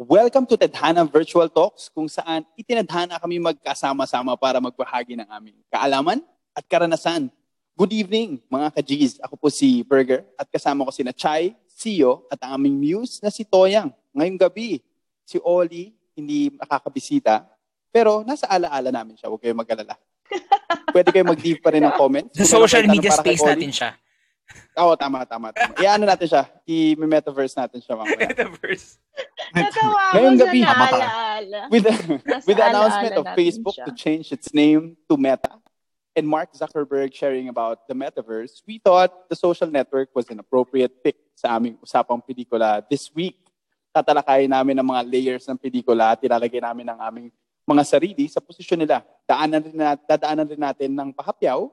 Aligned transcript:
Welcome 0.00 0.48
to 0.48 0.56
Tadhana 0.56 1.04
Virtual 1.04 1.44
Talks 1.52 1.92
kung 1.92 2.08
saan 2.08 2.40
itinadhana 2.56 3.20
kami 3.20 3.36
magkasama-sama 3.36 4.32
para 4.32 4.56
magbahagi 4.56 5.12
ng 5.12 5.28
aming 5.28 5.60
kaalaman 5.68 6.24
at 6.56 6.64
karanasan. 6.64 7.28
Good 7.76 7.92
evening 7.92 8.40
mga 8.48 8.80
ka-G's. 8.80 9.20
Ako 9.20 9.36
po 9.36 9.52
si 9.52 9.84
Burger 9.84 10.24
at 10.40 10.48
kasama 10.48 10.88
ko 10.88 10.90
si 10.96 11.04
na 11.04 11.12
Chai, 11.12 11.52
Sio 11.68 12.24
at 12.32 12.40
ang 12.40 12.56
aming 12.56 12.80
muse 12.80 13.20
na 13.20 13.28
si 13.28 13.44
Toyang. 13.44 13.92
Ngayong 14.16 14.40
gabi, 14.40 14.80
si 15.28 15.36
Oli 15.44 15.92
hindi 16.16 16.48
makakabisita 16.48 17.44
pero 17.92 18.24
nasa 18.24 18.48
alaala 18.48 18.88
namin 18.88 19.20
siya. 19.20 19.28
Huwag 19.28 19.44
kayong 19.44 19.60
mag-alala. 19.60 20.00
Pwede 20.96 21.12
kayo 21.12 21.28
mag-leave 21.28 21.60
pa 21.60 21.76
rin 21.76 21.84
ng 21.84 21.92
comments. 22.00 22.40
Sa 22.40 22.48
social 22.48 22.88
media 22.88 23.12
space 23.12 23.44
natin 23.44 23.68
siya. 23.68 24.00
Oo, 24.80 24.92
tama, 24.96 25.22
tama, 25.26 25.52
tama. 25.52 25.72
I-ano 25.78 26.04
natin 26.06 26.26
siya. 26.26 26.44
I-metaverse 26.64 27.54
natin 27.54 27.78
siya 27.78 27.94
mamaya. 27.94 28.30
Metaverse. 28.30 28.98
Natawa 29.54 30.02
ko 30.10 30.14
Ngayong 30.16 30.38
gabi. 30.38 30.58
naalaala. 30.62 31.60
With 31.72 31.84
the, 31.86 31.94
with 32.46 32.56
the 32.58 32.66
announcement 32.66 33.12
alaala 33.14 33.30
of 33.32 33.38
Facebook 33.38 33.76
siya. 33.76 33.86
to 33.86 33.92
change 33.94 34.30
its 34.30 34.50
name 34.50 34.96
to 35.06 35.14
Meta 35.16 35.58
and 36.14 36.26
Mark 36.26 36.50
Zuckerberg 36.52 37.14
sharing 37.14 37.46
about 37.48 37.86
the 37.86 37.94
metaverse, 37.94 38.62
we 38.66 38.78
thought 38.82 39.30
the 39.30 39.38
social 39.38 39.70
network 39.70 40.10
was 40.14 40.26
an 40.30 40.38
appropriate 40.42 40.90
pick 41.02 41.16
sa 41.38 41.54
aming 41.54 41.78
usapang 41.78 42.18
pelikula 42.18 42.82
this 42.90 43.10
week. 43.14 43.38
Tatalakayin 43.90 44.50
namin 44.50 44.78
ang 44.78 44.86
mga 44.86 45.02
layers 45.06 45.44
ng 45.46 45.58
pelikula 45.58 46.14
at 46.14 46.20
ilalagay 46.22 46.62
namin 46.62 46.86
ang 46.90 46.98
aming 47.00 47.26
mga 47.66 47.82
sarili 47.86 48.26
sa 48.26 48.42
posisyon 48.42 48.82
nila. 48.82 49.02
Daanan 49.26 49.62
rin 49.62 49.76
nat- 49.78 50.02
dadaanan 50.06 50.46
rin 50.46 50.58
natin 50.58 50.90
ng 50.90 51.10
pahapyaw 51.14 51.70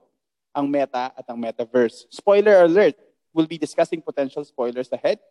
ang 0.58 0.66
meta 0.66 1.14
at 1.14 1.26
ang 1.30 1.38
metaverse. 1.38 2.10
Spoiler 2.10 2.66
alert, 2.66 2.98
we'll 3.30 3.46
be 3.46 3.62
discussing 3.62 4.02
potential 4.02 4.42
spoilers 4.42 4.90
ahead. 4.90 5.22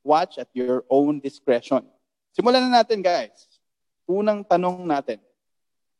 Watch 0.00 0.40
at 0.40 0.48
your 0.56 0.88
own 0.88 1.20
discretion. 1.20 1.84
Simulan 2.32 2.64
na 2.72 2.80
natin, 2.80 3.04
guys. 3.04 3.60
Unang 4.08 4.40
tanong 4.48 4.80
natin. 4.88 5.20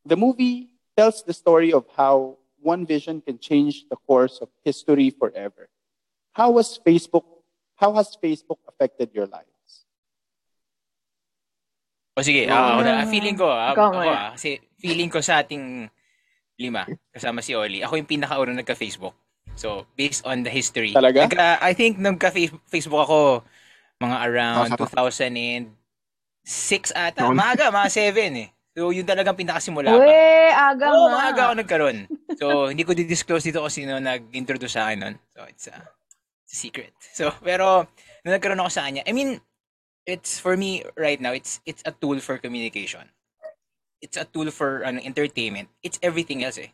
The 0.08 0.16
movie 0.16 0.72
tells 0.96 1.20
the 1.20 1.36
story 1.36 1.76
of 1.76 1.84
how 1.92 2.40
one 2.64 2.88
vision 2.88 3.20
can 3.20 3.36
change 3.36 3.84
the 3.92 4.00
course 4.08 4.40
of 4.40 4.48
history 4.64 5.12
forever. 5.12 5.68
How 6.32 6.56
was 6.56 6.80
Facebook 6.80 7.28
how 7.80 7.96
has 7.96 8.12
Facebook 8.20 8.60
affected 8.68 9.08
your 9.16 9.24
lives? 9.24 9.88
O 12.12 12.20
sige, 12.20 12.44
Ah. 12.44 12.76
ako 12.76 12.80
na. 12.84 13.08
Feeling 13.08 13.36
ko, 13.40 13.48
ah, 13.48 13.72
Ikaw 13.72 13.86
ako 13.88 14.00
kasi 14.36 14.60
feeling 14.76 15.08
ko 15.08 15.24
sa 15.24 15.40
ating 15.40 15.88
lima, 16.60 16.84
kasama 17.08 17.40
si 17.40 17.56
Oli, 17.56 17.80
ako 17.80 17.96
yung 17.96 18.04
pinakaunang 18.04 18.60
nagka-Facebook. 18.60 19.16
So, 19.56 19.88
based 19.96 20.22
on 20.28 20.44
the 20.44 20.52
history. 20.52 20.92
Talaga? 20.92 21.24
Nagka, 21.24 21.58
I 21.58 21.72
think 21.72 21.96
nagka-Facebook 21.96 23.00
ako 23.00 23.40
mga 23.98 24.16
around 24.28 24.68
sa- 24.68 24.78
2006 24.78 25.72
ata. 26.92 27.24
Noon. 27.24 27.36
Maaga, 27.36 27.72
mga 27.72 27.88
7 27.88 28.36
eh. 28.36 28.48
So, 28.70 28.94
yun 28.94 29.02
talagang 29.02 29.34
pinakasimula 29.34 29.90
pa. 29.90 29.98
Uwe, 29.98 30.52
aga 30.54 30.86
Oo, 30.94 31.10
nga. 31.10 31.16
maaga 31.18 31.40
ako 31.50 31.54
nagkaroon. 31.58 31.98
So, 32.38 32.70
hindi 32.70 32.86
ko 32.86 32.94
di-disclose 32.94 33.50
dito 33.50 33.58
kung 33.58 33.72
sino 33.72 33.98
nag-introduce 33.98 34.78
sa 34.78 34.86
akin 34.88 34.98
nun. 35.02 35.14
So, 35.34 35.42
it's 35.50 35.66
a, 35.66 35.74
it's 36.46 36.54
a 36.54 36.58
secret. 36.60 36.94
So, 37.02 37.34
pero, 37.42 37.90
nung 38.22 38.36
nagkaroon 38.36 38.62
ako 38.62 38.70
sa 38.70 38.86
kanya, 38.86 39.02
I 39.04 39.12
mean, 39.12 39.42
it's, 40.06 40.38
for 40.38 40.54
me, 40.54 40.86
right 40.94 41.18
now, 41.18 41.34
it's 41.34 41.58
it's 41.66 41.82
a 41.84 41.90
tool 41.92 42.22
for 42.22 42.38
communication. 42.38 43.10
It's 44.00 44.16
a 44.16 44.24
tool 44.24 44.50
for 44.50 44.84
ano, 44.84 45.00
entertainment. 45.04 45.68
It's 45.84 46.00
everything 46.02 46.44
else 46.44 46.58
eh. 46.58 46.72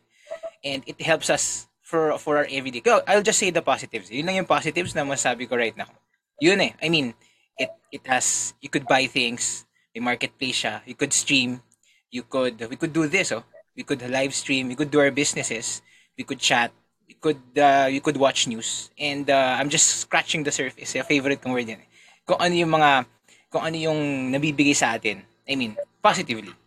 And 0.63 0.83
it 0.87 0.99
helps 1.03 1.29
us 1.29 1.67
for 1.83 2.15
for 2.19 2.39
our 2.39 2.47
everyday. 2.49 2.81
Kaya, 2.81 3.03
I'll 3.07 3.23
just 3.23 3.39
say 3.39 3.51
the 3.51 3.61
positives. 3.63 4.11
Yun 4.11 4.27
lang 4.27 4.43
yung 4.43 4.49
positives 4.49 4.95
na 4.95 5.03
masabi 5.03 5.47
ko 5.47 5.55
right 5.55 5.75
now. 5.75 5.91
Yun 6.39 6.59
eh. 6.63 6.71
I 6.79 6.87
mean, 6.87 7.13
it 7.59 7.71
it 7.91 8.03
has, 8.07 8.55
you 8.63 8.69
could 8.71 8.87
buy 8.87 9.07
things, 9.07 9.67
may 9.95 10.03
marketplace 10.03 10.63
siya, 10.63 10.83
you 10.87 10.95
could 10.95 11.11
stream, 11.11 11.63
you 12.11 12.23
could 12.23 12.57
we 12.69 12.75
could 12.75 12.93
do 12.93 13.07
this 13.07 13.31
oh 13.31 13.43
we 13.75 13.83
could 13.83 14.01
live 14.09 14.33
stream 14.33 14.67
we 14.67 14.75
could 14.75 14.91
do 14.91 14.99
our 14.99 15.11
businesses 15.11 15.81
we 16.17 16.23
could 16.23 16.39
chat 16.39 16.71
we 17.07 17.13
could 17.13 17.39
uh, 17.57 17.87
we 17.87 17.99
could 17.99 18.17
watch 18.17 18.47
news 18.47 18.89
and 18.97 19.29
uh, 19.29 19.55
I'm 19.59 19.69
just 19.69 20.07
scratching 20.07 20.43
the 20.43 20.51
surface 20.51 20.95
yung 20.95 21.05
favorite 21.05 21.41
kong 21.41 21.53
word 21.53 21.67
yan 21.67 21.83
eh. 21.83 21.89
kung 22.23 22.39
ano 22.39 22.53
yung 22.55 22.71
mga 22.71 23.05
kung 23.51 23.63
ano 23.63 23.77
yung 23.77 24.31
nabibigay 24.31 24.75
sa 24.75 24.95
atin 24.95 25.23
I 25.47 25.55
mean 25.55 25.75
positively 25.99 26.51
so 26.51 26.66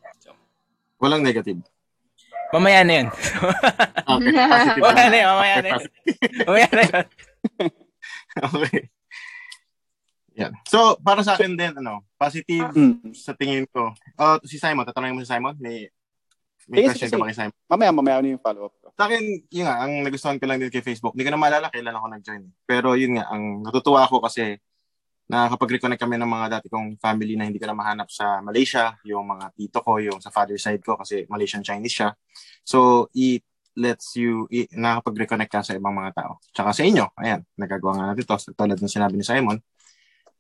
Walang 1.01 1.25
negative. 1.25 1.61
mamaya 2.55 2.83
na 2.83 2.95
yun 2.99 3.09
Okay, 4.11 4.33
positive. 4.35 4.83
mamaya 4.83 5.07
na 5.07 5.17
yun 5.17 5.29
mamaya 5.31 5.57
na 5.63 5.69
yun 5.71 5.83
mamaya 6.47 6.69
na 6.75 6.83
yun 6.83 7.07
okay. 8.43 8.81
Yan. 10.39 10.53
So, 10.65 10.97
para 11.03 11.21
sa 11.21 11.35
akin 11.37 11.53
din, 11.59 11.75
ano, 11.77 12.07
positive 12.17 12.71
Mm. 12.73 13.13
sa 13.13 13.35
tingin 13.37 13.67
ko. 13.69 13.93
Oh, 14.17 14.37
si 14.47 14.57
Simon, 14.57 14.87
tatanungin 14.89 15.19
mo 15.19 15.21
si 15.21 15.29
Simon? 15.29 15.53
May, 15.61 15.91
may 16.71 16.87
question 16.89 17.11
sige, 17.11 17.19
ka 17.19 17.21
ba 17.21 17.29
kay 17.29 17.37
Simon? 17.37 17.57
Mamaya, 17.69 17.91
mamaya 17.93 18.17
ano 18.23 18.29
yung 18.31 18.41
follow-up 18.41 18.73
ko. 18.81 18.89
Sa 18.95 19.05
akin, 19.11 19.21
yun 19.51 19.67
nga, 19.69 19.77
ang 19.85 19.93
nagustuhan 20.01 20.39
ko 20.41 20.45
lang 20.49 20.63
din 20.63 20.73
kay 20.73 20.81
Facebook. 20.81 21.13
Hindi 21.13 21.27
ko 21.29 21.33
na 21.35 21.41
maalala 21.43 21.69
kailan 21.69 21.93
ako 21.93 22.07
nag-join. 22.09 22.45
Pero 22.65 22.95
yun 22.97 23.19
nga, 23.21 23.29
ang 23.29 23.61
natutuwa 23.67 24.07
ako 24.07 24.25
kasi 24.25 24.57
nakakapag-reconnect 25.31 26.03
kami 26.03 26.19
ng 26.19 26.27
mga 26.27 26.47
dati 26.59 26.67
kong 26.67 26.99
family 26.99 27.39
na 27.39 27.47
hindi 27.47 27.63
ko 27.63 27.71
na 27.71 27.79
mahanap 27.79 28.11
sa 28.11 28.43
Malaysia, 28.43 28.99
yung 29.07 29.31
mga 29.31 29.55
tito 29.55 29.79
ko, 29.79 30.03
yung 30.03 30.19
sa 30.19 30.35
father 30.35 30.59
side 30.59 30.83
ko 30.83 30.99
kasi 30.99 31.23
Malaysian 31.31 31.63
Chinese 31.63 31.95
siya. 31.95 32.11
So, 32.67 33.07
it 33.15 33.47
lets 33.79 34.19
you, 34.19 34.51
i, 34.51 34.67
nakakapag-reconnect 34.75 35.51
ka 35.55 35.63
sa 35.63 35.79
ibang 35.79 35.95
mga 35.95 36.19
tao. 36.19 36.43
Tsaka 36.51 36.75
sa 36.75 36.83
inyo, 36.83 37.15
ayan, 37.15 37.47
nagagawa 37.55 37.95
nga 37.95 38.07
natin 38.11 38.27
to, 38.27 38.37
tulad 38.59 38.79
ng 38.83 38.91
sinabi 38.91 39.15
ni 39.15 39.23
Simon. 39.23 39.63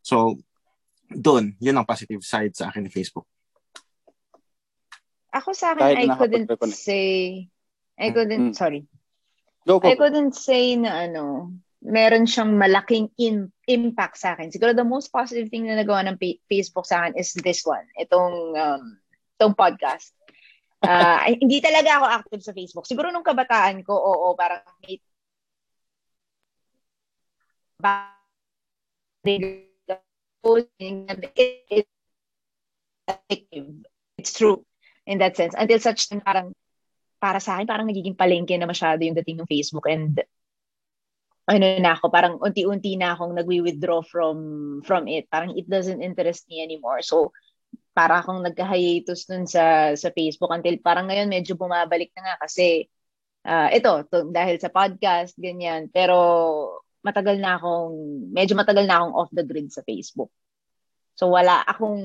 So, 0.03 0.35
doon, 1.07 1.55
yun 1.63 1.79
ang 1.79 1.87
positive 1.87 2.27
side 2.27 2.59
sa 2.59 2.75
akin 2.75 2.83
ni 2.83 2.91
Facebook. 2.91 3.31
Ako 5.31 5.55
sa 5.55 5.79
Kahit 5.79 6.03
akin, 6.03 6.03
I 6.03 6.07
na 6.11 6.17
couldn't 6.19 6.51
say, 6.75 7.07
I 7.95 8.11
couldn't, 8.11 8.51
Mm. 8.51 8.59
sorry. 8.59 8.83
Go, 9.63 9.79
go. 9.79 9.87
I 9.87 9.95
couldn't 9.95 10.35
say 10.35 10.75
na 10.75 11.07
ano, 11.07 11.55
meron 11.81 12.29
siyang 12.29 12.61
malaking 12.61 13.09
in, 13.17 13.49
impact 13.65 14.21
sa 14.21 14.37
akin. 14.37 14.53
Siguro 14.53 14.77
the 14.77 14.85
most 14.85 15.09
positive 15.09 15.49
thing 15.49 15.65
na 15.65 15.81
nagawa 15.81 16.05
ng 16.09 16.21
Facebook 16.45 16.85
sa 16.85 17.05
akin 17.05 17.17
is 17.17 17.33
this 17.41 17.65
one, 17.65 17.85
itong 17.97 18.53
um, 18.57 18.85
itong 19.41 19.57
podcast. 19.57 20.13
Ay- 20.85 21.41
hindi 21.41 21.61
talaga 21.61 22.01
ako 22.01 22.07
active 22.09 22.43
sa 22.45 22.53
Facebook. 22.53 22.85
Siguro 22.85 23.09
nung 23.09 23.25
kabataan 23.25 23.81
ko, 23.85 23.97
oo, 23.97 24.37
parang 24.37 24.61
may 24.85 25.01
It's 34.21 34.33
true 34.37 34.65
in 35.09 35.19
that 35.19 35.37
sense. 35.37 35.57
Until 35.57 35.81
such 35.81 36.09
time, 36.09 36.21
parang 36.21 36.53
para 37.21 37.41
sa 37.41 37.57
akin, 37.57 37.69
parang 37.69 37.89
nagiging 37.89 38.17
palengke 38.17 38.57
na 38.57 38.69
masyado 38.69 39.01
yung 39.05 39.17
dating 39.17 39.41
ng 39.41 39.49
Facebook 39.49 39.89
and 39.89 40.21
ano 41.51 41.67
na 41.83 41.99
ako, 41.99 42.07
parang 42.15 42.39
unti-unti 42.39 42.95
na 42.95 43.19
akong 43.19 43.35
nagwi-withdraw 43.35 44.07
from 44.07 44.39
from 44.87 45.11
it. 45.11 45.27
Parang 45.27 45.59
it 45.59 45.67
doesn't 45.67 45.99
interest 45.99 46.47
me 46.47 46.63
anymore. 46.63 47.03
So, 47.03 47.35
para 47.91 48.23
akong 48.23 48.47
nagka-hiatus 48.47 49.27
dun 49.27 49.51
sa 49.51 49.99
sa 49.99 50.15
Facebook 50.15 50.55
until 50.55 50.79
parang 50.79 51.11
ngayon 51.11 51.27
medyo 51.27 51.59
bumabalik 51.59 52.15
na 52.15 52.33
nga 52.33 52.47
kasi 52.47 52.87
ah, 53.45 53.69
ito, 53.73 54.05
to, 54.09 54.29
dahil 54.33 54.57
sa 54.61 54.73
podcast, 54.73 55.37
ganyan. 55.37 55.89
Pero 55.93 56.17
matagal 57.01 57.41
na 57.41 57.57
akong, 57.57 57.95
medyo 58.33 58.53
matagal 58.57 58.85
na 58.85 59.01
akong 59.01 59.15
off 59.17 59.31
the 59.33 59.45
grid 59.45 59.73
sa 59.73 59.85
Facebook. 59.85 60.29
So 61.17 61.33
wala 61.33 61.65
akong, 61.65 62.01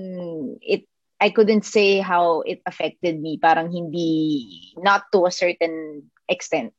it, 0.63 0.88
I 1.19 1.31
couldn't 1.31 1.63
say 1.63 2.03
how 2.03 2.44
it 2.44 2.59
affected 2.67 3.19
me. 3.19 3.39
Parang 3.39 3.72
hindi, 3.72 4.75
not 4.79 5.07
to 5.16 5.27
a 5.27 5.31
certain 5.31 6.07
extent. 6.27 6.75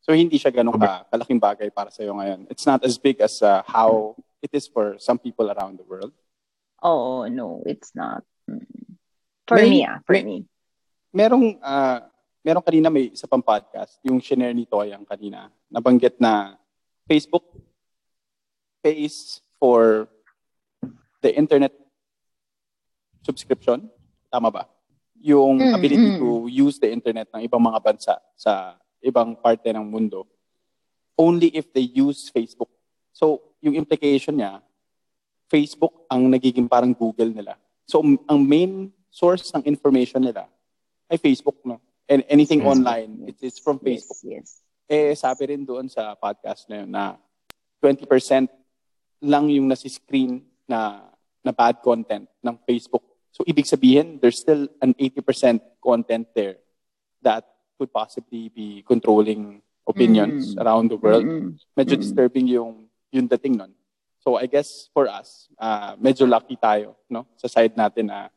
So 0.00 0.16
hindi 0.16 0.40
siya 0.40 0.48
ganun 0.50 0.80
ka, 0.80 1.04
kalaking 1.12 1.38
bagay 1.38 1.68
para 1.68 1.92
sa'yo 1.92 2.16
ngayon. 2.16 2.48
It's 2.48 2.64
not 2.64 2.80
as 2.82 2.96
big 2.96 3.20
as 3.20 3.44
uh, 3.44 3.60
how 3.68 4.16
it 4.40 4.48
is 4.56 4.64
for 4.64 4.96
some 4.96 5.20
people 5.20 5.52
around 5.52 5.76
the 5.76 5.84
world. 5.84 6.12
Oh, 6.80 7.28
no, 7.28 7.60
it's 7.68 7.92
not. 7.92 8.24
Mm. 8.48 8.64
For 9.44 9.60
May- 9.60 9.68
me, 9.68 9.80
ah, 9.84 10.00
for 10.08 10.16
may- 10.16 10.24
me. 10.24 10.38
Merong, 11.12 11.58
uh, 11.60 12.00
merong 12.40 12.64
kanina 12.64 12.88
may 12.88 13.12
isa 13.12 13.28
pang 13.28 13.42
podcast, 13.44 14.00
yung 14.00 14.22
shinare 14.22 14.56
ni 14.56 14.64
Toyang 14.64 15.04
kanina, 15.04 15.52
nabanggit 15.68 16.16
na 16.16 16.56
Facebook 17.04 17.44
pays 18.80 19.44
for 19.60 20.08
the 21.20 21.28
internet 21.36 21.76
subscription. 23.20 23.90
Tama 24.32 24.48
ba? 24.48 24.64
Yung 25.20 25.60
Mm, 25.60 25.74
ability 25.76 26.08
mm. 26.16 26.18
to 26.22 26.48
use 26.48 26.80
the 26.80 26.88
internet 26.88 27.28
ng 27.34 27.44
ibang 27.44 27.60
mga 27.60 27.76
bansa 27.84 28.16
sa 28.32 28.80
ibang 29.00 29.36
parte 29.36 29.72
ng 29.72 29.84
mundo 29.84 30.28
only 31.20 31.52
if 31.52 31.68
they 31.76 31.84
use 31.84 32.32
Facebook. 32.32 32.72
So, 33.12 33.52
yung 33.60 33.76
implication 33.76 34.40
niya, 34.40 34.64
Facebook 35.52 36.08
ang 36.08 36.32
nagiging 36.32 36.64
parang 36.64 36.96
Google 36.96 37.28
nila. 37.28 37.60
So, 37.84 38.00
ang 38.00 38.40
main 38.40 38.88
source 39.12 39.52
ng 39.52 39.68
information 39.68 40.24
nila 40.24 40.48
ay 41.12 41.20
Facebook, 41.20 41.60
no? 41.68 41.76
And 42.08 42.24
anything 42.32 42.64
Facebook, 42.64 42.80
online, 42.80 43.10
yes. 43.20 43.28
it 43.28 43.38
is 43.44 43.54
from 43.60 43.76
Facebook. 43.76 44.16
Yes, 44.24 44.64
yes. 44.64 44.88
Eh, 44.90 45.12
sabi 45.14 45.52
rin 45.52 45.62
doon 45.62 45.86
sa 45.92 46.16
podcast 46.16 46.66
na 46.72 46.82
yun 46.82 46.90
na 46.90 47.20
20% 47.84 48.48
lang 49.20 49.44
yung 49.52 49.68
nasi-screen 49.68 50.40
na 50.64 51.04
na 51.44 51.52
bad 51.52 51.78
content 51.80 52.26
ng 52.42 52.56
Facebook. 52.66 53.04
So 53.30 53.46
ibig 53.46 53.64
sabihin, 53.64 54.18
there's 54.18 54.42
still 54.42 54.66
an 54.82 54.92
80% 54.98 55.62
content 55.78 56.26
there 56.34 56.58
that 57.22 57.46
could 57.80 57.88
possibly 57.88 58.52
be 58.52 58.84
controlling 58.84 59.64
opinions 59.88 60.52
Mm. 60.52 60.60
around 60.60 60.92
the 60.92 61.00
world. 61.00 61.24
Mm-mm. 61.24 61.56
Medyo 61.72 61.96
Mm. 61.96 62.02
disturbing 62.04 62.46
yung 62.52 62.84
yung 63.08 63.24
dating 63.26 63.56
nun. 63.56 63.72
So 64.20 64.36
I 64.36 64.44
guess 64.44 64.92
for 64.92 65.08
us, 65.08 65.48
uh, 65.56 65.96
medyo 65.96 66.28
lucky 66.28 66.54
tayo 66.54 67.00
no 67.08 67.24
sa 67.40 67.48
side 67.48 67.72
natin 67.72 68.12
na 68.12 68.28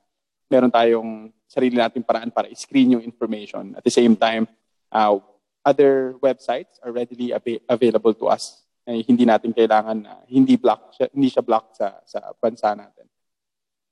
meron 0.47 0.71
tayong 0.71 1.27
sarili 1.45 1.75
nating 1.75 2.07
paraan 2.07 2.31
para 2.31 2.47
i-screen 2.47 2.95
yung 2.97 3.03
information. 3.03 3.75
At 3.75 3.83
the 3.83 3.91
same 3.91 4.15
time, 4.15 4.47
uh, 4.89 5.19
other 5.61 6.15
websites 6.23 6.79
are 6.81 6.89
readily 6.89 7.35
ava- 7.35 7.61
available 7.67 8.15
to 8.15 8.31
us. 8.31 8.63
Eh, 8.83 9.03
hindi 9.05 9.23
natin 9.23 9.51
kailangan 9.53 9.97
na 9.99 10.13
hindi 10.25 10.55
block 10.57 10.95
siya, 10.95 11.07
hindi 11.11 11.29
siya 11.29 11.43
block 11.43 11.75
sa 11.75 11.99
sa 12.07 12.33
bansa 12.39 12.73
natin. 12.73 13.05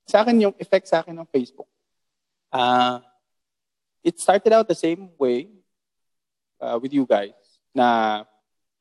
Sa 0.08 0.24
akin 0.26 0.36
yung 0.50 0.56
effect 0.58 0.88
sa 0.90 1.04
akin 1.04 1.14
ng 1.14 1.30
Facebook. 1.30 1.70
Uh, 2.52 3.00
it 4.04 4.20
started 4.20 4.54
out 4.54 4.68
the 4.68 4.78
same 4.78 5.10
way 5.18 5.50
uh, 6.60 6.78
with 6.82 6.94
you 6.94 7.06
guys 7.06 7.38
na 7.74 8.22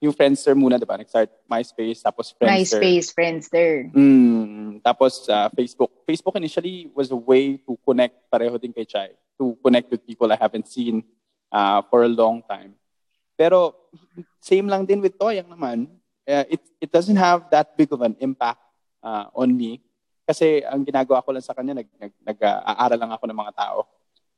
yung 0.00 0.16
Friendster 0.16 0.56
muna, 0.56 0.80
di 0.80 0.88
ba? 0.88 0.96
Nag-start 0.96 1.28
MySpace, 1.44 2.00
tapos 2.00 2.32
Friendster. 2.32 2.80
MySpace, 2.80 3.08
Friendster. 3.12 3.70
Mm, 3.92 4.80
tapos 4.80 5.28
uh, 5.28 5.52
Facebook. 5.52 5.92
Facebook 6.08 6.36
initially 6.40 6.88
was 6.96 7.12
a 7.12 7.20
way 7.20 7.60
to 7.60 7.76
connect 7.84 8.16
pareho 8.32 8.56
din 8.56 8.72
kay 8.72 8.88
Chai. 8.88 9.12
To 9.36 9.52
connect 9.60 9.92
with 9.92 10.00
people 10.08 10.32
I 10.32 10.40
haven't 10.40 10.72
seen 10.72 11.04
uh, 11.52 11.84
for 11.92 12.08
a 12.08 12.10
long 12.10 12.40
time. 12.48 12.72
Pero 13.36 13.76
same 14.40 14.72
lang 14.72 14.88
din 14.88 15.04
with 15.04 15.20
Toyang 15.20 15.52
naman. 15.52 15.84
Uh, 16.24 16.48
it, 16.48 16.60
it 16.80 16.88
doesn't 16.88 17.20
have 17.20 17.44
that 17.52 17.76
big 17.76 17.92
of 17.92 18.00
an 18.00 18.16
impact 18.24 18.60
uh, 19.04 19.28
on 19.36 19.52
me. 19.52 19.84
Kasi 20.24 20.64
ang 20.64 20.80
ginagawa 20.80 21.20
ko 21.20 21.36
lang 21.36 21.44
sa 21.44 21.52
kanya, 21.52 21.76
nag, 21.76 21.88
nag, 22.00 22.12
nag-aaral 22.24 22.96
lang 22.96 23.12
ako 23.12 23.24
ng 23.28 23.36
mga 23.36 23.52
tao 23.52 23.84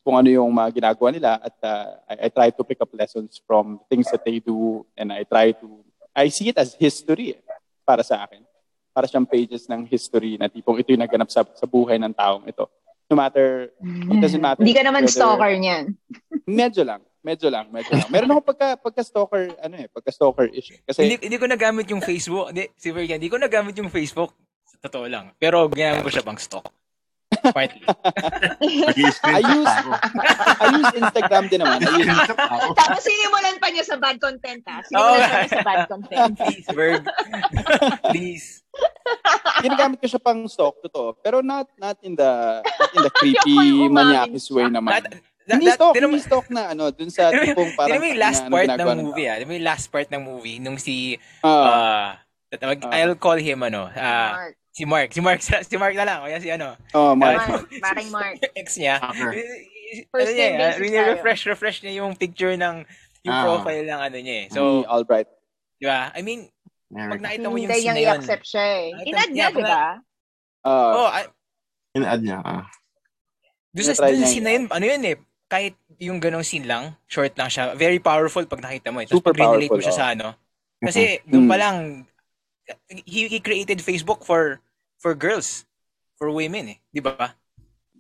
kung 0.03 0.19
ano 0.19 0.29
yung 0.29 0.51
mga 0.51 0.83
ginagawa 0.83 1.09
nila 1.15 1.31
at 1.39 1.55
uh, 1.63 1.87
I, 2.11 2.27
I 2.27 2.29
try 2.29 2.51
to 2.51 2.63
pick 2.67 2.83
up 2.83 2.91
lessons 2.93 3.39
from 3.47 3.79
things 3.87 4.11
that 4.11 4.27
they 4.27 4.43
do 4.43 4.83
and 4.99 5.15
I 5.15 5.23
try 5.23 5.55
to 5.63 5.67
I 6.13 6.29
see 6.29 6.53
it 6.53 6.59
as 6.59 6.77
history 6.77 7.39
eh, 7.39 7.41
para 7.87 8.05
sa 8.05 8.21
akin. 8.27 8.45
Para 8.93 9.09
siyang 9.09 9.25
pages 9.25 9.65
ng 9.71 9.89
history 9.89 10.37
na 10.37 10.53
tipong 10.53 10.77
ito 10.77 10.93
yung 10.93 11.01
naganap 11.01 11.33
sa, 11.33 11.41
sa 11.57 11.65
buhay 11.65 11.97
ng 11.97 12.13
taong 12.13 12.45
ito. 12.45 12.69
No 13.09 13.17
matter, 13.17 13.73
it 13.81 14.19
doesn't 14.21 14.43
matter. 14.45 14.61
Hindi 14.61 14.77
ka 14.77 14.85
naman 14.85 15.09
whether- 15.09 15.17
stalker 15.17 15.53
niyan. 15.57 15.97
Medyo 16.45 16.85
lang. 16.85 17.01
Medyo 17.23 17.49
lang. 17.49 17.71
Medyo 17.71 17.93
lang. 17.97 18.09
Meron 18.11 18.31
ako 18.35 18.41
pagka, 18.43 18.69
pagka-stalker, 18.77 19.55
ano 19.63 19.75
eh, 19.79 19.87
pagka-stalker 19.89 20.51
issue. 20.53 20.77
Kasi, 20.83 21.07
Hindi, 21.07 21.17
hindi 21.31 21.39
ko 21.39 21.47
nagamit 21.47 21.87
yung 21.89 22.03
Facebook. 22.03 22.51
Hindi, 22.51 22.67
si 22.75 22.91
Virgin, 22.91 23.23
hindi 23.23 23.31
ko 23.31 23.39
nagamit 23.39 23.79
yung 23.79 23.89
Facebook. 23.89 24.35
Sa 24.67 24.77
totoo 24.91 25.07
lang. 25.07 25.31
Pero 25.39 25.71
ginamit 25.71 26.03
ko 26.03 26.11
siya 26.11 26.27
pang 26.27 26.37
stock. 26.37 26.67
Partly. 27.45 27.83
I 27.83 28.95
use, 28.95 29.19
I 29.19 30.67
use 30.71 30.93
Instagram 30.95 31.51
din 31.51 31.59
naman. 31.59 31.83
I 31.83 31.91
use, 31.99 32.09
Tapos 32.73 33.03
sinimulan 33.03 33.59
pa 33.59 33.69
niya 33.69 33.83
sa 33.83 33.99
bad 33.99 34.17
content 34.17 34.63
ha. 34.65 34.79
Sinimulan 34.81 35.27
pa 35.27 35.37
niya 35.41 35.51
sa 35.51 35.65
bad 35.65 35.83
content. 35.87 36.33
Please, 36.37 36.67
Virg. 36.71 37.03
Please. 38.09 38.47
ginagamit 39.61 39.99
ko 39.99 40.07
siya 40.09 40.23
pang 40.23 40.47
stalk, 40.47 40.81
totoo. 40.81 41.19
Pero 41.19 41.43
not 41.43 41.69
not 41.77 41.99
in 42.01 42.15
the 42.15 42.63
not 42.63 42.91
in 42.95 43.01
the 43.03 43.13
creepy, 43.19 43.59
maniakis 43.87 44.49
way 44.49 44.65
naman. 44.65 44.97
That, 44.97 45.05
that, 45.45 45.59
Hindi 45.59 45.67
stalk, 45.69 45.93
hindi 45.93 46.21
stalk 46.23 46.47
na 46.49 46.71
ano, 46.71 46.89
dun 46.89 47.11
sa 47.11 47.29
tipong 47.35 47.75
parang 47.75 47.91
tinan 47.91 48.01
mo 48.01 48.07
yung 48.09 48.23
last 48.23 48.41
na- 48.41 48.47
ano 48.47 48.55
part 48.55 48.69
ng 48.71 49.03
movie 49.03 49.27
ah. 49.27 49.35
Tinan 49.37 49.49
mo 49.49 49.55
yung 49.55 49.67
last 49.67 49.87
part 49.91 50.09
ng 50.09 50.23
movie 50.23 50.57
nung 50.57 50.79
si 50.79 51.19
Ah, 51.43 51.51
uh, 51.51 52.09
Ah. 52.53 52.93
I'll 52.93 53.17
call 53.17 53.41
him 53.41 53.65
ano, 53.65 53.89
ah, 53.89 54.53
Mark. 54.53 54.55
Si 54.73 54.83
Mark. 54.83 55.13
Si 55.13 55.21
Mark 55.21 55.39
si 55.41 55.77
Mark 55.77 55.95
na 55.95 56.05
lang. 56.05 56.19
O 56.19 56.27
yan 56.27 56.41
si 56.41 56.49
ano. 56.49 56.75
oh, 56.91 57.13
Mark. 57.15 57.39
Mark. 57.49 57.69
Maring 57.71 58.11
Mark. 58.17 58.37
ex 58.55 58.75
niya. 58.75 58.97
First 60.09 60.27
ano 60.27 60.35
niya, 60.35 60.49
tayo. 60.73 61.09
refresh 61.13 61.43
refresh 61.45 61.79
niya 61.81 62.01
yung 62.01 62.17
picture 62.17 62.57
ng 62.57 62.89
yung 63.23 63.35
Ah. 63.35 63.45
profile 63.45 63.85
ng 63.85 64.01
ano 64.03 64.17
niya 64.19 64.35
eh. 64.35 64.47
so, 64.49 64.83
So, 64.83 64.91
Albright. 64.91 65.29
di 65.77 65.85
ba? 65.85 66.09
I 66.11 66.21
mean, 66.21 66.49
pag 66.89 67.21
nakita 67.21 67.47
mo 67.47 67.57
yung 67.57 67.71
scene 67.71 67.87
na 67.87 68.01
yun. 68.01 68.09
i-accept 68.11 68.45
siya 68.45 68.65
eh. 68.65 68.87
Nakita- 68.91 69.09
Inad 69.09 69.31
niya, 69.31 69.47
di 69.49 69.63
ba? 69.63 69.85
Uh, 70.63 70.91
Oh, 70.95 71.09
ah, 71.09 71.25
In-add 71.93 72.21
niya. 72.21 72.39
Ah. 72.41 72.65
doon 73.71 73.85
sa, 73.87 73.95
doon 74.01 74.17
niya 74.17 74.27
scene 74.27 74.41
yun. 74.41 74.45
na 74.45 74.51
yun, 74.51 74.65
ano 74.71 74.85
yun 74.87 75.03
eh, 75.07 75.17
kahit 75.47 75.75
yung 75.99 76.19
ganong 76.19 76.43
scene 76.43 76.65
lang, 76.65 76.97
short 77.07 77.37
lang 77.37 77.47
siya, 77.47 77.73
very 77.75 78.01
powerful 78.01 78.43
pag 78.45 78.61
nakita 78.61 78.89
mo 78.89 78.99
eh. 78.99 79.07
Tapos 79.07 79.21
Super 79.21 79.33
pag 79.33 79.53
relate 79.55 79.69
mo 79.69 79.77
powerful, 79.77 79.85
siya 79.85 79.93
oh. 79.93 80.01
sa 80.01 80.07
ano. 80.11 80.29
Kasi 80.79 81.03
doon 81.25 81.47
pa 81.47 81.57
Mm. 81.57 81.63
lang, 81.63 81.77
he, 83.07 83.29
he 83.29 83.39
created 83.39 83.79
Facebook 83.81 84.25
for 84.25 84.61
for 84.99 85.13
girls, 85.15 85.65
for 86.15 86.31
women 86.31 86.77
eh. 86.77 86.79
Di 86.89 87.03
ba? 87.03 87.35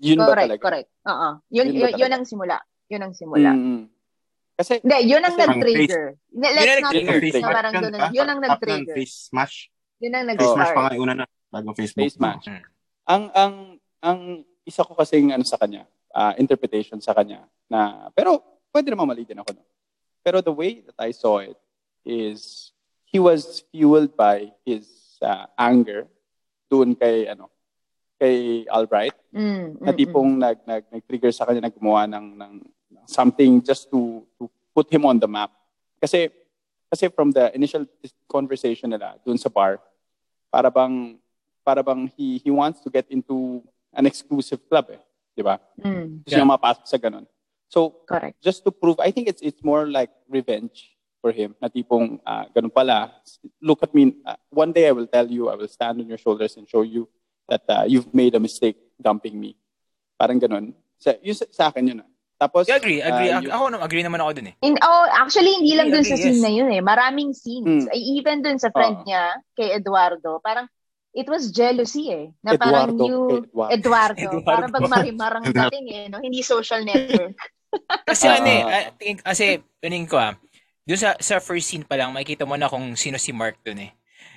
yun 0.02 0.18
ba 0.18 0.34
Correct, 0.34 0.50
talaga? 0.58 0.62
correct. 0.66 0.88
Oo. 1.06 1.28
Yun, 1.54 1.66
Yun 1.70 1.78
ba 1.78 1.88
yun, 1.94 1.98
yun 2.02 2.12
ang 2.12 2.24
simula. 2.26 2.56
Yun 2.90 3.02
ang 3.06 3.14
simula. 3.14 3.50
Mm. 3.54 3.86
Kasi, 4.58 4.82
Hindi, 4.82 4.98
yun 5.06 5.22
ang 5.22 5.34
Kasi- 5.38 5.46
nag-trigger. 5.46 6.04
Let's 6.34 6.54
not 6.82 6.92
nag-trigger. 6.92 7.20
think 7.22 7.44
na 7.46 7.54
parang 7.54 7.72
doon. 7.78 7.94
Yun 8.10 8.26
ang 8.28 8.40
nag-trigger. 8.42 8.94
Face 8.98 9.30
smash. 9.30 9.70
Yun 10.02 10.12
ang 10.18 10.26
Face 10.34 10.42
smash 10.42 10.74
pa 10.74 10.74
nag-start. 10.74 10.82
nga 10.90 10.96
yung 10.98 11.04
una 11.06 11.14
na. 11.22 11.26
Bagong 11.54 11.76
Facebook. 11.78 12.02
Face 12.02 12.18
smash. 12.18 12.44
Mm. 12.50 12.62
ang, 13.06 13.22
ang, 13.30 13.54
ang 14.02 14.18
isa 14.66 14.82
ko 14.82 14.92
kasing 14.98 15.30
ano 15.30 15.46
sa 15.46 15.54
kanya, 15.54 15.86
ah, 16.10 16.34
interpretation 16.34 16.98
sa 16.98 17.14
kanya, 17.14 17.46
na, 17.70 18.10
pero 18.10 18.42
pwede 18.74 18.90
naman 18.90 19.06
mali 19.06 19.22
din 19.22 19.38
ako. 19.38 19.54
No? 19.54 19.62
Pero 20.22 20.42
the 20.42 20.54
way 20.54 20.82
that 20.82 20.98
I 20.98 21.14
saw 21.14 21.38
it 21.38 21.58
is, 22.02 22.70
he 23.12 23.20
was 23.20 23.62
fueled 23.70 24.16
by 24.16 24.50
his 24.64 24.88
ah, 25.20 25.46
anger 25.60 26.08
doon 26.72 26.96
kay, 26.96 27.28
ano, 27.28 27.52
kay 28.16 28.64
Albright. 28.72 29.12
Mm, 29.28 29.76
na 29.84 29.92
mm, 29.92 29.96
tipong 30.00 30.30
nag, 30.40 30.58
nag, 30.64 30.84
nag-trigger 30.88 31.32
sa 31.32 31.44
kanya 31.44 31.68
na 31.68 31.72
gumawa 31.72 32.08
ng, 32.08 32.26
ng, 32.40 32.52
ng 32.96 33.04
something 33.06 33.60
just 33.60 33.92
to, 33.92 34.24
to 34.40 34.48
put 34.74 34.88
him 34.88 35.04
on 35.04 35.20
the 35.20 35.28
map. 35.28 35.52
Kasi, 36.00 36.32
kasi 36.88 37.12
from 37.12 37.30
the 37.30 37.52
initial 37.54 37.84
conversation 38.28 38.88
nila 38.88 39.20
doon 39.20 39.36
sa 39.36 39.52
bar, 39.52 39.76
para 40.48 40.72
bang, 40.72 41.20
para 41.64 41.84
bang 41.84 42.08
he, 42.16 42.40
he 42.40 42.50
wants 42.50 42.80
to 42.80 42.88
get 42.88 43.04
into 43.12 43.60
an 43.92 44.08
exclusive 44.08 44.60
club 44.68 44.88
eh. 44.88 45.00
Di 45.36 45.44
ba? 45.44 45.60
mm, 45.76 45.84
mm. 45.84 46.06
Gusto 46.24 46.32
Yeah. 46.32 46.44
niya 46.44 46.52
mapasok 46.56 46.84
sa 46.88 46.96
ganun. 46.96 47.28
So, 47.68 48.04
Correct. 48.04 48.36
just 48.44 48.64
to 48.64 48.70
prove, 48.72 49.00
I 49.00 49.08
think 49.08 49.32
it's 49.32 49.40
it's 49.40 49.64
more 49.64 49.88
like 49.88 50.12
revenge 50.28 50.91
for 51.22 51.30
him. 51.30 51.54
Na 51.56 51.70
tipong, 51.70 52.18
ah, 52.26 52.50
ganun 52.50 52.68
pala, 52.68 53.14
look 53.62 53.78
at 53.80 53.94
me, 53.94 54.18
ah, 54.26 54.34
one 54.50 54.74
day 54.74 54.90
I 54.90 54.92
will 54.92 55.06
tell 55.06 55.24
you, 55.24 55.46
I 55.46 55.54
will 55.54 55.70
stand 55.70 56.02
on 56.02 56.10
your 56.10 56.18
shoulders 56.18 56.58
and 56.58 56.66
show 56.66 56.82
you 56.82 57.06
that 57.46 57.62
ah, 57.70 57.86
you've 57.86 58.10
made 58.10 58.34
a 58.34 58.42
mistake 58.42 58.76
dumping 58.98 59.38
me. 59.38 59.54
Parang 60.18 60.36
ganun. 60.36 60.74
Sa, 60.98 61.14
yun 61.22 61.38
sa, 61.38 61.46
sa 61.48 61.64
akin 61.70 61.86
yun. 61.86 61.98
ah. 62.02 62.08
Tapos, 62.36 62.66
I 62.66 62.74
agree, 62.74 62.98
agree. 62.98 63.30
Ag- 63.30 63.46
yun- 63.46 63.54
ako, 63.54 63.64
naman- 63.70 63.84
agree 63.86 64.02
naman 64.02 64.18
ako 64.18 64.30
dun 64.34 64.50
eh. 64.50 64.54
In, 64.66 64.74
oh, 64.82 65.06
actually, 65.14 65.54
hindi 65.54 65.78
lang 65.78 65.94
Agree, 65.94 66.02
dun 66.02 66.10
sa 66.10 66.18
agree, 66.18 66.24
scene 66.26 66.38
yes. 66.38 66.44
na 66.44 66.50
yun 66.50 66.68
eh. 66.74 66.82
Maraming 66.82 67.30
scenes. 67.30 67.86
Mm. 67.86 67.92
Ay, 67.94 68.00
even 68.18 68.36
dun 68.42 68.58
sa 68.58 68.74
friend 68.74 68.98
Oo. 68.98 69.04
niya, 69.06 69.22
kay 69.54 69.78
Eduardo, 69.78 70.42
parang 70.42 70.66
it 71.14 71.30
was 71.30 71.54
jealousy 71.54 72.10
eh. 72.10 72.24
Na 72.42 72.58
parang 72.58 72.98
Eduardo, 72.98 73.04
you, 73.06 73.18
kay 73.22 73.38
Eduardo. 73.38 73.70
Eduardo, 73.78 74.18
Eduardo. 74.18 74.42
parang 74.42 74.70
pag 74.74 74.90
marimarang 74.90 75.44
dating 75.46 75.86
eh, 75.86 76.04
no? 76.10 76.18
hindi 76.18 76.42
social 76.42 76.82
network. 76.82 77.38
Kasi 78.10 78.26
Ah. 78.26 78.36
ano 78.42 78.48
eh, 78.50 78.62
I 78.66 78.80
think, 78.98 79.22
kasi, 79.22 79.62
tuning 79.78 80.04
ko 80.04 80.18
ah, 80.18 80.34
dun 80.82 80.98
sa, 80.98 81.14
sa 81.18 81.38
first 81.38 81.68
scene 81.68 81.82
pa 81.82 81.94
lang, 81.94 82.10
makikita 82.10 82.42
mo 82.42 82.58
na 82.58 82.66
kung 82.66 82.94
sino 82.94 83.16
si 83.16 83.30
Mark 83.30 83.58
dun 83.62 83.78
eh. 83.80 83.90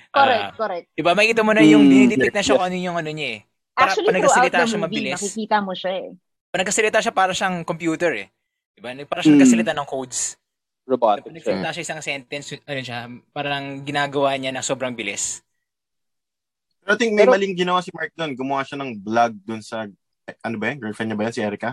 correct, 0.08 0.42
Ah, 0.42 0.52
correct. 0.54 0.86
Diba, 0.94 1.12
makikita 1.12 1.42
mo 1.42 1.52
na 1.52 1.60
yung 1.60 1.84
Mm, 1.84 1.92
dinidetect 2.08 2.32
na 2.32 2.40
siya 2.40 2.54
yes, 2.54 2.56
kung 2.56 2.66
ano 2.66 2.76
yung 2.78 2.96
ano 2.96 3.10
niya 3.10 3.28
eh. 3.28 3.40
Para, 3.76 3.92
Actually, 3.92 4.08
pag 4.08 4.16
the 4.16 4.24
siya 4.24 4.64
movie, 4.64 4.80
mabilis, 4.80 5.20
makikita 5.20 5.56
mo 5.60 5.72
siya 5.76 5.92
eh. 5.92 6.08
pag 6.48 6.58
nagkasalita 6.64 6.98
siya 7.04 7.12
para 7.12 7.32
siyang 7.36 7.56
computer 7.60 8.12
eh. 8.16 8.26
Diba? 8.72 8.88
Para 9.04 9.20
siyang 9.20 9.36
Mm. 9.36 9.40
nagkasalita 9.44 9.72
ng 9.76 9.86
codes. 9.86 10.40
Robotic 10.86 11.26
siya. 11.26 11.34
nagsalita 11.34 11.68
siya 11.74 11.82
isang 11.84 12.00
sentence, 12.00 12.46
ano 12.62 12.80
siya, 12.80 12.98
parang 13.34 13.82
ginagawa 13.82 14.38
niya 14.38 14.54
na 14.54 14.62
sobrang 14.62 14.94
bilis. 14.94 15.42
Pero 16.80 16.94
I 16.94 16.96
think 16.96 17.12
may 17.12 17.26
Pero- 17.26 17.34
maling 17.34 17.58
ginawa 17.58 17.82
si 17.82 17.90
Mark 17.90 18.14
doon. 18.14 18.32
Gumawa 18.32 18.62
siya 18.62 18.78
ng 18.78 19.02
vlog 19.02 19.34
doon 19.42 19.60
sa, 19.60 19.84
ano 20.40 20.56
ba 20.56 20.64
yun? 20.70 20.78
Girlfriend 20.78 21.10
niya 21.10 21.18
ba 21.18 21.24
yan? 21.26 21.34
Si 21.34 21.42
Erica? 21.42 21.70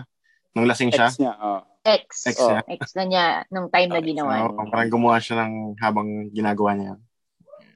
Nung 0.54 0.66
lasing 0.66 0.94
siya? 0.94 1.10
Ex 1.10 1.18
niya. 1.18 1.34
oh. 1.36 1.60
Ex. 1.84 2.06
Ex 2.30 2.36
Oh. 2.40 2.48
niya. 2.48 2.62
Ex 2.70 2.82
na 2.94 3.04
niya 3.04 3.24
nung 3.50 3.68
time 3.68 3.90
na 3.90 4.00
ginawa 4.00 4.32
niya. 4.38 4.70
parang 4.70 4.90
gumawa 4.90 5.16
siya 5.18 5.44
ng 5.44 5.76
habang 5.82 6.08
ginagawa 6.30 6.70
niya. 6.72 6.94
yun. 6.94 7.00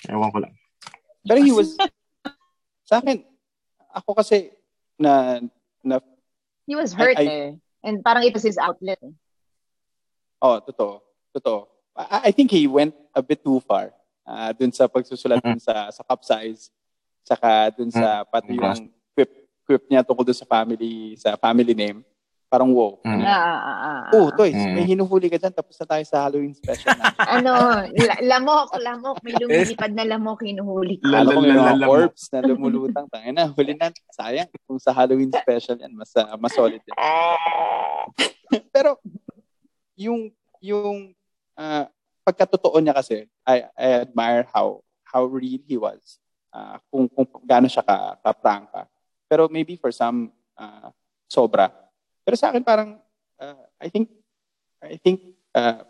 Ewan 0.08 0.30
ko 0.30 0.38
lang. 0.46 0.54
Pero 1.26 1.38
he 1.42 1.50
was, 1.50 1.74
sa 2.86 3.02
akin, 3.02 3.26
ako 3.90 4.14
kasi, 4.14 4.54
na, 4.94 5.42
na 5.82 5.98
He 6.64 6.78
was 6.78 6.94
hurt 6.94 7.18
I- 7.18 7.26
eh. 7.26 7.48
And 7.82 8.02
parang 8.02 8.22
it 8.22 8.34
was 8.34 8.42
his 8.42 8.58
outlet. 8.58 8.98
Oh, 10.38 10.58
totoo. 10.62 11.02
Totoo. 11.34 11.66
I, 11.98 12.28
I 12.28 12.34
think 12.34 12.50
he 12.50 12.66
went 12.66 12.94
a 13.14 13.22
bit 13.22 13.42
too 13.42 13.58
far. 13.60 13.90
Uh, 14.22 14.52
dun 14.52 14.70
sa 14.70 14.86
pagsusulat 14.86 15.40
dun 15.40 15.58
sa 15.58 15.88
sa 15.88 16.02
cup 16.04 16.20
size, 16.20 16.68
saka 17.24 17.72
dun 17.72 17.88
sa 17.88 18.22
pati 18.28 18.54
yung 18.54 18.92
quip 19.16 19.30
quip 19.64 19.82
niya 19.88 20.04
tungkol 20.04 20.20
dun 20.26 20.36
sa 20.36 20.44
family 20.44 21.16
sa 21.16 21.32
family 21.40 21.72
name. 21.72 22.04
Parang 22.48 22.72
wow. 22.72 22.96
Mm. 23.04 23.20
Ah, 23.20 23.28
ah, 23.28 23.60
ah, 23.60 23.78
ah. 23.84 24.00
Oh, 24.16 24.32
Toys, 24.32 24.56
Mm. 24.56 24.72
may 24.72 24.84
hinuhuli 24.88 25.28
ka 25.28 25.36
dyan. 25.36 25.52
Tapos 25.52 25.76
na 25.76 25.84
tayo 25.84 26.04
sa 26.08 26.24
Halloween 26.24 26.56
special 26.56 26.96
na. 26.96 27.12
ano, 27.36 27.52
la- 27.84 28.22
lamok, 28.24 28.72
lamok. 28.80 29.16
May 29.20 29.36
lumilipad 29.36 29.92
na 29.92 30.08
lamok, 30.08 30.48
hinuhuli 30.48 30.96
ko. 30.96 31.12
Kala 31.12 31.28
ko 31.28 31.40
may 31.44 31.52
mga 31.52 31.76
Lalalala 31.76 31.84
mo. 31.84 31.92
orbs 31.92 32.24
na 32.32 32.40
lumulutang. 32.40 33.04
Tangin 33.12 33.36
na, 33.36 33.52
huli 33.52 33.76
na. 33.76 33.92
Sayang. 34.08 34.48
Kung 34.64 34.80
sa 34.80 34.96
Halloween 34.96 35.28
special 35.28 35.76
yan, 35.76 35.92
mas, 35.92 36.08
ah, 36.16 36.40
mas 36.40 36.56
solid 36.56 36.80
yan. 36.80 36.96
Pero, 38.74 38.96
yung, 39.92 40.32
yung, 40.64 41.12
ah, 41.52 41.84
pagkatotoo 42.24 42.80
niya 42.80 42.96
kasi, 42.96 43.28
I, 43.44 43.68
I 43.76 44.08
admire 44.08 44.48
how, 44.48 44.80
how 45.04 45.28
real 45.28 45.60
he 45.68 45.76
was. 45.76 46.16
Ah, 46.48 46.80
kung, 46.88 47.12
kung 47.12 47.28
gaano 47.44 47.68
siya 47.68 47.84
ka, 47.84 48.16
ka-prangka. 48.24 48.88
Pero 49.28 49.52
maybe 49.52 49.76
for 49.76 49.92
some, 49.92 50.32
ah, 50.56 50.88
sobra. 51.28 51.68
Pero 52.28 52.36
sa 52.36 52.52
akin 52.52 52.60
parang, 52.60 53.00
ah, 53.40 53.56
I 53.80 53.88
think, 53.88 54.12
I 54.84 55.00
think, 55.00 55.32
ah, 55.56 55.80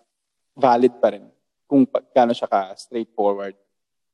valid 0.54 0.95
pa 1.02 1.11
rin 1.11 1.26
kung 1.66 1.83
gaano 2.14 2.30
siya 2.30 2.47
ka-straightforward. 2.47 3.59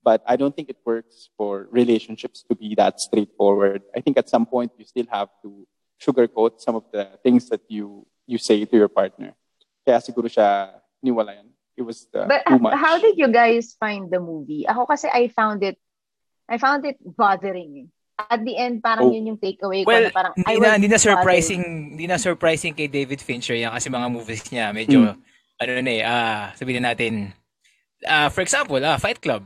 But 0.01 0.25
I 0.25 0.41
don't 0.41 0.57
think 0.57 0.73
it 0.73 0.81
works 0.89 1.29
for 1.37 1.69
relationships 1.69 2.41
to 2.49 2.57
be 2.57 2.73
that 2.81 2.97
straightforward. 2.97 3.85
I 3.93 4.01
think 4.01 4.17
at 4.17 4.33
some 4.33 4.49
point 4.49 4.73
you 4.81 4.89
still 4.89 5.05
have 5.13 5.29
to 5.45 5.69
sugarcoat 6.01 6.65
some 6.65 6.81
of 6.81 6.89
the 6.89 7.13
things 7.21 7.53
that 7.53 7.61
you 7.69 8.09
you 8.25 8.41
say 8.41 8.65
to 8.65 8.73
your 8.77 8.89
partner. 8.89 9.37
Kaya 9.85 10.01
siguro 10.01 10.29
siya 10.29 10.81
niwalayan. 11.05 11.53
It 11.77 11.85
was 11.85 12.09
uh, 12.17 12.25
But 12.25 12.49
too 12.49 12.57
much. 12.57 12.73
how 12.73 12.97
did 13.01 13.21
you 13.21 13.29
guys 13.29 13.77
find 13.77 14.09
the 14.09 14.21
movie? 14.21 14.65
Ako 14.65 14.89
kasi 14.89 15.13
I 15.13 15.29
found 15.29 15.61
it, 15.61 15.77
I 16.49 16.57
found 16.57 16.89
it 16.89 16.97
bothering. 17.05 17.93
At 18.15 18.47
the 18.47 18.55
end, 18.55 18.79
parang 18.79 19.11
Oh. 19.11 19.15
yun 19.15 19.35
yung 19.35 19.41
takeaway 19.43 19.83
ko 19.83 19.91
Well, 19.91 20.07
na 20.07 20.15
parang, 20.15 20.33
I 20.39 20.55
hindi 20.55 20.63
na, 20.63 20.71
hindi 20.79 20.91
na 20.91 21.01
surprising, 21.03 21.63
hindi 21.99 22.07
na 22.07 22.15
surprising 22.15 22.71
kay 22.71 22.87
David 22.87 23.19
Fincher 23.19 23.59
yan 23.59 23.75
kasi 23.75 23.91
mga 23.91 24.07
movies 24.07 24.47
niya 24.55 24.71
medyo 24.71 25.03
Mm. 25.03 25.19
ano 25.59 25.71
na 25.83 25.91
eh, 25.91 26.03
ah, 26.07 26.45
sabihin 26.55 26.83
na 26.83 26.95
natin 26.95 27.35
ah, 28.07 28.31
for 28.31 28.47
example, 28.47 28.79
ah, 28.79 29.03
Fight 29.03 29.19
Club, 29.19 29.43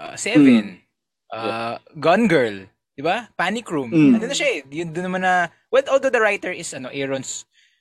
ah, 0.00 0.16
Seven, 0.16 0.80
ah, 1.28 1.76
Gone 1.92 2.24
Girl, 2.24 2.64
'di 2.96 3.02
ba? 3.04 3.28
Panic 3.36 3.68
Room. 3.68 3.92
Mm. 3.92 4.16
Ano 4.16 4.24
na 4.24 4.36
siya 4.36 4.48
eh, 4.48 4.58
yun 4.64 4.96
doon 4.96 5.12
naman 5.12 5.20
na 5.20 5.52
well, 5.68 5.84
although 5.92 6.08
the 6.12 6.22
writer 6.22 6.48
is 6.48 6.72
ano, 6.72 6.88
Aaron 6.88 7.20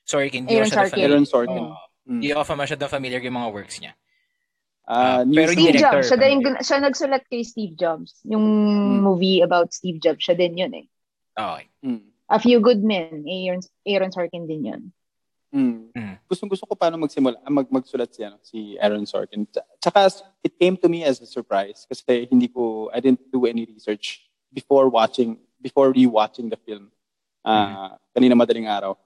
Sorkin, 0.04 0.51
Aaron 0.51 0.68
Sorkin. 0.68 1.00
Aaron 1.00 1.24
Sorkin. 1.24 1.63
Oh. 1.63 1.80
Mm. 2.06 2.20
Hindi 2.20 2.27
ako 2.36 2.60
masyadong 2.60 2.92
familiar 2.92 3.24
yung 3.24 3.39
mga 3.39 3.50
works 3.56 3.80
niya. 3.80 3.96
News- 5.25 5.34
pero 5.36 5.50
Steve 5.51 5.65
director, 5.74 5.82
Jobs, 5.98 6.08
siya, 6.08 6.18
din, 6.22 6.38
pamilya. 6.39 6.62
siya 6.62 6.77
nagsulat 6.80 7.24
kay 7.25 7.42
Steve 7.42 7.74
Jobs. 7.74 8.22
Yung 8.24 8.46
Hmm. 8.46 9.01
movie 9.01 9.42
about 9.42 9.74
Steve 9.74 9.98
Jobs, 9.98 10.22
siya 10.22 10.38
din 10.38 10.54
yun 10.56 10.74
eh. 10.74 10.86
Okay. 11.34 11.65
Mm. 11.82 12.06
A 12.25 12.38
Few 12.38 12.58
Good 12.60 12.82
Men, 12.82 13.25
Aaron, 13.25 13.62
Aaron 13.84 14.12
Sorkin 14.12 14.46
din 14.46 14.65
yun. 14.65 14.82
Mm. 15.50 15.89
Mm. 15.89 16.15
Gustong 16.27 16.51
gusto 16.51 16.65
ko 16.65 16.75
paano 16.75 17.00
magsimula, 17.00 17.39
ah, 17.39 17.50
mag 17.50 17.65
magsulat 17.72 18.12
si 18.12 18.22
ano, 18.22 18.38
si 18.44 18.75
Aaron 18.77 19.06
Sorkin. 19.06 19.48
Tsa- 19.48 19.65
Tsaka 19.80 20.00
it 20.44 20.54
came 20.60 20.75
to 20.75 20.89
me 20.89 21.01
as 21.01 21.22
a 21.22 21.25
surprise 21.25 21.86
kasi 21.88 22.27
hindi 22.27 22.46
ko 22.48 22.89
I 22.92 23.00
didn't 23.00 23.24
do 23.32 23.46
any 23.48 23.63
research 23.65 24.25
before 24.51 24.89
watching 24.89 25.39
before 25.58 25.89
rewatching 25.92 26.50
the 26.50 26.60
film. 26.60 26.92
Ah, 27.42 27.96
kanina 28.12 28.34
madaling 28.34 28.65
araw. 28.68 28.98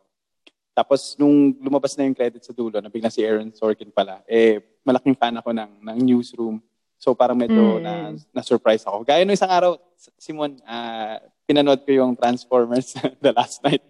Tapos 0.79 1.19
nung 1.19 1.51
lumabas 1.59 1.91
na 1.99 2.07
yung 2.07 2.15
credit 2.15 2.39
sa 2.39 2.55
dulo, 2.55 2.79
nabigla 2.79 3.11
si 3.11 3.19
Aaron 3.19 3.51
Sorkin 3.51 3.91
pala. 3.91 4.23
Eh 4.23 4.63
malaking 4.87 5.11
fan 5.19 5.35
ako 5.35 5.51
ng 5.51 5.83
ng 5.83 5.97
newsroom. 6.07 6.63
So 6.95 7.11
parang 7.11 7.35
medyo 7.35 7.79
Mm. 7.79 7.83
na 7.83 7.93
na 8.31 8.39
surprise 8.39 8.87
ako. 8.87 9.03
Gaya 9.03 9.27
no 9.27 9.35
isang 9.35 9.51
araw, 9.51 9.75
Simon, 10.15 10.55
ah 10.63 11.19
pinanood 11.43 11.83
ko 11.83 11.91
yung 11.91 12.15
Transformers 12.15 12.95
the 13.23 13.35
last 13.35 13.59
night. 13.59 13.83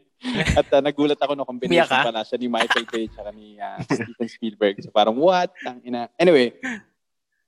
At 0.57 0.65
ah, 0.73 0.81
nagulat 0.81 1.21
ako 1.21 1.37
no 1.37 1.45
combination 1.45 1.85
pala 1.93 2.25
siya 2.25 2.41
ni 2.41 2.49
Michael 2.49 2.89
Bay 2.89 3.05
at 3.05 3.29
ni 3.37 3.61
ah, 3.61 3.77
Steven 3.85 4.25
Spielberg. 4.25 4.81
So 4.81 4.89
parang 4.89 5.13
what? 5.13 5.53
Ang 5.61 5.85
ina. 5.85 6.09
Anyway, 6.17 6.57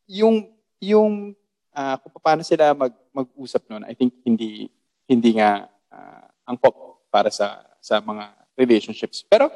yung 0.05 0.53
yung 0.77 1.33
ah, 1.73 1.97
kung 1.97 2.13
paano 2.21 2.45
sila 2.45 2.77
mag 2.77 2.93
mag-usap 3.09 3.65
noon, 3.65 3.89
I 3.89 3.97
think 3.97 4.13
hindi 4.21 4.69
hindi 5.09 5.33
nga 5.33 5.65
ah, 5.89 6.29
ang 6.45 6.61
pop 6.61 7.01
para 7.09 7.33
sa 7.33 7.65
sa 7.81 7.97
mga 7.97 8.40
relationships. 8.61 9.25
Pero 9.25 9.49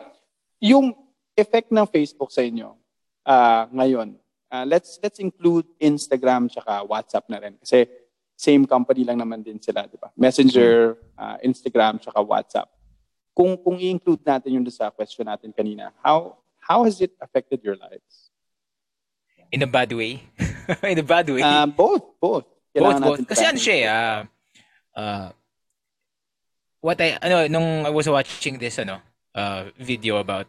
yung 0.58 0.98
effect 1.38 1.70
ng 1.70 1.86
Facebook 1.86 2.34
sa 2.34 2.42
inyo 2.42 2.74
ah, 3.26 3.66
ngayon, 3.74 4.16
ah, 4.54 4.64
let's 4.64 5.02
let's 5.02 5.18
include 5.18 5.66
Instagram 5.82 6.48
tsaka 6.48 6.86
WhatsApp 6.86 7.26
na 7.28 7.42
rin 7.42 7.58
kasi 7.58 7.90
same 8.38 8.68
company 8.68 9.08
lang 9.08 9.18
naman 9.18 9.42
din 9.42 9.58
sila, 9.58 9.88
di 9.90 9.98
ba? 9.98 10.14
Messenger, 10.14 10.96
ah, 11.18 11.42
Instagram 11.42 11.98
tsaka 12.00 12.22
WhatsApp. 12.22 12.70
Kung 13.36 13.58
kung 13.60 13.82
i-include 13.82 14.24
natin 14.24 14.56
yung 14.56 14.66
sa 14.72 14.94
question 14.94 15.28
natin 15.28 15.52
kanina, 15.52 15.92
how 16.00 16.40
how 16.62 16.86
has 16.86 17.02
it 17.02 17.12
affected 17.20 17.60
your 17.66 17.76
lives? 17.76 18.32
In 19.52 19.62
a 19.66 19.70
bad 19.70 19.92
way. 19.92 20.24
In 20.92 20.98
a 20.98 21.06
bad 21.06 21.28
way. 21.30 21.44
Ah, 21.44 21.68
both, 21.70 22.16
both. 22.18 22.46
both, 22.46 22.48
Kailangan 22.74 23.02
both. 23.02 23.20
natin 23.20 23.26
Kasi 23.28 23.44
ano 23.44 23.60
siya 23.60 23.78
ah, 23.88 24.20
ah, 24.96 25.28
what 26.86 27.02
I, 27.02 27.18
ano, 27.18 27.50
nung 27.50 27.82
I 27.82 27.90
was 27.90 28.06
watching 28.06 28.62
this, 28.62 28.78
ano, 28.78 29.02
uh, 29.34 29.74
video 29.82 30.22
about 30.22 30.46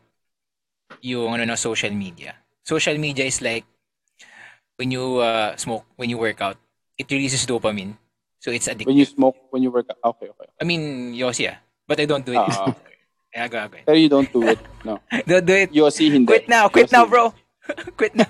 yung, 1.00 1.33
ano, 1.33 1.49
na 1.49 1.57
social 1.57 1.97
media. 1.97 2.37
Social 2.61 3.00
media 3.00 3.25
is 3.25 3.40
like, 3.40 3.64
when 4.76 4.93
you 4.93 5.25
uh, 5.25 5.57
smoke, 5.57 5.88
when 5.97 6.12
you 6.12 6.21
work 6.21 6.45
out, 6.45 6.61
it 7.00 7.09
releases 7.09 7.49
dopamine. 7.49 7.97
So 8.38 8.52
it's 8.52 8.69
addictive. 8.69 8.93
When 8.93 9.00
you 9.00 9.09
smoke, 9.09 9.37
when 9.49 9.64
you 9.64 9.73
work, 9.73 9.88
okay, 9.88 10.28
okay. 10.28 10.49
I 10.61 10.64
mean, 10.69 11.16
Yossi 11.16 11.49
ah. 11.49 11.57
But 11.88 12.00
I 12.00 12.05
don't 12.05 12.26
do 12.26 12.37
it. 12.37 12.45
Ah. 12.45 12.76
Kaya 13.33 13.49
go, 13.52 13.59
go. 13.73 13.78
Pero 13.87 13.97
you 13.97 14.12
don't 14.12 14.28
do 14.28 14.45
it, 14.45 14.61
no. 14.85 15.00
Don't 15.26 15.47
do 15.47 15.57
it. 15.57 15.73
Yossi, 15.73 16.12
hindi. 16.12 16.28
Quit 16.28 16.49
now, 16.49 16.69
quit 16.69 16.93
Yossi. 16.93 16.93
now, 16.93 17.07
bro. 17.09 17.33
quit 17.99 18.14
now. 18.14 18.28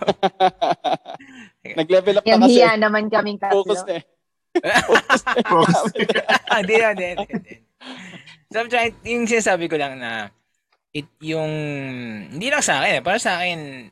Nag-level 1.66 2.22
up 2.22 2.24
na 2.24 2.38
kasi. 2.46 2.62
hiya 2.62 2.78
naman 2.78 3.10
kaming 3.10 3.42
tatlo. 3.42 3.66
Focus 3.66 3.82
na 3.82 3.98
eh. 3.98 4.04
Focus 4.86 5.90
na 5.90 6.00
eh. 6.06 6.46
Ah, 6.46 6.62
hindi, 6.62 6.74
hindi, 6.78 7.08
hindi. 7.26 7.65
So 8.52 8.62
I'm 8.62 8.70
trying, 8.70 8.94
yung 9.02 9.26
sinasabi 9.26 9.66
ko 9.66 9.74
lang 9.74 9.98
na, 9.98 10.30
it, 10.94 11.10
yung, 11.18 11.50
hindi 12.30 12.46
lang 12.46 12.62
sa 12.62 12.78
akin 12.78 12.98
eh, 12.98 13.02
para 13.02 13.18
sa 13.18 13.42
akin, 13.42 13.90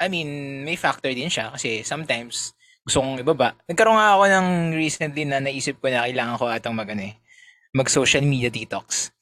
I 0.00 0.06
mean, 0.08 0.64
may 0.64 0.72
factor 0.72 1.12
din 1.12 1.28
siya 1.28 1.52
kasi 1.52 1.84
sometimes, 1.84 2.56
gusto 2.80 3.04
kong 3.04 3.20
ibaba. 3.20 3.52
Nagkaroon 3.68 4.00
nga 4.00 4.16
ako 4.16 4.24
ng 4.32 4.48
recently 4.72 5.28
na 5.28 5.44
naisip 5.44 5.76
ko 5.84 5.92
na 5.92 6.08
kailangan 6.08 6.40
ko 6.40 6.48
atang 6.48 6.72
mag, 6.72 6.88
ano 6.88 7.12
eh, 7.12 7.20
mag 7.76 7.92
social 7.92 8.24
media 8.24 8.48
detox. 8.48 9.12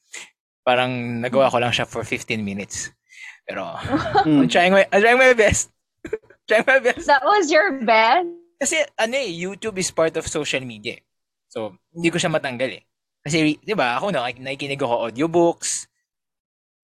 Parang 0.63 1.19
nagawa 1.19 1.51
ko 1.51 1.59
lang 1.59 1.75
siya 1.75 1.83
for 1.83 2.07
15 2.07 2.39
minutes. 2.39 2.95
Pero. 3.43 3.67
I'm 4.23 4.47
trying 4.47 4.71
my, 4.71 4.87
I'm 4.95 5.03
trying 5.03 5.19
my 5.19 5.35
best. 5.35 5.75
trying 6.47 6.63
my 6.63 6.79
best. 6.79 7.03
That 7.03 7.27
was 7.27 7.51
your 7.51 7.83
best? 7.83 8.31
Kasi 8.63 8.79
ano 8.95 9.15
eh, 9.19 9.27
YouTube 9.27 9.75
is 9.75 9.91
part 9.91 10.15
of 10.15 10.23
social 10.23 10.63
media. 10.63 10.97
eh. 10.97 11.03
So, 11.51 11.75
hindi 11.91 12.07
ko 12.07 12.15
siya 12.15 12.31
matanggal 12.31 12.71
eh. 12.71 12.86
Kasi, 13.27 13.59
di 13.59 13.75
ba, 13.75 13.99
ako 13.99 14.15
na, 14.15 14.23
nakikinig 14.31 14.79
ako 14.79 15.11
audiobooks. 15.11 15.91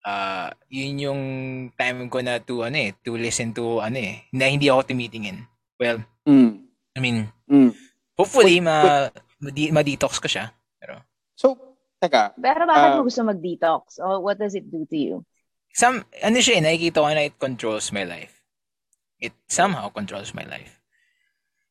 Ah, 0.03 0.51
yun 0.67 1.00
yung 1.00 1.21
time 1.79 2.12
ko 2.12 2.19
na 2.19 2.35
to, 2.43 2.67
ano 2.67 2.75
eh, 2.75 2.91
to 3.00 3.15
listen 3.15 3.55
to, 3.55 3.79
ano 3.79 3.95
eh, 3.95 4.27
na 4.35 4.51
hindi 4.51 4.67
ako 4.67 4.91
tumitingin. 4.91 5.47
Well, 5.79 6.03
Mm. 6.27 6.67
I 6.95 7.00
mean, 7.00 7.31
Mm. 7.47 7.71
hopefully, 8.19 8.59
ma, 8.59 9.07
ma- 9.39 9.71
ma-detox 9.79 10.19
ko 10.19 10.27
siya. 10.27 10.51
Pero, 10.75 11.00
So, 11.39 11.55
teka, 12.03 12.35
Pero 12.35 12.67
bakit 12.67 12.89
Ah. 12.91 12.95
mo 13.00 13.07
gusto 13.07 13.23
mag-detox? 13.23 14.03
Or 14.03 14.19
what 14.19 14.35
does 14.35 14.51
it 14.51 14.67
do 14.67 14.83
to 14.91 14.97
you? 15.00 15.15
some, 15.73 16.03
ano 16.21 16.38
siya 16.38 16.59
eh, 16.59 16.63
nakikita 16.67 17.01
ko 17.01 17.07
na 17.09 17.25
it 17.25 17.39
controls 17.39 17.89
my 17.89 18.03
life. 18.05 18.43
It 19.17 19.31
somehow 19.47 19.88
controls 19.89 20.35
my 20.35 20.43
life. 20.45 20.83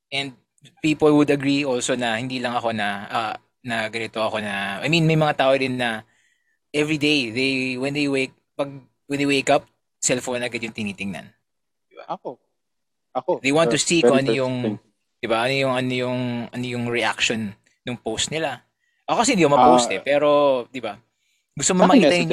And 0.09 0.35
people 0.81 1.13
would 1.15 1.31
agree 1.31 1.63
also 1.63 1.95
na 1.95 2.17
hindi 2.17 2.41
lang 2.41 2.57
ako 2.57 2.73
na, 2.73 2.89
ah, 3.13 3.37
na 3.63 3.87
ganito 3.89 4.19
ako 4.19 4.43
na, 4.43 4.83
I 4.83 4.91
mean, 4.91 5.07
may 5.07 5.17
mga 5.17 5.39
tao 5.39 5.55
din 5.55 5.79
na 5.79 6.03
every 6.75 6.99
day, 6.99 7.31
they, 7.31 7.79
when 7.79 7.95
they 7.95 8.11
wake, 8.11 8.35
pag, 8.59 8.69
when 9.07 9.19
they 9.19 9.27
wake 9.29 9.51
up, 9.51 9.67
cellphone 10.03 10.43
agad 10.43 10.63
yung 10.63 10.75
tinitingnan. 10.75 11.31
ako. 12.11 12.39
Ako. 13.15 13.39
They 13.39 13.55
want 13.55 13.71
to 13.71 13.79
see 13.79 14.03
kung 14.03 14.19
ano 14.19 14.33
yung, 14.35 14.81
di 15.23 15.29
ba, 15.31 15.47
ano 15.47 15.55
yung, 15.55 15.75
ano 15.79 15.93
yung, 15.93 16.21
ano 16.51 16.65
yung 16.67 16.91
reaction 16.91 17.55
ng 17.87 17.97
post 18.03 18.35
nila. 18.35 18.65
Ako 19.07 19.23
kasi 19.23 19.39
hindi 19.39 19.47
ko 19.47 19.53
ma-post 19.55 19.93
Ah. 19.93 19.97
eh, 19.97 20.01
pero, 20.03 20.29
di 20.73 20.83
ba, 20.83 20.99
gusto 21.55 21.73
mo 21.77 21.87
makita 21.87 22.15
yung. 22.19 22.33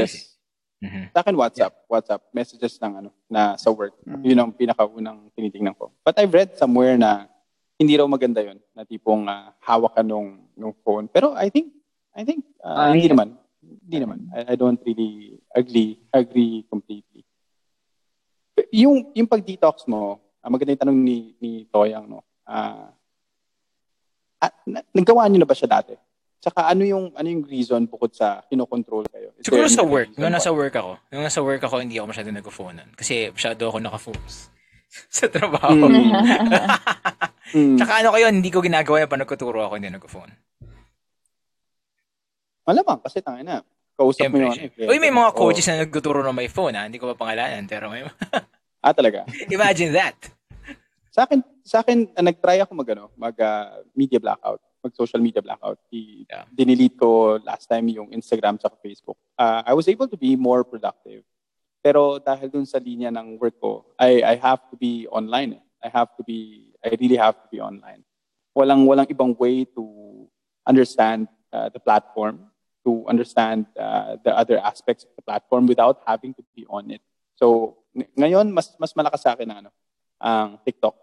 Mhm. 0.79 1.11
Sa 1.11 1.19
akin, 1.19 1.35
WhatsApp. 1.35 1.73
WhatsApp. 1.91 2.21
Messages 2.31 2.79
ng 2.79 3.03
ano, 3.03 3.09
na 3.27 3.59
sa 3.59 3.67
work. 3.67 3.91
Mm. 4.07 4.23
Yun 4.23 4.39
ang 4.39 4.51
pinakaunang 4.55 5.27
tinitingnan 5.35 5.75
ko. 5.75 5.91
But 6.07 6.15
I've 6.15 6.31
read 6.31 6.55
somewhere 6.55 6.95
na 6.95 7.27
hindi 7.75 7.99
raw 7.99 8.07
maganda 8.07 8.39
yun. 8.39 8.63
Na 8.71 8.87
tipong 8.87 9.27
ah, 9.27 9.51
hawak 9.59 9.99
ka 9.99 10.03
nung, 10.07 10.39
nung 10.59 10.75
phone. 10.83 11.07
Pero 11.07 11.31
I 11.33 11.47
think, 11.47 11.71
I 12.11 12.27
think, 12.27 12.43
ah, 12.59 12.91
Ah, 12.91 12.91
hindi 12.91 13.07
naman. 13.07 13.39
Hindi 13.63 13.97
naman. 14.03 14.19
I, 14.35 14.53
I 14.53 14.55
don't 14.59 14.79
really 14.83 15.39
agree, 15.55 15.97
agree 16.11 16.67
completely. 16.67 17.23
Yung, 18.75 19.15
yung 19.15 19.25
pag-detox 19.25 19.87
mo, 19.87 20.19
ah, 20.43 20.51
maganda 20.51 20.75
yung 20.75 20.83
tanong 20.83 20.99
ni, 20.99 21.17
ni 21.39 21.51
Toyang, 21.71 22.05
no? 22.05 22.21
Ah, 22.43 22.91
ah, 24.43 24.53
na- 24.67 24.85
nagawa 24.91 25.31
niyo 25.31 25.39
na 25.41 25.49
ba 25.49 25.55
siya 25.55 25.71
dati? 25.71 25.95
Tsaka 26.39 26.71
ano 26.71 26.87
yung 26.87 27.11
ano 27.19 27.27
yung 27.27 27.43
reason 27.43 27.83
bukod 27.83 28.15
sa 28.15 28.39
kinokontrol 28.47 29.03
kayo? 29.11 29.35
Is 29.35 29.43
Siguro 29.43 29.67
sa 29.67 29.83
work. 29.83 30.15
Nung 30.15 30.31
nasa 30.31 30.55
work 30.55 30.71
ako. 30.71 30.95
Nung 31.11 31.27
nasa 31.27 31.43
work 31.43 31.59
ako, 31.59 31.83
hindi 31.83 31.99
ako 31.99 32.15
masyado 32.15 32.31
nag-phone 32.31 32.75
nun. 32.79 32.91
Kasi 32.95 33.27
masyado 33.35 33.67
ako 33.67 33.83
naka-focus 33.83 34.47
sa 35.17 35.25
trabaho. 35.29 35.87
Mm. 35.87 36.11
Mm. 37.49 37.81
Tsaka 37.81 38.05
ano 38.05 38.13
yun, 38.13 38.29
hindi 38.29 38.53
ko 38.53 38.61
ginagawa 38.61 39.01
yung 39.01 39.09
pag 39.09 39.25
nagtuturo 39.25 39.65
ako, 39.65 39.81
hindi 39.81 39.89
nag-phone. 39.89 40.29
Malamang 42.61 43.01
kasi 43.01 43.25
tangin 43.25 43.49
na. 43.49 43.65
Kausap 43.97 44.29
mo 44.29 44.37
Siyempre, 44.37 44.41
yung 44.45 44.53
siyempre. 44.53 44.81
ano, 44.85 44.89
Uy, 44.93 44.99
may 45.01 45.09
mga 45.09 45.33
coaches 45.33 45.65
na 45.65 45.81
nagtuturo 45.81 46.21
na 46.21 46.29
may 46.29 46.45
phone, 46.45 46.77
ha? 46.77 46.85
Hindi 46.85 47.01
ko 47.01 47.09
pa 47.09 47.25
pangalanan, 47.25 47.65
pero 47.65 47.89
may... 47.89 48.05
Ah, 48.85 48.93
talaga. 48.93 49.27
Imagine 49.51 49.91
that. 49.91 50.15
Sa 51.11 51.25
akin, 51.27 51.41
sa 51.65 51.81
akin, 51.83 52.07
uh, 52.15 52.21
nag-try 52.23 52.63
ako 52.63 52.71
mag, 52.77 52.89
ano, 52.93 53.09
mag 53.19 53.35
uh, 53.35 53.83
media 53.91 54.21
blackout, 54.21 54.61
mag 54.79 54.93
social 54.95 55.19
media 55.19 55.41
blackout. 55.41 55.81
I, 55.91 56.23
Yeah. 56.29 56.45
Dinelete 56.53 57.01
ko 57.01 57.41
last 57.41 57.65
time 57.65 57.89
yung 57.89 58.13
Instagram 58.13 58.61
sa 58.61 58.69
Facebook. 58.79 59.17
Uh, 59.35 59.65
I 59.65 59.73
was 59.73 59.89
able 59.89 60.05
to 60.05 60.15
be 60.15 60.37
more 60.37 60.61
productive. 60.61 61.25
Pero 61.79 62.19
dahil 62.19 62.51
dun 62.51 62.67
sa 62.67 62.79
linya 62.79 63.07
ng 63.09 63.39
work 63.39 63.55
ko, 63.59 63.87
I, 63.95 64.19
I 64.23 64.35
have 64.35 64.67
to 64.71 64.75
be 64.75 65.07
online. 65.07 65.59
eh. 65.59 65.63
I 65.79 65.87
have 65.87 66.11
to 66.19 66.23
be, 66.27 66.69
I 66.83 66.91
really 66.99 67.15
have 67.15 67.39
to 67.39 67.47
be 67.47 67.63
online. 67.63 68.03
Walang, 68.51 68.83
walang 68.83 69.07
ibang 69.07 69.31
way 69.39 69.63
to 69.63 69.83
understand 70.67 71.31
uh, 71.55 71.71
the 71.71 71.79
platform, 71.79 72.51
to 72.83 73.07
understand 73.07 73.65
uh, 73.79 74.19
the 74.23 74.35
other 74.35 74.59
aspects 74.59 75.07
of 75.07 75.15
the 75.15 75.23
platform 75.23 75.67
without 75.67 76.03
having 76.03 76.35
to 76.35 76.43
be 76.51 76.67
on 76.67 76.91
it. 76.91 77.01
So, 77.39 77.77
ng- 77.95 78.11
ngayon, 78.19 78.51
mas, 78.51 78.75
mas 78.75 78.91
malakas 78.91 79.23
sa 79.23 79.39
akin 79.39 79.47
ang, 79.47 79.59
ano, 79.63 79.71
ang 80.19 80.59
TikTok. 80.67 80.95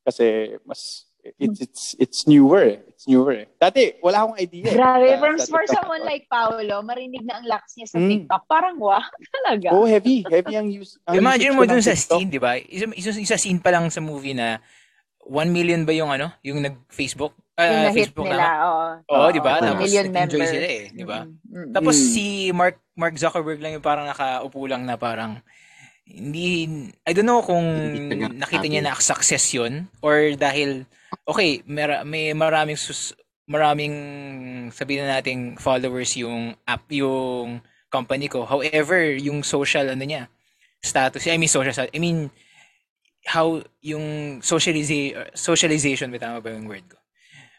Kasi 0.00 0.56
mas, 0.64 1.04
it's, 1.36 1.58
it's, 1.60 1.82
it's 1.96 2.20
newer 2.24 2.62
eh. 2.62 2.78
It's 2.86 3.04
newer 3.04 3.32
eh. 3.34 3.46
Dati, 3.54 3.98
wala 3.98 4.22
akong 4.22 4.36
idea. 4.36 4.64
eh, 4.64 4.72
Grabe, 4.72 5.06
sa- 5.06 5.18
from 5.18 5.34
sa 5.36 5.46
for 5.46 5.64
someone 5.66 6.02
like 6.02 6.24
Paolo, 6.26 6.80
marinig 6.80 7.22
na 7.22 7.38
ang 7.38 7.46
lakas 7.46 7.72
niya 7.74 7.86
sa 7.86 7.98
Mm. 7.98 8.08
TikTok. 8.08 8.42
Parang 8.46 8.76
wow, 8.76 9.02
talaga. 9.36 9.68
Oh, 9.70 9.84
heavy. 9.84 10.22
Heavy 10.22 10.54
ang 10.54 10.68
use. 10.68 10.96
Ang 11.04 11.18
Imagine 11.18 11.52
mo 11.52 11.62
dun 11.62 11.78
sa 11.78 11.92
TikTok. 11.92 12.18
scene, 12.18 12.28
di 12.28 12.38
ba? 12.38 12.54
Isa, 12.56 12.86
isa, 12.90 13.10
isa 13.12 13.36
scene 13.36 13.58
pa 13.58 13.68
lang 13.68 13.88
sa 13.88 13.98
movie 13.98 14.32
na 14.32 14.58
1 15.22 15.32
million 15.48 15.82
ba 15.82 15.90
yung 15.90 16.08
ano? 16.08 16.30
Yung 16.40 16.60
nag-Facebook? 16.60 17.34
yung 17.34 17.42
Ah, 17.56 17.88
na-hit 17.88 18.12
Facebook 18.12 18.28
nila, 18.28 18.36
na. 18.38 18.52
oo. 18.62 18.84
Oo, 19.10 19.26
di 19.30 19.40
ba? 19.40 19.52
Oo, 19.54 19.64
Tapos 19.66 19.80
million 19.82 20.04
nag-enjoy 20.04 20.36
members. 20.38 20.52
sila 20.52 20.66
eh, 20.68 20.84
di 20.92 21.04
ba? 21.04 21.18
Mm, 21.24 21.32
mm, 21.48 21.68
Tapos 21.72 21.94
Mm. 21.94 22.06
si 22.06 22.24
Mark 22.50 22.76
Mark 22.92 23.14
Zuckerberg 23.14 23.58
lang 23.58 23.72
yung 23.72 23.82
parang 23.82 24.04
nakaupo 24.04 24.60
lang 24.64 24.84
na 24.84 24.94
parang 24.94 25.40
hindi 26.04 26.68
I 27.02 27.12
don't 27.12 27.24
know 27.24 27.40
kung 27.40 27.64
nakita 28.36 28.62
niya 28.64 28.78
na 28.80 28.94
success 28.94 29.50
yun 29.50 29.90
or 29.98 30.14
dahil 30.32 30.86
okay, 31.26 31.62
may, 31.66 31.86
may 32.04 32.24
maraming 32.32 32.78
sus, 32.78 33.14
maraming 33.46 33.94
sabihin 34.74 35.06
na 35.06 35.18
nating 35.20 35.54
followers 35.58 36.14
yung 36.18 36.54
app 36.66 36.86
yung 36.90 37.62
company 37.90 38.26
ko. 38.26 38.42
However, 38.44 39.14
yung 39.14 39.42
social 39.46 39.86
ano 39.90 40.02
niya 40.02 40.26
status, 40.82 41.26
I 41.26 41.38
mean 41.38 41.50
social 41.50 41.74
I 41.74 41.98
mean 41.98 42.30
how 43.26 43.58
yung 43.82 44.38
socialization 44.42 45.26
socialization 45.34 46.10
ba 46.14 46.18
tama 46.22 46.38
ba 46.42 46.54
yung 46.54 46.66
word 46.70 46.86
ko? 46.86 46.98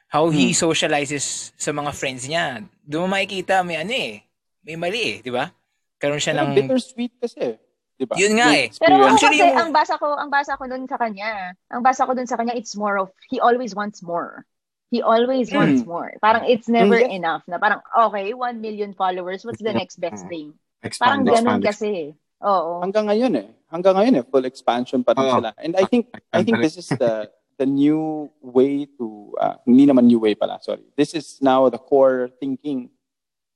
How 0.07 0.31
he 0.31 0.55
Hmm. 0.55 0.55
socializes 0.55 1.51
sa 1.59 1.75
mga 1.75 1.91
friends 1.91 2.23
niya. 2.27 2.63
Doon 2.87 3.11
mo 3.11 3.19
makikita 3.19 3.59
may 3.67 3.75
ano 3.83 3.91
eh, 3.91 4.23
may 4.63 4.79
mali 4.79 5.01
eh, 5.03 5.15
di 5.19 5.31
ba? 5.31 5.51
Karoon 5.99 6.23
siya 6.23 6.35
Pero 6.35 6.47
ng 6.47 6.51
bittersweet 6.55 7.13
kasi. 7.19 7.59
Di 7.97 8.05
ba? 8.05 8.13
Yun 8.13 8.33
nga 8.37 8.47
eh. 8.53 8.69
Pero 8.77 8.93
ako. 9.01 9.09
Actually, 9.09 9.41
kasi, 9.41 9.49
yung- 9.49 9.57
ang 9.57 9.71
basa 9.73 9.93
ko, 9.97 10.05
ang 10.13 10.29
basa 10.29 10.53
ko 10.53 10.63
dun 10.69 10.85
sa 10.85 10.97
kanya, 11.01 11.57
ang 11.73 11.81
basa 11.81 12.05
ko 12.05 12.13
dun 12.13 12.29
sa 12.29 12.37
kanya, 12.37 12.53
it's 12.53 12.77
more 12.77 13.01
of, 13.01 13.09
he 13.33 13.41
always 13.41 13.73
wants 13.73 14.05
more. 14.05 14.45
He 14.93 15.01
always 15.01 15.49
Mm. 15.49 15.57
wants 15.57 15.81
more. 15.83 16.13
Parang 16.21 16.45
it's 16.47 16.69
never 16.69 16.95
Mm, 16.95 17.11
enough. 17.11 17.43
Na 17.49 17.57
parang, 17.57 17.81
okay, 17.91 18.31
1 18.37 18.61
million 18.61 18.93
followers, 18.93 19.43
what's 19.43 19.59
the 19.59 19.73
next 19.73 19.97
best 19.99 20.23
Mm. 20.23 20.29
thing? 20.29 20.47
Expand, 20.85 21.01
Parang 21.01 21.21
ganun 21.25 21.59
expand, 21.59 21.63
kasi. 21.65 21.91
Oo. 22.37 22.85
hanggang 22.85 23.09
ngayon 23.09 23.33
eh. 23.33 23.49
Hanggang 23.67 23.97
ngayon 23.97 24.21
eh, 24.21 24.23
full 24.29 24.45
expansion 24.45 25.01
pa 25.01 25.17
rin 25.17 25.25
Oo. 25.25 25.41
sila. 25.41 25.49
And 25.57 25.73
I 25.73 25.89
think 25.89 26.13
I 26.29 26.45
think 26.45 26.61
this 26.61 26.77
is 26.77 26.85
the 26.87 27.27
the 27.57 27.65
new 27.65 28.29
way 28.39 28.85
to 29.01 29.33
uh, 29.41 29.57
hindi 29.65 29.89
naman 29.89 30.05
new 30.05 30.21
way 30.21 30.37
pala, 30.37 30.61
sorry. 30.61 30.85
This 30.93 31.17
is 31.17 31.41
now 31.41 31.65
the 31.67 31.81
core 31.81 32.29
thinking 32.37 32.93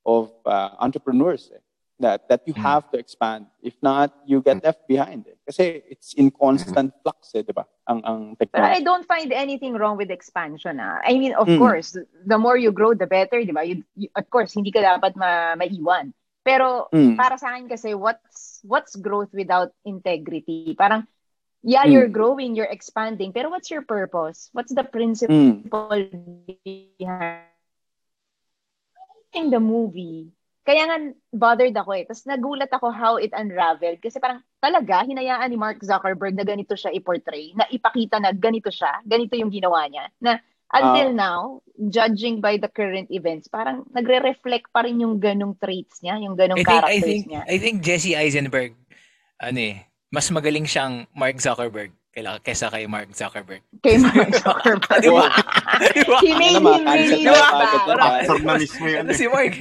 of 0.02 0.34
uh, 0.42 0.74
entrepreneurs 0.82 1.54
eh. 1.54 1.62
That 2.00 2.26
that 2.32 2.42
you 2.48 2.54
Mm. 2.56 2.64
have 2.64 2.90
to 2.90 2.98
expand. 2.98 3.46
If 3.62 3.76
not, 3.84 4.10
you 4.26 4.42
get 4.42 4.64
left 4.64 4.88
behind 4.88 5.28
eh. 5.28 5.36
Kasi 5.44 5.84
it's 5.86 6.16
in 6.16 6.32
constant 6.32 6.90
flux 7.04 7.30
eh, 7.36 7.44
'di 7.44 7.52
ba? 7.54 7.62
Ang 7.86 8.00
ang 8.02 8.20
But 8.34 8.48
I 8.58 8.80
technology. 8.80 8.82
don't 8.82 9.06
find 9.06 9.30
anything 9.30 9.76
wrong 9.78 9.94
with 10.00 10.10
expansion. 10.10 10.80
Ah. 10.82 10.98
I 11.04 11.14
mean, 11.20 11.36
of 11.36 11.46
Mm. 11.46 11.60
course, 11.62 11.94
the 12.26 12.38
more 12.40 12.56
you 12.58 12.72
grow, 12.74 12.96
the 12.96 13.06
better, 13.06 13.38
di 13.44 13.52
ba? 13.54 13.62
You, 13.62 13.84
you- 13.94 14.10
of 14.18 14.26
course, 14.32 14.56
hindi 14.56 14.72
ka 14.74 14.82
dapat 14.82 15.14
ma 15.14 15.54
maiwan. 15.54 16.10
Pero 16.42 16.90
Mm. 16.90 17.14
para 17.14 17.38
sa 17.38 17.54
akin 17.54 17.70
kasi, 17.70 17.94
what's 17.94 18.58
what's 18.66 18.98
growth 18.98 19.30
without 19.30 19.70
integrity? 19.86 20.74
Parang, 20.74 21.06
yeah, 21.62 21.86
Mm. 21.86 21.92
you're 21.94 22.10
growing, 22.10 22.58
you're 22.58 22.66
expanding, 22.72 23.30
pero 23.30 23.46
what's 23.46 23.70
your 23.70 23.86
purpose? 23.86 24.50
What's 24.50 24.74
the 24.74 24.82
principle 24.82 25.30
Mm. 25.38 25.70
behind 26.98 27.46
the 29.54 29.62
movie? 29.62 30.34
Kaya 30.62 30.82
nga 30.84 30.96
bothered 31.28 31.74
ako 31.74 31.90
eh. 31.92 32.04
Tapos 32.04 32.22
nagulat 32.22 32.70
ako 32.70 32.86
how 32.88 33.14
it 33.16 33.30
unraveled. 33.32 33.98
Kasi 33.98 34.16
parang 34.16 34.40
talaga, 34.56 35.02
hinayaan 35.02 35.46
ni 35.46 35.56
Mark 35.56 35.78
Zuckerberg 35.80 36.32
na 36.32 36.42
ganito 36.42 36.72
siya 36.72 36.90
i-portray, 36.92 37.50
na 37.52 37.66
ipakita 37.66 38.16
na 38.16 38.30
ganito 38.30 38.70
siya, 38.70 39.02
ganito 39.02 39.34
yung 39.34 39.50
ginawa 39.50 39.82
niya. 39.86 40.06
Na 40.16 40.38
until 40.70 41.10
Ah. 41.10 41.18
now, 41.18 41.40
judging 41.84 42.38
by 42.38 42.56
the 42.56 42.66
current 42.66 43.10
events, 43.10 43.44
parang 43.44 43.82
nagre-reflect 43.90 44.70
pa 44.70 44.82
rin 44.82 44.98
yung 44.98 45.18
ganong 45.18 45.58
traits 45.58 45.98
niya, 45.98 46.16
yung 46.16 46.32
ganong 46.32 46.56
I 46.56 46.62
think 46.62 46.70
I 46.70 46.78
characters 46.78 47.04
think 47.04 47.24
niya. 47.26 47.42
I 47.44 47.56
think 47.58 47.76
Jesse 47.82 48.14
Eisenberg 48.14 48.72
ano 49.36 49.58
eh, 49.58 49.82
mas 50.08 50.30
magaling 50.30 50.64
siyang 50.64 51.10
Mark 51.10 51.36
Zuckerberg 51.36 51.90
kaila- 52.08 52.38
kaysa 52.38 52.70
kay 52.70 52.86
Mark 52.86 53.10
Zuckerberg. 53.10 53.66
Kay 53.80 53.98
Mark 53.98 54.30
Zuckerberg. 54.38 55.00
Di 55.02 55.10
ba? 55.10 55.26
Di 55.90 56.02
ba? 56.06 56.16
He 56.22 56.30
made 56.32 56.54
Ano 56.54 56.78
him 56.78 56.86
really 56.86 57.26
bad. 57.26 58.30
yun. 58.78 59.02
Ano 59.02 59.10
eh. 59.10 59.16
si 59.16 59.26
Mark? 59.26 59.54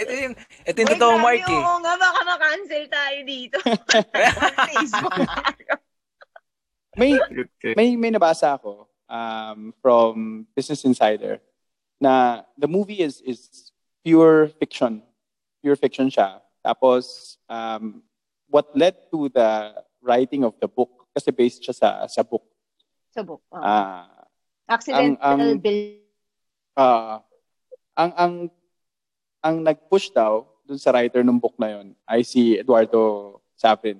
Ito 0.00 0.12
yung 0.12 0.34
ito 0.64 0.76
yung 0.80 0.90
totoong 0.90 1.20
Mark 1.20 1.44
eh. 1.44 1.60
Oo 1.60 1.78
nga, 1.78 1.92
baka 1.94 2.20
ma-cancel 2.24 2.84
tayo 2.88 3.18
dito. 3.22 3.56
Facebook. 4.66 5.12
May 6.98 7.14
may 7.78 7.94
may 7.94 8.10
nabasa 8.10 8.58
ako 8.58 8.90
um, 9.06 9.70
from 9.78 10.42
Business 10.58 10.82
Insider 10.82 11.38
na 12.02 12.42
the 12.58 12.66
movie 12.66 12.98
is 12.98 13.22
is 13.22 13.70
pure 14.02 14.50
fiction. 14.58 14.98
Pure 15.62 15.78
fiction 15.78 16.10
siya. 16.10 16.42
Tapos 16.58 17.36
um, 17.46 18.02
what 18.50 18.74
led 18.74 18.98
to 19.14 19.30
the 19.30 19.70
writing 20.02 20.42
of 20.42 20.58
the 20.58 20.66
book 20.66 20.90
kasi 21.14 21.30
based 21.30 21.62
siya 21.62 21.78
sa 21.78 21.88
sa 22.10 22.26
book. 22.26 22.42
Sa 23.14 23.22
book. 23.22 23.46
oo. 23.54 23.62
Ah, 23.62 24.26
Accidental 24.66 25.14
ang- 25.22 25.40
ang- 25.40 25.62
bill. 25.62 26.02
ah, 26.74 27.22
ang 27.94 28.10
ang 28.18 28.34
ang 29.40 29.60
nag-push 29.60 30.10
daw 30.10 30.44
dun 30.62 30.76
sa 30.76 30.90
writer 30.90 31.20
ng 31.20 31.36
book 31.36 31.56
na 31.56 31.72
yon 31.72 31.92
ay 32.04 32.20
si 32.20 32.54
Eduardo 32.54 33.00
Sapin 33.52 33.98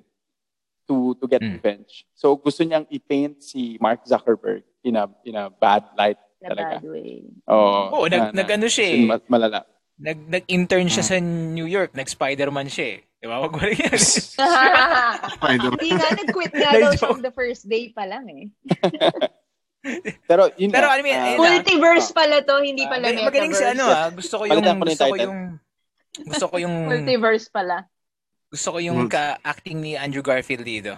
to 0.85 1.15
to 1.17 1.27
get 1.27 1.39
Mm. 1.39 1.57
revenge. 1.57 2.05
So 2.13 2.35
gusto 2.35 2.61
niyang 2.61 2.87
i-paint 2.89 3.41
si 3.41 3.77
Mark 3.77 4.05
Zuckerberg 4.05 4.63
in 4.81 4.95
a 4.95 5.07
in 5.23 5.35
a 5.35 5.49
bad 5.49 5.85
light 5.95 6.19
na 6.39 6.51
talaga. 6.51 6.77
bad 6.77 6.87
way. 6.87 7.25
Oo. 7.47 7.81
Oo, 7.95 8.07
nag, 8.07 8.33
na- 8.33 8.43
nag 8.43 8.49
ano 8.51 8.67
siya 8.67 8.87
eh. 8.89 9.05
ma- 9.05 9.29
malala. 9.29 9.61
Nag, 10.01 10.17
nag-intern 10.27 10.89
siya 10.89 11.05
sa 11.05 11.17
New 11.21 11.69
York. 11.69 11.93
Nag-Spider-Man 11.93 12.73
siya 12.73 12.97
eh. 12.97 12.99
Di 13.21 13.29
ba? 13.29 13.37
Wag 13.37 13.53
mo 13.53 13.61
rin 13.61 13.77
yan. 13.77 13.93
Spider. 15.37 15.77
Hindi 15.77 15.93
nga, 15.93 16.09
nag-quit 16.17 16.53
nga 16.57 16.73
daw 16.73 16.93
from 16.97 17.21
the 17.21 17.29
first 17.31 17.69
day 17.69 17.93
pa 17.93 18.09
lang 18.09 18.25
eh. 18.27 18.45
Pero 20.29 20.53
yun 20.55 20.69
Pero 20.69 20.87
I 20.87 21.01
mean, 21.01 21.17
ah, 21.17 21.33
na. 21.33 21.41
Multiverse 21.41 22.11
pala 22.11 22.41
to, 22.41 22.61
hindi 22.61 22.85
Ah, 22.85 22.91
pala 22.93 23.05
Mag- 23.09 23.25
magaling 23.27 23.53
si 23.53 23.65
metaverse. 23.65 23.75
ano 23.75 23.85
ah. 23.87 24.09
Gusto 24.11 24.35
ko 24.37 24.45
yung, 24.45 24.61
gusto 24.61 25.05
ko 25.07 25.17
yung, 25.17 25.39
gusto 26.21 26.45
ko 26.47 26.57
yung, 26.59 26.75
Multiverse 26.87 27.47
pala. 27.49 27.77
gusto 28.47 28.69
ko 28.71 28.79
yung 28.79 29.01
ka-acting 29.07 29.79
ni 29.79 29.93
Andrew 29.95 30.21
Garfield 30.21 30.63
dito. 30.63 30.93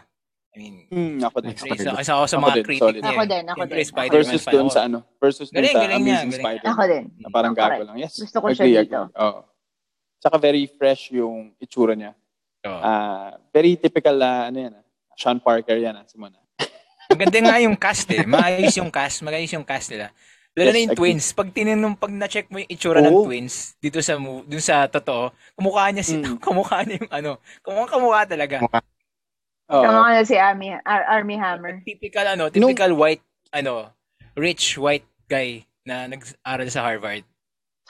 I 0.53 0.57
mean, 0.59 0.77
hmm, 0.89 1.17
ako 1.23 1.37
din. 1.41 1.55
Isa, 1.55 1.65
Solid. 1.65 1.97
isa 1.97 2.13
ako 2.13 2.25
sa 2.27 2.37
Ako 2.37 2.45
mga 2.45 2.53
din, 2.53 2.65
critic 2.67 2.95
niya. 2.95 3.09
Ako 3.09 3.23
eh. 3.23 3.29
din, 3.31 3.45
ako 3.47 3.63
din. 3.63 3.77
Spider-Man 3.87 4.21
Versus 4.29 4.45
dun 4.45 4.61
ako. 4.61 4.69
sa 4.69 4.81
ano, 4.85 4.99
versus 5.17 5.49
dun 5.49 5.57
Galing, 5.57 5.73
sa 5.73 5.81
galing 5.81 5.89
niya, 5.89 5.97
Amazing 6.13 6.29
galing. 6.29 6.45
Spider. 6.45 6.67
Ako 6.69 6.83
din. 6.85 7.05
Na 7.17 7.29
parang 7.31 7.53
Correct. 7.55 7.73
gago 7.73 7.83
lang. 7.87 7.97
Yes. 7.97 8.13
Gusto 8.19 8.37
ko 8.37 8.47
siya 8.51 8.65
agree, 8.67 8.77
dito. 8.83 9.01
agree. 9.07 9.23
Oo. 9.23 9.41
Tsaka 10.19 10.37
very 10.37 10.65
fresh 10.67 11.03
yung 11.11 11.37
itsura 11.57 11.95
niya. 11.95 12.13
Oo. 12.63 12.81
Ah, 12.81 13.33
very 13.49 13.73
typical 13.77 14.13
na 14.13 14.51
ano 14.51 14.59
yan. 14.61 14.73
ah, 14.75 14.85
Sean 15.15 15.39
Parker 15.39 15.79
yan, 15.79 15.95
ah, 15.95 16.05
Simona. 16.05 16.37
Maganda 17.13 17.39
nga 17.45 17.57
yung 17.61 17.77
cast 17.77 18.09
eh. 18.09 18.25
Maayos 18.25 18.75
yung 18.75 18.89
cast. 18.89 19.21
Maayos 19.21 19.53
yung 19.53 19.63
cast 19.63 19.93
nila. 19.93 20.09
Lalo 20.53 20.69
Yes, 20.69 20.75
na 20.75 20.85
yung 20.85 20.97
twins. 20.97 21.27
Pag 21.33 21.49
tinanong, 21.49 21.95
pag 21.97 22.13
na-check 22.13 22.49
mo 22.49 22.61
yung 22.61 22.69
itsura 22.69 23.01
ng 23.01 23.09
Oo. 23.11 23.25
twins 23.25 23.73
dito 23.79 24.01
sa 24.01 24.17
dun 24.21 24.61
sa 24.61 24.85
totoo, 24.85 25.33
kumukha 25.53 25.89
niya 25.89 26.05
si 26.05 26.21
Mm. 26.21 26.37
kumukha 26.45 26.85
niya 26.85 27.01
yung 27.01 27.09
ano, 27.11 27.31
kumukha 27.61 27.89
kamukha 27.91 28.23
talaga. 28.27 28.57
Oo. 28.61 29.81
Tama 29.81 30.01
ka 30.03 30.11
na 30.13 30.25
si 30.25 30.37
Army, 30.37 30.77
Ar- 30.77 31.09
Army 31.09 31.37
Hammer. 31.37 31.81
Typical 31.81 32.27
ano, 32.29 32.53
typical 32.53 32.93
white 32.93 33.25
ano, 33.49 33.97
rich 34.37 34.77
white 34.77 35.09
guy 35.25 35.65
na 35.83 36.05
nag-aral 36.05 36.69
sa 36.69 36.85
Harvard. 36.85 37.25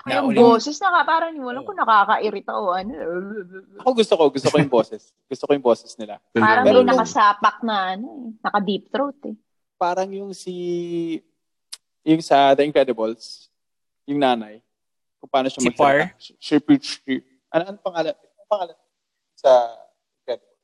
Yung 0.02 0.34
boses 0.34 0.76
na 0.76 0.90
ka, 0.90 1.00
parang 1.04 1.30
wala 1.36 1.62
ko 1.62 1.70
nakakairita 1.70 2.50
o 2.52 2.74
ano. 2.74 2.90
Ako 3.78 3.90
gusto 3.94 4.14
ko, 4.14 4.22
gusto 4.28 4.48
ko 4.48 4.56
yung 4.58 4.72
boses. 4.72 5.14
Gusto 5.26 5.44
ko 5.46 5.52
yung 5.54 5.62
boses 5.62 5.94
nila. 5.94 6.18
Parang 6.34 6.66
Pero 6.66 6.78
may 6.78 6.82
nung- 6.82 6.90
nakasapak 6.90 7.62
na 7.62 7.94
ano 7.94 8.06
eh. 8.10 8.28
Naka-deep 8.40 8.90
throat 8.90 9.18
eh. 9.30 9.36
Parang 9.78 10.10
yung 10.10 10.30
si, 10.32 10.54
yung 12.02 12.18
sa 12.18 12.50
The 12.52 12.62
Incredibles, 12.62 13.46
yung 14.02 14.18
nanay, 14.18 14.58
kung 15.18 15.30
paano 15.30 15.46
siya 15.46 15.62
Si 15.62 15.70
Par? 15.70 16.10
magsalita. 16.10 16.18
She, 16.18 16.54
she, 16.82 17.12
ano, 17.48 17.62
ano 17.70 17.76
pangalan? 17.78 18.14
Ano 18.14 18.46
pangalan? 18.48 18.76
Sa 19.34 19.50
Incredibles. 20.18 20.58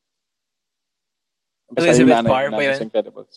Basta 1.69 1.79
yung 1.79 1.89
Elizabeth 1.95 2.15
nanay, 2.17 2.31
Parr 2.31 2.47
nanay 2.51 2.65
yun? 2.65 2.75
sa 2.75 2.85
Incredibles. 2.85 3.33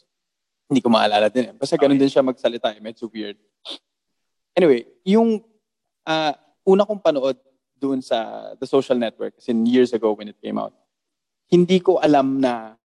Hindi 0.65 0.81
ko 0.81 0.89
maalala 0.89 1.27
din. 1.27 1.45
eh. 1.45 1.53
Basta 1.53 1.75
ganun 1.75 1.99
din 1.99 2.07
siya 2.07 2.23
magsalita. 2.23 2.71
Eh. 2.71 2.79
Medyo 2.79 3.05
weird. 3.05 3.37
Anyway, 4.51 4.83
yung 5.03 5.43
ah, 6.03 6.33
una 6.63 6.85
kong 6.85 7.01
panood 7.01 7.37
doon 7.75 8.01
sa 8.01 8.51
The 8.57 8.67
Social 8.69 8.97
Network, 8.97 9.33
as 9.37 9.49
in 9.49 9.65
years 9.65 9.93
ago 9.93 10.13
when 10.13 10.29
it 10.29 10.37
came 10.37 10.61
out, 10.61 10.73
hindi 11.49 11.81
ko 11.81 11.97
alam 11.97 12.37
na 12.37 12.77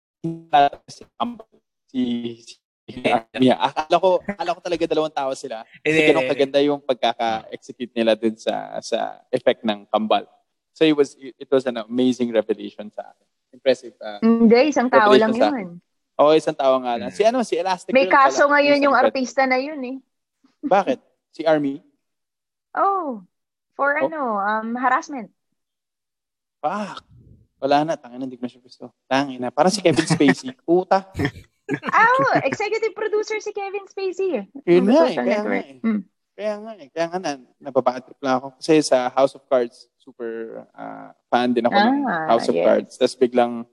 si 0.89 1.05
si, 1.87 2.01
si 2.43 2.95
Mia. 3.39 3.61
Akala 3.61 3.97
ko, 4.01 4.09
akala 4.25 4.57
ko 4.57 4.61
talaga 4.65 4.83
dalawang 4.89 5.15
tao 5.15 5.31
sila. 5.37 5.63
Kasi 5.85 5.99
Eh, 6.01 6.07
ganun 6.11 6.27
kaganda 6.27 6.59
yung 6.65 6.81
pagkaka-execute 6.81 7.93
nila 7.93 8.17
dun 8.17 8.35
sa 8.41 8.81
sa 8.81 9.21
effect 9.31 9.63
ng 9.63 9.85
kambal. 9.93 10.25
So 10.73 10.85
it 10.85 10.97
was 10.97 11.15
it 11.19 11.49
was 11.49 11.65
an 11.69 11.81
amazing 11.81 12.33
revelation 12.33 12.89
sa 12.93 13.07
akin. 13.13 13.27
Impressive. 13.57 13.95
Hindi, 14.21 14.73
isang 14.73 14.93
tao 14.93 15.13
lang 15.17 15.33
yun. 15.33 15.81
Oo, 16.17 16.33
isang 16.33 16.57
tao 16.57 16.81
nga 16.81 16.97
lang. 16.97 17.13
Si 17.13 17.21
ano, 17.25 17.45
si 17.45 17.57
Elastic 17.61 17.93
May 17.93 18.09
Girl 18.09 18.17
kaso 18.17 18.49
pala. 18.49 18.61
ngayon 18.61 18.85
yung 18.89 18.97
artista 18.97 19.45
na 19.45 19.61
yun 19.61 19.81
eh. 19.85 19.97
Bakit? 20.65 20.99
Si 21.33 21.45
Army? 21.45 21.81
Oh, 22.77 23.25
for 23.75 23.97
Oh. 23.97 24.05
ano, 24.05 24.21
um, 24.37 24.69
harassment. 24.77 25.33
Fuck. 26.61 27.05
Wala 27.57 27.83
na, 27.83 27.97
tangin 27.97 28.21
hindi 28.21 28.37
ko 28.37 28.45
na 28.45 28.53
siya 28.53 28.61
gusto. 28.61 28.93
Tangin 29.09 29.41
na. 29.41 29.49
Parang 29.49 29.73
si 29.73 29.81
Kevin 29.81 30.05
Spacey. 30.05 30.53
Puta. 30.69 31.09
Oh, 31.91 32.31
executive 32.45 32.93
producer 32.93 33.41
si 33.41 33.51
Kevin 33.51 33.89
Spacey. 33.89 34.45
Yun 34.69 34.85
Ng 34.85 34.93
nga 34.93 35.05
eh. 35.09 35.17
Kaya 35.17 35.41
nga 35.43 35.57
eh. 35.57 35.81
Mm. 35.81 36.03
Kaya 36.37 36.55
nga 36.61 36.73
eh. 36.77 36.89
Kaya 36.93 37.07
nga 37.09 37.19
na, 37.19 37.31
nababatrip 37.59 38.19
lang 38.21 38.35
ako. 38.39 38.49
Kasi 38.61 38.85
sa 38.85 39.09
House 39.09 39.33
of 39.35 39.43
Cards, 39.49 39.89
super 39.97 40.63
ah, 40.77 41.17
fan 41.33 41.57
din 41.57 41.65
ako 41.65 41.75
ng 41.75 41.99
Ah, 42.05 42.37
House 42.37 42.47
of 42.53 42.55
yes. 42.55 42.65
Cards. 42.69 42.93
Tapos 43.01 43.17
biglang 43.17 43.65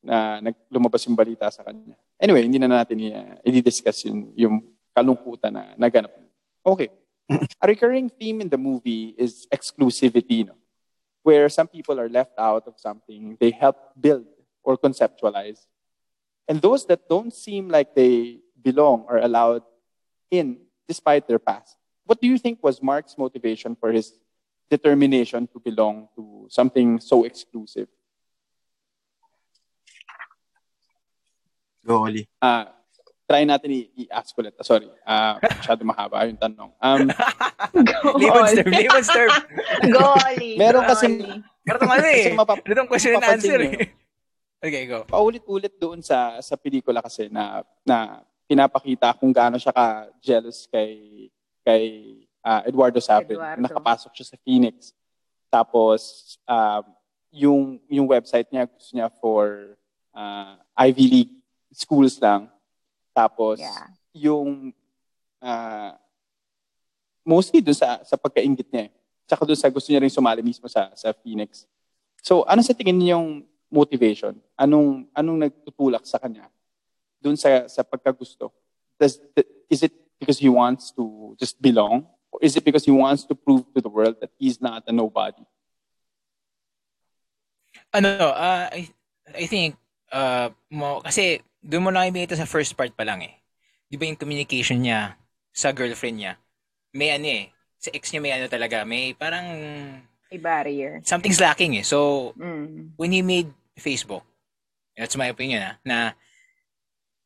na 0.00 0.40
nag, 0.40 0.56
lumabas 0.70 1.02
yung 1.04 1.18
balita 1.18 1.50
sa 1.50 1.60
kanya. 1.60 1.98
Anyway, 2.16 2.46
hindi 2.46 2.56
na 2.56 2.70
natin 2.70 2.96
i- 3.04 3.36
i-discuss 3.44 4.06
yun, 4.08 4.32
yung 4.32 4.56
kalungkutan 4.96 5.52
na 5.52 5.74
naganap. 5.76 6.14
Okay. 6.64 6.88
A 7.30 7.66
recurring 7.66 8.08
theme 8.08 8.40
in 8.40 8.48
the 8.48 8.58
movie 8.58 9.14
is 9.16 9.46
exclusivity, 9.52 10.46
no? 10.46 10.54
where 11.22 11.48
some 11.48 11.68
people 11.68 12.00
are 12.00 12.08
left 12.08 12.32
out 12.38 12.66
of 12.66 12.74
something 12.78 13.36
they 13.40 13.50
help 13.50 13.76
build 14.00 14.26
or 14.62 14.76
conceptualize. 14.76 15.66
And 16.48 16.60
those 16.60 16.86
that 16.86 17.08
don't 17.08 17.32
seem 17.32 17.68
like 17.68 17.94
they 17.94 18.38
belong 18.60 19.04
are 19.08 19.18
allowed 19.18 19.62
in 20.30 20.58
despite 20.88 21.28
their 21.28 21.38
past. 21.38 21.76
What 22.04 22.20
do 22.20 22.26
you 22.26 22.38
think 22.38 22.62
was 22.62 22.82
Mark's 22.82 23.16
motivation 23.16 23.76
for 23.76 23.92
his 23.92 24.12
determination 24.68 25.46
to 25.52 25.60
belong 25.60 26.08
to 26.16 26.46
something 26.50 26.98
so 26.98 27.24
exclusive? 27.24 27.88
Go, 31.86 32.06
Oli. 32.06 32.28
Ah, 32.42 32.72
try 33.30 33.46
natin 33.46 33.70
i-ask 33.94 34.34
ulit. 34.34 34.58
Ah, 34.58 34.66
Sorry, 34.66 34.90
ah, 35.06 35.38
masyado 35.38 35.86
mahaba 35.86 36.26
yung 36.26 36.34
tanong. 36.34 36.74
Um, 36.82 37.06
Go, 37.86 38.18
Layman's 38.18 38.50
Oli. 38.50 38.58
term, 38.58 38.72
layman's 38.74 39.10
term. 39.14 39.30
Go, 39.86 40.02
Oli. 40.18 40.50
Meron 40.58 40.82
Oli. 40.82 41.38
Pero 41.62 41.76
itong 41.78 41.94
ano 41.94 42.06
eh. 42.10 42.24
Kasi 42.26 42.34
mapap- 42.34 42.66
Ito 42.66 42.78
yung 42.82 42.90
question 42.90 43.14
and 43.14 43.22
answer 43.22 43.60
eh. 43.62 43.94
Okay, 44.60 44.84
go. 44.84 45.08
paulit-ulit 45.08 45.72
doon 45.80 46.04
sa 46.04 46.36
sa 46.44 46.52
pelikula 46.52 47.00
kasi 47.00 47.32
na 47.32 47.64
na 47.80 48.20
pinapakita 48.44 49.16
kung 49.16 49.32
gaano 49.32 49.56
siya 49.56 49.72
ka 49.72 50.12
jealous 50.20 50.68
kay 50.68 51.30
kay 51.64 51.84
ah, 52.42 52.66
Eduardo 52.66 52.98
Sapin. 52.98 53.38
Eduardo. 53.38 53.62
Nakapasok 53.62 54.12
siya 54.12 54.26
sa 54.34 54.36
Phoenix. 54.42 54.92
Tapos 55.48 56.34
um, 56.44 56.84
yung 57.30 57.60
yung 57.86 58.06
website 58.10 58.50
niya 58.50 58.66
gusto 58.66 58.90
niya 58.92 59.08
for 59.22 59.78
ah, 60.12 60.58
Ivy 60.76 61.06
League 61.06 61.34
schools 61.70 62.18
lang. 62.18 62.50
Tapos 63.10 63.58
Yeah. 63.58 63.86
yung 64.14 64.74
ah, 65.40 65.96
mostly 67.22 67.60
doon 67.60 67.76
sa 67.76 68.00
sa 68.02 68.16
pagkaingit 68.16 68.68
niya. 68.70 68.88
eh. 68.88 68.90
Tsaka 69.26 69.46
doon 69.46 69.58
sa 69.58 69.70
gusto 69.70 69.88
niya 69.90 70.02
rin 70.02 70.10
sumali 70.10 70.42
mismo 70.42 70.66
sa 70.66 70.90
sa 70.94 71.14
Phoenix. 71.14 71.64
So, 72.20 72.44
ano 72.44 72.60
sa 72.60 72.74
tingin 72.74 72.98
niyo 72.98 73.16
yung 73.16 73.28
motivation? 73.70 74.36
Anong 74.58 75.06
anong 75.14 75.48
nagtutulak 75.48 76.04
sa 76.04 76.18
kanya 76.18 76.50
doon 77.22 77.38
sa 77.38 77.64
sa 77.70 77.86
pagkagusto? 77.86 78.50
Does 78.98 79.22
is 79.70 79.80
it 79.86 79.94
because 80.20 80.36
he 80.36 80.50
wants 80.50 80.92
to 80.92 81.32
just 81.40 81.56
belong 81.56 82.04
or 82.28 82.38
is 82.44 82.52
it 82.52 82.64
because 82.66 82.84
he 82.84 82.92
wants 82.92 83.24
to 83.24 83.32
prove 83.32 83.64
to 83.72 83.80
the 83.80 83.88
world 83.88 84.18
that 84.20 84.28
he's 84.36 84.60
not 84.60 84.84
a 84.84 84.92
nobody? 84.92 85.40
Ano, 87.94 88.10
ah, 88.34 88.66
I, 88.70 88.86
I 89.34 89.46
think, 89.46 89.74
uh, 90.10 90.50
mo, 90.70 91.00
kasi 91.02 91.38
doon 91.60 91.84
mo 91.84 91.90
nakikita 91.92 92.36
sa 92.36 92.48
first 92.48 92.72
part 92.74 92.92
pa 92.92 93.04
lang 93.04 93.20
eh. 93.22 93.34
Di 93.86 93.96
ba 93.96 94.06
yung 94.06 94.18
communication 94.20 94.80
niya 94.80 95.16
sa 95.52 95.72
girlfriend 95.72 96.16
niya? 96.18 96.32
May 96.96 97.14
ano 97.14 97.26
eh. 97.28 97.44
Sa 97.80 97.88
ex 97.92 98.10
niya 98.12 98.20
may 98.20 98.32
ano 98.32 98.46
talaga. 98.48 98.84
May 98.84 99.12
parang 99.14 99.46
May 100.30 100.38
barrier. 100.38 101.00
something's 101.04 101.40
lacking 101.40 101.76
eh. 101.76 101.84
So, 101.84 102.32
Mm. 102.38 102.94
when 102.96 103.10
he 103.10 103.20
made 103.20 103.50
Facebook, 103.76 104.22
that's 104.94 105.16
my 105.16 105.28
opinion 105.28 105.64
ah, 105.64 105.74
na 105.82 105.96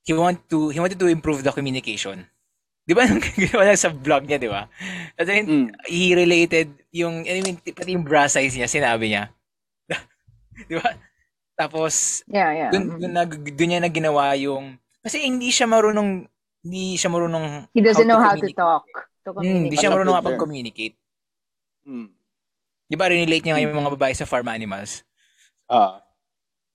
he 0.05 0.13
want 0.13 0.45
to 0.53 0.69
he 0.71 0.79
wanted 0.79 1.01
to 1.01 1.09
improve 1.09 1.43
the 1.43 1.53
communication. 1.53 2.29
'Di 2.85 2.93
ba 2.93 3.05
nung 3.09 3.21
ginawa 3.25 3.65
niya 3.65 3.81
sa 3.81 3.91
vlog 3.93 4.29
niya, 4.29 4.37
'di 4.41 4.51
ba? 4.53 4.69
At 5.17 5.25
then, 5.25 5.45
Mm. 5.49 5.69
he 5.89 6.13
related 6.13 6.69
yung 6.93 7.25
I 7.25 7.41
mean 7.41 7.57
pati 7.61 7.97
yung 7.97 8.05
bra 8.05 8.29
size 8.29 8.57
niya, 8.57 8.69
sinabi 8.69 9.13
niya. 9.13 9.33
'Di 10.69 10.75
ba? 10.81 10.91
Tapos 11.55 12.23
Yeah, 12.27 12.51
yeah. 12.51 12.71
dun, 12.75 12.99
dun, 12.99 13.15
nag, 13.15 13.31
dun 13.55 13.69
niya 13.71 13.81
na 13.83 13.91
ginawa 13.91 14.35
yung 14.35 14.79
kasi 15.05 15.23
hindi 15.23 15.55
siya 15.55 15.71
marunong 15.71 16.27
hindi 16.65 16.97
siya 16.97 17.13
marunong 17.13 17.71
He 17.77 17.85
doesn't 17.85 18.09
know 18.09 18.19
how 18.19 18.35
to 18.35 18.41
communicate. 18.41 18.59
talk. 18.59 18.87
To 19.25 19.31
Hmm, 19.37 19.69
hindi 19.69 19.77
siya 19.77 19.93
marunong 19.93 20.17
kapag-communicate. 20.21 20.97
Mm. 21.89 22.09
Di 22.89 22.97
ba, 22.97 23.09
relate 23.09 23.41
niya 23.45 23.57
ngayon 23.57 23.73
yung 23.73 23.81
mga 23.85 23.95
babae 23.97 24.15
sa 24.17 24.29
farm 24.29 24.49
animals? 24.53 25.01
Ah. 25.69 26.05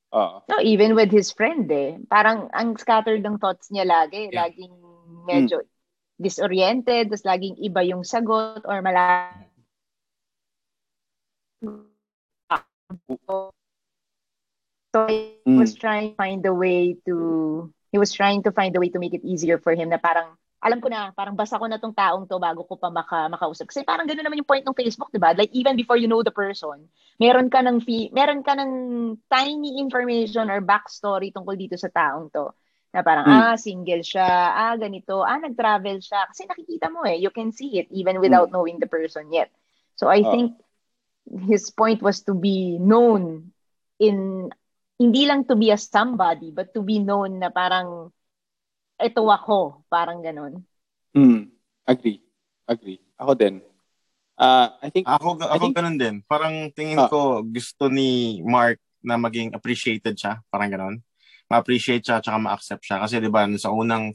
Ah. 0.10 0.42
No, 0.50 0.58
even 0.62 0.98
with 0.98 1.14
his 1.14 1.30
friend 1.30 1.70
eh. 1.70 2.02
Parang 2.10 2.50
ang 2.54 2.74
scattered 2.78 3.22
ng 3.22 3.38
thoughts 3.38 3.70
niya 3.70 3.86
lagi. 3.86 4.34
Yeah. 4.34 4.50
Laging 4.50 4.74
medyo 5.30 5.62
disoriented, 6.18 7.14
tapos 7.14 7.26
laging 7.26 7.56
iba 7.62 7.86
yung 7.86 8.02
sagot 8.02 8.66
or 8.66 8.82
mala 8.82 9.30
So 14.96 15.06
he 15.06 15.38
Mm. 15.46 15.58
was 15.62 15.76
trying 15.78 16.12
to 16.12 16.16
find 16.18 16.42
a 16.46 16.54
way 16.54 16.98
to 17.06 17.70
he 17.94 17.98
was 17.98 18.12
trying 18.14 18.42
to 18.46 18.52
find 18.52 18.74
a 18.76 18.80
way 18.82 18.90
to 18.90 19.00
make 19.00 19.14
it 19.14 19.22
easier 19.26 19.58
for 19.58 19.74
him 19.74 19.90
na 19.90 19.98
parang 20.02 20.34
alam 20.60 20.82
ko 20.82 20.90
na, 20.92 21.14
parang 21.16 21.38
basa 21.40 21.56
ko 21.56 21.66
na 21.72 21.80
tong 21.80 21.96
taong 21.96 22.28
to 22.28 22.36
bago 22.36 22.68
ko 22.68 22.76
pa 22.76 22.92
maka, 22.92 23.32
makausap. 23.32 23.72
Kasi 23.72 23.86
parang 23.88 24.04
gano'n 24.04 24.28
naman 24.28 24.44
yung 24.44 24.50
point 24.50 24.66
ng 24.66 24.76
Facebook, 24.76 25.08
di 25.08 25.16
ba? 25.22 25.32
Like, 25.32 25.56
even 25.56 25.80
before 25.80 25.96
you 25.96 26.12
know 26.12 26.20
the 26.20 26.36
person, 26.36 26.84
meron 27.16 27.48
ka 27.48 27.64
ng, 27.64 27.80
fee, 27.80 28.12
meron 28.12 28.44
ka 28.44 28.60
ng 28.60 28.72
tiny 29.32 29.80
information 29.80 30.52
or 30.52 30.60
backstory 30.60 31.32
tungkol 31.32 31.56
dito 31.56 31.80
sa 31.80 31.88
taong 31.88 32.28
to. 32.36 32.52
Na 32.92 33.00
parang, 33.08 33.24
Hmm. 33.24 33.40
ah, 33.40 33.56
single 33.56 34.04
siya, 34.04 34.28
ah, 34.52 34.76
ganito, 34.76 35.24
ah, 35.24 35.40
nag-travel 35.40 36.04
siya. 36.04 36.28
Kasi 36.28 36.44
nakikita 36.44 36.92
mo 36.92 37.08
eh, 37.08 37.16
you 37.16 37.32
can 37.32 37.56
see 37.56 37.80
it 37.80 37.88
even 37.96 38.20
without 38.20 38.52
knowing 38.52 38.84
the 38.84 38.90
person 38.92 39.32
yet. 39.32 39.48
So 39.96 40.12
I 40.12 40.28
Ah. 40.28 40.32
think 40.36 40.60
his 41.48 41.72
point 41.72 42.04
was 42.04 42.28
to 42.28 42.36
be 42.36 42.76
known 42.84 43.56
in, 43.96 44.52
hindi 45.00 45.24
lang 45.24 45.48
to 45.48 45.56
be 45.56 45.72
a 45.72 45.80
somebody, 45.80 46.52
but 46.52 46.76
to 46.76 46.84
be 46.84 47.00
known 47.00 47.40
na 47.40 47.48
parang, 47.48 48.12
ito 49.00 49.24
ako, 49.24 49.88
parang 49.88 50.20
ganun. 50.20 50.60
Mm. 51.16 51.48
Agree. 51.88 52.20
Agree. 52.68 53.00
Ako 53.16 53.32
din. 53.34 53.64
Ah, 54.36 54.76
I 54.80 54.92
think 54.92 55.08
Ako, 55.08 55.40
I 55.40 55.56
ako 55.56 55.66
think- 55.72 55.76
ganun 55.76 55.98
din. 55.98 56.16
Parang 56.28 56.68
tingin 56.72 57.00
Ah. 57.00 57.08
ko 57.08 57.42
gusto 57.42 57.88
ni 57.88 58.40
Mark 58.44 58.78
na 59.00 59.16
maging 59.16 59.56
appreciated 59.56 60.16
siya. 60.16 60.44
Parang 60.52 60.68
ganun. 60.70 60.96
Ma-appreciate 61.50 62.04
siya 62.06 62.22
tsaka 62.22 62.38
ma-accept 62.38 62.84
siya. 62.84 63.02
Kasi 63.02 63.18
di 63.18 63.32
ba 63.32 63.48
sa 63.58 63.72
unang, 63.74 64.12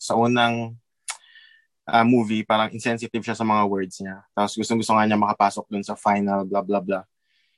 sa 0.00 0.16
unang 0.16 0.74
ah, 1.82 2.06
movie, 2.06 2.42
parang 2.42 2.70
insensitive 2.70 3.22
siya 3.22 3.36
sa 3.36 3.42
mga 3.44 3.62
words 3.68 4.00
niya. 4.00 4.22
Tapos 4.32 4.54
gustong-gusto 4.56 4.94
nga 4.96 5.04
niya 5.04 5.18
makapasok 5.18 5.66
dun 5.68 5.84
sa 5.84 5.98
final, 5.98 6.46
blah, 6.46 6.62
blah, 6.62 6.78
blah. 6.78 7.04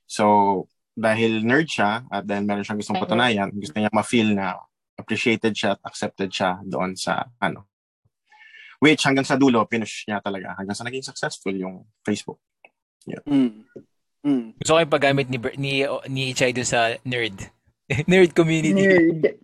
So, 0.05 0.65
dahil 0.95 1.43
nerd 1.43 1.67
siya 1.67 2.07
at 2.07 2.23
then 2.25 2.47
meron 2.47 2.63
siyang 2.63 2.79
gustong 2.79 3.03
patunayan, 3.03 3.51
gusto 3.51 3.75
niya 3.75 3.91
ma-feel 3.91 4.31
na 4.31 4.59
appreciated 4.95 5.53
siya 5.53 5.75
at 5.75 5.83
accepted 5.83 6.31
siya 6.31 6.63
doon 6.63 6.95
sa 6.95 7.27
ano 7.43 7.67
Which 8.85 9.01
hanggang 9.01 9.25
sa 9.25 9.41
dulo, 9.41 9.65
pinush 9.65 10.05
niya 10.05 10.21
talaga. 10.21 10.53
Hanggang 10.61 10.77
sa 10.77 10.85
naging 10.85 11.01
successful 11.01 11.57
yung 11.57 11.89
Facebook. 12.05 12.37
Mm. 13.09 13.65
Mm. 14.21 14.61
Gusto 14.61 14.77
ko 14.77 14.81
yung 14.85 14.93
paggamit 14.93 15.25
ni, 15.33 15.41
ni, 15.57 15.73
ni 16.13 16.37
Chai 16.37 16.53
dun 16.53 16.69
sa 16.69 16.93
nerd. 17.01 17.33
nerd 18.13 18.37
community. 18.37 18.77
Nerd. 18.77 19.41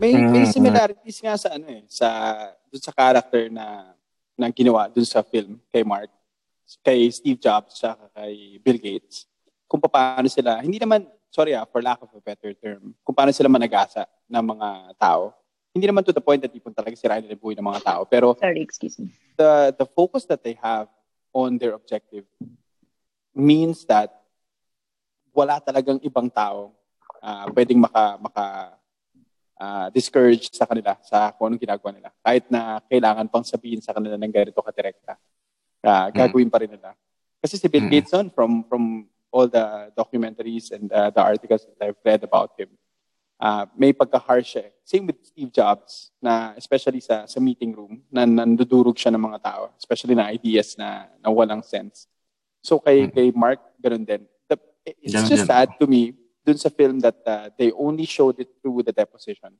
May 0.00 0.16
may 0.16 0.46
Mm, 0.46 0.52
similarities 0.52 1.18
nga 1.20 1.36
sa 1.36 1.52
ano 1.58 1.66
eh, 1.68 1.84
sa 1.90 2.08
dun 2.72 2.80
sa 2.80 2.94
character 2.94 3.50
na 3.52 3.92
na 4.38 4.48
ginawa 4.48 4.88
dun 4.88 5.04
sa 5.04 5.20
film 5.26 5.60
kay 5.68 5.84
Mark, 5.84 6.08
kay 6.80 7.10
Steve 7.12 7.36
Jobs 7.36 7.82
at 7.84 7.98
kay 8.16 8.62
Bill 8.64 8.80
Gates. 8.80 9.28
Kung 9.70 9.78
paano 9.78 10.26
sila, 10.26 10.58
hindi 10.58 10.82
naman 10.82 11.06
sorry 11.30 11.54
ah, 11.54 11.62
for 11.62 11.78
lack 11.78 12.02
of 12.02 12.10
a 12.10 12.18
better 12.18 12.50
term, 12.58 12.90
kung 13.06 13.14
paano 13.14 13.30
sila 13.30 13.46
managasa 13.46 14.02
ng 14.26 14.42
mga 14.42 14.68
tao. 14.98 15.30
Hindi 15.70 15.86
naman 15.86 16.02
to 16.02 16.10
the 16.10 16.18
point 16.18 16.42
that 16.42 16.50
ipon 16.50 16.74
talaga 16.74 16.98
sirain 16.98 17.22
nila 17.22 17.38
buhay 17.38 17.54
ng 17.54 17.62
mga 17.62 17.86
tao, 17.86 18.02
pero 18.02 18.34
Sorry, 18.34 18.58
excuse 18.58 18.98
me. 18.98 19.14
the 19.38 19.70
the 19.78 19.86
focus 19.86 20.26
that 20.26 20.42
they 20.42 20.58
have 20.58 20.90
on 21.30 21.54
their 21.54 21.78
objective 21.78 22.26
means 23.30 23.86
that 23.86 24.10
wala 25.30 25.62
talagang 25.62 26.02
ibang 26.02 26.26
tao 26.26 26.74
uh, 27.22 27.46
pwedeng 27.54 27.78
maka 27.78 28.18
maka 28.18 28.44
ah, 29.54 29.86
discourage 29.94 30.50
sa 30.50 30.66
kanila 30.66 30.98
sa 31.06 31.30
kung 31.30 31.52
anong 31.52 31.62
ginagawa 31.62 31.94
nila. 31.94 32.10
Kahit 32.18 32.50
na 32.50 32.82
kailangan 32.90 33.30
pang 33.30 33.46
sabihin 33.46 33.78
sa 33.78 33.94
kanila 33.94 34.18
ng 34.18 34.32
ganito 34.34 34.58
kadirekta. 34.58 35.14
Uh, 35.80 36.08
gagawin 36.12 36.50
pa 36.50 36.60
rin 36.60 36.72
nila. 36.74 36.92
Kasi 37.40 37.56
si 37.56 37.64
Bill 37.70 37.86
Mm. 37.86 37.92
Gates 37.94 38.12
on, 38.12 38.26
from 38.34 38.64
from 38.68 39.06
all 39.30 39.46
the 39.48 39.90
documentaries 39.94 40.70
and 40.70 40.90
uh, 40.92 41.10
the 41.10 41.22
articles 41.22 41.66
that 41.66 41.78
I've 41.80 42.00
read 42.04 42.22
about 42.22 42.52
him, 42.58 42.68
uh, 43.38 43.66
may 43.78 43.92
pagka-harsh 43.94 44.58
siya. 44.58 44.64
eh. 44.68 44.72
Same 44.84 45.06
with 45.06 45.22
Steve 45.22 45.50
Jobs, 45.54 46.10
na 46.20 46.52
especially 46.58 47.00
sa 47.00 47.24
sa 47.24 47.38
meeting 47.40 47.72
room, 47.72 48.02
na 48.10 48.26
nandudurog 48.26 48.98
siya 48.98 49.14
ng 49.14 49.22
mga 49.22 49.38
tao, 49.42 49.70
especially 49.78 50.14
na 50.18 50.28
ideas 50.28 50.74
na, 50.76 51.06
na 51.22 51.30
walang 51.30 51.62
sense. 51.62 52.10
So 52.60 52.76
kay 52.78 53.08
Mm. 53.08 53.12
kay 53.14 53.26
Mark, 53.32 53.60
ganun 53.80 54.04
din. 54.04 54.22
The, 54.50 54.56
it's 55.00 55.14
Ganun 55.16 55.30
just 55.30 55.46
din. 55.46 55.50
sad 55.50 55.68
to 55.80 55.86
me 55.86 56.12
dun 56.44 56.58
sa 56.58 56.68
film 56.68 57.00
that 57.00 57.16
uh, 57.24 57.48
they 57.56 57.70
only 57.72 58.04
showed 58.04 58.36
it 58.40 58.50
through 58.60 58.82
the 58.84 58.92
deposition. 58.92 59.54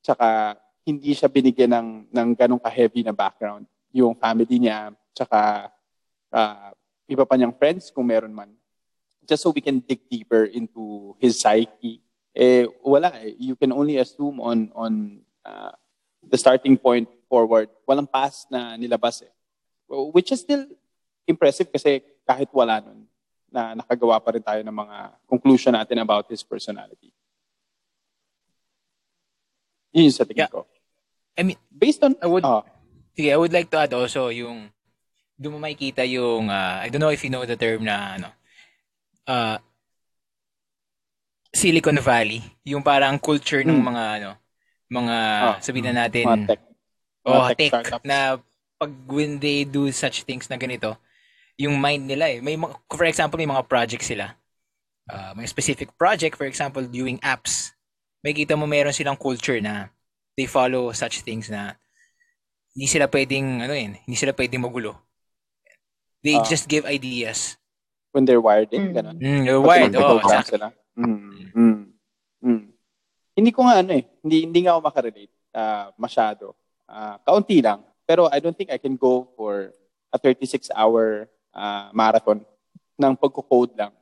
Tsaka 0.00 0.56
hindi 0.86 1.12
siya 1.12 1.28
binigyan 1.28 1.76
ng 1.76 1.88
ng 2.08 2.28
ganong 2.32 2.62
ka-heavy 2.62 3.04
na 3.04 3.12
background 3.12 3.68
yung 3.90 4.14
family 4.14 4.56
niya, 4.56 4.94
tsaka 5.12 5.66
uh, 6.30 6.70
iba 7.10 7.26
pa 7.26 7.34
niyang 7.34 7.52
friends 7.52 7.90
kung 7.90 8.06
meron 8.06 8.30
man. 8.30 8.54
Just 9.30 9.46
so 9.46 9.54
we 9.54 9.62
can 9.62 9.78
dig 9.78 10.02
deeper 10.10 10.50
into 10.50 11.14
his 11.22 11.38
psyche. 11.38 12.02
Eh 12.34 12.66
wala 12.82 13.14
eh. 13.22 13.38
You 13.38 13.54
can 13.54 13.70
only 13.70 14.02
assume 14.02 14.42
on 14.42 14.74
on 14.74 15.22
uh, 15.46 15.70
the 16.26 16.34
starting 16.34 16.74
point 16.74 17.06
forward. 17.30 17.70
Walang 17.86 18.10
past 18.10 18.50
na 18.50 18.74
nilabas 18.74 19.22
eh. 19.22 19.30
Which 19.86 20.34
is 20.34 20.42
still 20.42 20.66
impressive 21.30 21.70
kasi 21.70 22.02
kahit 22.26 22.50
wala 22.50 22.82
nun, 22.82 23.06
na 23.50 23.78
nakagawa 23.78 24.18
pa 24.18 24.34
rin 24.34 24.42
tayo 24.42 24.62
ng 24.66 24.74
mga 24.74 24.96
conclusion 25.30 25.74
natin 25.78 26.02
about 26.02 26.26
his 26.26 26.42
personality. 26.42 27.14
Yun 29.94 30.10
yung 30.10 30.14
sa 30.14 30.26
tingin 30.26 30.46
Yeah. 30.46 30.50
ko. 30.50 30.66
I 31.38 31.42
mean, 31.46 31.58
Based 31.70 32.02
on, 32.02 32.14
I 32.22 32.26
would- 32.26 32.46
oh, 32.46 32.62
sige, 33.14 33.30
I 33.30 33.38
would 33.38 33.54
like 33.54 33.70
to 33.70 33.78
add 33.78 33.94
also 33.94 34.30
yung 34.30 34.70
doon 35.40 35.56
mo 35.56 35.58
makikita 35.64 36.04
yung 36.04 36.52
ah, 36.52 36.82
I 36.84 36.92
don't 36.92 37.00
know 37.00 37.14
if 37.14 37.24
you 37.24 37.32
know 37.32 37.42
the 37.48 37.56
term 37.56 37.86
na 37.86 38.20
ano 38.20 38.28
uh, 39.30 39.56
Silicon 41.50 41.98
Valley, 41.98 42.42
yung 42.62 42.82
parang 42.82 43.18
culture 43.18 43.62
ng 43.62 43.78
Hmm. 43.78 43.86
mga 43.86 44.04
ano 44.18 44.30
mga 44.90 45.16
Ah, 45.38 45.56
sabihin 45.62 45.86
na 45.86 46.06
natin 46.06 46.26
mga 46.26 46.46
tech. 46.50 46.62
oh, 47.22 47.34
mga 47.38 47.50
tech, 47.54 47.70
startups. 47.70 48.02
na 48.02 48.42
pag 48.74 48.90
when 49.06 49.38
they 49.38 49.62
do 49.62 49.86
such 49.94 50.26
things 50.26 50.50
na 50.50 50.58
ganito, 50.58 50.98
yung 51.54 51.78
mind 51.78 52.10
nila 52.10 52.26
eh. 52.26 52.42
May 52.42 52.56
mga, 52.56 52.74
for 52.90 53.06
example, 53.06 53.38
may 53.38 53.46
mga 53.46 53.68
project 53.68 54.02
sila. 54.02 54.34
Uh, 55.06 55.30
may 55.36 55.46
specific 55.46 55.94
project, 55.94 56.34
for 56.34 56.46
example, 56.48 56.82
doing 56.82 57.20
apps. 57.20 57.70
May 58.24 58.32
kita 58.32 58.58
mo 58.58 58.66
meron 58.66 58.90
silang 58.90 59.14
culture 59.14 59.60
na 59.60 59.92
they 60.34 60.48
follow 60.48 60.90
such 60.90 61.22
things 61.22 61.46
na 61.46 61.76
hindi 62.72 62.88
sila 62.88 63.06
pwedeng, 63.06 63.62
ano 63.62 63.74
yun, 63.74 63.94
hindi 64.00 64.16
sila 64.16 64.32
pwedeng 64.32 64.64
magulo. 64.64 64.96
They 66.24 66.34
Ah. 66.34 66.42
just 66.42 66.66
give 66.66 66.82
ideas. 66.82 67.59
When 68.10 68.26
they're 68.26 68.42
wired 68.42 68.74
in, 68.74 68.90
Mm. 68.90 68.94
ganun. 68.94 69.16
Mm, 69.22 69.42
you're 69.46 69.62
wired. 69.62 69.94
Oh, 69.94 70.18
exactly. 70.18 70.58
sila. 70.58 70.74
Mm, 70.98 71.54
mm, 71.54 71.78
mm. 72.42 72.62
Hindi 73.38 73.50
ko 73.54 73.62
nga 73.62 73.78
ano 73.78 73.94
eh, 73.94 74.04
hindi, 74.26 74.36
hindi 74.50 74.58
nga 74.66 74.74
ako 74.74 74.80
makarelate 74.82 75.34
ah, 75.54 75.94
masyado. 75.94 76.58
Ah, 76.90 77.22
kaunti 77.22 77.62
lang. 77.62 77.86
Pero 78.02 78.26
I 78.26 78.42
don't 78.42 78.58
think 78.58 78.74
I 78.74 78.82
can 78.82 78.98
go 78.98 79.30
for 79.38 79.70
a 80.10 80.18
36-hour 80.18 81.30
ah, 81.54 81.94
marathon 81.94 82.42
ng 82.98 83.14
pagko-code 83.14 83.78
lang. 83.78 83.94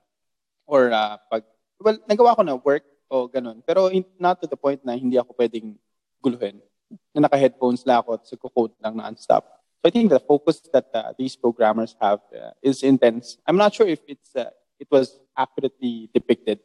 Or 0.65 0.89
ah, 0.89 1.21
pag, 1.29 1.45
well, 1.77 2.01
nagawa 2.09 2.33
ko 2.33 2.43
na 2.43 2.57
work 2.57 2.85
o 3.13 3.29
ganun. 3.29 3.61
Pero 3.61 3.93
in- 3.93 4.09
not 4.17 4.41
to 4.41 4.49
the 4.49 4.57
point 4.57 4.81
na 4.81 4.97
hindi 4.97 5.21
ako 5.21 5.37
pwedeng 5.37 5.77
guluhin. 6.25 6.57
Na 7.13 7.29
naka-headphones 7.29 7.85
lang 7.85 8.01
ako 8.01 8.17
at 8.17 8.25
nagko-code 8.25 8.75
lang 8.81 8.97
non-stop. 8.97 9.45
So 9.79 9.87
I 9.87 9.91
think 9.95 10.11
the 10.11 10.19
focus 10.19 10.59
that 10.75 10.91
uh, 10.91 11.15
these 11.15 11.37
programmers 11.37 11.95
have 12.03 12.19
uh, 12.35 12.51
is 12.63 12.83
intense. 12.83 13.39
I'm 13.47 13.57
not 13.57 13.75
sure 13.75 13.87
if 13.87 14.03
it's 14.11 14.35
uh, 14.35 14.51
it 14.79 14.91
was 14.91 15.15
accurately 15.39 16.11
depicted 16.11 16.59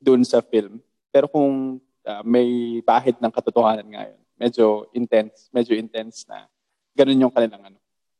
doon 0.00 0.24
sa 0.24 0.40
film. 0.40 0.80
Pero 1.12 1.28
kung 1.28 1.80
uh, 2.04 2.22
may 2.24 2.80
bahid 2.80 3.20
ng 3.20 3.28
katotohanan 3.28 3.84
ngayon, 3.92 4.16
medyo 4.40 4.88
intense, 4.96 5.52
medyo 5.52 5.76
intense 5.76 6.24
na 6.24 6.48
ganun 6.96 7.28
yung 7.28 7.32
kanilang 7.32 7.60
ano, 7.60 7.78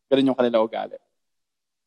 ganun 0.08 0.28
yung 0.32 0.38
kanilang 0.38 0.68
ugali. 0.68 1.00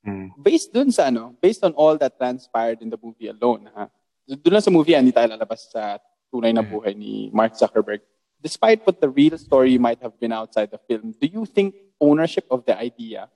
Mm. 0.02 0.34
Based 0.42 0.74
dun 0.74 0.90
sa 0.90 1.14
ano, 1.14 1.38
based 1.38 1.62
on 1.62 1.78
all 1.78 2.02
that 2.02 2.18
transpired 2.18 2.82
in 2.82 2.90
the 2.90 2.98
movie 2.98 3.30
alone, 3.30 3.70
ha. 3.78 3.90
Doon 4.26 4.58
lang 4.58 4.66
sa 4.66 4.74
movie, 4.74 4.94
ah, 4.98 5.02
hindi 5.02 5.14
tayo 5.14 5.30
lalabas 5.30 5.70
sa 5.70 6.02
tunay 6.30 6.54
na 6.54 6.66
Mm. 6.66 6.70
buhay 6.70 6.94
ni 6.98 7.30
Mark 7.30 7.54
Zuckerberg. 7.58 8.02
Despite 8.42 8.86
what 8.88 8.98
the 9.02 9.10
real 9.10 9.38
story 9.38 9.78
might 9.78 10.00
have 10.02 10.18
been 10.18 10.32
outside 10.32 10.72
the 10.72 10.80
film, 10.88 11.12
do 11.18 11.28
you 11.28 11.44
think 11.46 11.76
ownership 12.00 12.48
of 12.50 12.64
the 12.66 12.74
idea 12.74 13.28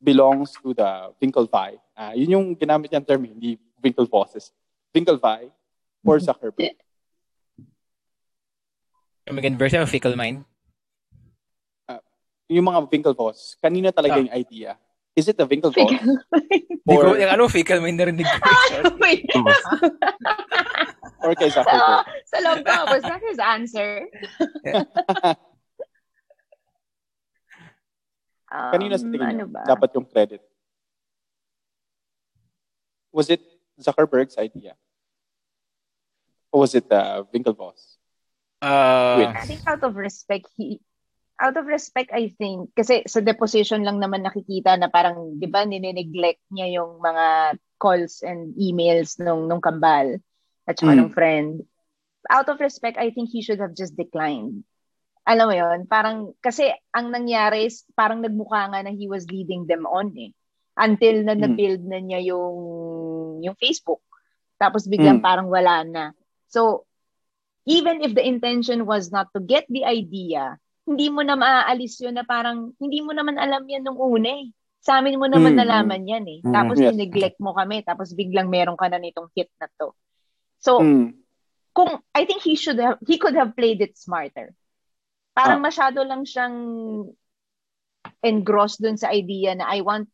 belongs 0.00 0.54
to 0.62 0.72
the 0.72 1.10
Winklevi? 1.18 1.78
Ah, 1.94 2.14
yun 2.14 2.30
yung 2.30 2.46
ginamit 2.54 2.90
niyang 2.90 3.06
term, 3.06 3.24
hindi 3.24 3.58
Winklevosses. 3.78 4.50
Winklevi 4.94 5.50
or 6.06 6.16
Zuckerberg? 6.18 6.78
Magandang 9.24 9.58
version 9.58 9.82
of 9.82 9.90
Fickle 9.90 10.16
Mind. 10.16 10.44
Yung 12.44 12.68
mga 12.68 12.84
Winklevoss, 12.92 13.56
kanina 13.56 13.88
talaga 13.88 14.16
Ah. 14.16 14.20
yung 14.20 14.32
idea? 14.32 14.76
Is 15.16 15.28
it 15.28 15.38
the 15.40 15.48
Winklevoss? 15.48 15.96
Or, 16.84 17.16
yung 17.16 17.32
ano, 17.32 17.48
Fickle 17.48 17.80
Mind 17.80 17.96
narinig 17.96 18.28
ko. 18.28 18.36
Wait. 19.02 19.24
or 21.24 21.32
kay 21.34 21.48
Zuckerberg? 21.48 22.04
Sa 22.28 22.36
loob 22.44 22.60
ko, 22.60 22.72
was 22.92 23.00
that 23.00 23.22
his 23.24 23.40
answer? 23.40 24.04
Um, 28.54 28.70
Kanina 28.70 28.94
sa 28.94 29.10
tingin 29.10 29.26
ano 29.26 29.34
niyo, 29.34 29.46
ba? 29.50 29.66
dapat 29.66 29.90
yung 29.98 30.06
credit. 30.06 30.38
Was 33.10 33.26
it 33.30 33.42
Zuckerberg's 33.78 34.38
idea? 34.38 34.78
Or 36.54 36.62
was 36.62 36.74
it 36.74 36.86
uh, 36.86 37.26
Winklevoss? 37.34 37.98
Uh, 38.62 39.34
I 39.34 39.42
think 39.44 39.66
out 39.66 39.82
of 39.82 39.98
respect, 39.98 40.46
he, 40.54 40.78
out 41.42 41.58
of 41.58 41.66
respect, 41.66 42.14
I 42.14 42.30
think, 42.38 42.70
kasi 42.78 43.02
sa 43.10 43.18
deposition 43.18 43.82
lang 43.82 43.98
naman 43.98 44.22
nakikita 44.22 44.78
na 44.78 44.86
parang, 44.86 45.34
di 45.36 45.50
ba, 45.50 45.66
ninineglect 45.66 46.40
niya 46.54 46.78
yung 46.80 47.02
mga 47.02 47.58
calls 47.82 48.22
and 48.22 48.54
emails 48.54 49.18
nung, 49.18 49.50
nung 49.50 49.60
kambal 49.60 50.16
at 50.64 50.78
saka 50.78 50.94
Mm. 50.94 50.98
nung 51.02 51.12
friend. 51.12 51.50
Out 52.30 52.48
of 52.48 52.62
respect, 52.62 52.96
I 52.96 53.10
think 53.10 53.28
he 53.34 53.42
should 53.42 53.58
have 53.60 53.74
just 53.76 53.98
declined. 53.98 54.62
Alam 55.24 55.48
mo 55.48 55.54
yon 55.56 55.80
parang, 55.88 56.36
kasi 56.44 56.68
ang 56.92 57.08
nangyari 57.08 57.64
is, 57.64 57.88
parang 57.96 58.20
nagmukha 58.20 58.68
nga 58.68 58.80
na 58.84 58.92
he 58.92 59.08
was 59.08 59.24
leading 59.32 59.64
them 59.64 59.88
on 59.88 60.12
eh. 60.20 60.36
Until 60.76 61.24
na 61.24 61.32
Mm. 61.32 61.40
na-build 61.40 61.82
na 61.86 61.98
niya 62.02 62.20
yung, 62.34 62.56
yung 63.40 63.56
Facebook. 63.56 64.04
Tapos 64.60 64.84
biglang 64.84 65.22
Mm. 65.22 65.26
parang 65.26 65.48
wala 65.48 65.80
na. 65.86 66.04
So, 66.52 66.84
even 67.64 68.04
if 68.04 68.12
the 68.12 68.20
intention 68.20 68.84
was 68.84 69.08
not 69.08 69.32
to 69.32 69.40
get 69.40 69.64
the 69.72 69.88
idea, 69.88 70.60
hindi 70.84 71.08
mo 71.08 71.24
na 71.24 71.40
maaalis 71.40 71.96
yun 72.04 72.20
na 72.20 72.26
parang, 72.28 72.76
hindi 72.76 73.00
mo 73.00 73.16
naman 73.16 73.40
alam 73.40 73.64
yan 73.64 73.88
nung 73.88 73.96
una 73.96 74.28
eh. 74.28 74.52
Sa 74.84 75.00
amin 75.00 75.16
mo 75.16 75.24
naman 75.24 75.56
Mm, 75.56 75.60
nalaman 75.64 76.02
yan 76.04 76.24
eh. 76.28 76.40
Mm, 76.44 76.52
Tapos 76.52 76.76
yes. 76.76 76.92
neglect 76.92 77.40
mo 77.40 77.56
kami, 77.56 77.80
tapos 77.80 78.12
biglang 78.12 78.52
meron 78.52 78.76
ka 78.76 78.92
na 78.92 79.00
nitong 79.00 79.32
hit 79.32 79.48
na 79.56 79.72
to. 79.80 79.96
So, 80.60 80.84
Mm. 80.84 81.16
kung, 81.72 82.04
I 82.12 82.28
think 82.28 82.44
he 82.44 82.52
should 82.52 82.76
have, 82.76 83.00
he 83.08 83.16
could 83.16 83.32
have 83.32 83.56
played 83.56 83.80
it 83.80 83.96
smarter. 83.96 84.52
Parang 85.34 85.58
Ah. 85.60 85.66
masyado 85.66 86.00
lang 86.06 86.22
siyang 86.22 86.56
engrossed 88.22 88.80
dun 88.80 88.96
sa 88.96 89.10
idea 89.10 89.52
na 89.58 89.66
I 89.68 89.82
want, 89.82 90.08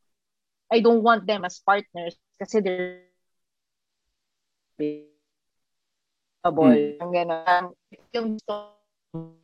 I 0.72 0.80
don't 0.80 1.04
want 1.04 1.28
them 1.28 1.44
as 1.44 1.60
partners 1.62 2.16
kasi 2.40 2.58
they're 2.64 3.04
Hmm. 6.40 6.96
Ang 7.04 7.12
gano'n. 7.12 7.64
Yung 8.16 8.40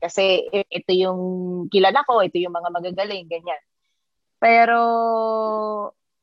Kasi 0.00 0.46
ito 0.48 0.92
yung 0.96 1.20
kilala 1.68 2.06
ko, 2.06 2.22
ito 2.24 2.38
yung 2.40 2.54
mga 2.54 2.70
magagaling, 2.72 3.26
ganyan. 3.28 3.58
Pero 4.40 4.80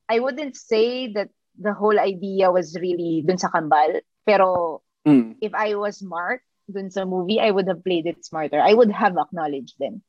I 0.07 0.17
wouldn't 0.17 0.55
say 0.55 1.11
that 1.13 1.29
the 1.59 1.75
whole 1.75 1.99
idea 1.99 2.49
was 2.49 2.73
really 2.79 3.21
dun 3.21 3.37
sa 3.37 3.51
kambal. 3.53 4.01
Pero 4.25 4.79
Mm. 5.03 5.35
if 5.43 5.51
I 5.51 5.75
was 5.75 5.99
smart 5.99 6.39
dun 6.73 6.89
sa 6.89 7.05
movie, 7.05 7.37
I 7.37 7.53
would 7.53 7.69
have 7.69 7.85
played 7.85 8.09
it 8.09 8.25
smarter. 8.25 8.57
I 8.59 8.73
would 8.73 8.89
have 8.89 9.15
acknowledged 9.15 9.77
them. 9.77 10.01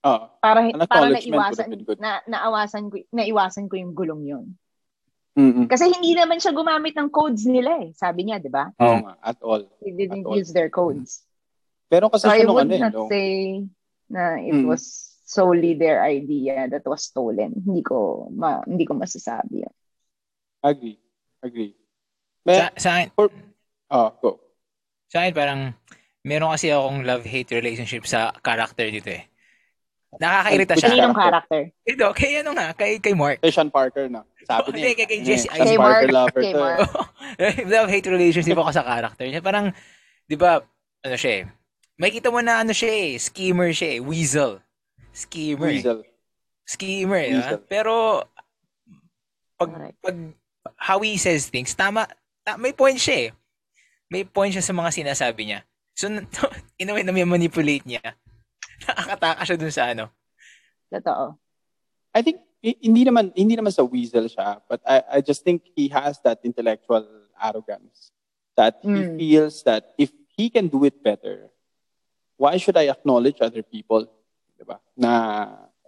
Oh. 0.00 0.30
Para 0.40 0.72
para 0.88 1.10
naiwasan 1.12 1.74
na 1.98 2.22
naawasan 2.24 2.88
ko 2.88 3.02
naiwasan 3.12 3.66
ko 3.68 3.74
yung 3.76 3.92
gulong 3.92 4.24
yun. 4.24 4.46
Mm-mm. 5.38 5.66
Kasi 5.70 5.86
hindi 5.92 6.18
naman 6.18 6.42
siya 6.42 6.50
gumamit 6.50 6.98
ng 6.98 7.10
codes 7.12 7.46
nila 7.46 7.86
eh. 7.86 7.94
Sabi 7.94 8.26
niya, 8.26 8.42
'di 8.42 8.50
ba? 8.50 8.74
Oo 8.80 8.96
nga, 9.06 9.14
at 9.22 9.38
all. 9.42 9.62
They 9.78 9.94
didn't 9.94 10.26
At 10.26 10.30
all. 10.32 10.38
use 10.38 10.50
their 10.50 10.66
codes. 10.70 11.22
Pero 11.86 12.10
kasi 12.10 12.26
So 12.26 12.34
I 12.34 12.42
would 12.42 12.66
ano 12.66 12.74
eh, 12.74 12.82
not 12.82 12.94
no? 12.94 13.06
say 13.06 13.62
na 14.10 14.40
it 14.40 14.54
Mm. 14.54 14.66
was 14.66 14.82
solely 15.28 15.76
their 15.76 16.00
idea 16.02 16.66
that 16.72 16.82
was 16.88 17.04
stolen. 17.04 17.52
Hindi 17.54 17.84
ko 17.84 18.26
ma, 18.32 18.64
hindi 18.64 18.82
ko 18.88 18.96
masasabi. 18.96 19.62
yun. 19.62 19.74
Agree. 20.64 20.98
Agree. 21.38 21.72
May, 22.42 22.58
Sa, 22.58 22.66
sa, 22.80 22.88
akin, 22.98 23.08
oh, 23.92 24.10
go. 24.18 24.30
sa 25.06 25.22
akin 25.22 25.32
parang, 25.36 25.60
meron 26.28 26.52
kasi 26.52 26.68
akong 26.68 27.00
love-hate 27.02 27.56
relationship 27.56 28.04
sa 28.04 28.36
character 28.38 28.84
dito 28.92 29.08
eh. 29.08 29.24
Nakakairita 30.08 30.72
siya. 30.76 30.88
Kaninong 30.88 31.16
character? 31.16 31.60
Ito, 31.84 32.06
kay 32.12 32.40
ano 32.40 32.52
nga, 32.52 32.72
kay, 32.72 32.96
kay 32.96 33.12
Mark. 33.12 33.40
Kay 33.40 33.52
Sean 33.52 33.68
Parker 33.68 34.08
na. 34.08 34.24
Sabi 34.44 34.60
Oh, 34.64 34.72
niya. 34.72 34.76
hindi, 34.76 34.90
kay- 34.94 35.08
kay 35.08 35.20
eh, 35.20 35.24
Jesse 35.26 35.48
Kay 35.48 35.76
Mark. 35.76 36.08
lover 36.08 36.40
Kay 36.40 36.52
to. 36.52 36.60
Mark. 36.60 36.78
love-hate 37.76 38.08
relationship 38.08 38.56
ako 38.56 38.70
sa 38.72 38.84
character 38.84 39.24
niya. 39.24 39.40
Parang, 39.40 39.72
di 40.24 40.36
ba, 40.36 40.60
ano 41.00 41.16
siya 41.16 41.32
eh, 41.32 41.44
may 41.96 42.08
kita 42.08 42.28
mo 42.28 42.40
na 42.40 42.60
ano 42.60 42.72
siya 42.72 42.88
eh, 42.88 43.16
schemer 43.16 43.72
siya 43.72 43.96
eh, 43.96 44.00
weasel. 44.00 44.60
Schemer. 45.12 45.68
eh. 45.68 45.72
Weasel. 45.76 45.98
Schemer, 46.64 47.20
eh, 47.20 47.32
Weasel. 47.34 47.58
ha? 47.58 47.64
Pero, 47.64 47.92
pag, 49.56 49.70
pag, 49.98 50.16
how 50.78 51.00
he 51.00 51.16
says 51.16 51.48
things, 51.48 51.74
tama, 51.74 52.06
ta- 52.42 52.56
may 52.56 52.72
point 52.72 52.96
siya 52.96 53.28
eh. 53.28 53.30
May 54.08 54.24
point 54.24 54.56
siya 54.56 54.64
sa 54.64 54.72
mga 54.72 54.88
sinasabi 54.94 55.52
niya. 55.52 55.60
So, 55.98 56.06
in 56.78 56.86
a 56.86 56.94
way 56.94 57.02
na 57.02 57.10
may 57.10 57.26
manipulate 57.26 57.82
niya, 57.82 58.14
nakakataka 58.86 59.42
siya 59.42 59.56
dun 59.58 59.74
sa 59.74 59.90
ano. 59.90 60.14
Totoo. 60.86 61.34
I 62.14 62.22
think 62.22 62.38
hi- 62.62 62.78
hindi 62.78 63.02
naman 63.02 63.34
hindi 63.34 63.58
naman 63.58 63.74
sa 63.74 63.82
weasel 63.82 64.30
siya, 64.30 64.62
but 64.70 64.78
I 64.86 65.18
I 65.18 65.20
just 65.20 65.42
think 65.42 65.66
he 65.74 65.90
has 65.90 66.22
that 66.22 66.38
intellectual 66.46 67.02
arrogance 67.34 68.14
that 68.54 68.78
he 68.86 68.94
Mm. 68.94 69.18
feels 69.18 69.66
that 69.66 69.90
if 69.98 70.14
he 70.38 70.46
can 70.46 70.70
do 70.70 70.86
it 70.86 71.02
better, 71.02 71.50
why 72.38 72.54
should 72.62 72.78
I 72.78 72.86
acknowledge 72.86 73.42
other 73.42 73.66
people? 73.66 74.06
Diba? 74.54 74.78
Na 74.94 75.10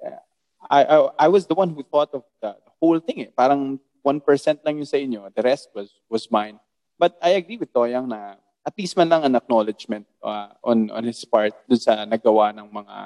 eh, 0.03 0.18
I, 0.66 0.81
I 0.90 0.96
I 1.27 1.29
was 1.31 1.46
the 1.46 1.55
one 1.55 1.70
who 1.70 1.87
thought 1.87 2.11
of 2.18 2.27
the, 2.42 2.59
the 2.59 2.73
whole 2.83 2.99
thing. 2.99 3.27
Eh. 3.27 3.31
Parang 3.31 3.79
1% 4.03 4.66
lang 4.66 4.75
yung 4.75 4.90
sa 4.90 4.99
inyo, 4.99 5.31
the 5.31 5.42
rest 5.46 5.70
was 5.70 5.94
was 6.11 6.27
mine. 6.35 6.59
But 6.99 7.14
I 7.23 7.38
agree 7.38 7.62
with 7.62 7.70
Toyang 7.70 8.11
na 8.11 8.42
at 8.61 8.75
least 8.77 8.96
man 8.96 9.09
lang 9.09 9.25
an 9.25 9.35
acknowledgement 9.35 10.05
uh, 10.20 10.53
on 10.61 10.92
on 10.92 11.05
his 11.05 11.25
part 11.25 11.53
dun 11.64 11.81
sa 11.81 12.05
nagawa 12.05 12.53
ng 12.53 12.68
mga 12.68 12.96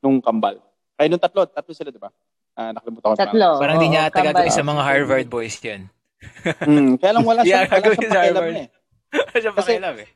nung 0.00 0.22
kambal. 0.22 0.58
Kaya 0.96 1.08
nung 1.10 1.20
tatlo, 1.20 1.44
tatlo 1.48 1.72
sila, 1.74 1.90
di 1.90 2.00
ba? 2.00 2.12
Ah, 2.54 2.70
nakalimutan 2.76 3.14
ko. 3.14 3.16
Tatlo. 3.16 3.48
Parang 3.56 3.78
di 3.80 3.88
Oo, 3.88 3.92
niya 3.92 4.02
ata 4.10 4.20
gagawin 4.20 4.52
sa 4.52 4.64
mga 4.66 4.82
Harvard 4.84 5.28
boys 5.28 5.56
yan. 5.64 5.88
Hmm, 6.68 7.00
kaya 7.00 7.16
lang 7.16 7.24
wala 7.24 7.40
Yeah, 7.48 7.64
siyang, 7.64 7.72
wala 7.72 7.76
gagawin 7.80 7.96
siyang 7.96 8.12
sa 8.12 8.20
pakialam 8.20 8.42
Harvard. 8.44 8.56
eh. 8.60 8.68
Siya 9.40 9.50
Kasi- 9.56 9.80
eh. 9.80 10.08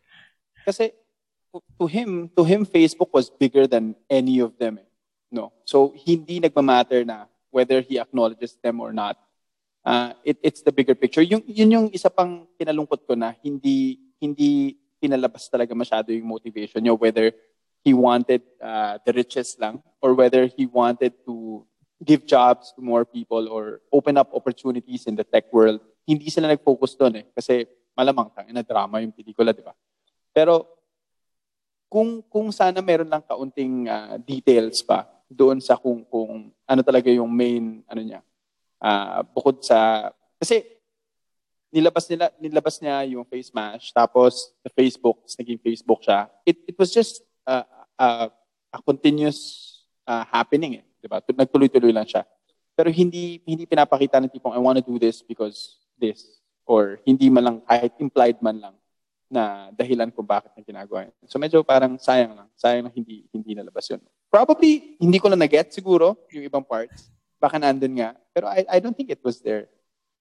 Kasi 0.65 0.85
to- 1.49 1.65
to 1.81 1.85
him, 1.89 2.11
to 2.37 2.43
him 2.45 2.61
Facebook 2.69 3.09
was 3.17 3.33
bigger 3.33 3.65
than 3.65 3.97
any 4.13 4.39
of 4.45 4.53
them. 4.61 4.77
Eh. 4.77 4.89
No. 5.33 5.51
So 5.65 5.97
hindi 5.97 6.39
nagmamatter 6.39 7.09
na 7.09 7.25
whether 7.49 7.81
he 7.81 7.97
acknowledges 7.97 8.55
them 8.61 8.85
or 8.85 8.93
not. 8.93 9.17
Uh, 9.85 10.13
it, 10.25 10.37
it's 10.45 10.61
the 10.61 10.73
bigger 10.73 10.95
picture. 10.97 11.25
Yung 11.25 11.45
yun 11.49 11.71
yung 11.73 11.87
isa 11.93 12.09
pang 12.09 12.45
kinalungkot 12.57 13.05
ko 13.09 13.17
na 13.17 13.33
hindi 13.41 14.01
hindi 14.21 14.77
pinalabas 15.05 15.45
talaga 15.53 15.77
masyado 15.77 16.09
yung 16.17 16.25
motivation 16.25 16.81
niya 16.81 16.97
whether 16.97 17.29
he 17.85 17.93
wanted 17.93 18.41
uh, 18.65 18.97
the 19.05 19.13
riches 19.13 19.61
lang 19.61 19.85
or 20.01 20.17
whether 20.17 20.49
he 20.49 20.65
wanted 20.65 21.13
to 21.29 21.61
give 22.01 22.25
jobs 22.25 22.73
to 22.73 22.81
more 22.81 23.05
people 23.05 23.45
or 23.53 23.85
open 23.93 24.17
up 24.17 24.33
opportunities 24.33 25.05
in 25.05 25.13
the 25.13 25.25
tech 25.25 25.53
world. 25.53 25.85
Hindi 26.09 26.33
sila 26.33 26.49
nag-focus 26.49 26.97
doon 26.97 27.21
eh 27.21 27.25
kasi 27.37 27.69
malamang 27.93 28.33
tangin 28.33 28.57
na 28.57 28.65
drama 28.65 29.05
yung 29.05 29.13
pelikula, 29.13 29.53
di 29.53 29.61
ba? 29.61 29.77
Pero 30.33 30.65
kung 31.93 32.25
kung 32.27 32.51
sana 32.51 32.81
meron 32.81 33.07
lang 33.07 33.23
kaunting 33.23 33.87
ah, 33.87 34.17
details 34.19 34.81
pa 34.83 35.07
doon 35.29 35.61
sa 35.61 35.77
kung 35.79 36.03
kung 36.09 36.51
ano 36.65 36.81
talaga 36.83 37.13
yung 37.13 37.31
main 37.31 37.85
ano 37.87 38.03
niya. 38.03 38.21
ah, 38.81 39.23
bukod 39.23 39.63
sa 39.63 40.11
kasi 40.41 40.74
nilabas 41.75 42.07
nila 42.07 42.31
nilabas 42.39 42.79
niya 42.79 43.03
yung 43.11 43.27
face 43.27 43.51
mash 43.51 43.91
tapos 43.91 44.55
the 44.63 44.71
Facebook 44.71 45.19
naging 45.35 45.59
Facebook 45.59 46.01
siya. 46.07 46.31
It 46.47 46.63
it 46.71 46.77
was 46.79 46.95
just 46.95 47.27
ah, 47.43 47.67
ah, 47.99 48.31
a 48.71 48.79
continuous 48.79 49.39
ah, 50.07 50.23
happening 50.31 50.79
eh, 50.79 50.85
'di 51.03 51.11
ba? 51.11 51.19
Nagtuloy-tuloy 51.19 51.91
lang 51.91 52.07
siya. 52.07 52.23
Pero 52.79 52.95
hindi 52.95 53.43
hindi 53.43 53.67
pinapakita 53.67 54.23
ng 54.23 54.31
tipong 54.31 54.55
I 54.55 54.63
want 54.63 54.79
to 54.79 54.87
do 54.87 55.03
this 55.03 55.19
because 55.19 55.83
this 55.99 56.39
or 56.63 57.03
hindi 57.03 57.27
man 57.27 57.43
lang 57.43 57.59
kahit 57.67 57.91
implied 57.99 58.39
man 58.39 58.63
lang 58.63 58.75
na 59.35 59.75
dahilan 59.75 60.15
kung 60.15 60.23
bakit 60.23 60.55
niya 60.55 60.71
ginagawa 60.71 61.11
yun. 61.11 61.15
So 61.27 61.43
medyo 61.43 61.67
parang 61.67 61.99
sayang 61.99 62.39
lang. 62.39 62.49
Sayang 62.55 62.87
lang 62.87 62.95
hindi, 62.95 63.27
hindi 63.35 63.59
nalabas 63.59 63.91
yun. 63.91 63.99
Probably, 64.31 64.95
hindi 65.03 65.19
ko 65.19 65.27
na 65.27 65.35
na-get 65.35 65.75
siguro 65.75 66.15
yung 66.31 66.47
ibang 66.47 66.63
parts. 66.63 67.11
Baka 67.43 67.59
nandun 67.59 67.99
nga. 67.99 68.15
Pero 68.31 68.47
I, 68.47 68.63
I 68.67 68.79
don't 68.79 68.95
think 68.95 69.11
it 69.11 69.19
was 69.27 69.43
there. 69.43 69.67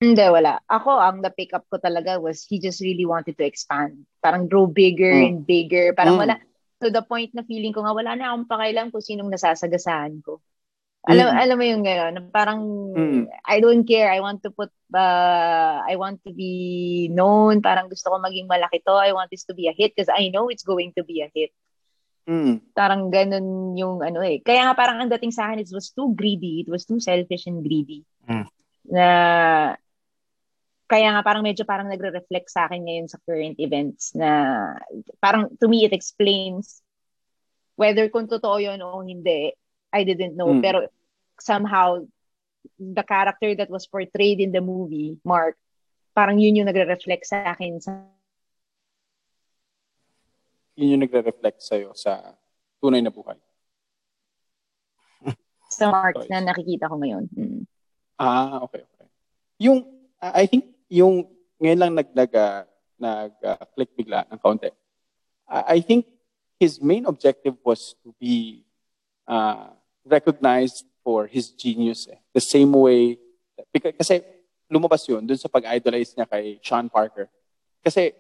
Hindi, 0.04 0.26
wala. 0.28 0.60
Ako, 0.68 1.00
ang 1.00 1.24
na-pick 1.24 1.56
up 1.56 1.64
ko 1.72 1.80
talaga 1.80 2.20
was 2.20 2.44
he 2.44 2.60
just 2.60 2.84
really 2.84 3.08
wanted 3.08 3.40
to 3.40 3.48
expand. 3.48 4.04
Parang 4.20 4.52
grow 4.52 4.68
bigger 4.68 5.16
Mm. 5.16 5.24
and 5.24 5.38
bigger. 5.48 5.96
Parang 5.96 6.20
Mm. 6.20 6.22
wala, 6.28 6.36
to 6.84 6.92
the 6.92 7.00
point 7.08 7.32
na 7.32 7.48
feeling 7.48 7.72
ko 7.72 7.88
nga, 7.88 7.96
wala 7.96 8.12
na 8.20 8.36
akong 8.36 8.52
pakailan 8.52 8.92
kung 8.92 9.00
sinong 9.00 9.32
nasasagasaan 9.32 10.20
ko. 10.20 10.44
Alam, 11.08 11.32
Mm. 11.32 11.40
alam 11.40 11.56
mo 11.56 11.66
yung 11.68 11.84
gano'n, 11.84 12.16
parang 12.36 12.62
Mm. 12.96 13.32
I 13.48 13.64
don't 13.64 13.88
care. 13.88 14.12
I 14.12 14.20
want 14.20 14.44
to 14.44 14.52
put, 14.52 14.72
uh, 14.92 15.84
I 15.84 15.96
want 15.96 16.20
to 16.28 16.36
be 16.36 17.08
known. 17.12 17.64
Parang 17.64 17.88
gusto 17.88 18.12
ko 18.12 18.20
maging 18.20 18.48
malaki 18.52 18.84
to. 18.84 18.96
I 19.00 19.16
want 19.16 19.32
this 19.32 19.48
to 19.48 19.56
be 19.56 19.72
a 19.72 19.76
hit 19.76 19.96
because 19.96 20.12
I 20.12 20.28
know 20.32 20.52
it's 20.52 20.68
going 20.68 20.92
to 21.00 21.04
be 21.08 21.24
a 21.24 21.32
hit. 21.32 21.56
Mm. 22.24 22.64
Parang 22.72 23.12
ganun 23.12 23.76
yung 23.76 24.00
ano 24.00 24.24
eh. 24.24 24.40
Kaya 24.40 24.68
nga 24.68 24.76
parang 24.80 25.04
ang 25.04 25.12
dating 25.12 25.36
sa 25.36 25.52
akin, 25.52 25.60
it 25.60 25.72
was 25.76 25.92
too 25.92 26.16
greedy. 26.16 26.64
It 26.64 26.72
was 26.72 26.88
too 26.88 27.04
selfish 27.04 27.52
and 27.52 27.60
greedy. 27.64 28.08
Mm. 28.28 28.48
Na 28.88 29.08
kaya 30.94 31.10
nga 31.10 31.26
parang 31.26 31.42
medyo 31.42 31.66
parang 31.66 31.90
nagre-reflect 31.90 32.54
sa 32.54 32.70
akin 32.70 32.86
ngayon 32.86 33.10
sa 33.10 33.18
current 33.26 33.58
events 33.58 34.14
na 34.14 34.30
parang 35.18 35.50
to 35.58 35.66
me 35.66 35.90
it 35.90 35.90
explains 35.90 36.86
whether 37.74 38.06
kung 38.14 38.30
totoo 38.30 38.62
yun 38.62 38.78
o 38.86 39.02
hindi. 39.02 39.58
I 39.90 40.06
didn't 40.06 40.38
know. 40.38 40.54
Mm. 40.54 40.62
Pero 40.62 40.86
somehow 41.42 42.06
the 42.78 43.02
character 43.02 43.58
that 43.58 43.74
was 43.74 43.90
portrayed 43.90 44.38
in 44.38 44.54
the 44.54 44.62
movie, 44.62 45.18
Mark, 45.26 45.58
parang 46.14 46.38
yun 46.38 46.62
yung 46.62 46.70
nagre-reflect 46.70 47.26
sa 47.26 47.58
akin 47.58 47.82
sa 47.82 48.06
Yun 50.78 50.98
yung 50.98 51.04
nagre-reflect 51.06 51.62
sa'yo 51.62 51.94
sa 51.94 52.38
tunay 52.82 53.02
na 53.02 53.14
buhay. 53.14 53.38
sa 55.74 55.90
Mark 55.90 56.22
Choice. 56.22 56.30
na 56.30 56.42
nakikita 56.42 56.86
ko 56.86 57.02
ngayon. 57.02 57.26
Mm. 57.34 57.66
Ah, 58.18 58.62
okay, 58.62 58.86
okay. 58.86 59.10
Yung, 59.58 59.86
uh, 60.22 60.34
I 60.34 60.46
think, 60.50 60.73
yung, 60.94 61.26
ngayon 61.58 61.80
lang 61.82 61.92
nag, 61.98 62.10
nag, 62.14 62.32
uh, 62.38 62.62
nag 63.02 63.34
uh, 63.42 63.66
click 63.74 63.90
bigla 63.98 64.30
ng 64.30 64.38
kaunti. 64.38 64.70
I, 65.50 65.78
I 65.78 65.80
think 65.82 66.06
his 66.62 66.78
main 66.78 67.10
objective 67.10 67.58
was 67.66 67.98
to 68.06 68.14
be 68.22 68.62
uh, 69.26 69.74
recognized 70.06 70.86
for 71.02 71.26
his 71.26 71.50
genius. 71.50 72.06
Eh. 72.06 72.20
The 72.38 72.44
same 72.46 72.72
way, 72.72 73.18
because, 73.74 73.98
kasi 73.98 74.22
lumabas 74.70 75.02
yun 75.10 75.26
dun 75.26 75.38
sa 75.38 75.50
pag-idolize 75.50 76.14
niya 76.14 76.30
kay 76.30 76.62
Sean 76.62 76.88
Parker. 76.88 77.28
Kasi 77.84 78.14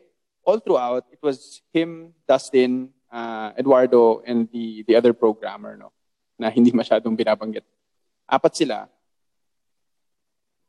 all 0.43 0.59
throughout, 0.59 1.05
it 1.13 1.21
was 1.21 1.61
him, 1.71 2.11
Dustin, 2.27 2.89
uh, 3.13 3.53
Eduardo, 3.55 4.25
and 4.25 4.49
the, 4.51 4.83
the 4.89 4.95
other 4.97 5.13
programmer, 5.13 5.77
no? 5.77 5.93
na 6.37 6.49
hindi 6.49 6.73
masyadong 6.73 7.13
binabanggit. 7.13 7.63
Apat 8.27 8.53
sila. 8.57 8.89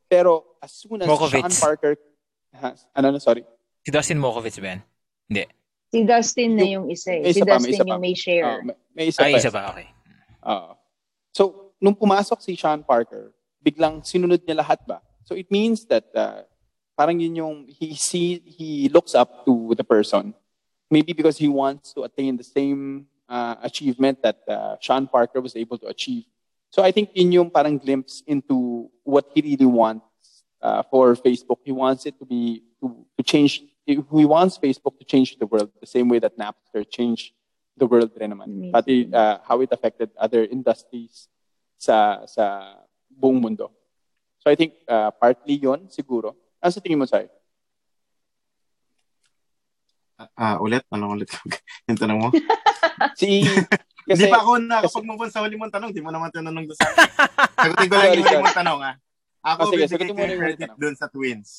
Pero 0.07 0.57
as 0.61 0.71
soon 0.71 1.01
as 1.01 1.07
Mokovitz. 1.07 1.41
Sean 1.41 1.55
Parker, 1.57 1.97
ha, 2.53 2.73
ano 2.93 3.11
na, 3.11 3.19
sorry. 3.19 3.43
Si 3.85 3.89
Dustin 3.91 4.17
Mokovitz 4.21 4.57
ba 4.61 4.77
yan? 4.77 4.81
Hindi. 5.29 5.43
Si 5.89 5.99
Dustin 6.03 6.49
na 6.55 6.63
Yung- 6.65 6.89
isa 6.89 7.13
eh. 7.13 7.21
may 7.21 7.33
Si 7.33 7.39
isa 7.41 7.45
pa, 7.45 7.55
may 7.57 7.57
Dustin 7.57 7.73
isa 7.73 7.83
pa. 7.83 7.89
yung 7.89 8.01
may 8.01 8.15
share. 8.15 8.45
Ah, 8.45 8.59
may, 8.61 8.75
may 8.93 9.05
isa 9.09 9.19
Ay, 9.23 9.31
pa. 9.33 9.37
isa 9.41 9.49
ba? 9.51 9.61
Okay. 9.73 9.87
Oo. 10.45 10.71
so, 11.33 11.43
nung 11.81 11.95
pumasok 11.97 12.41
si 12.41 12.53
Sean 12.55 12.83
Parker, 12.83 13.33
biglang 13.61 14.05
sinunod 14.05 14.41
niya 14.45 14.61
lahat 14.61 14.79
ba? 14.85 15.01
So, 15.25 15.33
it 15.33 15.49
means 15.49 15.85
that 15.89 16.05
uh, 16.13 16.45
parang 16.93 17.17
yun 17.19 17.35
yung 17.35 17.55
he 17.67 17.97
see 17.97 18.39
he 18.45 18.89
looks 18.93 19.17
up 19.17 19.43
to 19.45 19.73
the 19.73 19.83
person. 19.83 20.33
Maybe 20.89 21.13
because 21.17 21.37
he 21.41 21.49
wants 21.49 21.93
to 21.97 22.05
attain 22.05 22.37
the 22.37 22.45
same 22.45 23.09
uh, 23.25 23.57
achievement 23.65 24.21
that 24.21 24.37
uh, 24.45 24.77
Sean 24.79 25.09
Parker 25.09 25.41
was 25.41 25.55
able 25.57 25.81
to 25.81 25.87
achieve. 25.89 26.29
So 26.75 26.83
I 26.83 26.91
think 26.91 27.15
in 27.15 27.31
yung 27.31 27.47
parang 27.47 27.79
glimpse 27.79 28.19
into 28.27 28.91
what 29.07 29.31
he 29.31 29.39
really 29.39 29.63
wants 29.63 30.43
uh, 30.59 30.83
for 30.91 31.15
Facebook. 31.15 31.63
He 31.63 31.71
wants 31.71 32.03
it 32.03 32.19
to 32.19 32.25
be 32.27 32.67
to, 32.83 33.07
to 33.15 33.23
change. 33.23 33.63
He 33.87 33.95
wants 34.27 34.59
Facebook 34.59 34.99
to 34.99 35.05
change 35.07 35.39
the 35.39 35.47
world 35.47 35.71
the 35.79 35.87
same 35.87 36.11
way 36.11 36.19
that 36.19 36.35
Napster 36.35 36.83
changed 36.83 37.31
the 37.79 37.87
world 37.87 38.11
rin 38.19 38.35
naman. 38.35 38.75
Pati 38.75 39.07
uh, 39.07 39.39
how 39.47 39.63
it 39.63 39.71
affected 39.71 40.11
other 40.19 40.43
industries 40.43 41.31
sa 41.79 42.27
sa 42.27 42.75
buong 43.07 43.39
mundo. 43.39 43.71
So 44.43 44.51
I 44.51 44.59
think 44.59 44.75
uh, 44.83 45.15
partly 45.15 45.55
yon 45.55 45.87
siguro. 45.87 46.35
Ano 46.59 46.75
sa 46.75 46.83
tingin 46.83 46.99
mo, 46.99 47.07
Sai? 47.07 47.31
Ah, 50.35 50.59
ulit? 50.59 50.83
Anong 50.91 51.23
ulit? 51.23 51.31
yung 51.87 51.95
tanong 51.95 52.19
mo? 52.19 52.29
Si 53.19 53.43
Hindi 54.07 54.25
pa 54.27 54.39
ako 54.39 54.51
nakapag-move 54.59 55.19
on 55.19 55.31
sa 55.31 55.41
huli 55.41 55.55
mong 55.55 55.71
tanong. 55.71 55.89
Di 55.89 55.99
mo 55.99 56.09
naman 56.09 56.29
tinanong 56.29 56.65
doon 56.65 56.77
sa 56.77 56.85
akin. 56.85 57.09
Sagutin 57.65 57.87
ko 57.87 57.95
lang 57.95 58.05
yung 58.07 58.21
huli 58.21 58.37
mong 58.37 58.57
tanong, 58.57 58.79
ah. 58.81 58.95
Ako, 59.45 59.59
Ah, 59.59 59.69
sige, 59.69 59.83
sagutin 59.85 60.13
mo 60.13 60.21
yung 60.21 60.39
huli 60.39 60.55
tanong. 60.55 60.77
doon 60.77 60.95
sa 60.95 61.07
twins. 61.07 61.49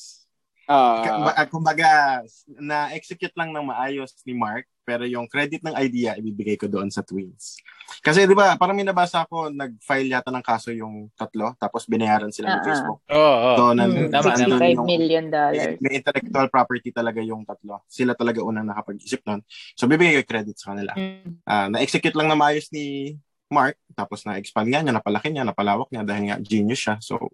Ah, 0.67 1.47
Kumbaga, 1.47 2.21
na-execute 2.47 3.33
lang 3.33 3.49
ng 3.49 3.65
maayos 3.65 4.11
ni 4.23 4.31
Mark, 4.31 4.67
pero 4.83 5.03
yung 5.03 5.27
credit 5.27 5.63
ng 5.63 5.75
idea, 5.75 6.15
ibibigay 6.15 6.55
ko 6.55 6.67
doon 6.67 6.87
sa 6.87 7.03
twins. 7.03 7.59
Kasi 7.99 8.23
di 8.23 8.31
ba, 8.31 8.55
parang 8.55 8.75
may 8.75 8.83
nabasa 8.83 9.23
ako, 9.23 9.47
nag-file 9.49 10.11
yata 10.11 10.27
ng 10.27 10.43
kaso 10.43 10.71
yung 10.71 11.07
tatlo, 11.11 11.55
tapos 11.55 11.83
binayaran 11.83 12.31
sila 12.31 12.47
ng 12.47 12.53
Ah, 12.53 12.59
ah. 12.59 12.67
Facebook. 12.67 12.99
Oo, 13.05 13.19
oo. 13.19 13.55
So, 13.55 13.63
nan, 13.71 13.87
Mm, 13.87 14.07
nandun 14.11 14.35
65 14.35 14.75
yung- 14.75 14.87
million 14.87 15.25
dollars. 15.27 15.75
may 15.79 15.93
intellectual 15.95 16.47
property 16.47 16.89
talaga 16.91 17.19
yung 17.19 17.43
tatlo. 17.43 17.83
Sila 17.87 18.11
talaga 18.11 18.43
unang 18.43 18.63
nakapag-isip 18.65 19.23
nun. 19.23 19.43
So, 19.75 19.87
bibigay 19.87 20.19
ko 20.19 20.27
credit 20.27 20.55
sa 20.55 20.75
kanila. 20.75 20.91
Mm. 20.95 21.43
Ah, 21.43 21.67
na-execute 21.67 22.15
lang 22.15 22.27
na 22.27 22.35
maayos 22.35 22.67
ni 22.71 23.15
Mark, 23.47 23.79
tapos 23.95 24.27
na-expand 24.27 24.67
nga 24.67 24.83
niya, 24.83 24.91
napalaki 24.91 25.31
niya, 25.31 25.47
napalawak 25.47 25.87
niya 25.87 26.03
dahil 26.03 26.23
nga 26.27 26.37
genius 26.37 26.83
siya. 26.83 26.95
So, 26.99 27.31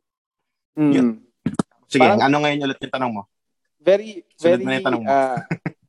mm. 0.77 1.32
Sige, 1.93 2.01
Parang- 2.01 2.25
ano 2.25 2.35
ngayon 2.41 2.65
ulit 2.65 2.79
yung 2.81 2.91
tanong 2.91 3.13
mo? 3.13 3.23
very 3.77 4.23
Sunod 4.33 4.63
very 4.63 4.81
na 4.81 4.95
ah, 5.05 5.37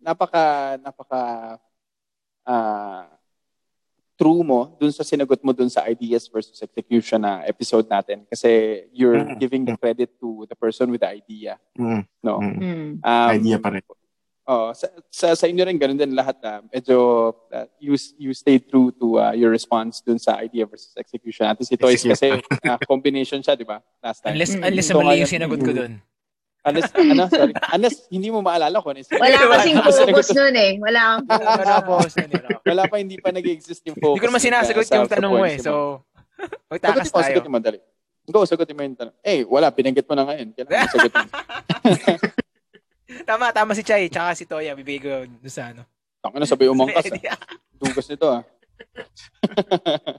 napaka 0.03 0.45
napaka 0.79 1.21
ah, 2.43 3.07
true 4.15 4.43
mo 4.43 4.75
dun 4.77 4.91
sa 4.91 5.03
sinagot 5.03 5.41
mo 5.41 5.51
dun 5.51 5.67
sa 5.67 5.87
ideas 5.87 6.27
versus 6.27 6.55
execution 6.59 7.19
na 7.19 7.43
episode 7.45 7.87
natin 7.87 8.23
kasi 8.27 8.51
you're 8.91 9.19
Mm. 9.19 9.39
giving 9.39 9.63
the 9.65 9.75
credit 9.75 10.11
to 10.19 10.47
the 10.47 10.55
person 10.55 10.87
with 10.87 11.03
the 11.03 11.11
idea 11.11 11.59
Mm, 11.75 12.03
no 12.21 12.39
mm. 12.39 12.55
Mm. 12.55 12.91
um, 13.01 13.29
Idea 13.33 13.59
pa 13.59 13.71
rin. 13.71 13.83
Oh, 14.47 14.71
sa, 14.71 14.87
sa, 15.09 15.27
sa 15.33 15.45
inyo 15.45 15.63
rin 15.63 15.77
ganun 15.77 15.97
din 15.97 16.13
lahat 16.13 16.37
ah. 16.43 16.61
medyo 16.65 16.97
ah, 17.49 17.65
you 17.79 17.93
you 18.17 18.31
stayed 18.33 18.67
true 18.67 18.91
to 18.91 19.17
ah, 19.17 19.33
your 19.33 19.49
response 19.49 20.01
dun 20.01 20.17
sa 20.17 20.37
idea 20.39 20.65
versus 20.65 20.93
execution 20.95 21.45
natin 21.45 21.65
si 21.65 21.75
Toys 21.75 22.01
kasi 22.01 22.37
ah, 22.63 22.79
combination 22.83 23.41
siya 23.41 23.55
di 23.55 23.65
ba 23.65 23.81
last 23.99 24.21
time 24.21 24.35
Unless, 24.35 24.53
Mm. 24.55 24.67
unless 24.67 24.87
So, 24.87 24.99
mali 24.99 25.21
yung 25.21 25.31
sinagot 25.31 25.61
ko 25.61 25.73
doon. 25.73 25.93
unless 26.65 26.89
ano 26.93 27.29
sorry 27.29 27.53
unless 27.73 27.97
hindi 28.09 28.29
mo 28.29 28.41
maalala 28.41 28.81
ko 28.81 28.89
ano 28.89 29.05
Wala 29.05 29.37
kasing 29.37 29.77
focus 29.81 30.29
nun 30.33 30.57
eh. 30.57 30.81
Wala 30.81 31.01
kang 31.21 31.25
focus. 31.29 31.53
Wala 31.61 31.77
po. 31.85 31.97
wala 32.65 32.83
pa 32.89 32.97
hindi 32.97 33.17
pa 33.21 33.29
nag-exist 33.29 33.85
yung 33.85 34.01
focus. 34.01 34.17
Hindi 34.17 34.23
ko 34.25 34.29
naman 34.33 34.43
sinasagot 34.43 34.85
sa- 34.85 34.97
yung 34.97 35.11
tanong 35.13 35.33
mo 35.33 35.45
eh. 35.45 35.57
mo. 35.57 35.65
So, 35.65 35.73
magtakas 36.73 37.09
sagutin 37.09 37.13
mo, 37.13 37.21
tayo. 37.21 37.29
sagutin 37.29 37.53
mo, 37.53 37.59
dali. 37.61 37.79
Go, 38.25 38.49
sagutin 38.49 38.75
mo 38.75 38.83
yung 38.83 38.97
tanong. 38.97 39.15
Eh, 39.21 39.45
wala, 39.45 39.69
binanggit 39.69 40.09
mo 40.09 40.17
na 40.17 40.25
ngayon. 40.25 40.49
Kailangan 40.57 40.81
mo 40.81 40.93
sagutin. 40.97 41.29
Tama, 43.25 43.53
tama 43.53 43.72
si 43.75 43.83
Chay. 43.83 44.09
Tsaka 44.09 44.37
si 44.37 44.45
Toya. 44.45 44.77
Bibigay 44.77 45.01
ko 45.01 45.12
doon 45.25 45.49
sa 45.53 45.72
ano. 45.72 45.83
Tango 46.20 46.37
na 46.39 46.47
sabay 46.49 46.68
umangkas. 46.68 47.09
ah. 47.29 47.41
Dugas 47.77 48.07
nito 48.09 48.29
ah. 48.29 48.43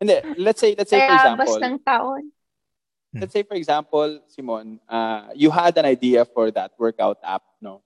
Hindi, 0.00 0.16
let's 0.36 0.60
say, 0.60 0.74
let's 0.76 0.90
say 0.90 0.98
for 1.00 1.06
Kaya 1.06 1.16
example, 1.16 1.46
bas 1.46 1.62
ng 1.62 1.76
taon. 1.80 2.22
let's 3.14 3.32
say 3.32 3.42
for 3.46 3.54
example, 3.54 4.10
Simon, 4.26 4.80
uh, 4.90 5.30
you 5.38 5.48
had 5.50 5.78
an 5.78 5.86
idea 5.86 6.24
for 6.26 6.50
that 6.50 6.74
workout 6.76 7.18
app, 7.22 7.42
no? 7.62 7.80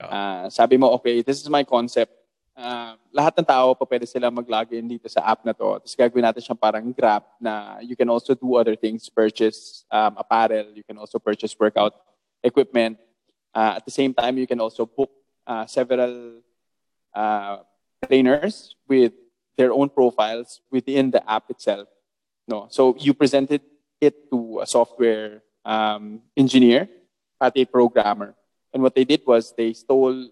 Uh, 0.00 0.48
sabi 0.48 0.78
mo, 0.78 0.88
okay, 0.96 1.20
this 1.20 1.42
is 1.42 1.48
my 1.50 1.60
concept. 1.66 2.14
Uh, 2.56 2.94
lahat 3.12 3.36
ng 3.36 3.44
tao 3.44 3.74
pa 3.74 3.84
pwede 3.84 4.08
sila 4.08 4.30
mag-login 4.30 4.86
dito 4.88 5.08
sa 5.10 5.20
app 5.26 5.44
na 5.44 5.52
to. 5.52 5.76
Tapos 5.82 5.92
gagawin 5.98 6.24
natin 6.24 6.40
siyang 6.40 6.60
parang 6.60 6.86
Grab 6.94 7.24
na 7.42 7.76
you 7.84 7.96
can 7.98 8.08
also 8.08 8.32
do 8.32 8.56
other 8.56 8.76
things, 8.78 9.10
purchase 9.12 9.84
um, 9.90 10.16
apparel, 10.16 10.72
you 10.72 10.84
can 10.86 10.96
also 10.96 11.18
purchase 11.18 11.52
workout 11.58 11.92
equipment. 12.40 12.96
Uh, 13.54 13.74
at 13.76 13.84
the 13.84 13.90
same 13.90 14.14
time, 14.14 14.38
you 14.38 14.46
can 14.46 14.60
also 14.60 14.86
book 14.86 15.10
uh, 15.46 15.66
several 15.66 16.40
uh, 17.14 17.58
trainers 18.06 18.76
with 18.88 19.12
their 19.56 19.72
own 19.72 19.88
profiles 19.88 20.60
within 20.70 21.10
the 21.10 21.22
app 21.30 21.50
itself. 21.50 21.88
No, 22.46 22.66
so 22.70 22.96
you 22.98 23.14
presented 23.14 23.62
it 24.00 24.30
to 24.30 24.60
a 24.62 24.66
software 24.66 25.42
um, 25.64 26.22
engineer, 26.36 26.88
a 27.40 27.64
programmer, 27.64 28.34
and 28.72 28.82
what 28.82 28.94
they 28.94 29.04
did 29.04 29.22
was 29.26 29.52
they 29.56 29.72
stole. 29.72 30.30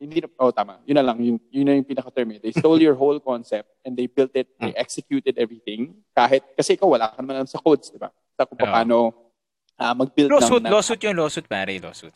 Hindi 0.00 0.20
na, 0.20 0.28
oh 0.38 0.50
tama, 0.50 0.78
yun 0.84 0.96
na 0.96 1.02
lang, 1.06 1.22
yun, 1.22 1.40
yun 1.50 1.64
na 1.64 1.72
yung 1.78 1.86
pinaka-term 1.86 2.32
eh. 2.32 2.38
They 2.42 2.52
stole 2.52 2.82
your 2.82 2.94
whole 2.94 3.20
concept 3.20 3.70
and 3.86 3.96
they 3.96 4.06
built 4.06 4.34
it, 4.34 4.48
they 4.58 4.74
executed 4.74 5.38
everything. 5.38 5.94
Kahit, 6.10 6.42
kasi 6.58 6.74
ikaw 6.74 6.90
wala 6.90 7.14
ka 7.14 7.22
naman 7.22 7.38
alam 7.38 7.46
sa 7.46 7.62
codes, 7.62 7.94
di 7.94 7.96
ba? 7.96 8.10
Sa 8.36 8.44
kung 8.44 8.58
paano 8.58 9.14
ah, 9.78 9.94
mag-build 9.94 10.34
Lawsuit, 10.34 10.66
ng, 10.66 10.72
lawsuit 10.74 11.00
yung 11.06 11.16
lawsuit, 11.16 11.46
pare. 11.46 11.78
Lawsuit. 11.78 12.12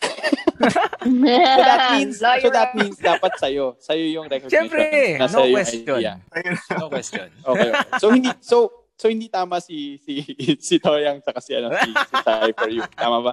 So 0.58 1.62
that 1.62 1.82
means 1.94 2.18
so 2.18 2.26
Lawyer 2.26 2.50
that 2.50 2.68
up. 2.70 2.74
means 2.74 2.96
dapat 2.98 3.32
sa'yo. 3.38 3.78
Sa'yo 3.78 4.04
yung 4.10 4.26
recognition. 4.26 4.68
Siyempre, 4.68 4.84
no 5.18 5.46
yung 5.46 5.54
question. 5.54 5.80
idea. 5.86 6.12
No 6.74 6.86
question. 6.90 7.28
Okay, 7.48 7.68
okay. 7.70 7.98
So 8.02 8.06
hindi 8.10 8.30
so 8.42 8.56
so 8.98 9.06
hindi 9.06 9.30
tama 9.30 9.62
si 9.62 10.02
si 10.02 10.22
si 10.66 10.74
Toyang 10.82 11.22
sa 11.22 11.30
kasi 11.30 11.54
ano 11.56 11.70
si, 11.72 11.90
si 11.94 12.14
Sai 12.26 12.50
for 12.52 12.68
you. 12.68 12.82
Tama 12.98 13.30
ba? 13.30 13.32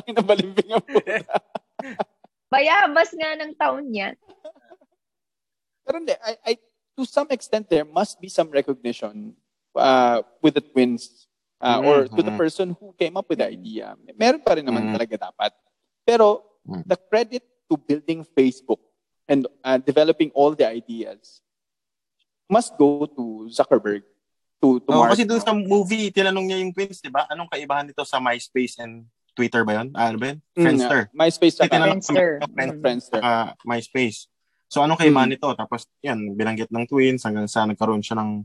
Ang 0.00 0.16
nabalimbing 0.16 0.70
ang 0.72 0.82
puta. 0.82 1.20
Bayabas 2.48 3.12
nga 3.16 3.36
ng 3.36 3.52
taon 3.56 3.88
yan. 3.92 4.16
Pero 5.82 5.98
hindi, 5.98 6.14
I, 6.22 6.32
I, 6.46 6.52
to 6.94 7.02
some 7.02 7.26
extent, 7.34 7.66
there 7.66 7.84
must 7.84 8.20
be 8.22 8.30
some 8.30 8.48
recognition 8.54 9.34
uh, 9.74 10.22
with 10.40 10.54
the 10.54 10.62
twins 10.62 11.26
uh, 11.62 11.78
Mm, 11.78 11.86
or 11.86 11.96
to 12.10 12.20
the 12.20 12.28
mm. 12.28 12.36
person 12.36 12.74
who 12.74 12.90
came 12.92 13.14
up 13.14 13.24
with 13.24 13.38
the 13.38 13.46
idea. 13.46 13.94
Meron 14.18 14.42
pa 14.42 14.58
rin 14.58 14.66
naman 14.66 14.90
Mm. 14.90 14.94
talaga 14.98 15.30
dapat. 15.30 15.54
Pero 16.02 16.42
Mm. 16.62 16.82
the 16.84 16.98
credit 16.98 17.42
to 17.66 17.74
building 17.76 18.26
Facebook 18.28 18.82
and 19.24 19.46
uh, 19.62 19.78
developing 19.78 20.30
all 20.34 20.52
the 20.52 20.66
ideas 20.66 21.40
must 22.46 22.76
go 22.76 23.06
to 23.06 23.48
Zuckerberg, 23.48 24.02
to, 24.60 24.78
to 24.80 24.90
Mark. 24.90 25.10
kasi 25.10 25.24
doon 25.24 25.40
sa 25.40 25.50
movie, 25.50 26.12
tinanong 26.12 26.44
niya 26.46 26.58
yung 26.60 26.70
twins, 26.70 27.00
di 27.00 27.08
ba? 27.08 27.24
Anong 27.26 27.48
kaibahan 27.48 27.86
nito 27.88 28.04
sa 28.04 28.20
MySpace 28.20 28.78
and 28.78 29.06
Twitter 29.32 29.64
ba 29.64 29.80
yun? 29.80 29.88
Ah, 29.96 30.12
ano 30.12 30.20
ba 30.20 30.26
yun? 30.30 30.38
Mm, 30.52 30.60
Friendster. 30.60 31.00
uh, 31.02 31.16
MySpace 31.16 31.54
tinanong 31.56 32.02
Friendster. 32.04 32.28
yung 32.38 32.52
friend, 32.52 32.72
Friendster. 32.78 33.20
ah, 33.24 33.56
MySpace. 33.64 34.28
So, 34.68 34.80
anong 34.80 35.00
kaibahan 35.00 35.32
Mm. 35.32 35.34
nito? 35.34 35.48
Tapos, 35.52 35.88
yan, 36.00 36.18
binanggit 36.32 36.68
ng 36.68 36.84
twins 36.84 37.24
hanggang 37.24 37.48
sa 37.48 37.64
nagkaroon 37.64 38.04
siya 38.04 38.20
ng 38.20 38.44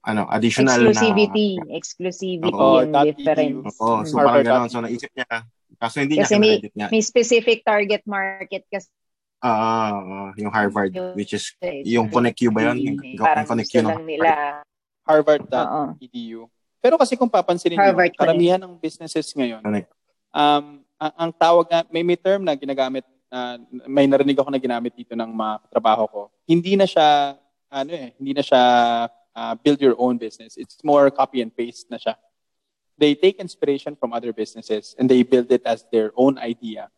ano, 0.00 0.24
additional 0.28 0.80
Exclusivity. 0.80 1.48
na... 1.56 1.76
Exclusivity 1.76 2.52
Oo, 2.52 2.80
yung 2.80 2.92
difference. 3.04 3.76
Oo, 3.76 4.00
so 4.02 4.16
parang 4.16 4.28
Harvard 4.32 4.46
gano'n. 4.46 4.68
So, 4.68 4.80
naisip 4.80 5.10
niya. 5.12 5.28
Kaso 5.76 5.96
hindi 6.00 6.16
Kasi 6.16 6.34
niya 6.34 6.40
kinredit 6.40 6.72
niya. 6.74 6.88
May 6.88 7.02
specific 7.02 7.58
target 7.62 8.02
market 8.04 8.64
kasi 8.66 8.88
Ah, 9.40 9.56
ah, 9.96 10.28
yung 10.36 10.52
Harvard, 10.52 10.92
Yung- 10.92 11.16
which 11.16 11.32
is 11.32 11.56
yung 11.88 12.12
Connect 12.12 12.36
U 12.44 12.52
ba 12.52 12.60
yun? 12.68 12.76
Yung, 12.76 12.96
yung 13.00 13.24
parang 13.24 13.48
Connect 13.48 13.72
gusto 13.72 13.80
U 13.80 13.82
ng 13.82 13.88
lang 13.90 14.04
nila. 14.04 14.30
harvard.edu. 15.00 16.44
Pero 16.76 16.94
kasi 16.96 17.16
kung 17.16 17.28
papansinin 17.28 17.72
niyo, 17.72 17.80
Harvard 17.82 18.12
Connect. 18.12 18.20
karamihan 18.20 18.60
ng 18.60 18.76
businesses 18.76 19.32
ngayon, 19.32 19.60
Connect. 19.60 19.88
um, 20.32 20.80
ang, 20.96 21.12
ang 21.16 21.30
tawag 21.32 21.64
nga, 21.68 21.80
may, 21.88 22.04
may 22.04 22.16
term 22.16 22.44
na 22.44 22.52
ginagamit, 22.52 23.00
uh, 23.32 23.56
may 23.88 24.04
narinig 24.04 24.36
ako 24.36 24.52
na 24.52 24.60
ginamit 24.60 24.92
dito 24.92 25.16
ng 25.16 25.28
mga 25.28 25.54
trabaho 25.68 26.04
ko. 26.04 26.20
Hindi 26.44 26.76
na 26.76 26.84
siya, 26.84 27.36
ano 27.68 27.90
eh, 27.90 28.12
hindi 28.16 28.32
na 28.32 28.44
siya 28.44 28.62
uh, 29.40 29.54
build 29.56 29.80
your 29.80 29.96
own 29.96 30.20
business. 30.20 30.60
It's 30.60 30.84
more 30.84 31.08
copy 31.08 31.40
and 31.40 31.48
paste 31.48 31.88
na 31.88 31.96
siya. 31.96 32.20
They 33.00 33.16
take 33.16 33.40
inspiration 33.40 33.96
from 33.96 34.12
other 34.12 34.36
businesses 34.36 34.94
and 35.00 35.08
they 35.08 35.24
build 35.24 35.48
it 35.48 35.64
as 35.64 35.88
their 35.88 36.12
own 36.12 36.36
idea, 36.36 36.92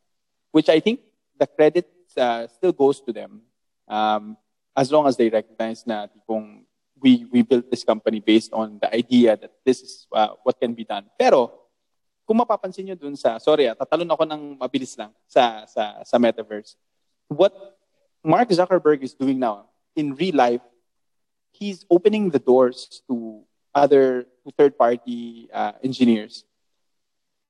which 0.51 0.67
I 0.67 0.83
think 0.83 1.07
the 1.39 1.47
credit 1.47 1.87
uh, 2.19 2.51
still 2.51 2.75
goes 2.75 2.99
to 3.07 3.15
them 3.15 3.47
um, 3.87 4.37
as 4.75 4.91
long 4.91 5.07
as 5.07 5.15
they 5.17 5.31
recognize 5.31 5.87
tipong 5.87 6.67
we 6.99 7.27
we 7.31 7.43
built 7.43 7.71
this 7.71 7.83
company 7.83 8.19
based 8.19 8.51
on 8.55 8.79
the 8.83 8.91
idea 8.91 9.37
that 9.39 9.51
this 9.67 9.83
is 9.83 9.93
uh, 10.11 10.35
what 10.43 10.59
can 10.59 10.75
be 10.75 10.83
done. 10.83 11.07
Pero 11.19 11.51
kung 12.27 12.39
mapapansin 12.39 12.87
nyo 12.87 12.95
dun 12.95 13.19
sa, 13.19 13.39
sorry 13.43 13.67
ah, 13.67 13.75
tatalon 13.75 14.11
ako 14.11 14.23
ng 14.27 14.43
mabilis 14.59 14.95
lang 14.95 15.11
sa, 15.27 15.67
sa, 15.67 15.99
sa 16.07 16.17
metaverse. 16.19 16.79
What 17.27 17.55
Mark 18.23 18.51
Zuckerberg 18.55 19.03
is 19.03 19.15
doing 19.19 19.43
now, 19.43 19.67
in 19.99 20.15
real 20.15 20.39
life, 20.39 20.63
he's 21.63 21.87
opening 21.87 22.35
the 22.35 22.43
doors 22.43 23.07
to 23.07 23.47
other 23.71 24.27
to 24.43 24.51
third-party 24.59 25.47
uh, 25.55 25.79
engineers 25.87 26.43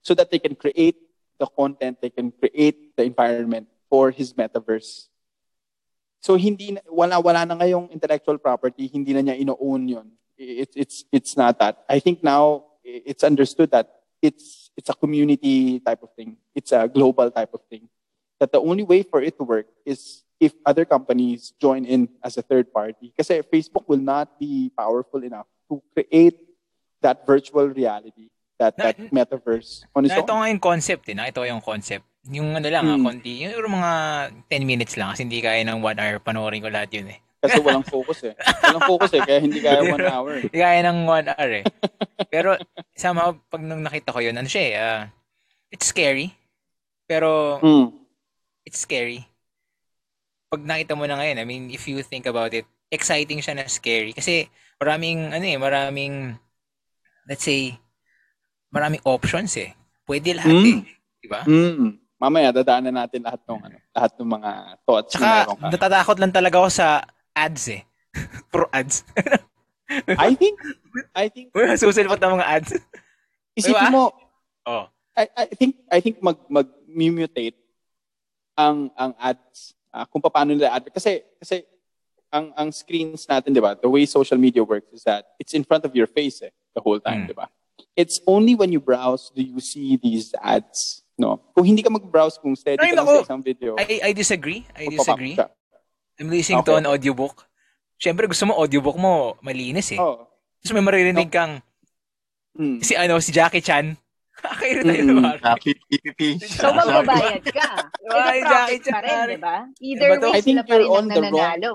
so 0.04 0.12
that 0.12 0.28
they 0.28 0.38
can 0.38 0.54
create 0.54 1.00
the 1.40 1.48
content, 1.48 1.96
they 2.04 2.12
can 2.12 2.28
create 2.30 2.92
the 2.94 3.08
environment 3.08 3.66
for 3.88 4.12
his 4.12 4.36
metaverse. 4.36 5.08
So 6.20 6.36
hindi 6.36 6.76
wala 6.86 7.18
wala 7.18 7.48
na 7.48 7.56
ngayong 7.56 7.88
intellectual 7.90 8.36
property, 8.36 8.86
hindi 8.86 9.16
na 9.16 9.24
niya 9.24 9.40
ino-own 9.40 9.88
'yon. 9.88 10.06
It's 10.36 10.76
it's 10.76 10.96
it's 11.10 11.32
not 11.34 11.58
that. 11.58 11.82
I 11.88 11.98
think 11.98 12.20
now 12.22 12.68
it's 12.84 13.24
understood 13.24 13.72
that 13.72 13.90
it's 14.20 14.70
it's 14.76 14.92
a 14.92 14.94
community 14.94 15.80
type 15.80 16.04
of 16.04 16.12
thing. 16.14 16.36
It's 16.54 16.70
a 16.70 16.86
global 16.86 17.32
type 17.32 17.50
of 17.56 17.64
thing. 17.66 17.88
That 18.42 18.50
the 18.50 18.58
only 18.58 18.82
way 18.82 19.06
for 19.06 19.22
it 19.22 19.38
to 19.38 19.46
work 19.46 19.70
is 19.86 20.26
if 20.36 20.50
other 20.66 20.82
companies 20.82 21.54
join 21.56 21.86
in 21.86 22.10
as 22.18 22.34
a 22.34 22.42
third 22.42 22.74
party. 22.74 23.14
Kasi 23.14 23.38
Facebook 23.46 23.86
will 23.86 24.02
not 24.02 24.34
be 24.34 24.74
powerful 24.74 25.22
enough 25.22 25.46
to 25.70 25.78
create 25.94 26.34
that 26.98 27.22
virtual 27.22 27.70
reality, 27.70 28.34
that 28.58 28.74
Na- 28.74 28.90
that 28.90 28.98
metaverse 29.14 29.86
on 29.94 30.02
its 30.02 30.10
Na 30.10 30.18
ito 30.18 30.34
own. 30.34 30.42
nga 30.42 30.50
yung 30.50 30.58
concept 30.58 31.06
eh. 31.06 31.14
Na 31.14 31.30
ito 31.30 31.38
yung 31.40 31.62
concept. 31.62 32.02
Yung 32.26 32.50
ano 32.50 32.66
lang, 32.66 32.82
ah, 32.82 32.98
Mm. 32.98 33.06
konti. 33.06 33.46
Yung 33.46 33.70
mga 33.70 33.92
10 34.50 34.66
minutes 34.66 34.98
lang 34.98 35.14
kasi 35.14 35.22
hindi 35.22 35.38
kaya 35.38 35.62
ng 35.62 35.78
1 35.78 36.02
hour 36.02 36.18
panoorin 36.18 36.58
ko 36.58 36.66
lahat 36.66 36.90
yun 36.90 37.14
eh. 37.14 37.22
Kasi 37.38 37.58
walang 37.58 37.86
focus 37.86 38.26
eh. 38.26 38.34
Walang 38.62 38.86
focus 38.86 39.10
eh, 39.14 39.22
kaya 39.22 39.38
hindi 39.38 39.58
kaya 39.58 39.82
one 39.94 40.02
hour. 40.02 40.34
eh. 40.38 40.46
Hindi 40.46 40.58
kaya 40.58 40.78
ng 40.82 40.98
1 41.06 41.30
hour 41.30 41.50
eh. 41.54 41.64
Pero 42.26 42.58
somehow, 42.92 43.38
pag 43.46 43.62
nung 43.62 43.82
nakita 43.82 44.10
ko 44.10 44.18
yun, 44.18 44.34
ano 44.34 44.46
siya 44.46 44.62
eh, 44.62 44.74
ah, 44.74 45.00
it's 45.70 45.86
scary. 45.86 46.34
Pero 47.06 47.62
Mm. 47.62 48.01
It's 48.62 48.80
scary. 48.80 49.24
Pag 50.48 50.62
nakita 50.62 50.92
mo 50.92 51.04
na 51.04 51.16
ngayon, 51.16 51.40
I 51.40 51.44
mean, 51.44 51.64
if 51.68 51.86
you 51.86 52.00
think 52.00 52.26
about 52.26 52.52
it, 52.52 52.64
exciting 52.88 53.40
siya 53.40 53.56
na 53.56 53.64
scary. 53.66 54.12
Kasi 54.12 54.46
maraming, 54.76 55.32
ano 55.32 55.44
eh, 55.44 55.56
maraming, 55.56 56.36
let's 57.24 57.42
say, 57.42 57.72
maraming 58.68 59.00
options 59.02 59.56
eh. 59.56 59.72
Pwede 60.04 60.36
lahat 60.36 60.52
Mm. 60.52 60.66
eh. 60.68 60.80
Diba? 61.18 61.40
Mm. 61.46 61.96
Mamaya, 62.18 62.52
dadaanan 62.52 62.94
natin 62.94 63.22
lahat 63.22 63.40
ng 63.42 63.60
ano, 63.62 63.76
lahat 63.90 64.12
ng 64.14 64.28
mga 64.30 64.50
thoughts 64.84 65.12
na 65.12 65.18
Tsaka, 65.18 65.30
ka. 65.56 65.70
natatakot 65.72 66.16
lang 66.20 66.30
talaga 66.30 66.56
ako 66.60 66.68
sa 66.70 66.86
ads 67.32 67.64
eh. 67.72 67.82
Pro 68.52 68.68
ads. 68.70 69.02
I 70.06 70.36
think, 70.36 70.56
I 71.12 71.26
think, 71.26 71.50
Uy, 71.52 71.66
susilpot 71.74 72.20
ng 72.20 72.34
mga 72.36 72.46
ads. 72.46 72.70
isipin 73.56 73.88
Diba? 73.88 73.90
mo, 73.90 74.04
Oh. 74.62 74.86
I, 75.12 75.26
I 75.34 75.44
think, 75.50 75.74
I 75.90 75.98
think 75.98 76.22
mag, 76.22 76.38
mag-mutate 76.46 77.58
ang, 78.62 78.78
ang 78.94 79.12
ads, 79.18 79.74
ah, 79.90 80.06
kung 80.06 80.22
paano 80.22 80.54
nila 80.54 80.70
ad. 80.70 80.86
Kasi, 80.88 81.22
kasi, 81.38 81.66
ang, 82.32 82.54
ang 82.56 82.68
screens 82.72 83.26
natin, 83.26 83.52
di 83.52 83.60
ba, 83.60 83.74
the 83.74 83.90
way 83.90 84.06
social 84.06 84.38
media 84.38 84.62
works 84.62 84.88
is 84.94 85.02
that 85.04 85.34
it's 85.36 85.52
in 85.52 85.64
front 85.66 85.84
of 85.84 85.92
your 85.92 86.06
face 86.06 86.40
eh, 86.40 86.52
the 86.72 86.80
whole 86.80 87.02
time, 87.02 87.26
Mm. 87.26 87.28
di 87.28 87.36
ba? 87.36 87.46
It's 87.92 88.24
only 88.24 88.56
when 88.56 88.72
you 88.72 88.80
browse 88.80 89.28
do 89.36 89.44
you 89.44 89.60
see 89.60 90.00
these 90.00 90.32
ads, 90.40 91.04
no? 91.20 91.36
Kung 91.52 91.68
hindi 91.68 91.84
ka 91.84 91.92
mag-browse, 91.92 92.40
kung 92.40 92.56
steady 92.56 92.80
Ay, 92.80 92.96
ka 92.96 93.04
lang 93.04 93.06
sa 93.20 93.24
isang 93.28 93.42
video, 93.44 93.76
I, 93.76 94.00
I 94.00 94.10
disagree. 94.16 94.64
I 94.72 94.88
disagree. 94.88 95.36
I'm 96.16 96.32
listening 96.32 96.64
to 96.64 96.72
Okay. 96.72 96.80
an 96.80 96.88
audiobook. 96.88 97.44
Siyempre, 98.00 98.24
gusto 98.24 98.48
mo 98.48 98.56
audiobook 98.56 98.96
mo 98.96 99.36
malinis 99.44 99.92
eh. 99.92 100.00
Oh. 100.00 100.24
Tapos 100.64 100.72
may 100.72 100.84
maririnig 100.84 101.28
kang, 101.28 101.60
Mm. 102.52 102.84
si 102.84 102.92
ano, 102.96 103.16
si 103.20 103.32
Jackie 103.32 103.64
Chan. 103.64 103.96
Kayo 104.42 104.78
tayo 104.82 105.02
Mm. 105.02 105.38
Happy 105.38 105.72
PPP. 105.86 106.20
So, 106.58 106.70
magbabayad 106.70 107.42
ka. 107.46 107.68
Diba, 107.94 108.26
It's 108.32 108.42
a 108.42 108.50
Jackie 108.50 108.78
profit 108.82 108.84
pa 108.90 108.98
rin, 109.00 109.18
di 109.24 109.38
ba? 109.38 109.56
Either 109.78 110.08
Diba 110.10 110.18
way, 110.18 110.30
I 110.30 110.40
think 110.40 110.44
sila 110.44 110.62
pa 110.62 110.74
rin 110.74 110.82
you're 110.82 110.90
on 110.90 111.04
ang 111.04 111.08
the 111.08 111.20
wrong- 111.22 111.34
nananalo. 111.38 111.72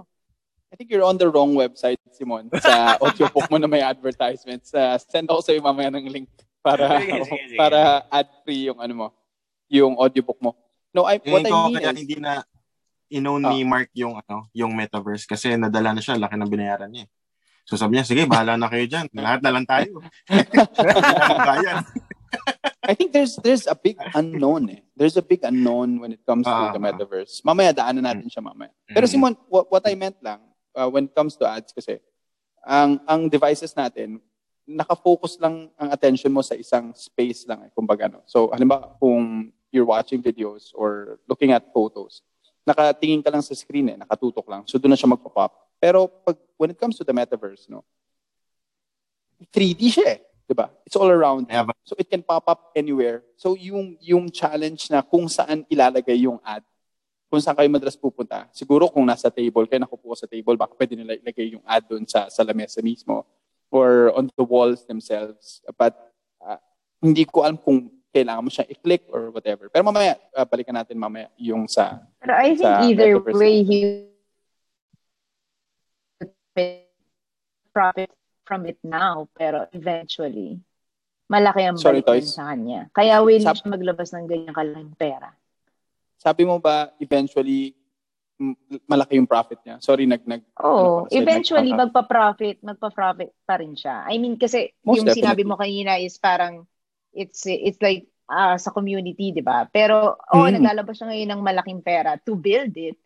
I 0.67 0.75
think 0.75 0.87
you're 0.91 1.07
on 1.07 1.15
the 1.15 1.29
wrong 1.31 1.55
website, 1.55 1.95
Simon. 2.11 2.51
Sa 2.59 2.73
audiobook 3.03 3.47
mo 3.47 3.55
na 3.55 3.71
may 3.71 3.79
advertisements. 3.79 4.75
Uh, 4.75 4.99
send 4.99 5.31
ako 5.31 5.39
sa'yo 5.39 5.63
mamaya 5.63 5.87
ng 5.87 6.11
link 6.11 6.27
para 6.59 6.99
Sige, 6.99 7.23
sige, 7.23 7.43
sige. 7.55 7.57
para 7.57 8.03
ad-free 8.11 8.67
yung 8.67 8.79
ano 8.83 8.93
mo, 8.93 9.07
yung 9.71 9.95
audiobook 9.95 10.35
mo. 10.43 10.51
No, 10.91 11.07
I, 11.07 11.23
what 11.23 11.47
I 11.47 11.51
mean 11.51 11.79
kaya 11.79 11.95
is, 11.95 11.99
hindi 12.03 12.17
na 12.19 12.43
inown 13.07 13.47
ni 13.47 13.63
Mark 13.63 13.87
yung 13.95 14.19
ano, 14.19 14.51
yung 14.51 14.75
metaverse 14.75 15.23
kasi 15.23 15.55
nadala 15.55 15.95
na 15.95 16.03
siya, 16.03 16.19
laki 16.19 16.35
ng 16.35 16.51
binayaran 16.51 16.91
niya. 16.91 17.07
So 17.63 17.79
sabi 17.79 17.95
niya, 17.99 18.07
sige, 18.07 18.23
bahala 18.27 18.55
na 18.55 18.67
kayo 18.67 18.83
dyan. 18.87 19.07
Lahat 19.11 19.39
na 19.39 19.51
lang 19.51 19.63
tayo. 19.63 19.99
Bayan. 21.47 21.83
I 22.87 22.93
think 22.95 23.11
there's 23.11 23.35
there's 23.43 23.67
a 23.67 23.75
big 23.75 23.99
unknown 24.15 24.69
eh. 24.71 24.81
There's 24.95 25.17
a 25.19 25.25
big 25.25 25.43
unknown 25.43 25.99
when 25.99 26.15
it 26.15 26.23
comes 26.23 26.47
to 26.47 26.53
Ah, 26.53 26.71
the 26.71 26.79
ah. 26.79 26.85
metaverse. 26.87 27.43
Mamaya 27.43 27.75
daanan 27.75 28.07
natin 28.07 28.31
siya 28.31 28.39
mamaya. 28.39 28.71
Pero 28.87 29.03
Mm. 29.03 29.11
Simon, 29.11 29.33
what, 29.51 29.67
what 29.67 29.83
I 29.83 29.93
meant 29.99 30.15
lang 30.23 30.39
uh, 30.71 30.87
when 30.87 31.11
it 31.11 31.13
comes 31.15 31.35
to 31.35 31.43
ads 31.43 31.75
kasi 31.75 31.99
ang 32.63 32.99
ang 33.03 33.27
devices 33.27 33.75
natin 33.75 34.19
naka-focus 34.67 35.39
lang 35.39 35.71
ang 35.79 35.89
attention 35.95 36.27
mo 36.27 36.43
sa 36.43 36.51
isang 36.55 36.91
space 36.91 37.47
lang 37.47 37.63
eh, 37.67 37.71
kumbaga 37.71 38.11
no. 38.11 38.23
So 38.27 38.51
halimbawa 38.51 38.95
kung 38.99 39.51
you're 39.71 39.87
watching 39.87 40.19
videos 40.19 40.71
or 40.75 41.19
looking 41.27 41.51
at 41.55 41.71
photos, 41.71 42.19
nakatingin 42.67 43.23
ka 43.23 43.31
lang 43.31 43.43
sa 43.43 43.55
screen 43.55 43.95
eh, 43.95 43.97
nakatutok 43.99 44.43
lang. 44.47 44.63
So 44.67 44.75
doon 44.75 44.95
na 44.95 44.99
siya 44.99 45.11
magpo-pop. 45.11 45.51
Pero 45.79 46.07
pag 46.23 46.35
when 46.59 46.71
it 46.71 46.79
comes 46.79 46.99
to 46.99 47.03
the 47.07 47.15
metaverse, 47.15 47.67
no, 47.71 47.83
3D 49.53 49.81
siya 49.93 50.07
eh, 50.17 50.19
'di 50.47 50.55
ba? 50.55 50.71
It's 50.87 50.95
all 50.95 51.11
around. 51.11 51.51
Yeah, 51.51 51.67
but- 51.67 51.75
So 51.83 51.93
it 51.99 52.07
can 52.07 52.23
pop 52.23 52.47
up 52.47 52.71
anywhere. 52.71 53.21
So 53.35 53.53
yung 53.59 53.99
yung 53.99 54.31
challenge 54.31 54.87
na 54.87 55.03
kung 55.03 55.27
saan 55.27 55.67
ilalagay 55.67 56.23
yung 56.23 56.39
ad, 56.41 56.63
kung 57.27 57.43
saan 57.43 57.59
kayo 57.59 57.67
madalas 57.67 57.99
pupunta. 57.99 58.47
Siguro 58.55 58.87
kung 58.87 59.03
nasa 59.03 59.27
table 59.27 59.67
kayo, 59.67 59.83
nakupo 59.83 60.15
sa 60.15 60.25
table, 60.25 60.55
baka 60.55 60.71
pwede 60.79 60.95
nila 60.95 61.19
ilagay 61.19 61.51
yung 61.59 61.63
ad 61.67 61.83
doon 61.83 62.07
sa, 62.07 62.31
sa 62.31 62.41
lamesa 62.47 62.79
mismo 62.79 63.27
or 63.67 64.15
on 64.15 64.31
the 64.39 64.47
walls 64.47 64.87
themselves. 64.87 65.59
But 65.75 65.99
ah, 66.39 66.63
hindi 67.03 67.27
ko 67.27 67.43
alam 67.43 67.59
kung 67.59 67.91
kailangan 68.15 68.41
mo 68.41 68.49
siyang 68.49 68.71
i-click 68.71 69.03
or 69.11 69.29
whatever. 69.35 69.67
Pero 69.67 69.83
mamaya, 69.83 70.15
ah, 70.31 70.47
balikan 70.47 70.73
natin 70.79 70.95
mamaya 70.95 71.27
yung 71.35 71.67
sa... 71.67 71.99
Pero 72.23 72.33
I 72.33 72.55
think 72.55 72.63
Sa 72.63 72.87
either 72.87 73.19
way, 73.35 73.61
he 73.61 73.79
profit 77.75 78.09
from 78.47 78.63
it 78.63 78.79
now, 78.81 79.27
pero 79.35 79.67
eventually, 79.69 80.55
malaki 81.27 81.67
ang 81.67 81.75
Sorry, 81.75 81.99
balik 81.99 82.23
Toys. 82.23 82.31
sa 82.33 82.49
kanya. 82.49 82.87
Kaya 82.89 83.19
willing 83.19 83.43
Sab- 83.43 83.59
siya 83.59 83.67
maglabas 83.67 84.15
ng 84.15 84.25
ganyang 84.25 84.55
kalaking 84.55 84.95
pera. 84.95 85.29
Sabi 86.15 86.47
mo 86.47 86.57
ba, 86.57 86.95
eventually, 86.97 87.75
malaki 88.87 89.17
yung 89.17 89.27
profit 89.27 89.59
niya? 89.61 89.81
Sorry, 89.81 90.07
nag... 90.07 90.23
nag 90.23 90.41
Oh, 90.57 91.03
ano 91.03 91.11
eventually 91.11 91.73
nag- 91.73 91.91
magpa-profit, 91.91 92.63
magpa-profit 92.63 93.33
pa 93.43 93.59
rin 93.59 93.73
siya. 93.73 94.07
I 94.07 94.15
mean 94.17 94.37
kasi 94.37 94.71
Most 94.81 95.03
yung 95.03 95.07
sinabi 95.09 95.43
definitely. 95.43 95.49
mo 95.49 95.55
kanina 95.57 95.97
is 95.97 96.15
parang 96.17 96.63
it's 97.11 97.43
it's 97.43 97.81
like 97.81 98.05
ah, 98.29 98.53
sa 98.55 98.69
community, 98.69 99.33
'di 99.33 99.41
ba? 99.41 99.65
Pero 99.67 100.15
oh, 100.15 100.45
Mm. 100.45 100.61
naglalabas 100.61 100.95
siya 100.95 101.09
ngayon 101.09 101.29
ng 101.33 101.41
malaking 101.41 101.81
pera 101.81 102.13
to 102.21 102.37
build 102.37 102.77
it. 102.77 102.97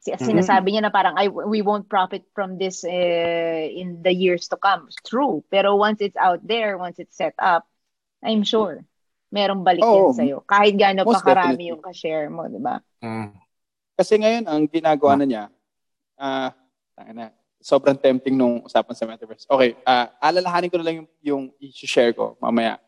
Si-. 0.00 0.16
Sinasabi 0.16 0.72
niya 0.72 0.88
na 0.88 0.92
parang 0.92 1.14
I 1.20 1.28
we 1.28 1.60
won't 1.60 1.86
profit 1.86 2.24
from 2.32 2.56
this 2.56 2.82
eh, 2.88 3.68
in 3.68 4.00
the 4.00 4.12
years 4.12 4.48
to 4.48 4.56
come. 4.56 4.88
It's 4.88 5.00
true. 5.04 5.44
Pero 5.52 5.76
once 5.76 6.00
it's 6.00 6.16
out 6.16 6.40
there, 6.40 6.80
once 6.80 6.96
it's 6.96 7.16
set 7.16 7.36
up, 7.36 7.68
I'm 8.24 8.42
sure 8.42 8.80
merong 9.30 9.62
balik 9.62 9.86
Oo. 9.86 10.10
yan 10.10 10.18
sa'yo. 10.18 10.36
Kahit 10.42 10.74
gaano 10.74 11.06
pa 11.06 11.22
karami 11.22 11.54
definitely. 11.54 11.70
yung 11.70 11.82
ka-share 11.84 12.26
mo, 12.28 12.50
'di 12.50 12.60
ba? 12.60 12.82
Mm. 12.98 13.30
Kasi 13.94 14.12
ngayon, 14.18 14.44
ang 14.48 14.64
ginagawa 14.66 15.12
na 15.14 15.26
niya, 15.28 15.44
ah, 16.16 16.50
tanga 16.96 17.12
na, 17.12 17.26
sobrang 17.60 17.94
tempting 17.94 18.32
nung 18.32 18.64
usapan 18.64 18.96
sa 18.96 19.04
metaverse. 19.04 19.44
Okay, 19.44 19.76
ah, 19.84 20.08
alalahanin 20.18 20.72
ko 20.72 20.80
na 20.80 20.84
lang 20.88 20.96
yung, 21.04 21.08
yung 21.20 21.44
i-share 21.60 22.16
ko 22.16 22.34
mamaya. 22.40 22.80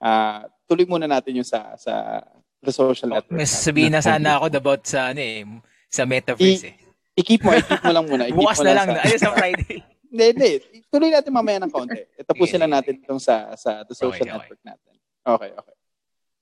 Ah, 0.00 0.48
tuloy 0.66 0.88
muna 0.88 1.06
natin 1.06 1.38
yung 1.38 1.46
sa 1.46 1.76
sa 1.78 2.24
the 2.64 2.72
social 2.74 3.12
network. 3.12 3.36
Mas 3.36 3.52
sabihin 3.52 3.94
na 3.94 4.02
sana 4.02 4.40
ako 4.40 4.50
about 4.58 4.82
sa 4.88 5.14
ano 5.14 5.22
eh, 5.22 5.46
sa 5.90 6.04
metaverse 6.04 6.64
eh. 6.70 6.76
I-keep 7.16 7.40
mo, 7.40 7.50
i-keep 7.56 7.80
mo 7.80 7.92
lang 7.96 8.04
muna. 8.04 8.28
I-keep 8.28 8.36
Bukas 8.36 8.60
mo 8.60 8.64
na 8.68 8.74
lang, 8.76 8.88
sa- 8.92 9.02
ayun 9.08 9.20
sa 9.20 9.32
Friday. 9.32 9.78
Hindi, 10.06 10.26
hindi. 10.32 10.50
Tuloy 10.86 11.10
natin 11.10 11.34
mamaya 11.34 11.58
ng 11.60 11.68
konti. 11.68 11.98
Tapusin 12.24 12.62
lang 12.62 12.72
natin 12.72 13.02
itong 13.02 13.18
sa, 13.18 13.52
sa 13.58 13.82
the 13.84 13.92
social 13.92 14.22
Okay, 14.22 14.32
okay. 14.32 14.38
network 14.38 14.62
natin. 14.62 14.92
Okay, 15.26 15.50
okay. 15.52 15.76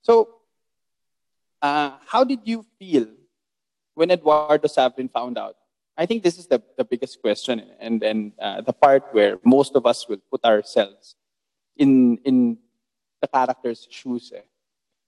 So, 0.05 0.37
uh, 1.59 1.97
how 2.05 2.23
did 2.23 2.45
you 2.45 2.63
feel 2.77 3.09
when 3.97 4.13
Eduardo 4.13 4.69
Savin 4.69 5.09
found 5.09 5.35
out? 5.41 5.57
I 5.97 6.05
think 6.05 6.23
this 6.23 6.37
is 6.37 6.45
the, 6.47 6.61
the 6.77 6.85
biggest 6.85 7.19
question 7.19 7.65
and, 7.81 8.03
and 8.03 8.31
uh, 8.39 8.61
the 8.61 8.71
part 8.71 9.09
where 9.11 9.39
most 9.43 9.75
of 9.75 9.85
us 9.85 10.07
will 10.07 10.21
put 10.29 10.45
ourselves 10.45 11.15
in, 11.75 12.21
in 12.23 12.57
the 13.19 13.27
character's 13.27 13.87
shoes. 13.89 14.31
Eh. 14.33 14.45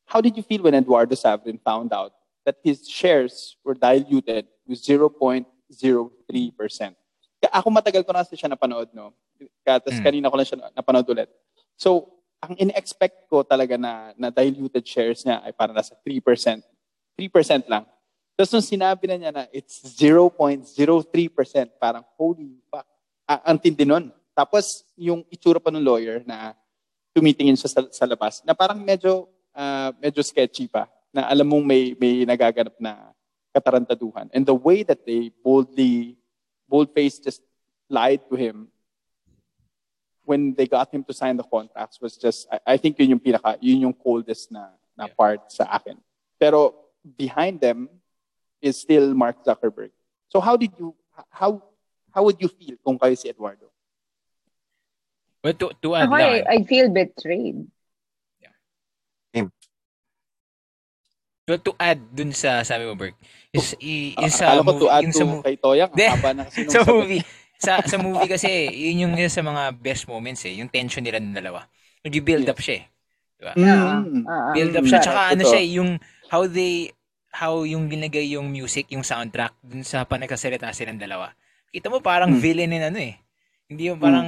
How 0.05 0.19
did 0.19 0.35
you 0.35 0.43
feel 0.43 0.63
when 0.63 0.73
Eduardo 0.73 1.15
Savin 1.15 1.59
found 1.63 1.93
out 1.93 2.16
that 2.47 2.55
his 2.63 2.87
shares 2.87 3.59
were 3.67 3.75
diluted 3.75 4.47
with 4.63 4.79
0.03%? 4.79 5.43
Kaya 7.37 7.51
Ako 7.51 7.67
matagal 7.69 8.01
ko 8.07 8.15
na 8.15 8.23
kasi 8.23 8.39
siya 8.39 8.49
napanood, 8.49 8.89
no? 8.95 9.11
Kaya, 9.61 9.83
tapos 9.83 9.99
Mm. 9.99 10.05
kanina 10.07 10.31
ko 10.31 10.35
lang 10.39 10.47
siya 10.47 10.57
napanood 10.71 11.05
ulit. 11.11 11.29
So, 11.75 12.17
ang 12.39 12.55
in-expect 12.57 13.27
ko 13.29 13.43
talaga 13.43 13.75
na, 13.77 14.13
na 14.17 14.31
diluted 14.31 14.85
shares 14.87 15.27
niya 15.27 15.43
ay 15.43 15.51
parang 15.53 15.75
nasa 15.75 15.93
3%. 16.01 16.63
3% 17.17 17.67
lang. 17.67 17.85
Tapos 18.37 18.53
nung 18.53 18.61
sinabi 18.65 19.09
na 19.09 19.17
niya 19.17 19.31
na 19.33 19.43
it's 19.49 19.81
0.03%, 19.81 20.61
parang 21.81 22.05
holy 22.15 22.61
fuck. 22.69 22.85
Ah, 23.25 23.41
ang 23.49 23.57
tindi 23.57 23.81
nun. 23.85 24.13
Tapos 24.37 24.85
yung 24.93 25.25
itsura 25.33 25.57
pa 25.57 25.73
ng 25.73 25.81
lawyer 25.81 26.21
na 26.21 26.53
tumitingin 27.17 27.57
siya 27.57 27.69
sa, 27.73 27.81
sa 27.89 28.05
labas, 28.05 28.45
na 28.45 28.53
parang 28.53 28.77
medyo, 28.77 29.25
ah, 29.57 29.89
medyo 29.97 30.21
sketchy 30.21 30.69
pa. 30.69 30.85
Na 31.13 31.27
alam 31.29 31.47
mong 31.47 31.65
may, 31.65 31.95
may 31.99 32.25
nagaganap 32.25 32.75
na 32.79 33.11
katarantaduhan. 33.55 34.29
And 34.33 34.45
the 34.45 34.53
way 34.53 34.83
that 34.83 35.05
they 35.05 35.31
boldly, 35.43 36.17
bold-faced 36.69 37.23
just 37.23 37.41
lied 37.89 38.21
to 38.29 38.35
him 38.35 38.67
when 40.27 40.53
they 40.53 40.67
got 40.67 40.91
him 40.93 41.03
to 41.07 41.13
sign 41.15 41.37
the 41.37 41.43
contracts 41.47 42.01
was 42.01 42.17
just, 42.19 42.47
I, 42.51 42.75
I 42.75 42.77
think 42.77 42.99
yun 42.99 43.15
yung 43.15 43.23
pinaka, 43.23 43.57
yun 43.61 43.87
yung 43.87 43.95
coldest 43.95 44.51
na, 44.51 44.75
na 44.97 45.07
Yeah. 45.07 45.15
part 45.15 45.41
sa 45.47 45.63
akin. 45.71 45.95
Pero 46.35 46.75
behind 47.15 47.63
them 47.63 47.87
is 48.59 48.75
still 48.75 49.15
Mark 49.15 49.39
Zuckerberg. 49.47 49.95
So 50.27 50.43
how 50.43 50.59
did 50.59 50.75
you, 50.77 50.93
how, 51.31 51.63
how 52.11 52.27
would 52.27 52.35
you 52.43 52.51
feel 52.51 52.75
kung 52.83 52.99
kayo 52.99 53.15
si 53.15 53.31
Eduardo? 53.31 53.71
But 55.41 55.55
to, 55.63 55.71
to 55.79 55.95
add 55.95 56.11
Ako, 56.11 56.19
lang, 56.19 56.43
I, 56.43 56.59
I 56.59 56.63
feel 56.67 56.91
betrayed. 56.91 57.63
To, 61.47 61.55
to 61.57 61.71
add 61.79 62.03
dun 62.11 62.35
sa 62.35 62.59
sabi 62.61 62.83
mo, 62.83 62.93
Berg, 62.93 63.15
is, 63.55 63.71
i, 63.79 64.11
Ah, 64.19 64.27
yung 64.27 64.35
sa 64.35 64.45
movie, 64.59 64.79
to 64.83 64.87
add 64.91 65.03
to 65.07 65.15
sa, 65.15 65.23
mo- 65.23 65.39
kay 65.41 65.55
Toyang, 65.55 65.89
ang 65.89 66.11
haba 66.19 66.31
na 66.35 66.43
kasi 66.43 66.67
sa 66.67 66.83
movie, 66.83 67.23
sa, 67.57 67.71
sa 67.81 67.95
movie 67.97 68.27
kasi, 68.27 68.49
yun 68.67 69.07
yung 69.07 69.13
isa 69.15 69.39
sa 69.39 69.47
mga 69.47 69.63
best 69.79 70.11
moments 70.11 70.43
eh, 70.43 70.59
yung 70.59 70.67
tension 70.67 70.99
nila 71.01 71.23
ng 71.23 71.31
dalawa. 71.33 71.63
Nag-build 72.03 72.45
up 72.45 72.59
siya 72.59 72.83
eh. 72.83 72.85
Mm. 73.55 73.63
Ah, 73.63 74.03
ah, 74.27 74.51
Build 74.51 74.75
up 74.75 74.83
siya, 74.83 74.99
Correct. 74.99 75.07
tsaka 75.07 75.21
ano 75.31 75.43
siya, 75.47 75.61
yung, 75.63 75.89
how 76.27 76.43
they, 76.45 76.91
how 77.31 77.63
yung 77.63 77.87
binigay 77.87 78.27
yung 78.27 78.51
music, 78.51 78.91
yung 78.91 79.07
soundtrack, 79.07 79.55
dun 79.63 79.87
sa 79.87 80.03
panagkasalita 80.03 80.75
silang 80.75 80.99
dalawa. 80.99 81.31
Kita 81.71 81.87
mo 81.87 82.03
parang 82.03 82.35
Mm. 82.35 82.39
villain 82.43 82.75
in 82.75 82.83
ano 82.83 82.99
eh. 82.99 83.15
Hindi 83.67 83.87
yung 83.87 83.99
parang, 83.99 84.27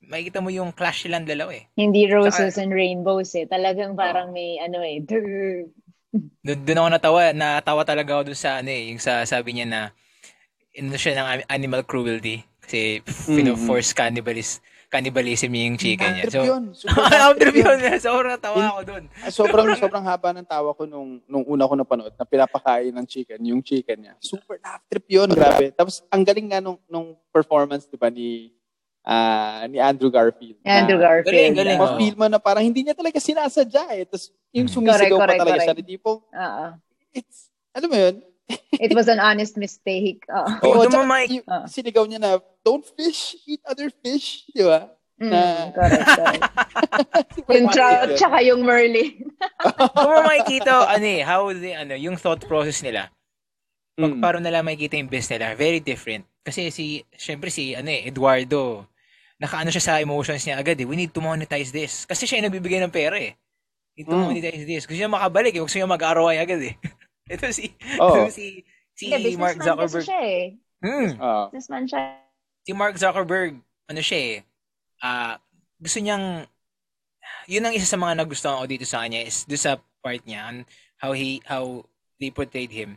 makikita 0.00 0.40
mo 0.40 0.48
yung 0.48 0.72
clash 0.72 1.04
silang 1.04 1.24
dalawa 1.24 1.52
eh. 1.52 1.68
Hindi 1.76 2.08
roses 2.08 2.56
Tsaka- 2.56 2.62
and 2.62 2.72
rainbows 2.72 3.32
eh. 3.34 3.44
Talagang 3.44 3.96
parang 3.96 4.32
may 4.32 4.56
ano 4.60 4.80
eh. 4.80 5.04
Doon, 6.44 6.58
doon 6.62 6.78
ako 6.78 6.88
natawa, 6.94 7.20
natawa 7.34 7.82
talaga 7.82 8.10
ako 8.14 8.22
dun 8.30 8.38
sa 8.38 8.62
ano 8.62 8.70
eh, 8.70 8.94
yung 8.94 9.02
sa 9.02 9.26
sabi 9.26 9.58
niya 9.58 9.66
na 9.66 9.80
ano 10.74 10.94
siya 10.94 11.18
ng 11.18 11.26
animal 11.50 11.82
cruelty 11.82 12.42
kasi 12.62 13.02
Mm, 13.28 13.60
force 13.68 13.92
cannibalism 13.92 14.62
cannibalism 14.94 15.50
yung 15.50 15.74
chicken 15.74 16.22
niya. 16.22 16.24
So, 16.30 16.46
yun. 16.46 16.70
Super 16.78 17.02
ang 17.02 17.34
bad 17.34 17.42
trip 17.42 17.56
yun. 17.58 17.78
Sobrang 17.98 18.38
natawa 18.38 18.62
ako 18.70 18.80
dun. 18.86 19.02
Ah, 19.26 19.30
Sobrang 19.34 19.66
sobrang 19.82 20.04
haba 20.06 20.30
ng 20.30 20.46
tawa 20.46 20.70
ko 20.70 20.86
nung 20.86 21.18
nung 21.26 21.42
una 21.50 21.66
ko 21.66 21.74
napanood 21.74 22.14
na 22.14 22.22
pinapakain 22.22 22.94
ng 22.94 23.02
chicken, 23.02 23.42
yung 23.42 23.58
chicken 23.58 24.06
niya. 24.06 24.14
Super 24.22 24.62
laugh 24.62 24.86
trip 24.86 25.02
'yun, 25.10 25.26
grabe. 25.34 25.74
Tapos 25.74 25.98
ang 26.06 26.22
galing 26.22 26.46
nga 26.46 26.62
nung 26.62 26.78
nung 26.86 27.18
performance 27.34 27.90
'di 27.90 27.98
ba 27.98 28.06
ni 28.06 28.54
ah 29.04 29.68
ni 29.68 29.76
Andrew 29.76 30.08
Garfield. 30.08 30.56
Andrew 30.64 30.96
na, 30.96 31.02
Garfield. 31.04 31.52
Galing, 31.52 31.54
galing. 31.54 31.78
Ma-feel 31.78 32.16
mo 32.16 32.26
na 32.26 32.40
parang 32.40 32.64
hindi 32.64 32.82
niya 32.82 32.96
talaga 32.96 33.20
sinasadya 33.20 33.84
eh. 33.92 34.02
Tapos 34.08 34.32
yung 34.50 34.66
Mm. 34.66 34.74
sumisigaw 34.74 34.96
Correct, 34.96 35.12
pa 35.14 35.24
correct, 35.28 35.40
talaga 35.40 35.58
siya. 35.60 35.74
correct. 35.74 35.86
Di 35.86 35.98
po, 35.98 36.12
it's, 37.12 37.38
alam 37.70 37.88
mo 37.88 37.96
yun? 37.96 38.14
It 38.84 38.92
was 38.92 39.06
an 39.06 39.20
honest 39.20 39.56
mistake. 39.56 40.24
Oo, 40.28 40.48
Oo, 40.62 40.74
doon 40.84 40.90
tsaka 40.90 41.04
may- 41.06 41.28
yung 41.30 41.46
Ah. 41.46 41.64
sinigaw 41.64 42.04
niya 42.04 42.18
na, 42.18 42.30
don't 42.60 42.84
fish, 42.86 43.36
eat 43.44 43.60
other 43.64 43.92
fish. 43.92 44.48
Di 44.50 44.64
ba? 44.64 44.88
Mm, 45.14 45.30
Na- 45.30 45.70
correct, 45.70 46.08
correct. 46.10 46.42
Yung 47.54 47.68
trout 47.70 48.18
tsaka 48.18 48.42
yung 48.42 48.66
merlin. 48.66 49.30
Kung 49.94 50.10
mo 50.10 50.20
makikita, 50.22 50.90
ano 50.90 51.06
eh, 51.06 51.22
how 51.22 51.46
the, 51.50 51.70
ano, 51.72 51.94
yung 51.94 52.16
thought 52.16 52.42
process 52.42 52.82
nila, 52.82 53.08
pag 53.94 54.10
Mm. 54.10 54.18
paano 54.18 54.38
nila 54.42 54.58
makikita 54.60 54.98
yung 54.98 55.06
business 55.06 55.38
nila, 55.38 55.54
very 55.54 55.78
different. 55.78 56.26
Kasi 56.42 56.68
si, 56.68 56.84
syempre 57.10 57.46
si, 57.46 57.72
ano 57.72 57.88
eh, 57.88 58.10
Eduardo, 58.10 58.90
nakaano 59.38 59.68
siya 59.68 59.82
sa 59.82 59.98
emotions 59.98 60.42
niya 60.46 60.56
agad 60.58 60.78
eh, 60.78 60.86
we 60.86 60.94
need 60.94 61.10
to 61.10 61.20
monetize 61.20 61.70
this. 61.70 62.06
Kasi 62.06 62.24
siya 62.24 62.38
yung 62.40 62.46
nagbibigay 62.50 62.78
ng 62.84 62.94
pera 62.94 63.18
eh. 63.18 63.34
Need 63.94 64.06
to 64.06 64.14
Mm. 64.14 64.24
monetize 64.30 64.64
this. 64.64 64.82
Gusto 64.86 64.98
niya 64.98 65.10
makabalik 65.10 65.54
eh, 65.54 65.62
gusto 65.62 65.76
niya 65.76 65.90
mag-ROI 65.90 66.36
agad 66.38 66.60
eh. 66.62 66.74
ito 67.34 67.46
si, 67.50 67.72
Oo. 67.98 68.26
ito 68.26 68.30
si, 68.30 68.62
si 68.94 69.10
Hindi, 69.10 69.34
Mark 69.34 69.58
Zuckerberg. 69.58 70.04
siya 70.06 70.20
eh. 70.22 70.44
Hmm. 70.84 71.10
Ah. 71.16 71.46
Businessman 71.48 71.84
siya. 71.88 72.00
si 72.64 72.72
Mark 72.72 72.96
Zuckerberg, 72.96 73.56
ano 73.88 74.00
siya 74.00 74.18
eh, 74.20 74.34
ah, 75.00 75.36
gusto 75.76 76.00
niyang, 76.00 76.44
yun 77.44 77.64
ang 77.64 77.74
isa 77.76 77.84
sa 77.84 78.00
mga 78.00 78.20
nagustuhan 78.20 78.60
ko 78.60 78.66
dito 78.68 78.84
sa 78.84 79.04
kanya 79.04 79.20
is 79.20 79.44
do 79.44 79.56
sa 79.56 79.76
part 80.00 80.20
niya, 80.24 80.48
and 80.48 80.64
how 80.96 81.12
he, 81.12 81.40
how 81.44 81.84
they 82.16 82.28
portrayed 82.28 82.72
him. 82.72 82.96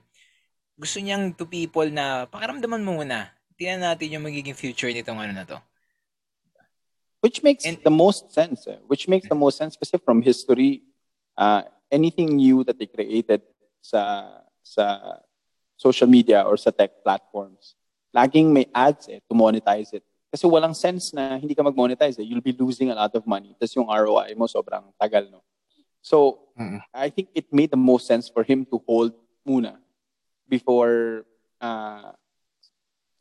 Gusto 0.75 0.99
niyang 0.99 1.31
to 1.33 1.43
people 1.43 1.87
na, 1.87 2.27
pakiramdaman 2.27 2.83
mo 2.83 2.99
muna, 2.99 3.31
tingnan 3.55 3.83
natin 3.83 4.13
yung 4.13 4.23
magiging 4.23 4.55
future 4.55 4.91
nitong 4.91 5.17
ano 5.17 5.33
na 5.33 5.43
to. 5.43 5.57
Which 7.19 7.41
makes 7.41 7.65
And- 7.65 7.81
the 7.83 7.89
most 7.93 8.31
sense. 8.31 8.67
Eh. 8.67 8.77
Which 8.87 9.07
makes 9.07 9.27
the 9.27 9.35
most 9.35 9.57
sense 9.57 9.75
kasi 9.75 9.97
from 9.97 10.21
history, 10.21 10.83
uh, 11.37 11.63
anything 11.91 12.35
new 12.37 12.63
that 12.63 12.77
they 12.77 12.85
created 12.85 13.41
sa 13.81 14.41
sa 14.61 15.17
social 15.77 16.07
media 16.09 16.43
or 16.43 16.57
sa 16.57 16.69
tech 16.69 17.01
platforms, 17.01 17.77
laging 18.13 18.49
may 18.53 18.65
ads 18.73 19.07
eh 19.09 19.21
to 19.29 19.33
monetize 19.33 19.93
it. 19.93 20.03
Kasi 20.27 20.43
walang 20.45 20.75
sense 20.75 21.15
na 21.15 21.39
hindi 21.39 21.55
ka 21.55 21.63
mag-monetize 21.63 22.19
eh. 22.19 22.25
You'll 22.25 22.43
be 22.43 22.51
losing 22.51 22.91
a 22.91 22.97
lot 22.97 23.13
of 23.15 23.23
money. 23.25 23.55
Tapos 23.55 23.73
yung 23.77 23.87
ROI 23.87 24.35
mo 24.35 24.45
sobrang 24.45 24.91
tagal, 24.99 25.31
no? 25.31 25.39
So, 26.03 26.47
Mm-mm. 26.59 26.83
I 26.93 27.09
think 27.09 27.29
it 27.33 27.47
made 27.51 27.71
the 27.71 27.79
most 27.79 28.07
sense 28.07 28.27
for 28.27 28.43
him 28.43 28.63
to 28.71 28.79
hold 28.83 29.15
muna 29.47 29.79
before 30.47 31.23
uh, 31.59 32.11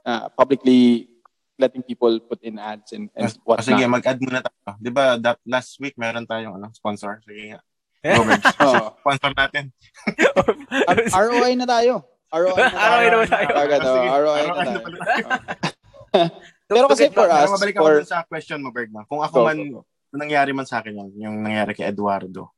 uh, 0.05 0.28
publicly 0.34 1.09
letting 1.57 1.82
people 1.82 2.12
put 2.20 2.40
in 2.44 2.61
ads 2.61 2.92
and, 2.92 3.09
and 3.16 3.32
O, 3.32 3.57
whatnot. 3.57 3.64
sige, 3.64 3.84
mag-add 3.88 4.20
muna 4.20 4.44
tayo. 4.44 4.76
Di 4.76 4.90
ba, 4.92 5.16
that, 5.16 5.40
last 5.48 5.80
week, 5.80 5.96
meron 5.96 6.28
tayong 6.28 6.61
ano, 6.61 6.68
sponsor. 6.76 7.20
Sige 7.24 7.57
nga. 7.57 7.61
Oo. 8.64 8.94
sponsor 9.02 9.32
natin. 9.34 9.72
ROI 11.16 11.52
na 11.59 11.66
tayo. 11.66 12.04
ROI 12.30 12.61
na 12.61 12.70
tayo. 12.70 13.09
ROI 13.09 13.26
na 13.26 13.32
tayo. 13.32 13.48
Agad, 13.57 13.80
oh, 13.82 13.94
Sige, 13.96 14.09
ROI 14.12 14.42
na 14.44 14.52
tayo. 14.54 14.78
Pero 16.66 16.86
kasi 16.90 17.04
for 17.14 17.28
us, 17.30 17.48
mabalik 17.50 17.76
ako 17.78 17.86
for... 17.86 17.94
dun 18.02 18.09
sa 18.11 18.26
question 18.26 18.59
mo, 18.59 18.70
Berg. 18.74 18.90
no? 18.90 19.07
Kung 19.07 19.22
ako 19.22 19.46
man, 19.46 19.59
kung 20.11 20.20
nangyari 20.20 20.50
man 20.50 20.66
sa 20.66 20.82
akin 20.82 20.98
yan, 20.98 21.11
yung 21.14 21.36
nangyari 21.46 21.72
kay 21.78 21.86
Eduardo, 21.86 22.50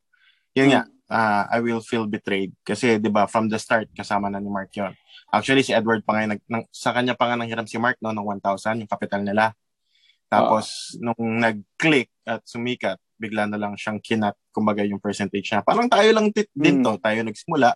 yun 0.56 0.72
nga, 0.72 0.88
ah, 1.08 1.48
I 1.48 1.58
will 1.60 1.80
feel 1.80 2.04
betrayed. 2.04 2.52
Kasi, 2.62 2.96
di 2.96 3.08
ba, 3.08 3.24
from 3.26 3.48
the 3.48 3.56
start, 3.56 3.88
kasama 3.92 4.28
na 4.28 4.38
ni 4.38 4.48
Mark 4.48 4.68
yun. 4.72 4.92
Actually, 5.28 5.60
si 5.60 5.72
Edward 5.72 6.04
pa 6.04 6.16
nga, 6.16 6.36
nag, 6.36 6.40
nang, 6.46 6.64
sa 6.70 6.92
kanya 6.92 7.12
pa 7.12 7.28
nga 7.28 7.36
nanghiram 7.36 7.64
si 7.64 7.76
Mark, 7.76 7.96
no, 8.00 8.12
ng 8.12 8.40
1,000, 8.40 8.80
yung 8.80 8.88
kapital 8.88 9.24
nila. 9.24 9.52
Tapos, 10.28 10.92
nung 11.00 11.40
nag-click 11.40 12.12
at 12.22 12.44
sumikat, 12.44 13.00
bigla 13.16 13.48
na 13.48 13.56
lang 13.56 13.74
siyang 13.74 13.98
kinat, 13.98 14.36
kumbaga 14.52 14.84
yung 14.84 15.00
percentage 15.00 15.48
niya. 15.48 15.64
Parang 15.64 15.88
tayo 15.88 16.06
lang 16.12 16.28
tit- 16.30 16.52
din 16.52 16.80
Mm. 16.80 16.84
to, 16.84 16.92
tayo 17.00 17.18
nagsimula. 17.24 17.74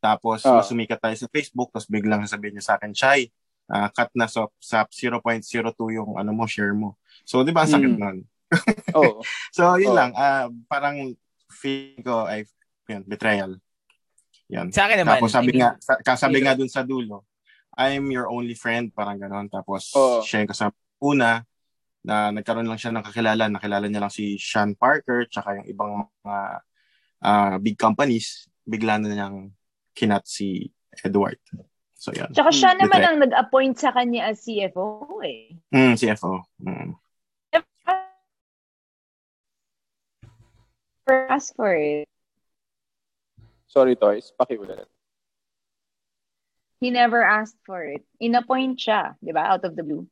Tapos, 0.00 0.40
Ah. 0.42 0.64
sumikat 0.64 0.96
tayo 0.98 1.12
sa 1.14 1.28
Facebook, 1.28 1.68
tapos 1.70 1.86
biglang 1.86 2.24
sasabihin 2.24 2.56
niya 2.56 2.64
sa 2.64 2.74
akin, 2.80 2.96
Chai, 2.96 3.28
ah, 3.68 3.92
cut 3.92 4.08
na 4.16 4.24
so, 4.26 4.48
sa 4.56 4.88
0.02 4.88 5.92
yung 5.92 6.16
ano 6.16 6.32
mo, 6.32 6.48
share 6.48 6.72
mo. 6.72 6.96
So, 7.22 7.44
di 7.44 7.52
ba, 7.52 7.68
ang 7.68 7.72
sakit 7.76 7.92
Mm. 7.94 8.00
nun? 8.00 8.18
Oh, 8.98 9.20
So, 9.52 9.76
yun 9.76 9.92
Oh. 9.92 9.98
lang. 10.00 10.10
ah, 10.16 10.48
parang 10.66 11.14
feeling 11.52 12.00
ko 12.02 12.24
ay 12.26 12.48
yun, 12.90 13.02
betrayal. 13.06 13.54
Yan. 14.50 14.74
Sa 14.74 14.90
akin 14.90 15.06
naman, 15.06 15.22
Tapos 15.22 15.30
sabi 15.30 15.50
I 15.50 15.54
mean, 15.54 15.62
nga, 15.62 15.70
sa, 15.78 15.94
kasabi 16.02 16.42
Ayun. 16.42 16.44
nga 16.50 16.54
dun 16.58 16.70
sa 16.70 16.82
dulo, 16.82 17.22
I'm 17.78 18.10
your 18.10 18.26
only 18.26 18.58
friend, 18.58 18.90
parang 18.90 19.22
ganon. 19.22 19.46
Tapos 19.46 19.94
Oo. 19.94 20.26
siya 20.26 20.42
yung 20.42 20.50
kasama 20.50 20.74
una 21.00 21.46
na 22.02 22.34
nagkaroon 22.34 22.66
lang 22.66 22.76
siya 22.76 22.90
ng 22.92 23.04
kakilala. 23.06 23.46
Nakilala 23.46 23.86
niya 23.86 24.02
lang 24.02 24.12
si 24.12 24.34
Sean 24.36 24.74
Parker 24.74 25.30
tsaka 25.30 25.62
yung 25.62 25.66
ibang 25.70 25.90
mga 26.26 26.40
ah, 27.22 27.56
big 27.62 27.78
companies. 27.78 28.50
Bigla 28.66 28.98
na 28.98 29.08
niyang 29.14 29.54
kinat 29.94 30.26
si 30.26 30.66
Edward. 31.06 31.38
So, 31.94 32.10
yan. 32.10 32.34
Tsaka 32.34 32.50
siya 32.50 32.74
Hmm, 32.74 32.80
naman 32.84 33.00
ang 33.06 33.18
nag-appoint 33.22 33.76
sa 33.78 33.94
kanya 33.94 34.34
as 34.34 34.42
CFO 34.42 35.20
eh. 35.22 35.54
Mm, 35.70 35.94
CFO. 35.94 36.42
Mm. 36.58 36.98
Ask 41.30 41.54
for 41.54 41.70
it. 41.74 42.09
Sorry, 43.70 43.94
Toys. 43.94 44.34
Pakiulit. 44.34 44.90
He 46.80 46.88
never 46.90 47.20
asked 47.22 47.60
for 47.62 47.84
it. 47.84 48.02
In-appoint 48.18 48.80
siya, 48.80 49.14
di 49.20 49.30
ba? 49.30 49.52
Out 49.52 49.68
of 49.68 49.76
the 49.76 49.84
blue. 49.84 50.08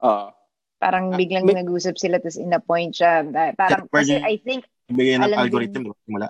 Ah, 0.00 0.32
Parang 0.76 1.12
Ah, 1.12 1.16
biglang 1.16 1.48
may- 1.48 1.56
nag-usap 1.56 1.96
sila 1.96 2.20
tapos 2.20 2.36
in-appoint 2.36 2.92
siya. 2.92 3.24
Parang, 3.56 3.88
kasi 3.88 4.16
I 4.20 4.36
think, 4.36 4.64
Bigay 4.86 5.16
ng 5.18 5.32
algorithm, 5.32 5.82
di 5.84 5.90
ba? 5.90 5.96
Simula. 6.04 6.28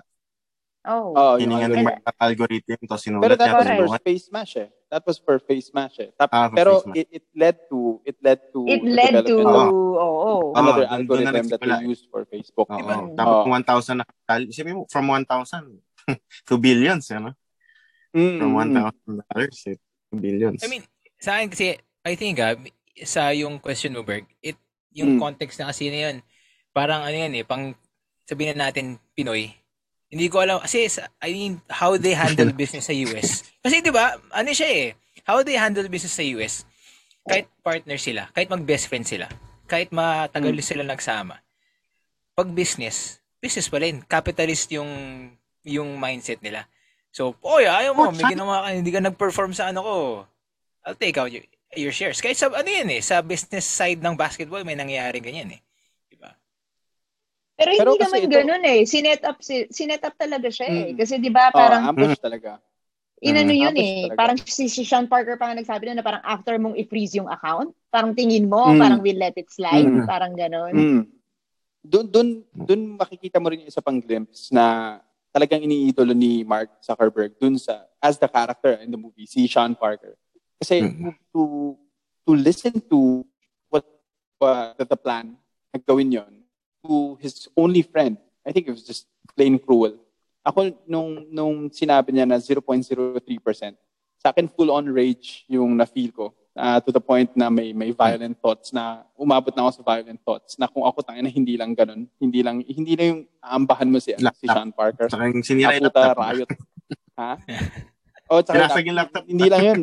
oh, 0.87 1.11
oh, 1.13 1.33
Hiningan 1.35 1.75
ng 1.75 1.83
algorithm. 1.83 1.99
mga 1.99 2.11
algorithm, 2.17 2.79
tapos 2.87 3.03
sinulat 3.03 3.23
Pero 3.27 3.35
that 3.35 3.47
niya, 3.47 3.55
was 3.59 3.67
for 3.67 3.99
face 4.03 4.27
mash 4.31 4.53
eh. 4.55 4.69
That 4.87 5.03
was 5.03 5.17
for 5.19 5.35
face 5.43 5.69
mash 5.75 5.99
eh. 5.99 6.09
Tap- 6.15 6.31
Ah, 6.31 6.47
for 6.47 6.55
pero 6.55 6.71
it, 6.95 7.07
it 7.11 7.25
led 7.35 7.59
to 7.67 7.99
it 8.03 8.15
led 8.23 8.39
to 8.55 8.59
it 8.65 8.83
led 8.87 9.13
to, 9.27 9.35
oo. 9.35 9.67
Oh, 9.99 10.55
Ah, 10.55 10.63
another 10.63 10.87
na 10.87 10.95
algorithm 10.95 11.43
that 11.51 11.59
they 11.59 11.83
used 11.83 12.07
for 12.07 12.23
Facebook. 12.23 12.71
Oo. 12.71 12.79
Diba? 12.79 12.95
Tapos 13.13 13.35
Oo. 13.35 13.43
kung 13.43 13.53
1,000 13.55 13.95
na 13.99 14.05
kapital, 14.07 14.41
isipin 14.47 14.75
mo, 14.75 14.83
from 14.87 15.11
1,000 15.11 15.75
to 16.47 16.55
billions, 16.57 17.09
ano? 17.11 17.35
Mm, 18.15 18.39
From 18.39 18.51
mm, 18.55 18.73
mm. 18.73 18.91
1,000 19.13 19.21
dollars 19.27 19.57
eh, 19.67 19.77
to 20.09 20.15
billions. 20.15 20.61
I 20.63 20.67
mean, 20.71 20.83
sa 21.19 21.37
akin 21.37 21.49
kasi, 21.51 21.77
I 22.07 22.13
think 22.15 22.39
ah, 22.39 22.55
sa 23.03 23.29
yung 23.35 23.59
question 23.59 23.93
mo, 23.93 24.01
Berg, 24.01 24.25
it, 24.41 24.55
yung 24.95 25.19
Mm. 25.19 25.21
context 25.21 25.59
na 25.61 25.69
kasi 25.69 25.91
na 25.91 26.09
yun, 26.09 26.15
parang 26.71 27.03
ano 27.03 27.13
yan 27.13 27.33
eh, 27.37 27.43
pang 27.45 27.75
sabihin 28.25 28.57
na 28.57 28.69
natin 28.71 28.97
Pinoy, 29.13 29.51
hindi 30.07 30.25
ko 30.31 30.39
alam, 30.41 30.63
kasi 30.63 30.87
I 31.19 31.29
mean, 31.35 31.53
how 31.67 31.99
they 31.99 32.15
handle 32.15 32.49
business 32.57 32.87
sa 32.87 32.95
US, 32.95 33.43
Kasi 33.61 33.83
'di 33.83 33.91
ba, 33.91 34.15
ano 34.31 34.49
siya 34.55 34.69
eh, 34.71 34.87
how 35.27 35.43
they 35.43 35.59
handle 35.59 35.85
business 35.91 36.15
sa 36.15 36.23
US, 36.39 36.63
kahit 37.27 37.45
partner 37.59 37.99
sila, 37.99 38.31
kahit 38.31 38.47
mag-best 38.47 38.87
friend 38.87 39.03
sila, 39.03 39.27
kahit 39.67 39.91
matagal 39.91 40.55
Mm. 40.55 40.63
sila 40.63 40.83
nagsama, 40.87 41.35
pag 42.33 42.49
business, 42.55 43.19
business 43.43 43.67
pa 43.67 43.83
rin. 43.83 43.99
Capitalist 44.07 44.71
yung 44.71 44.87
yung 45.67 45.99
mindset 45.99 46.39
nila. 46.39 46.63
So, 47.11 47.35
oy, 47.41 47.65
ayaw 47.65 47.91
mo, 47.91 48.07
Oh, 48.07 48.13
may 48.13 48.23
ginawa 48.25 48.63
ka, 48.63 48.67
hindi 48.71 48.89
ka 48.89 49.01
nag-perform 49.01 49.51
sa 49.51 49.67
ano 49.67 49.79
ko. 49.81 49.95
I'll 50.85 50.95
take 50.95 51.17
out 51.17 51.27
your, 51.27 51.43
your 51.73 51.91
shares. 51.91 52.17
Kahit 52.17 52.37
sa, 52.37 52.47
ano 52.47 52.63
yan 52.63 52.87
eh, 52.89 53.01
sa 53.01 53.19
business 53.19 53.67
side 53.67 53.99
ng 53.99 54.15
basketball, 54.15 54.63
may 54.63 54.73
nangyayari 54.73 55.19
ganyan 55.19 55.51
eh. 55.51 55.61
Diba? 56.07 56.31
Pero 57.53 57.69
hindi 57.73 57.81
Pero 57.81 57.91
naman 57.99 58.19
ito- 58.21 58.31
ganun 58.31 58.63
eh. 58.63 58.79
Sinet 58.85 59.21
up, 59.21 59.41
si, 59.41 59.67
sinet 59.67 59.99
up 59.99 60.15
talaga 60.15 60.47
siya 60.47 60.67
eh. 60.67 60.83
Mm. 60.87 60.95
Kasi 60.95 61.13
di 61.17 61.27
ba 61.27 61.49
Oh, 61.49 61.57
parang 61.57 61.83
ambush 61.85 62.15
talaga. 62.17 62.61
inano 63.17 63.49
Mm. 63.49 63.59
yun 63.59 63.75
eh. 63.75 63.93
talaga. 64.05 64.15
Parang 64.15 64.37
si, 64.39 64.69
si 64.69 64.85
Sean 64.85 65.09
Parker 65.09 65.35
pa 65.35 65.49
nga 65.49 65.57
nagsabi 65.57 65.89
na, 65.89 65.99
na 65.99 66.05
parang 66.05 66.21
after 66.21 66.53
mong 66.55 66.77
i-freeze 66.77 67.17
yung 67.17 67.27
account, 67.27 67.73
parang 67.89 68.13
tingin 68.13 68.45
mo, 68.45 68.61
Mm. 68.63 68.77
parang 68.77 68.99
we'll 69.01 69.17
let 69.17 69.33
it 69.33 69.49
slide. 69.49 69.83
Mm. 69.83 70.05
Parang 70.05 70.37
ganun. 70.37 70.71
Mm. 70.71 71.01
Doon 71.81 72.05
doon 72.05 72.27
doon 72.53 72.81
makikita 72.95 73.39
mo 73.39 73.49
rin 73.49 73.63
yung 73.63 73.71
isa 73.71 73.81
pang 73.81 73.97
glimpse 73.97 74.51
na 74.51 74.99
talagang 75.37 75.61
iniidolo 75.61 76.17
ni 76.17 76.41
Mark 76.41 76.81
Zuckerberg 76.81 77.37
dun 77.37 77.61
sa 77.61 77.85
as 78.01 78.17
the 78.17 78.25
character 78.25 78.73
in 78.81 78.89
the 78.89 78.97
movie 78.97 79.29
si 79.29 79.45
Sean 79.45 79.77
Parker. 79.77 80.17
Kasi 80.57 80.81
Mm. 80.81 81.13
to 81.29 81.41
to 82.25 82.33
listen 82.33 82.81
to 82.89 83.21
what 83.69 83.85
uh, 84.41 84.73
the, 84.81 84.89
the 84.89 84.97
plan 84.97 85.37
na 85.69 85.77
gawin 85.77 86.09
yon 86.09 86.33
to 86.81 87.13
his 87.21 87.45
only 87.53 87.85
friend. 87.85 88.17
I 88.41 88.49
think 88.49 88.65
it 88.65 88.73
was 88.73 88.81
just 88.81 89.05
plain 89.37 89.61
cruel. 89.61 90.01
Ako 90.41 90.73
nung 90.89 91.29
nung 91.29 91.69
sinabi 91.69 92.17
niya 92.17 92.25
na 92.25 92.41
0.03%, 92.41 93.77
sa 94.17 94.33
akin 94.33 94.49
full 94.49 94.73
on 94.73 94.89
rage 94.89 95.45
yung 95.45 95.77
na-feel 95.77 96.09
ko 96.09 96.33
uh, 96.57 96.79
to 96.81 96.89
the 96.89 96.99
point 96.99 97.29
na 97.37 97.47
may 97.53 97.71
may 97.71 97.93
violent 97.93 98.35
thoughts 98.41 98.73
na 98.73 99.05
umabot 99.13 99.53
na 99.53 99.69
ako 99.69 99.79
sa 99.79 99.83
violent 99.85 100.19
thoughts 100.25 100.57
na 100.57 100.65
kung 100.65 100.83
ako 100.83 101.05
tangin 101.05 101.23
na 101.23 101.31
hindi 101.31 101.55
lang 101.55 101.77
ganun, 101.77 102.09
hindi 102.17 102.41
lang 102.41 102.65
hindi 102.65 102.93
na 102.97 103.03
yung 103.13 103.21
aambahan 103.39 103.87
mo 103.87 104.01
si, 104.01 104.11
si 104.17 104.23
Laptop. 104.25 104.49
Sean 104.51 104.71
Parker. 104.73 105.07
Yung 105.13 105.45
sinira 105.45 105.77
yung 105.77 105.87
laptop. 105.87 106.17
riot. 106.17 106.49
ha? 107.21 107.37
Oh, 108.27 108.41
tsaka 108.43 108.57
Binasag 108.59 108.85
yung 108.89 108.99
laptop. 108.99 109.23
Hindi 109.23 109.47
lang 109.47 109.63
yun. 109.63 109.81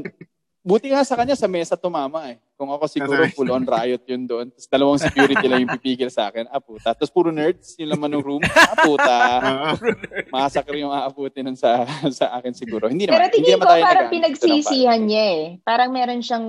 Buti 0.64 0.88
nga 0.88 1.04
sa 1.04 1.12
kanya 1.12 1.36
sa 1.36 1.44
mesa 1.44 1.76
tumama 1.76 2.32
eh. 2.32 2.40
Kung 2.56 2.72
ako 2.72 2.88
siguro 2.88 3.20
Kasi- 3.20 3.36
full 3.36 3.52
on 3.52 3.68
riot 3.68 4.00
yun 4.08 4.24
doon. 4.24 4.48
Tapos 4.48 4.64
dalawang 4.64 4.96
security 4.96 5.44
lang 5.44 5.60
yung 5.60 5.76
pipigil 5.76 6.08
sa 6.08 6.32
akin. 6.32 6.48
Aputa. 6.48 6.96
Tapos 6.96 7.12
puro 7.12 7.28
nerds 7.28 7.76
yung 7.76 7.92
laman 7.92 8.16
ng 8.16 8.24
room. 8.24 8.40
Aputa. 8.72 9.16
Oo. 9.44 9.68
Masakre 10.32 10.80
yung 10.80 10.88
aabutin 10.88 11.44
nun 11.44 11.58
sa 11.60 11.84
sa 12.08 12.32
akin 12.40 12.56
siguro. 12.56 12.88
Hindi 12.88 13.04
Pero 13.04 13.20
naman. 13.20 13.28
hindi 13.28 13.44
tingin 13.44 13.60
naman 13.60 13.68
ko 13.68 13.84
parang 13.84 14.08
nag- 14.08 14.14
pinagsisihan 14.16 15.00
niya 15.04 15.24
eh. 15.36 15.44
Parang 15.60 15.90
meron 15.92 16.20
siyang 16.24 16.46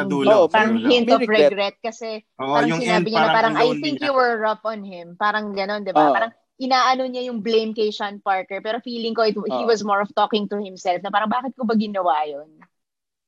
Sa 0.00 0.04
dulo, 0.08 0.36
sa 0.48 0.52
parang 0.56 0.72
dulo. 0.72 0.88
hint 0.88 1.06
of 1.06 1.20
regret. 1.20 1.50
regret 1.52 1.76
kasi 1.84 2.08
Oo, 2.40 2.56
parang 2.56 2.68
yung 2.72 2.80
sinabi 2.80 3.04
end, 3.04 3.12
niya 3.12 3.20
na 3.20 3.36
parang 3.36 3.52
ang 3.52 3.68
I 3.68 3.76
think 3.84 4.00
you 4.00 4.16
were 4.16 4.40
rough 4.40 4.64
on 4.64 4.80
him. 4.80 5.12
Parang 5.12 5.52
gano'n, 5.52 5.84
di 5.84 5.92
ba? 5.92 6.08
Oo. 6.08 6.16
Parang 6.16 6.32
inaano 6.56 7.04
niya 7.04 7.28
yung 7.28 7.44
blame 7.44 7.76
kay 7.76 7.92
Sean 7.92 8.16
Parker 8.18 8.58
pero 8.58 8.80
feeling 8.80 9.12
ko 9.12 9.28
it, 9.28 9.36
he 9.36 9.44
Oo. 9.60 9.68
was 9.68 9.84
more 9.84 10.00
of 10.00 10.08
talking 10.10 10.48
to 10.48 10.56
himself 10.56 11.04
na 11.04 11.12
parang 11.12 11.28
bakit 11.28 11.52
ko 11.52 11.68
ba 11.68 11.76
ginawa 11.76 12.24
yun? 12.24 12.48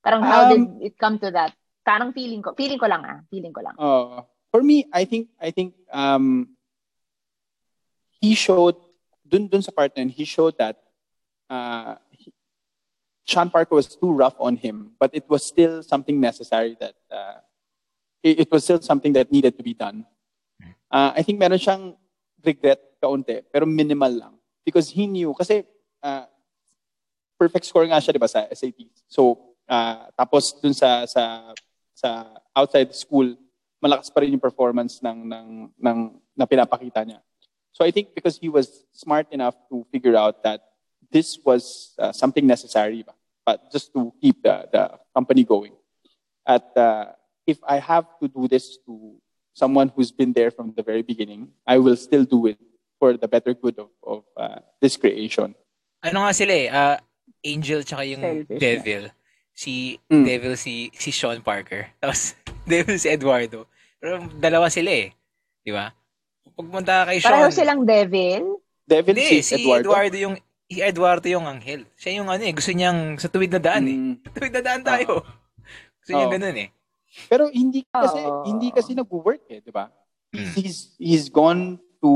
Parang 0.00 0.22
how 0.24 0.48
did 0.48 0.60
Um, 0.60 0.78
it 0.80 0.94
come 0.96 1.18
to 1.20 1.30
that? 1.30 1.52
Parang 1.84 2.12
feeling 2.12 2.40
ko, 2.42 2.52
feeling 2.56 2.78
ko 2.78 2.86
lang 2.86 3.02
ah, 3.04 3.18
feeling 3.28 3.52
ko 3.52 3.60
lang. 3.60 3.74
Uh, 3.76 4.22
for 4.50 4.62
me, 4.62 4.84
I 4.92 5.04
think 5.04 5.28
I 5.40 5.50
think 5.50 5.74
um, 5.92 6.56
he 8.20 8.34
showed 8.34 8.76
dun 9.24 9.48
dun 9.48 9.62
sa 9.62 9.72
part 9.72 9.92
na 9.96 10.04
he 10.08 10.24
showed 10.24 10.56
that 10.58 10.76
uh, 11.48 11.96
he- 12.12 12.34
Sean 13.24 13.48
Parker 13.48 13.74
was 13.76 13.86
too 13.86 14.10
rough 14.10 14.34
on 14.40 14.56
him, 14.56 14.92
but 14.98 15.10
it 15.14 15.24
was 15.28 15.46
still 15.46 15.82
something 15.82 16.18
necessary 16.18 16.76
that 16.80 16.96
uh, 17.10 17.38
it, 18.22 18.46
it 18.46 18.48
was 18.50 18.64
still 18.64 18.80
something 18.80 19.12
that 19.14 19.30
needed 19.30 19.56
to 19.56 19.62
be 19.62 19.74
done. 19.74 20.04
Uh, 20.90 21.14
I 21.14 21.22
think 21.22 21.38
meron 21.38 21.58
siyang 21.58 21.94
regret 22.42 22.80
kaunti, 22.98 23.40
pero 23.52 23.64
minimal 23.64 24.10
lang. 24.10 24.34
Because 24.66 24.90
he 24.90 25.06
knew, 25.06 25.32
kasi 25.32 25.62
uh, 26.02 26.26
perfect 27.38 27.64
score 27.64 27.86
nga 27.86 28.02
siya, 28.02 28.12
di 28.12 28.18
ba, 28.20 28.28
sa 28.28 28.44
SAT. 28.50 28.90
So, 29.06 29.49
uh, 29.70 30.10
tapos 30.18 30.50
dun 30.58 30.74
sa, 30.74 31.06
sa, 31.06 31.54
sa 31.94 32.26
outside 32.52 32.90
school, 32.92 33.38
malakas 33.78 34.10
pa 34.10 34.20
rin 34.20 34.34
yung 34.34 34.42
performance 34.42 34.98
ng, 34.98 35.18
ng, 35.30 35.48
ng, 35.78 35.98
na 36.34 36.44
pinapakita 36.44 37.06
niya. 37.06 37.22
So 37.70 37.86
I 37.86 37.94
think 37.94 38.12
because 38.12 38.36
he 38.36 38.50
was 38.50 38.84
smart 38.92 39.30
enough 39.30 39.54
to 39.70 39.86
figure 39.94 40.18
out 40.18 40.42
that 40.42 40.60
this 41.08 41.38
was 41.46 41.94
uh, 41.96 42.12
something 42.12 42.44
necessary, 42.46 43.06
ba? 43.06 43.14
but 43.46 43.72
just 43.72 43.92
to 43.94 44.12
keep 44.20 44.42
the, 44.42 44.68
the 44.70 44.98
company 45.14 45.44
going. 45.44 45.72
At 46.46 46.76
uh, 46.76 47.16
if 47.46 47.58
I 47.66 47.78
have 47.78 48.06
to 48.20 48.28
do 48.28 48.48
this 48.48 48.78
to 48.86 49.16
someone 49.54 49.90
who's 49.94 50.10
been 50.10 50.32
there 50.32 50.50
from 50.50 50.72
the 50.76 50.82
very 50.82 51.02
beginning, 51.02 51.48
I 51.66 51.78
will 51.78 51.96
still 51.96 52.24
do 52.24 52.46
it 52.46 52.58
for 52.98 53.16
the 53.16 53.28
better 53.28 53.54
good 53.54 53.78
of, 53.78 53.88
of 54.02 54.22
uh, 54.36 54.60
this 54.80 54.96
creation. 54.96 55.54
Ano 56.02 56.24
nga 56.24 56.32
sila 56.32 56.52
eh, 56.52 56.68
ah, 56.68 56.96
Angel 57.44 57.80
tsaka 57.82 58.04
yung 58.04 58.20
Selfish, 58.20 58.60
Devil. 58.60 59.04
Si 59.60 60.00
Mm. 60.08 60.24
Devil 60.24 60.54
si 60.56 60.88
si 60.96 61.12
Sean 61.12 61.44
Parker. 61.44 61.92
Tapos 62.00 62.32
Devil 62.64 62.96
si 62.96 63.12
Eduardo. 63.12 63.68
Pero 64.00 64.24
dalawa 64.40 64.72
sila 64.72 64.88
eh. 64.88 65.12
Di 65.60 65.68
ba? 65.68 65.92
Pagpunta 66.56 67.04
kay 67.04 67.20
Sean. 67.20 67.28
Pareho 67.36 67.52
silang 67.52 67.82
devil. 67.84 68.56
Devil 68.88 69.14
Hindi, 69.20 69.44
si 69.44 69.44
si 69.44 69.54
Eduardo. 69.60 69.92
Eduardo. 69.92 70.16
yung 70.16 70.34
si 70.64 70.80
Eduardo 70.80 71.26
yung 71.28 71.44
anghel. 71.44 71.84
Siya 71.94 72.24
yung 72.24 72.32
ano 72.32 72.40
eh, 72.40 72.54
gusto 72.56 72.72
niyang 72.72 73.20
sa 73.20 73.28
tuwid 73.28 73.52
na 73.52 73.60
daan 73.60 73.84
eh. 73.84 73.96
Mm. 74.00 74.14
Sa 74.24 74.30
tuwid 74.32 74.54
na 74.56 74.62
daan 74.64 74.82
tayo. 74.82 75.12
Gusto 76.00 76.10
niya 76.16 76.26
Oo. 76.26 76.32
ganun 76.32 76.56
eh. 76.56 76.68
Pero 77.28 77.42
hindi 77.52 77.84
kasi 77.84 78.18
Oo. 78.22 78.48
hindi 78.48 78.68
kasi 78.72 78.90
nag-work 78.96 79.44
eh, 79.52 79.60
'di 79.60 79.68
ba? 79.68 79.92
Mm. 80.32 80.50
He's 80.56 80.96
he's 80.96 81.26
gone 81.28 81.76
to 82.00 82.10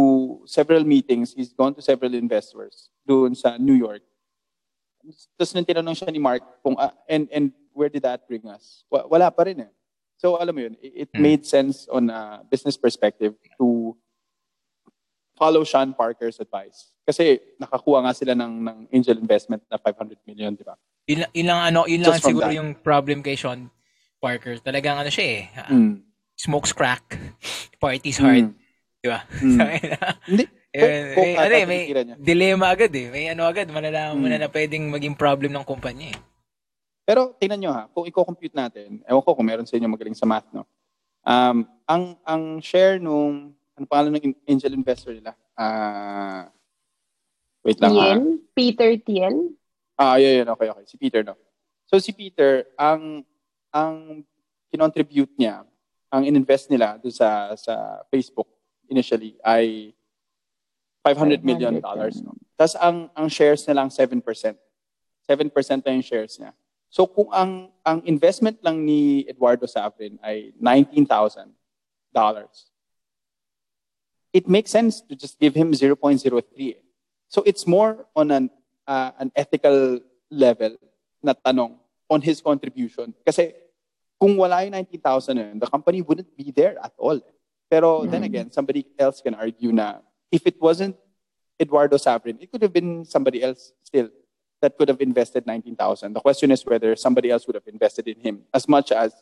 several 0.48 0.80
meetings, 0.80 1.36
he's 1.36 1.52
gone 1.52 1.76
to 1.76 1.84
several 1.84 2.16
investors 2.16 2.88
doon 3.04 3.36
sa 3.36 3.60
New 3.60 3.76
York. 3.76 4.00
Tapos 5.34 5.52
nung 5.52 5.64
tinanong 5.64 5.94
siya 5.94 6.08
ni 6.08 6.18
Mark 6.18 6.40
kung 6.60 6.74
ah, 6.74 6.92
and 7.04 7.28
and 7.28 7.46
where 7.70 7.88
did 7.88 8.02
that 8.02 8.24
bring 8.24 8.44
us? 8.46 8.84
Wa- 8.86 9.04
Wala 9.06 9.28
pa 9.28 9.44
rin 9.44 9.60
eh. 9.60 9.70
So 10.16 10.34
alam 10.34 10.50
mo 10.50 10.62
yun, 10.62 10.74
it, 10.78 10.92
it 10.96 11.10
Mm. 11.10 11.20
made 11.20 11.42
sense 11.44 11.84
on 11.86 12.08
a 12.08 12.20
business 12.44 12.74
perspective 12.74 13.32
to 13.58 13.92
follow 15.34 15.62
Sean 15.62 15.92
Parker's 15.92 16.38
advice. 16.38 16.94
Kasi 17.02 17.42
nakakuha 17.58 18.00
nga 18.00 18.14
sila 18.14 18.32
ng 18.32 18.52
ng 18.62 18.78
angel 18.90 19.18
investment 19.18 19.60
na 19.66 19.76
500 19.76 20.16
million, 20.24 20.54
di 20.54 20.62
ba? 20.62 20.78
Yun, 21.04 21.18
lang- 21.20 21.32
yun 21.34 21.46
lang 21.46 21.60
ano, 21.64 21.80
yun 21.84 22.00
lang 22.00 22.14
Just 22.14 22.22
from 22.22 22.30
siguro 22.32 22.48
that. 22.48 22.56
yung 22.56 22.70
problem 22.76 23.20
kay 23.20 23.34
Sean 23.34 23.68
Parker. 24.16 24.56
Talagang 24.58 24.96
ano 24.96 25.10
siya 25.10 25.26
eh. 25.26 25.42
ah, 25.54 25.68
Mm. 25.68 26.00
Smokes 26.34 26.72
crack. 26.72 27.18
Parties 27.82 28.16
hard. 28.16 28.48
Mm. 28.48 28.54
Di 28.98 29.08
ba? 29.08 29.20
Mm. 29.44 30.48
Eh, 30.74 30.82
may, 30.82 31.14
Coke 31.14 31.34
ano 31.38 31.54
eh, 31.54 31.66
may 31.70 31.82
dilemma 32.18 32.66
agad 32.74 32.90
eh. 32.90 33.06
May 33.06 33.30
ano 33.30 33.46
agad, 33.46 33.70
malalaman 33.70 34.18
mo 34.18 34.26
Mm. 34.26 34.32
na 34.34 34.38
na 34.42 34.50
pwedeng 34.50 34.90
maging 34.90 35.14
problem 35.14 35.54
ng 35.54 35.62
kumpanya 35.62 36.10
eh. 36.10 36.18
Pero 37.06 37.30
tingnan 37.38 37.60
nyo 37.62 37.70
ha, 37.70 37.86
kung 37.94 38.10
i-compute 38.10 38.50
natin, 38.50 38.98
ewan 39.06 39.22
ko 39.22 39.38
kung 39.38 39.46
meron 39.46 39.68
sa 39.68 39.78
inyo 39.78 39.86
magaling 39.86 40.18
sa 40.18 40.26
math, 40.26 40.50
no? 40.50 40.66
Um, 41.22 41.62
ang 41.86 42.18
ang 42.26 42.42
share 42.58 42.98
nung, 42.98 43.54
ano 43.78 43.84
pangalan 43.86 44.18
ng 44.18 44.34
angel 44.50 44.74
investor 44.74 45.14
nila? 45.14 45.38
Ah, 45.54 46.50
wait 47.62 47.78
lang 47.78 47.94
ha. 47.94 48.18
Tiel? 48.18 48.22
Peter 48.50 48.90
Tiel? 48.98 49.36
Ah, 49.94 50.18
yun, 50.18 50.42
yun, 50.42 50.48
okay, 50.58 50.74
okay. 50.74 50.84
Si 50.90 50.98
Peter, 50.98 51.22
no? 51.22 51.38
So 51.86 52.02
si 52.02 52.10
Peter, 52.10 52.66
ang 52.74 53.22
ang 53.70 54.26
kinontribute 54.74 55.38
niya, 55.38 55.62
ang 56.10 56.26
ininvest 56.26 56.66
nila 56.66 56.98
doon 56.98 57.14
sa 57.14 57.54
sa 57.54 58.02
Facebook 58.10 58.50
initially 58.90 59.38
ay 59.38 59.94
500 61.04 61.44
million 61.44 61.76
dollars, 61.80 62.24
no? 62.24 62.32
Tapos 62.56 62.74
ang 62.80 63.12
ang 63.12 63.28
shares 63.28 63.60
niya 63.68 63.76
lang 63.76 63.92
7%. 63.92 64.24
7% 64.24 65.84
na 65.84 65.92
yung 65.92 66.04
shares 66.04 66.40
niya. 66.40 66.52
So 66.88 67.04
kung 67.04 67.28
ang 67.28 67.68
ang 67.84 68.00
investment 68.08 68.56
lang 68.64 68.80
ni 68.80 69.28
Eduardo 69.28 69.68
Savrin 69.68 70.16
ay 70.24 70.56
$19,000, 70.56 71.52
it 74.32 74.48
makes 74.48 74.70
sense 74.70 75.00
to 75.00 75.14
just 75.14 75.38
give 75.38 75.54
him 75.54 75.72
0.03. 75.72 76.40
eh. 76.72 76.80
So 77.28 77.42
it's 77.44 77.66
more 77.66 78.06
on 78.14 78.30
an 78.30 78.50
uh, 78.86 79.10
an 79.18 79.32
ethical 79.34 80.00
level 80.30 80.76
na 81.22 81.34
tanong 81.34 81.76
on 82.08 82.20
his 82.20 82.40
contribution. 82.40 83.12
Kasi 83.26 83.52
kung 84.20 84.36
wala 84.38 84.62
yung 84.64 84.72
19,000 84.78 85.34
na 85.34 85.44
the 85.58 85.68
company 85.68 86.00
wouldn't 86.00 86.30
be 86.36 86.52
there 86.54 86.78
at 86.78 86.92
all. 86.96 87.18
Pero 87.68 88.06
then 88.06 88.22
Mm. 88.22 88.30
again, 88.30 88.48
somebody 88.52 88.86
else 89.00 89.18
can 89.24 89.34
argue 89.34 89.72
na 89.72 89.98
if 90.30 90.46
it 90.46 90.60
wasn't 90.60 90.96
Eduardo 91.60 91.96
Sabrin, 91.96 92.38
it 92.40 92.50
could 92.50 92.62
have 92.62 92.72
been 92.72 93.04
somebody 93.04 93.42
else 93.42 93.72
still 93.82 94.08
that 94.60 94.76
could 94.78 94.88
have 94.88 95.00
invested 95.00 95.46
19,000. 95.46 96.12
The 96.12 96.20
question 96.20 96.50
is 96.50 96.64
whether 96.64 96.96
somebody 96.96 97.30
else 97.30 97.46
would 97.46 97.54
have 97.54 97.68
invested 97.68 98.08
in 98.08 98.18
him 98.20 98.42
as 98.52 98.66
much 98.68 98.92
as 98.92 99.12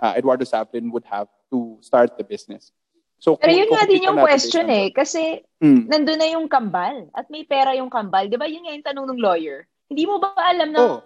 uh, 0.00 0.14
Eduardo 0.16 0.44
Sabrin 0.44 0.90
would 0.92 1.04
have 1.06 1.28
to 1.50 1.78
start 1.80 2.18
the 2.18 2.24
business. 2.24 2.72
So, 3.20 3.36
Pero 3.36 3.52
kung 3.52 3.58
yun 3.60 3.68
nga 3.68 3.84
din 3.84 4.00
i-compute 4.00 4.08
yung 4.08 4.18
question 4.24 4.66
eh. 4.70 4.86
Kasi 4.90 5.44
Mm. 5.60 5.92
nandun 5.92 6.16
na 6.16 6.28
yung 6.32 6.48
kambal. 6.48 7.12
At 7.12 7.28
may 7.28 7.44
pera 7.44 7.76
yung 7.76 7.92
kambal. 7.92 8.32
Di 8.32 8.40
ba 8.40 8.48
yun 8.48 8.64
nga 8.64 8.72
yung 8.72 8.86
tanong 8.86 9.06
ng 9.12 9.20
lawyer? 9.20 9.68
Hindi 9.92 10.08
mo 10.08 10.16
ba 10.16 10.32
alam 10.40 10.72
na 10.72 10.78
Oh, 10.80 11.00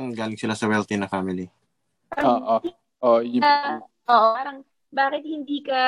Mm, 0.00 0.16
Galing 0.16 0.38
sila 0.38 0.56
sa 0.56 0.64
wealthy 0.66 0.96
na 0.96 1.06
family. 1.10 1.50
Oo. 2.18 2.56
Oh, 3.04 3.20
yun. 3.20 3.44
Ah, 3.44 3.78
oo, 4.08 4.26
parang 4.32 4.58
bakit 4.90 5.22
hindi 5.22 5.62
ka 5.62 5.80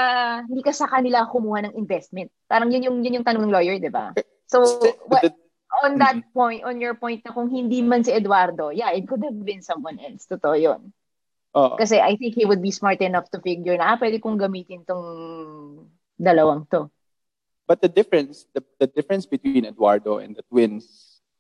hindi 0.46 0.62
ka 0.62 0.72
sa 0.72 0.86
kanila 0.86 1.26
kumuha 1.26 1.66
ng 1.68 1.74
investment? 1.76 2.30
Parang 2.46 2.70
yun 2.70 2.86
yung 2.86 2.96
yun 3.03 3.20
yung 3.20 3.26
tanong 3.26 3.46
ng 3.46 3.55
lawyer, 3.55 3.76
'di 3.78 3.90
ba? 3.90 4.14
So 4.46 4.62
what, 5.07 5.22
The- 5.26 5.34
on 5.82 5.96
that 5.98 6.20
Mhm. 6.20 6.28
point, 6.36 6.61
on 6.62 6.76
your 6.78 6.92
point 6.94 7.24
na 7.24 7.32
kung 7.32 7.48
hindi 7.48 7.80
man 7.80 8.05
si 8.05 8.12
Eduardo, 8.12 8.68
yeah, 8.68 8.92
it 8.92 9.09
could 9.09 9.24
have 9.24 9.36
been 9.40 9.64
someone 9.64 9.96
else. 9.98 10.28
Totoo 10.28 10.53
yun. 10.55 10.92
oo. 11.53 11.76
Kasi 11.76 11.96
I 11.96 12.16
think 12.16 12.36
he 12.36 12.44
would 12.44 12.61
be 12.61 12.72
smart 12.72 13.00
enough 13.00 13.28
to 13.32 13.40
figure 13.40 13.76
na, 13.76 13.92
ah, 13.92 13.98
pwede 14.00 14.20
kong 14.20 14.36
gamitin 14.36 14.84
tong 14.84 15.05
dalawang 16.16 16.68
to. 16.68 16.92
But 17.64 17.80
the 17.80 17.88
difference, 17.88 18.44
the, 18.53 18.61
the 18.76 18.88
difference 18.88 19.24
between 19.24 19.64
Eduardo 19.64 20.20
and 20.20 20.36
the 20.36 20.44
twins 20.44 20.84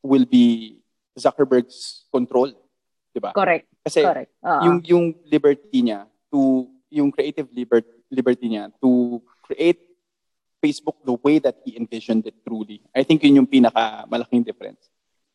will 0.00 0.24
be 0.24 0.78
Zuckerberg's 1.12 2.08
control, 2.08 2.48
'di 3.12 3.20
ba? 3.20 3.36
Correct. 3.36 3.68
Kasi 3.84 4.00
Correct. 4.00 4.32
Oo. 4.40 4.60
yung 4.64 4.76
yung 4.80 5.04
liberty 5.28 5.84
niya 5.84 6.08
to 6.32 6.71
yung 6.92 7.08
creative 7.10 7.48
liber, 7.50 7.80
liberty 8.12 8.52
niya 8.52 8.68
to 8.78 9.18
create 9.42 9.80
Facebook 10.60 11.00
the 11.02 11.16
way 11.24 11.40
that 11.40 11.58
he 11.64 11.74
envisioned 11.74 12.22
it 12.22 12.36
truly. 12.46 12.84
I 12.94 13.02
think 13.02 13.24
yun 13.24 13.42
yung 13.42 13.48
pinaka 13.48 14.04
malaking 14.06 14.44
difference. 14.44 14.86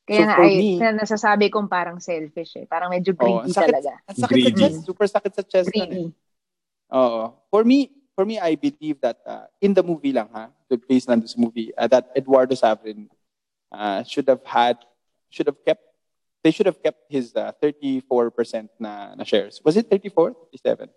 Kaya 0.08 0.24
so 0.24 0.24
nga, 0.24 0.36
for 0.40 0.46
ay, 0.48 0.56
me- 0.56 0.80
na 0.80 0.96
nasasabi 0.96 1.52
kong 1.52 1.68
parang 1.68 2.00
selfish 2.00 2.56
eh. 2.56 2.64
Parang 2.64 2.88
medyo 2.88 3.12
Oh, 3.12 3.20
greedy 3.20 3.44
ang 3.44 3.52
sakit, 3.52 3.72
talaga. 3.76 3.94
ang 4.08 4.16
sakit 4.16 4.24
sa 4.24 4.48
Greedy. 4.48 4.62
chest, 4.64 4.78
super 4.88 5.08
sakit 5.10 5.34
sa 5.36 5.44
chest. 5.44 5.68
nun 5.68 5.76
eh. 5.76 5.84
Greedy. 5.84 6.06
Oo. 6.96 7.22
For 7.52 7.68
me, 7.68 7.92
for 8.16 8.24
me, 8.24 8.40
I 8.40 8.56
believe 8.56 9.04
that 9.04 9.20
uh, 9.28 9.52
in 9.60 9.76
the 9.76 9.84
movie 9.84 10.16
lang, 10.16 10.32
ha, 10.32 10.48
the 10.72 10.80
based 10.80 11.12
on 11.12 11.20
this 11.20 11.36
movie, 11.36 11.76
uh, 11.76 11.92
that 11.92 12.08
Eduardo 12.16 12.56
Sabrin 12.56 13.12
uh, 13.68 14.08
should 14.08 14.32
have 14.32 14.40
had, 14.48 14.80
should 15.28 15.52
have 15.52 15.60
kept, 15.68 15.84
they 16.40 16.56
should 16.56 16.72
have 16.72 16.80
kept 16.80 17.04
his 17.12 17.36
uh, 17.36 17.52
34% 17.60 18.08
na, 18.80 19.12
na 19.14 19.28
shares. 19.28 19.60
Was 19.60 19.76
it 19.76 19.92
34? 19.92 20.32
37? 20.56 20.88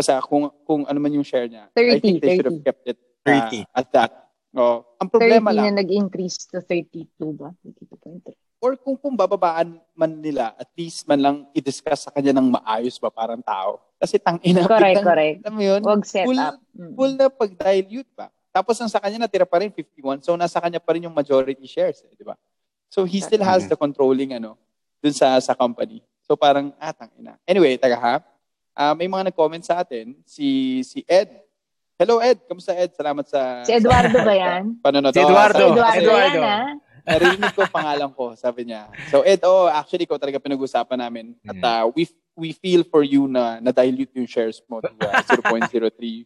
Basta 0.00 0.16
kung, 0.24 0.48
kung 0.64 0.88
ano 0.88 0.96
man 0.96 1.12
yung 1.12 1.20
share 1.20 1.44
niya, 1.44 1.68
I 1.76 2.00
30, 2.00 2.00
think 2.00 2.14
they 2.24 2.40
should 2.40 2.48
have 2.48 2.64
30. 2.64 2.64
kept 2.64 2.82
it 2.88 2.98
uh, 3.20 3.52
30. 3.52 3.68
at 3.76 3.86
that. 3.92 4.10
Oh, 4.50 4.80
ang 4.96 5.12
30 5.12 5.12
problema 5.12 5.48
na 5.52 5.68
lang, 5.68 5.76
nag-increase 5.76 6.48
to 6.48 6.64
32 6.64 7.04
ba? 7.36 7.52
32.3. 7.60 8.32
or 8.60 8.76
kung 8.76 8.96
kung 8.96 9.12
bababaan 9.12 9.76
man 9.92 10.12
nila, 10.16 10.56
at 10.56 10.72
least 10.72 11.04
man 11.04 11.20
lang 11.20 11.36
i-discuss 11.52 12.08
sa 12.08 12.10
kanya 12.10 12.32
ng 12.32 12.48
maayos 12.50 12.96
ba 12.96 13.12
parang 13.12 13.44
tao. 13.44 13.76
Kasi 13.96 14.16
tang 14.16 14.40
ina, 14.40 14.64
Correct, 14.64 15.00
biglang- 15.00 15.08
correct. 15.12 15.36
alam 15.44 15.52
mo 15.52 15.62
yun? 15.62 15.80
Wag 15.80 16.00
set 16.02 16.24
Full- 16.24 16.40
up. 16.40 16.56
Mm. 16.72 16.92
full 16.96 17.12
na 17.14 17.26
pag-dilute 17.28 18.10
pa. 18.16 18.32
Tapos 18.48 18.80
ang 18.80 18.88
sa 18.88 19.00
kanya 19.00 19.20
natira 19.20 19.44
pa 19.44 19.60
rin 19.60 19.68
51. 19.68 20.24
So 20.24 20.32
nasa 20.32 20.56
kanya 20.58 20.80
pa 20.80 20.96
rin 20.96 21.04
yung 21.04 21.12
majority 21.12 21.68
shares, 21.68 22.00
eh, 22.02 22.12
di 22.12 22.24
ba? 22.24 22.40
So 22.88 23.04
he 23.04 23.20
still 23.20 23.44
has 23.44 23.68
the 23.68 23.76
controlling 23.76 24.32
ano 24.32 24.56
dun 24.98 25.12
sa 25.12 25.36
sa 25.40 25.52
company. 25.52 26.00
So 26.24 26.36
parang 26.36 26.72
ah 26.76 26.90
tang 26.90 27.12
ina. 27.16 27.36
Anyway, 27.44 27.76
taga 27.76 27.96
ha. 27.96 28.14
Ah, 28.74 28.94
may 28.94 29.10
mga 29.10 29.30
nag-comment 29.30 29.64
sa 29.64 29.82
atin 29.82 30.14
si 30.22 30.80
si 30.86 31.02
Ed. 31.04 31.28
Hello 32.00 32.16
Ed, 32.16 32.40
kamusta 32.48 32.72
Ed? 32.72 32.96
Salamat 32.96 33.28
sa 33.28 33.60
Si 33.60 33.76
Eduardo 33.76 34.24
ba 34.24 34.32
yan? 34.32 34.72
Panonood. 34.84 35.12
Si 35.12 35.20
Eduardo. 35.20 35.58
Si 35.58 35.60
sabi- 35.60 35.76
Eduardo, 35.76 36.00
Eduardo. 36.00 36.40
yan. 36.40 36.74
Narinig 37.00 37.52
ko 37.56 37.60
pangalan 37.68 38.10
ko, 38.12 38.24
sabi 38.36 38.68
niya. 38.68 38.88
So 39.10 39.20
Ed, 39.20 39.44
oh, 39.44 39.68
actually 39.68 40.06
ko 40.08 40.16
talaga 40.16 40.40
pinag-usapan 40.40 41.00
namin. 41.00 41.36
At 41.44 41.60
uh, 41.60 41.84
we 41.92 42.08
we 42.38 42.56
feel 42.56 42.86
for 42.88 43.04
you 43.04 43.28
na 43.28 43.60
na-dilute 43.60 44.16
yung 44.16 44.28
shares 44.28 44.62
mo 44.64 44.80
to 44.80 44.88
uh, 44.88 45.20
0.03%. 45.28 46.24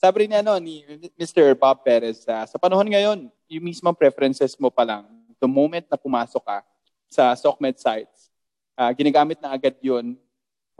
Sabi 0.00 0.16
rin 0.24 0.28
niya 0.32 0.40
no, 0.42 0.56
ni 0.56 0.82
Mr. 1.14 1.52
Bob 1.54 1.84
Perez, 1.84 2.24
uh, 2.24 2.48
sa 2.48 2.56
panahon 2.56 2.88
ngayon, 2.88 3.28
yung 3.46 3.64
mismong 3.66 3.94
preferences 3.94 4.56
mo 4.56 4.72
pa 4.72 4.82
lang, 4.82 5.04
the 5.38 5.46
moment 5.46 5.84
na 5.86 6.00
pumasok 6.00 6.40
ka 6.40 6.58
sa 7.06 7.36
SOCMED 7.36 7.76
sites, 7.78 8.32
uh, 8.74 8.90
ginagamit 8.96 9.36
na 9.38 9.52
agad 9.52 9.76
yun 9.78 10.16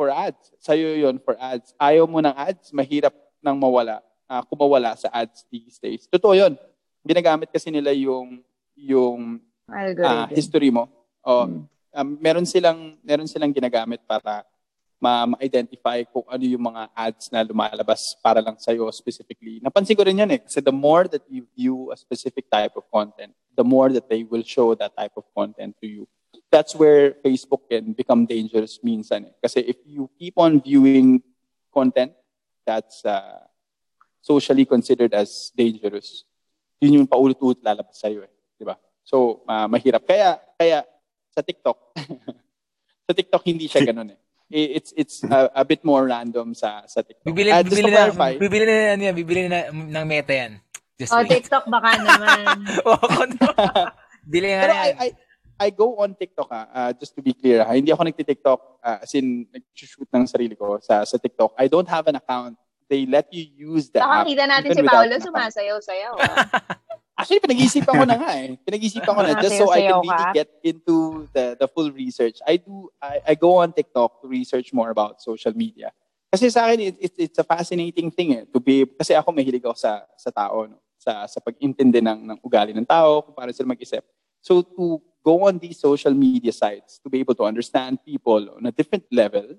for 0.01 0.09
ads. 0.09 0.57
Sa'yo 0.57 0.97
yun 0.97 1.21
for 1.21 1.37
ads. 1.37 1.77
Ayaw 1.77 2.09
mo 2.09 2.25
ng 2.25 2.33
ads, 2.33 2.73
mahirap 2.73 3.13
nang 3.45 3.61
mawala, 3.61 4.01
uh, 4.25 4.41
kumawala 4.49 4.97
sa 4.97 5.13
ads 5.13 5.45
these 5.53 5.77
days. 5.77 6.09
Totoo 6.09 6.33
yun. 6.33 6.57
Ginagamit 7.05 7.53
kasi 7.53 7.69
nila 7.69 7.93
yung 7.93 8.41
yung 8.73 9.37
ah, 9.69 9.85
Algorithm. 9.85 10.33
history 10.33 10.73
mo. 10.73 10.89
O, 11.21 11.45
Mm. 11.45 11.61
um, 12.01 12.09
meron 12.17 12.49
silang 12.49 12.97
meron 13.05 13.29
silang 13.29 13.53
ginagamit 13.53 14.01
para 14.09 14.41
ma- 14.97 15.37
ma-identify 15.37 16.01
kung 16.09 16.25
ano 16.25 16.45
yung 16.49 16.65
mga 16.65 16.89
ads 16.97 17.29
na 17.29 17.45
lumalabas 17.45 18.17
para 18.25 18.41
lang 18.41 18.57
sa'yo 18.57 18.89
specifically. 18.97 19.61
Napansin 19.61 19.93
ko 19.93 20.05
rin 20.05 20.17
yan 20.17 20.33
eh. 20.33 20.41
Kasi 20.41 20.65
the 20.65 20.73
more 20.73 21.13
that 21.13 21.25
you 21.29 21.45
view 21.53 21.93
a 21.93 21.97
specific 21.97 22.49
type 22.49 22.73
of 22.73 22.89
content, 22.89 23.37
the 23.53 23.65
more 23.65 23.93
that 23.93 24.09
they 24.09 24.25
will 24.25 24.45
show 24.45 24.73
that 24.73 24.97
type 24.97 25.13
of 25.13 25.29
content 25.37 25.77
to 25.77 25.85
you. 25.85 26.05
That's 26.51 26.75
where 26.75 27.15
Facebook 27.23 27.71
can 27.71 27.95
become 27.95 28.27
dangerous 28.27 28.83
minsan 28.83 29.31
eh. 29.31 29.35
Kasi 29.39 29.63
if 29.63 29.79
you 29.87 30.11
keep 30.19 30.35
on 30.35 30.59
viewing 30.59 31.23
content 31.71 32.11
that's 32.67 33.07
uh, 33.07 33.47
socially 34.19 34.67
considered 34.67 35.15
as 35.15 35.55
dangerous, 35.55 36.27
yun 36.83 37.03
yung 37.03 37.07
paulit-ulit 37.07 37.63
lalabas 37.63 38.03
sa'yo 38.03 38.27
eh. 38.27 38.33
Di 38.59 38.67
ba? 38.67 38.75
So, 39.07 39.47
ah, 39.47 39.71
mahirap. 39.71 40.03
Kaya, 40.03 40.43
kaya 40.59 40.83
sa 41.31 41.41
TikTok, 41.41 41.79
sa 43.07 43.13
TikTok 43.15 43.43
hindi 43.47 43.71
siya 43.71 43.87
ganun 43.87 44.11
eh. 44.11 44.19
It's 44.51 44.91
it's 44.99 45.23
a, 45.23 45.63
a 45.63 45.63
bit 45.63 45.87
more 45.87 46.11
random 46.11 46.59
sa 46.59 46.83
sa 46.91 47.07
TikTok. 47.07 47.23
Bibili, 47.23 47.55
just 47.55 47.71
bibili 47.71 47.95
na, 47.95 48.11
bibili 48.35 48.65
na, 48.67 48.75
ano 48.99 49.03
yan, 49.07 49.15
bibili 49.15 49.43
na 49.47 49.71
ng 49.71 50.07
meta 50.11 50.35
yan. 50.35 50.59
Just 50.99 51.15
Oh, 51.15 51.23
wait. 51.23 51.47
TikTok 51.47 51.71
baka 51.71 51.95
naman. 52.03 52.67
Oo, 52.91 53.07
ano? 53.15 53.47
Bili 54.35 54.51
nga 54.51 54.67
pero 54.67 54.75
na 54.75 54.83
I, 54.83 54.91
yan. 54.91 54.97
I 54.99 55.09
I 55.61 55.69
go 55.69 56.01
on 56.01 56.17
TikTok 56.17 56.49
ah, 56.49 56.67
ah, 56.73 56.91
just 56.97 57.13
to 57.13 57.21
be 57.21 57.37
clear 57.37 57.61
ha. 57.61 57.77
Hindi 57.77 57.93
ako 57.93 58.09
nagti-TikTok 58.09 58.61
ah, 58.81 59.05
as 59.05 59.13
in 59.13 59.45
nag-shoot 59.53 60.09
ng 60.09 60.25
sarili 60.25 60.57
ko 60.57 60.81
sa 60.81 61.05
sa 61.05 61.21
TikTok. 61.21 61.53
I 61.61 61.69
don't 61.69 61.85
have 61.85 62.09
an 62.09 62.17
account. 62.17 62.57
They 62.89 63.05
let 63.05 63.29
you 63.29 63.45
use 63.77 63.93
the 63.93 64.01
app. 64.01 64.25
Nakakita 64.25 64.45
natin 64.49 64.73
even 64.73 64.83
si 64.83 64.89
Paolo 64.89 65.15
sumasayaw-sayaw. 65.21 66.15
ah. 66.17 66.49
Actually, 67.21 67.45
pinag-iisipan 67.45 67.93
ko 67.93 68.05
na 68.09 68.17
nga 68.17 68.33
eh. 68.41 68.57
Pinag-iisipan 68.65 69.13
ko 69.13 69.21
na 69.21 69.37
just 69.45 69.61
so 69.61 69.69
I 69.69 69.85
can 69.85 70.01
really 70.01 70.29
get 70.33 70.49
into 70.65 71.29
the 71.37 71.53
the 71.61 71.69
full 71.69 71.93
research. 71.93 72.41
I 72.49 72.57
do 72.57 72.89
I, 72.97 73.21
I 73.21 73.33
go 73.37 73.61
on 73.61 73.77
TikTok 73.77 74.25
to 74.25 74.27
research 74.27 74.73
more 74.73 74.89
about 74.89 75.21
social 75.21 75.53
media. 75.53 75.93
Kasi 76.33 76.49
sa 76.49 76.65
akin 76.65 76.81
it, 76.81 76.97
it, 76.97 77.13
it's 77.29 77.37
a 77.37 77.45
fascinating 77.45 78.09
thing 78.09 78.33
eh 78.41 78.43
to 78.49 78.57
be 78.57 78.89
kasi 78.97 79.13
ako 79.13 79.37
mahilig 79.37 79.61
ako 79.61 79.77
sa 79.77 80.09
sa 80.17 80.33
tao 80.33 80.65
no. 80.65 80.81
Sa 80.97 81.29
sa 81.29 81.39
pag-intindi 81.45 82.01
ng 82.01 82.21
ng 82.25 82.39
ugali 82.41 82.73
ng 82.73 82.89
tao, 82.89 83.21
kung 83.21 83.37
paano 83.37 83.53
sila 83.53 83.69
mag-isip. 83.69 84.01
So 84.41 84.63
to 84.63 85.01
go 85.21 85.47
on 85.47 85.61
these 85.61 85.79
social 85.79 86.13
media 86.17 86.53
sites 86.53 86.99
to 87.05 87.09
be 87.13 87.21
able 87.21 87.37
to 87.37 87.45
understand 87.45 88.01
people 88.05 88.49
on 88.57 88.67
a 88.67 88.73
different 88.73 89.05
level, 89.13 89.57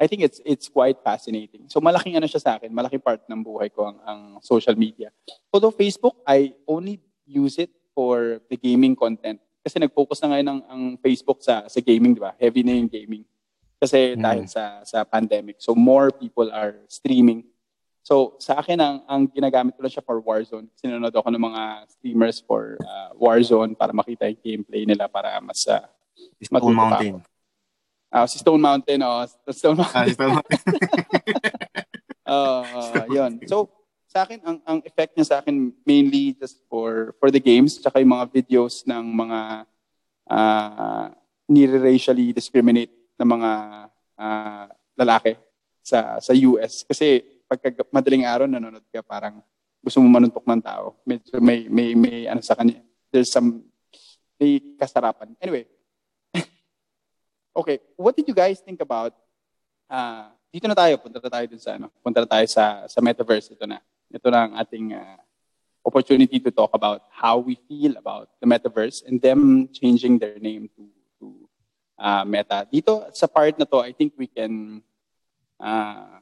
I 0.00 0.06
think 0.08 0.24
it's 0.24 0.40
it's 0.48 0.68
quite 0.68 0.96
fascinating. 1.04 1.68
So 1.68 1.80
malaking 1.80 2.16
ano 2.16 2.24
siya 2.24 2.40
sa 2.40 2.56
akin, 2.56 2.72
malaking 2.72 3.04
part 3.04 3.20
ng 3.28 3.40
buhay 3.44 3.68
ko 3.68 3.92
ang, 3.92 3.98
ang 4.04 4.20
social 4.40 4.72
media. 4.76 5.12
Although 5.52 5.72
Facebook, 5.72 6.16
I 6.24 6.56
only 6.64 7.00
use 7.28 7.60
it 7.60 7.68
for 7.92 8.40
the 8.48 8.56
gaming 8.56 8.96
content. 8.96 9.40
Kasi 9.60 9.76
nag-focus 9.76 10.24
na 10.24 10.32
ngayon 10.32 10.48
ang, 10.48 10.60
ang 10.72 10.82
Facebook 11.04 11.44
sa 11.44 11.68
sa 11.68 11.80
gaming, 11.84 12.16
di 12.16 12.22
ba? 12.24 12.32
Heavy 12.40 12.64
na 12.64 12.72
yung 12.80 12.88
gaming. 12.88 13.28
Kasi 13.76 14.16
Mm. 14.16 14.20
dahil 14.24 14.44
sa 14.48 14.80
sa 14.88 15.04
pandemic. 15.04 15.60
So 15.60 15.76
more 15.76 16.12
people 16.12 16.48
are 16.48 16.80
streaming. 16.88 17.44
So 18.10 18.34
sa 18.42 18.58
akin, 18.58 18.74
ang, 18.82 18.96
ang 19.06 19.22
ginagamit 19.30 19.78
ko 19.78 19.86
lang 19.86 19.94
siya 19.94 20.02
for 20.02 20.18
Warzone. 20.18 20.66
Sinunod 20.74 21.14
ako 21.14 21.30
ng 21.30 21.46
mga 21.46 21.62
streamers 21.94 22.42
for 22.42 22.74
uh, 22.82 23.14
Warzone 23.14 23.78
para 23.78 23.94
makita 23.94 24.26
yung 24.26 24.42
gameplay 24.42 24.82
nila 24.82 25.06
para 25.06 25.38
mas 25.38 25.62
uh, 25.70 25.86
Stone 26.42 26.74
Mountain. 26.74 27.22
ah, 28.10 28.26
si 28.26 28.42
Stone 28.42 28.58
Mountain. 28.58 28.98
Oh, 29.06 29.22
Stone 29.54 29.78
Mountain. 29.78 29.94
Ah, 29.94 30.10
Stone 30.10 30.34
Mountain. 30.34 30.62
Oo, 32.30 32.82
yun. 33.14 33.32
So, 33.46 33.70
sa 34.10 34.26
akin, 34.26 34.42
ang, 34.42 34.58
ang 34.66 34.78
effect 34.82 35.14
niya 35.14 35.26
sa 35.30 35.36
akin 35.38 35.70
mainly 35.86 36.34
just 36.34 36.58
for 36.66 37.14
for 37.22 37.30
the 37.30 37.38
games, 37.38 37.78
tsaka 37.78 38.02
yung 38.02 38.10
mga 38.10 38.26
videos 38.34 38.82
ng 38.90 39.06
mga 39.06 39.40
uh, 40.26 41.06
nire-racially 41.46 42.34
discriminate 42.34 42.90
na 43.14 43.22
mga 43.22 43.50
ah, 44.18 44.66
lalaki 44.98 45.38
sa 45.78 46.18
sa 46.18 46.34
US. 46.34 46.82
Kasi 46.82 47.22
pagka 47.50 47.82
madaling 47.90 48.22
araw 48.22 48.46
nanonood 48.46 48.86
ka, 48.94 49.02
parang 49.02 49.42
gusto 49.82 49.98
mo 49.98 50.06
manuntok 50.06 50.46
ng 50.46 50.62
tao. 50.62 50.94
Medyo 51.02 51.42
may, 51.42 51.66
may, 51.66 51.98
may 51.98 52.30
ano 52.30 52.38
sa 52.38 52.54
kanya. 52.54 52.78
There's 53.10 53.26
some, 53.26 53.66
may 54.38 54.62
kasarapan. 54.78 55.34
Anyway. 55.42 55.66
okay, 57.58 57.82
what 57.98 58.14
did 58.14 58.30
you 58.30 58.36
guys 58.38 58.62
think 58.62 58.78
about 58.78 59.10
ah 59.90 60.30
dito 60.50 60.66
na 60.66 60.74
tayo, 60.74 60.98
punta 60.98 61.22
na 61.22 61.30
tayo 61.30 61.46
dun 61.46 61.62
sa 61.62 61.78
ano, 61.78 61.90
punta 62.02 62.22
na 62.22 62.28
tayo 62.30 62.46
sa 62.50 62.86
sa 62.86 62.98
metaverse 63.02 63.54
ito 63.54 63.66
na. 63.66 63.78
Ito 64.10 64.26
na 64.30 64.40
ang 64.46 64.52
ating 64.58 64.98
ah, 64.98 65.18
opportunity 65.86 66.42
to 66.42 66.50
talk 66.50 66.74
about 66.74 67.06
how 67.10 67.38
we 67.38 67.54
feel 67.70 67.94
about 67.94 68.30
the 68.42 68.46
metaverse 68.46 69.06
and 69.06 69.22
them 69.22 69.70
changing 69.70 70.18
their 70.18 70.38
name 70.42 70.66
to 70.74 70.90
to 71.22 71.26
ah, 71.94 72.26
Meta. 72.26 72.66
Dito 72.66 73.06
sa 73.14 73.30
part 73.30 73.54
na 73.58 73.66
to, 73.66 73.78
I 73.78 73.94
think 73.94 74.18
we 74.18 74.26
can 74.26 74.82
ah, 75.62 76.18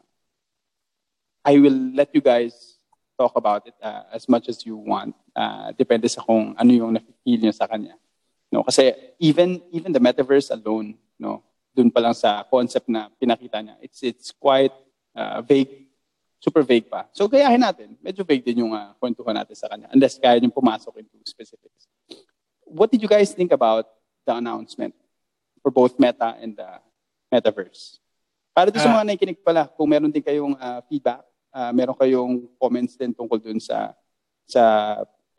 I 1.49 1.57
will 1.57 1.97
let 1.97 2.13
you 2.13 2.21
guys 2.21 2.77
talk 3.17 3.33
about 3.41 3.65
it 3.65 3.73
ah, 3.81 4.05
as 4.13 4.29
much 4.29 4.53
as 4.53 4.61
you 4.69 4.77
want. 4.77 5.17
Ah, 5.33 5.73
depende 5.73 6.05
sa 6.13 6.21
kung 6.21 6.53
ano 6.53 6.71
yung 6.71 6.93
na-feel 6.93 7.41
nyo 7.41 7.55
sa 7.57 7.65
kanya. 7.65 7.97
No, 8.53 8.61
kasi 8.69 8.93
even 9.17 9.65
even 9.73 9.93
the 9.97 10.01
metaverse 10.01 10.53
alone, 10.53 10.93
no, 11.17 11.41
dun 11.73 11.89
pa 11.89 12.05
lang 12.05 12.13
sa 12.13 12.45
concept 12.45 12.89
na 12.93 13.09
pinakita 13.17 13.65
niya, 13.65 13.77
it's 13.81 14.05
it's 14.05 14.29
quite 14.33 14.73
uh, 15.17 15.41
vague, 15.41 15.89
super 16.37 16.61
vague 16.61 16.89
pa. 16.89 17.09
So 17.17 17.25
gayahin 17.29 17.65
natin. 17.65 17.97
Medyo 18.05 18.29
vague 18.29 18.45
din 18.45 18.69
yung 18.69 18.73
uh, 18.77 18.93
kwentuhan 19.01 19.37
natin 19.37 19.57
sa 19.57 19.73
kanya 19.73 19.89
unless 19.93 20.21
kaya 20.21 20.37
yung 20.45 20.53
pumasok 20.53 21.01
into 21.01 21.17
specifics. 21.25 21.89
What 22.69 22.93
did 22.93 23.01
you 23.01 23.09
guys 23.09 23.33
think 23.33 23.57
about 23.57 23.89
the 24.29 24.37
announcement 24.37 24.93
for 25.65 25.73
both 25.73 25.97
Meta 25.97 26.37
and 26.37 26.53
the 26.53 26.69
Metaverse? 27.33 28.01
Para 28.53 28.69
doon 28.69 28.85
sa 28.85 28.93
Ah. 28.93 28.97
mga 29.01 29.07
nakikinig 29.13 29.41
pala, 29.41 29.65
kung 29.71 29.89
meron 29.89 30.13
din 30.13 30.21
kayong 30.21 30.53
uh, 30.59 30.81
feedback, 30.91 31.25
uh, 31.53 31.73
meron 31.73 31.97
kayong 31.97 32.47
comments 32.57 32.95
din 32.97 33.13
tungkol 33.13 33.39
dun 33.39 33.61
sa 33.61 33.93
sa 34.49 34.63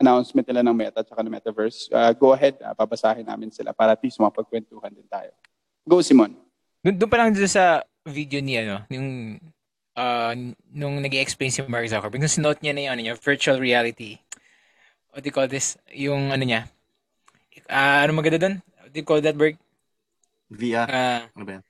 announcement 0.00 0.46
nila 0.48 0.64
ng 0.64 0.72
Meta 0.72 1.04
at 1.04 1.10
ng 1.12 1.28
Metaverse, 1.28 1.92
uh, 1.92 2.08
go 2.16 2.32
ahead, 2.32 2.56
uh, 2.64 2.72
babasahin 2.72 3.26
namin 3.26 3.52
sila 3.52 3.76
para 3.76 3.92
at 3.92 4.00
least 4.00 4.16
mapagkwentuhan 4.16 4.88
din 4.88 5.04
tayo. 5.04 5.28
Go, 5.84 6.00
Simon. 6.00 6.32
Doon, 6.80 6.96
doon 6.96 7.10
pa 7.12 7.20
lang 7.20 7.36
doon 7.36 7.44
sa 7.44 7.84
video 8.08 8.40
ni 8.40 8.56
ano, 8.56 8.80
yung 8.88 9.36
uh, 9.92 10.32
nung 10.72 10.96
nag 11.04 11.12
explain 11.12 11.52
si 11.52 11.60
Mark 11.68 11.84
Zuckerberg, 11.84 12.16
nung 12.16 12.32
sinuot 12.32 12.64
niya 12.64 12.72
na 12.72 12.80
yung 12.80 12.92
ano 12.96 13.02
niya, 13.04 13.14
virtual 13.20 13.60
reality. 13.60 14.16
What 15.12 15.20
do 15.20 15.28
you 15.28 15.36
call 15.36 15.50
this? 15.50 15.76
Yung 15.92 16.32
ano 16.32 16.44
niya. 16.48 16.64
Ah, 17.68 18.06
ano 18.06 18.16
maganda 18.16 18.40
doon? 18.40 18.56
What 18.80 18.90
do 18.94 18.96
you 18.96 19.06
call 19.06 19.20
that, 19.20 19.36
Berg? 19.36 19.60
VR. 20.48 20.88
Ah, 20.88 21.22
Ano 21.36 21.44
ba 21.44 21.52
yan? 21.60 21.64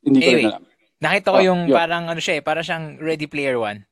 Hindi 0.00 0.18
ko 0.18 0.26
Anyway. 0.26 0.42
rin 0.42 0.50
alam. 0.50 0.64
Nakita 1.00 1.32
ko 1.32 1.38
Oh, 1.40 1.44
yung 1.44 1.60
yun. 1.66 1.74
parang 1.74 2.06
ano 2.06 2.20
siya 2.20 2.38
eh, 2.38 2.42
parang 2.42 2.62
siyang 2.62 2.86
Ready 2.96 3.24
Player 3.24 3.56
One. 3.56 3.82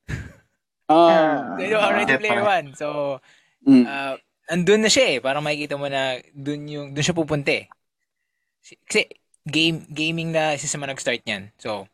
Ah, 0.87 1.57
You 1.61 1.69
know, 1.71 1.81
Ready 1.83 2.05
Step 2.07 2.21
Player. 2.21 2.41
One. 2.43 2.67
So, 2.75 3.19
mm. 3.61 3.85
uh, 3.85 4.15
andun 4.49 4.81
na 4.81 4.89
siya 4.89 5.05
eh. 5.11 5.19
Parang 5.19 5.41
makikita 5.41 5.75
mo 5.75 5.85
na 5.85 6.17
dun 6.31 6.65
yung 6.65 6.87
dun 6.93 7.03
siya 7.03 7.13
pupunta 7.13 7.53
eh. 7.55 7.69
Si- 8.61 8.81
Kasi 8.81 9.09
game 9.45 9.85
gaming 9.87 10.31
na 10.31 10.53
isa 10.53 10.65
sa 10.65 10.77
mga 10.77 10.93
nag-start 10.93 11.25
niyan. 11.25 11.53
So, 11.57 11.89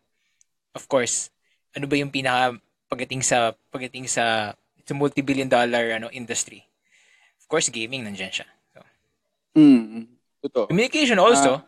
of 0.72 0.84
course, 0.86 1.30
ano 1.72 1.86
ba 1.86 1.94
yung 1.94 2.10
pinaka 2.10 2.58
pagdating 2.86 3.22
sa 3.22 3.54
pagdating 3.68 4.06
sa 4.06 4.54
it's 4.76 4.90
a 4.90 4.94
multi-billion 4.94 5.46
dollar 5.46 5.90
ano 5.92 6.10
industry. 6.10 6.62
Of 7.38 7.46
course, 7.46 7.66
gaming 7.68 8.02
nandiyan 8.02 8.30
siya. 8.32 8.46
So, 8.70 8.82
Mm, 9.54 10.10
totoo. 10.40 10.66
communication 10.66 11.18
also. 11.18 11.58
Ah, 11.58 11.66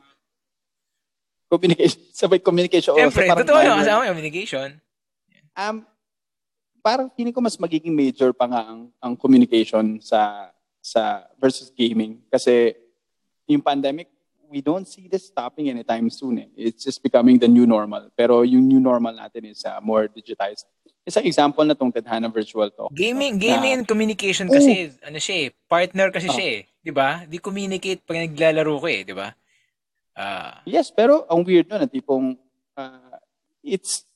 Communication, 1.46 2.00
sabay 2.18 2.42
communication. 2.42 2.92
Oh, 2.94 2.98
Siyempre, 2.98 3.26
so 3.26 3.30
parang 3.30 3.42
totoo 3.46 3.60
yun. 3.62 3.76
Kasama 3.78 4.00
yung 4.06 4.12
communication. 4.18 4.68
Um, 5.56 5.76
parang 6.82 7.08
feeling 7.14 7.34
ko 7.34 7.40
mas 7.42 7.58
magiging 7.58 7.94
major 7.94 8.30
pa 8.34 8.46
nga 8.46 8.62
ang, 8.66 8.90
ang 9.02 9.14
communication 9.18 9.98
sa 10.02 10.50
sa 10.82 11.26
versus 11.38 11.70
gaming. 11.74 12.22
Kasi 12.30 12.74
yung 13.50 13.62
pandemic, 13.62 14.10
we 14.50 14.62
don't 14.62 14.86
see 14.86 15.10
this 15.10 15.26
stopping 15.26 15.70
anytime 15.70 16.06
soon. 16.10 16.46
Eh. 16.46 16.70
It's 16.70 16.86
just 16.86 17.02
becoming 17.02 17.38
the 17.38 17.50
new 17.50 17.66
normal. 17.66 18.10
Pero 18.14 18.42
yung 18.46 18.66
new 18.66 18.78
normal 18.78 19.18
natin 19.18 19.50
is 19.50 19.66
uh, 19.66 19.78
more 19.82 20.06
digitized. 20.06 20.66
Isang 21.06 21.26
example 21.26 21.62
na 21.62 21.74
tong 21.74 21.94
Tadhana 21.94 22.30
Virtual 22.30 22.70
Talk. 22.70 22.90
Gaming, 22.90 23.38
Na- 23.38 23.42
gaming 23.42 23.72
and 23.82 23.86
communication 23.86 24.50
kasi 24.50 24.90
ano 25.06 25.18
siya 25.22 25.36
eh, 25.46 25.48
partner 25.70 26.10
kasi 26.10 26.26
siya 26.26 26.46
eh, 26.50 26.60
'di 26.82 26.90
ba? 26.90 27.22
Di 27.30 27.38
communicate 27.38 28.02
pag 28.02 28.18
naglalaro 28.26 28.74
ko 28.82 28.86
eh, 28.90 29.06
'di 29.06 29.14
ba? 29.14 29.30
Ah, 30.16 30.64
Yes, 30.64 30.88
pero 30.88 31.28
ang 31.28 31.44
weird 31.44 31.68
nun, 31.68 31.84
na 31.84 31.86
tipong, 31.86 32.40
uh, 32.72 33.16
it's, 33.60 34.08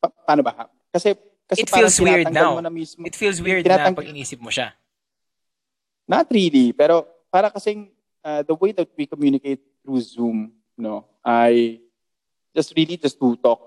pa- 0.00 0.16
paano 0.24 0.40
ba? 0.40 0.66
Kasi, 0.88 1.12
kasi 1.44 1.60
It 1.60 1.68
parang 1.68 1.92
feels 1.92 1.96
weird 2.00 2.28
now. 2.32 2.56
mo 2.56 2.64
na 2.64 2.72
mismo. 2.72 3.04
it 3.04 3.12
feels 3.12 3.36
weird 3.38 3.68
na 3.68 3.92
pag 3.92 4.08
inisip 4.08 4.40
mo 4.40 4.48
siya. 4.48 4.72
Not 6.08 6.28
really, 6.32 6.72
pero 6.72 7.04
para 7.28 7.52
kasing 7.52 7.92
uh, 8.24 8.40
the 8.44 8.56
way 8.56 8.72
that 8.72 8.88
we 8.96 9.04
communicate 9.04 9.60
through 9.84 10.00
Zoom, 10.00 10.52
no, 10.76 11.04
I 11.20 11.80
just 12.56 12.72
really 12.76 12.96
just 12.96 13.20
to 13.20 13.36
talk 13.36 13.60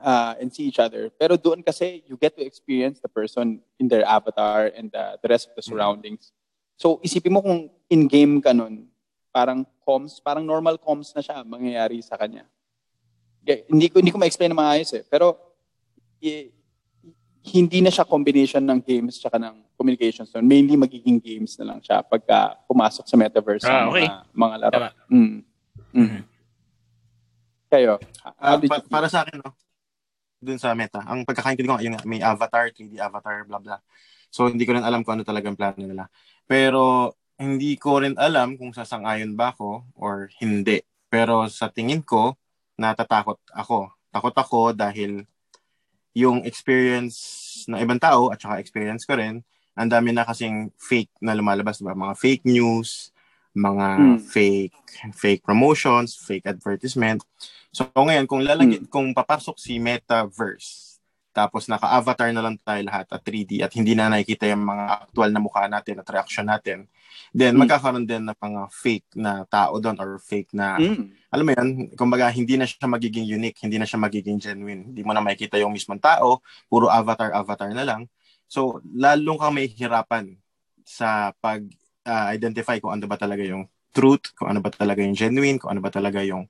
uh, 0.00 0.36
and 0.40 0.48
see 0.48 0.68
each 0.68 0.78
other. 0.78 1.08
Pero 1.12 1.36
doon 1.36 1.60
kasi 1.60 2.04
you 2.08 2.16
get 2.16 2.36
to 2.36 2.44
experience 2.44 3.00
the 3.00 3.08
person 3.08 3.60
in 3.80 3.88
their 3.88 4.04
avatar 4.04 4.72
and 4.72 4.88
the, 4.92 5.18
the 5.20 5.28
rest 5.28 5.48
of 5.48 5.56
the 5.56 5.64
surroundings. 5.64 6.32
So 6.76 7.00
isipin 7.04 7.32
mo 7.32 7.40
kung 7.42 7.68
in-game 7.90 8.40
ka 8.40 8.52
nun, 8.52 8.86
parang 9.30 9.64
comms, 9.84 10.20
parang 10.20 10.44
normal 10.44 10.76
comms 10.80 11.12
na 11.14 11.22
siya 11.22 11.44
mangyayari 11.44 12.00
sa 12.02 12.16
kanya. 12.16 12.44
Okay, 13.44 13.64
hindi 13.70 13.86
ko 13.88 14.02
hindi 14.02 14.12
ko 14.12 14.18
ma-explain 14.20 14.52
na 14.52 14.58
maayos 14.58 14.90
eh, 14.92 15.04
pero 15.06 15.36
i- 16.20 16.50
hindi 17.48 17.80
na 17.80 17.88
siya 17.88 18.04
combination 18.04 18.60
ng 18.60 18.80
games 18.84 19.16
tsaka 19.16 19.40
ng 19.40 19.64
communications. 19.78 20.28
So 20.28 20.42
mainly 20.42 20.76
magiging 20.76 21.22
games 21.22 21.56
na 21.56 21.72
lang 21.72 21.80
siya 21.80 22.04
pagka 22.04 22.60
pumasok 22.68 23.08
sa 23.08 23.16
metaverse 23.16 23.64
Ah, 23.64 23.88
okay. 23.88 24.04
mga, 24.04 24.18
mga 24.36 24.56
laro. 24.60 24.74
Tama. 24.76 24.90
Mm. 25.08 25.16
Mm. 25.16 25.38
Mhm. 25.96 26.20
Kayo, 27.68 28.00
how 28.40 28.56
did 28.56 28.68
pa- 28.68 28.80
you 28.80 28.88
para 28.88 29.08
sa 29.12 29.24
akin, 29.24 29.44
no, 29.44 29.52
dun 30.40 30.56
sa 30.56 30.72
meta, 30.72 31.04
ang 31.04 31.26
pagkakaintindi 31.26 31.68
ko 31.68 31.76
nga, 31.76 31.84
yun 31.84 31.94
nga, 31.98 32.04
may 32.08 32.20
avatar, 32.24 32.72
3D 32.72 32.96
avatar, 32.96 33.44
blah, 33.44 33.60
blah. 33.60 33.80
So, 34.32 34.48
hindi 34.48 34.64
ko 34.64 34.72
rin 34.76 34.84
alam 34.84 35.04
kung 35.04 35.20
ano 35.20 35.24
talagang 35.26 35.52
plano 35.56 35.76
nila. 35.82 36.08
Pero, 36.48 37.12
hindi 37.38 37.78
ko 37.78 38.02
rin 38.02 38.18
alam 38.18 38.58
kung 38.58 38.74
sasang-ayon 38.74 39.38
ba 39.38 39.54
ako 39.54 39.86
or 39.94 40.26
hindi. 40.42 40.82
Pero 41.06 41.46
sa 41.46 41.70
tingin 41.70 42.02
ko, 42.02 42.34
natatakot 42.74 43.38
ako. 43.54 43.94
Takot 44.10 44.34
ako 44.34 44.60
dahil 44.74 45.22
yung 46.18 46.42
experience 46.42 47.16
ng 47.70 47.78
ibang 47.78 48.02
tao 48.02 48.34
at 48.34 48.42
saka 48.42 48.58
experience 48.58 49.06
ko 49.06 49.14
rin, 49.14 49.46
ang 49.78 49.86
dami 49.86 50.10
na 50.10 50.26
kasing 50.26 50.74
fake 50.74 51.14
na 51.22 51.38
lumalabas, 51.38 51.78
diba? 51.78 51.94
Mga 51.94 52.14
fake 52.18 52.44
news, 52.50 53.14
mga 53.54 53.86
Hmm. 53.94 54.18
fake 54.18 54.78
fake 55.14 55.42
promotions, 55.46 56.18
fake 56.18 56.46
advertisement. 56.46 57.22
So 57.70 57.86
ngayon 57.94 58.26
kung 58.26 58.42
lalagyan 58.42 58.90
kung 58.90 59.14
papasok 59.14 59.54
si 59.58 59.78
Metaverse 59.78 60.87
tapos 61.32 61.68
naka-avatar 61.70 62.32
na 62.32 62.42
lang 62.42 62.56
tayo 62.60 62.82
lahat 62.82 63.06
at 63.12 63.20
3D 63.22 63.62
at 63.62 63.72
hindi 63.76 63.94
na 63.94 64.10
nakikita 64.10 64.48
yung 64.50 64.64
mga 64.64 64.84
actual 65.06 65.30
na 65.30 65.40
mukha 65.40 65.68
natin 65.68 66.00
at 66.02 66.08
reaction 66.10 66.46
natin, 66.48 66.88
then 67.30 67.54
Hmm. 67.54 67.62
magkakaroon 67.62 68.06
din 68.08 68.24
ng 68.26 68.38
mga 68.38 68.62
fake 68.72 69.08
na 69.16 69.44
tao 69.46 69.78
doon 69.78 69.96
or 70.00 70.18
fake 70.18 70.50
na 70.56 70.80
Mm. 70.80 71.12
alam 71.28 71.44
mo 71.44 71.52
yan, 71.52 71.68
kumbaga 71.92 72.32
hindi 72.32 72.56
na 72.56 72.64
siya 72.64 72.88
magiging 72.88 73.28
unique, 73.28 73.60
hindi 73.60 73.76
na 73.76 73.84
siya 73.84 74.00
magiging 74.00 74.40
genuine. 74.40 74.88
Hindi 74.88 75.04
mo 75.04 75.12
na 75.12 75.20
makikita 75.20 75.60
yung 75.60 75.76
mismong 75.76 76.00
tao, 76.00 76.40
puro 76.72 76.88
avatar, 76.88 77.36
avatar 77.36 77.68
na 77.76 77.84
lang. 77.84 78.08
So, 78.48 78.80
lalong 78.96 79.36
kang 79.36 79.52
may 79.52 79.68
hirapan 79.68 80.40
sa 80.88 81.36
pag-identify 81.36 82.80
kung 82.80 82.96
ano 82.96 83.04
ba 83.04 83.20
talaga 83.20 83.44
yung 83.44 83.68
truth, 83.92 84.32
kung 84.32 84.48
ano 84.48 84.64
ba 84.64 84.72
talaga 84.72 85.04
yung 85.04 85.12
genuine, 85.12 85.60
kung 85.60 85.76
ano 85.76 85.84
ba 85.84 85.92
talaga 85.92 86.24
yung 86.24 86.48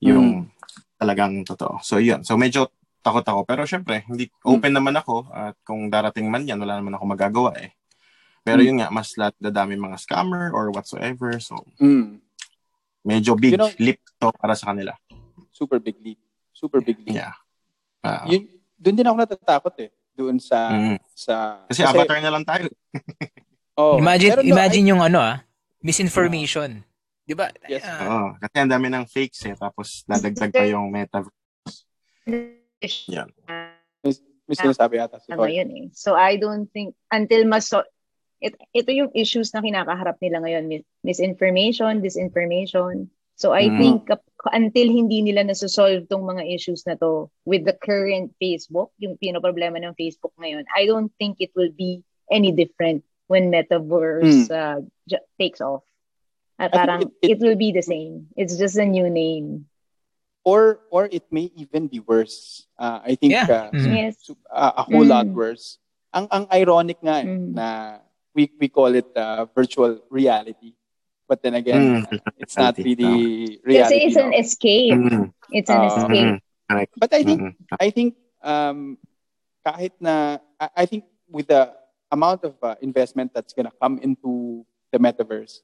yung 0.00 0.48
talagang 0.96 1.44
totoo. 1.44 1.80
So, 1.80 1.96
yun. 2.00 2.24
So, 2.24 2.36
medyo 2.36 2.68
takot 3.00 3.24
ako. 3.24 3.40
Pero 3.48 3.62
syempre, 3.64 4.04
hindi 4.06 4.28
open 4.44 4.72
naman 4.72 4.94
ako 4.96 5.28
at 5.32 5.56
kung 5.64 5.88
darating 5.88 6.28
man 6.28 6.44
yan, 6.44 6.60
wala 6.60 6.80
naman 6.80 6.96
ako 6.96 7.04
magagawa 7.08 7.52
eh. 7.60 7.72
Pero 8.40 8.64
Mm. 8.64 8.66
yun 8.66 8.76
nga, 8.80 8.88
mas 8.88 9.12
lahat 9.20 9.36
dadami 9.36 9.76
mga 9.76 10.00
scammer 10.00 10.48
or 10.52 10.72
whatsoever. 10.72 11.36
So, 11.40 11.60
Mm. 11.76 12.20
medyo 13.04 13.36
big 13.36 13.56
You 13.56 13.60
know- 13.60 13.76
leap 13.80 14.00
to 14.20 14.32
para 14.36 14.56
sa 14.56 14.72
kanila. 14.72 14.96
Super 15.52 15.80
big 15.80 15.96
leap. 16.00 16.20
Super 16.52 16.80
big 16.80 17.00
leap. 17.04 17.20
Yeah. 17.20 17.36
Ah, 18.00 18.24
Yun, 18.24 18.48
doon 18.80 18.96
din 18.96 19.06
ako 19.08 19.16
natatakot 19.16 19.74
eh. 19.80 19.90
Doon 20.16 20.40
sa 20.40 20.72
mm. 20.72 20.96
sa 21.12 21.64
Kasi, 21.68 21.84
avatar 21.84 22.20
na 22.20 22.32
lang 22.32 22.44
tayo. 22.44 22.68
oh, 23.80 23.96
imagine 24.00 24.36
pero 24.36 24.42
no, 24.44 24.48
imagine 24.52 24.86
yung 24.92 25.02
ano 25.04 25.20
ah, 25.20 25.44
misinformation. 25.80 26.80
'Di 27.24 27.34
ba? 27.36 27.48
Yes. 27.68 27.84
Ah, 27.84 28.04
Oo. 28.08 28.28
Kasi 28.40 28.54
ang 28.56 28.72
dami 28.72 28.88
ng 28.88 29.04
fakes 29.08 29.40
eh. 29.48 29.56
Tapos 29.56 30.04
dadagdag 30.08 30.52
pa 30.52 30.64
yung 30.68 30.88
metaverse. 30.92 31.84
I, 32.80 34.10
may 34.50 34.56
sinasabi 34.58 34.98
ata 34.98 35.20
si 35.22 35.30
ano 35.30 35.46
Toy. 35.46 35.60
yun 35.60 35.70
eh. 35.70 35.86
So 35.94 36.16
I 36.18 36.34
don't 36.40 36.66
think 36.72 36.96
until 37.12 37.46
mas 37.46 37.70
so, 37.70 37.84
it, 38.42 38.56
ito 38.74 38.90
yung 38.90 39.12
issues 39.14 39.54
na 39.54 39.62
kinakaharap 39.62 40.18
nila 40.18 40.42
ngayon 40.42 40.66
mis- 40.66 40.88
misinformation, 41.06 42.00
disinformation. 42.02 43.06
So 43.38 43.52
I 43.56 43.70
Mhm. 43.70 43.78
think 43.78 43.98
until 44.52 44.88
hindi 44.90 45.22
nila 45.24 45.46
nasusolve 45.46 46.04
tong 46.10 46.26
mga 46.28 46.44
issues 46.44 46.84
na 46.84 46.98
to 47.00 47.30
with 47.46 47.64
the 47.64 47.72
current 47.78 48.34
Facebook, 48.36 48.90
yung 49.00 49.16
pinoproblema 49.16 49.80
ng 49.80 49.96
Facebook 49.96 50.34
ngayon, 50.36 50.66
I 50.76 50.84
don't 50.84 51.08
think 51.16 51.38
it 51.40 51.54
will 51.56 51.72
be 51.72 52.02
any 52.28 52.52
different 52.52 53.04
when 53.30 53.48
metaverse 53.48 54.50
uh, 54.50 54.82
j- 55.08 55.24
takes 55.38 55.62
off. 55.62 55.86
Think 56.58 56.74
parang 56.76 57.00
it- 57.06 57.14
it- 57.22 57.30
it 57.32 57.38
will 57.40 57.56
be 57.56 57.72
the 57.72 57.80
same. 57.86 58.28
It's 58.36 58.58
just 58.60 58.76
a 58.76 58.84
new 58.84 59.08
name. 59.08 59.69
Or 60.40 60.80
or 60.88 61.04
it 61.12 61.28
may 61.28 61.52
even 61.52 61.84
be 61.86 62.00
worse. 62.00 62.64
Uh, 62.80 63.04
I 63.04 63.12
think 63.14 63.36
Yeah. 63.36 63.44
uh, 63.44 63.68
Mhm. 63.76 63.92
Yes. 63.92 64.16
uh, 64.48 64.72
a 64.80 64.84
whole 64.88 65.04
lot 65.04 65.28
Mm. 65.28 65.36
worse. 65.36 65.76
Ang 66.16 66.26
ang 66.32 66.44
ironic 66.48 66.96
nga 67.04 67.20
eh, 67.20 67.28
Mm. 67.28 67.52
na 67.52 67.66
we 68.32 68.48
we 68.56 68.72
call 68.72 68.88
it 68.96 69.06
uh, 69.12 69.44
virtual 69.52 70.00
reality. 70.08 70.72
But 71.28 71.44
then 71.44 71.54
again, 71.54 72.02
Mm, 72.02 72.08
uh, 72.08 72.32
it's 72.40 72.56
not 72.56 72.74
reality. 72.74 72.96
really 72.96 73.14
Kasi 73.60 73.68
reality. 73.68 74.00
it's 74.08 74.16
an 74.18 74.32
escape. 74.34 74.96
Mm, 74.96 75.24
It's 75.52 75.70
an 75.70 75.82
Ah. 75.84 75.88
escape. 75.92 76.34
mm. 76.34 76.88
But 76.96 77.10
I 77.12 77.22
think 77.22 77.38
Mm, 77.44 77.52
I 77.76 77.88
think 77.92 78.10
um, 78.40 78.96
kahit 79.60 79.92
na 80.00 80.40
I, 80.56 80.82
I 80.82 80.84
think 80.88 81.04
with 81.28 81.52
the 81.52 81.68
amount 82.08 82.48
of 82.48 82.56
uh, 82.64 82.80
investment 82.80 83.30
that's 83.36 83.52
gonna 83.52 83.70
come 83.76 84.00
into 84.00 84.64
the 84.88 84.96
metaverse, 84.98 85.60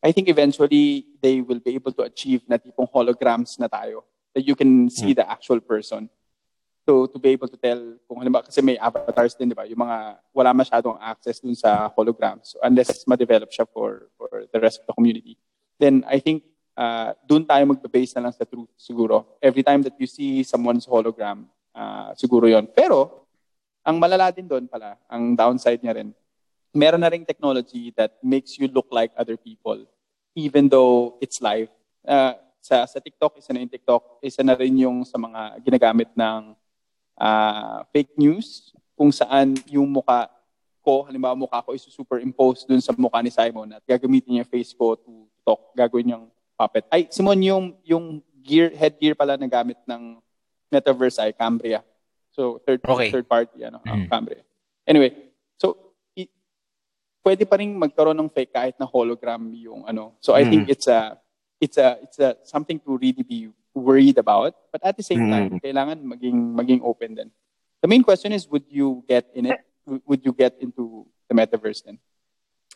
I 0.00 0.14
think 0.14 0.30
eventually 0.30 1.04
they 1.18 1.42
will 1.42 1.58
be 1.60 1.74
able 1.74 1.92
to 1.98 2.06
achieve 2.06 2.46
na 2.46 2.56
tipong 2.62 2.88
holograms 2.88 3.58
na 3.58 3.66
tayo. 3.66 4.06
That 4.34 4.46
you 4.46 4.54
can 4.54 4.88
see 4.90 5.12
the 5.12 5.26
actual 5.26 5.60
person. 5.60 6.08
So 6.86 7.06
to 7.06 7.18
be 7.18 7.30
able 7.30 7.48
to 7.48 7.58
tell 7.58 7.78
kung 8.08 8.18
halimbawa 8.22 8.46
kasi 8.46 8.62
may 8.62 8.78
avatars 8.78 9.34
din, 9.34 9.50
di 9.50 9.56
ba? 9.58 9.66
Yung 9.66 9.78
mga 9.78 10.18
wala 10.32 10.50
masyadong 10.54 10.98
access 10.98 11.38
dun 11.38 11.54
sa 11.54 11.90
holograms. 11.94 12.54
So 12.54 12.62
unless 12.62 13.06
ma-develop 13.06 13.50
siya 13.50 13.66
for, 13.68 14.10
for 14.16 14.46
the 14.50 14.58
rest 14.58 14.80
of 14.80 14.86
the 14.86 14.94
community. 14.94 15.36
Then 15.78 16.02
I 16.06 16.18
think 16.18 16.42
uh, 16.74 17.12
dun 17.26 17.46
tayo 17.46 17.62
magbe-base 17.66 18.16
na 18.16 18.28
lang 18.28 18.34
sa 18.34 18.46
truth 18.46 18.70
siguro. 18.78 19.38
Every 19.42 19.62
time 19.62 19.82
that 19.86 19.94
you 19.98 20.06
see 20.06 20.42
someone's 20.42 20.86
hologram, 20.86 21.46
uh, 21.74 22.14
siguro 22.16 22.48
yon 22.48 22.66
Pero, 22.70 23.26
ang 23.86 24.00
malala 24.00 24.30
din 24.30 24.46
doon 24.46 24.66
pala, 24.68 24.96
ang 25.08 25.36
downside 25.36 25.80
niya 25.82 25.96
rin, 26.00 26.10
meron 26.74 27.02
na 27.02 27.10
ring 27.10 27.26
technology 27.26 27.90
that 27.98 28.14
makes 28.22 28.58
you 28.58 28.70
look 28.70 28.86
like 28.90 29.10
other 29.18 29.36
people 29.36 29.84
even 30.34 30.68
though 30.68 31.18
it's 31.20 31.42
live. 31.42 31.68
Uh, 32.06 32.34
sa, 32.60 32.84
sa 32.84 33.00
TikTok, 33.00 33.40
isa 33.40 33.50
na 33.50 33.64
yung 33.64 33.72
TikTok, 33.72 34.20
isa 34.20 34.44
na 34.44 34.52
rin 34.52 34.76
yung 34.76 35.00
sa 35.02 35.16
mga 35.16 35.58
ginagamit 35.64 36.12
ng 36.12 36.52
uh, 37.16 37.78
fake 37.88 38.14
news 38.16 38.70
kung 38.92 39.08
saan 39.10 39.56
yung 39.66 39.88
muka 39.88 40.28
ko, 40.80 41.04
halimbawa 41.08 41.36
mukha 41.36 41.60
ko 41.60 41.72
isusuperimpose 41.72 42.64
dun 42.64 42.80
sa 42.80 42.92
mukha 42.92 43.20
ni 43.20 43.32
Simon 43.32 43.68
at 43.72 43.84
gagamitin 43.84 44.40
niya 44.40 44.48
face 44.48 44.72
ko 44.72 44.96
to 44.96 45.28
talk, 45.40 45.72
gagawin 45.72 46.12
niyang 46.12 46.26
puppet. 46.56 46.84
Ay, 46.92 47.08
Simon, 47.08 47.40
yung, 47.40 47.64
yung 47.84 48.04
gear, 48.40 48.72
headgear 48.72 49.16
pala 49.16 49.36
na 49.36 49.48
gamit 49.48 49.80
ng 49.84 50.20
Metaverse 50.68 51.20
ay 51.20 51.32
Cambria. 51.32 51.80
So, 52.30 52.60
third, 52.64 52.80
Okay. 52.84 53.08
third 53.10 53.26
party, 53.26 53.64
ano, 53.64 53.80
Mm. 53.82 54.06
Cambria. 54.08 54.44
Anyway, 54.86 55.12
so, 55.56 55.76
i- 56.14 56.30
pwede 57.20 57.44
pa 57.44 57.56
rin 57.58 57.72
magkaroon 57.74 58.16
ng 58.16 58.30
fake 58.30 58.52
kahit 58.52 58.76
na 58.78 58.86
hologram 58.86 59.40
yung 59.52 59.84
ano. 59.84 60.14
So, 60.20 60.32
I 60.32 60.44
Mm. 60.44 60.48
think 60.48 60.62
it's 60.70 60.88
a, 60.88 61.16
it's 61.60 61.76
a, 61.76 61.98
it's 62.02 62.18
a, 62.18 62.36
something 62.42 62.80
to 62.80 62.96
really 62.96 63.22
be 63.22 63.48
worried 63.74 64.18
about. 64.18 64.56
But 64.72 64.82
at 64.82 64.96
the 64.96 65.04
same 65.04 65.28
Mm. 65.28 65.30
time, 65.30 65.52
kailangan 65.60 66.02
maging, 66.02 66.56
maging 66.56 66.80
open 66.82 67.14
din. 67.14 67.30
The 67.80 67.88
main 67.88 68.02
question 68.02 68.32
is, 68.32 68.48
would 68.48 68.64
you 68.68 69.04
get 69.06 69.28
in 69.34 69.46
it? 69.46 69.60
Would 69.86 70.24
you 70.24 70.32
get 70.32 70.56
into 70.60 71.06
the 71.28 71.34
metaverse 71.34 71.84
then? 71.84 71.98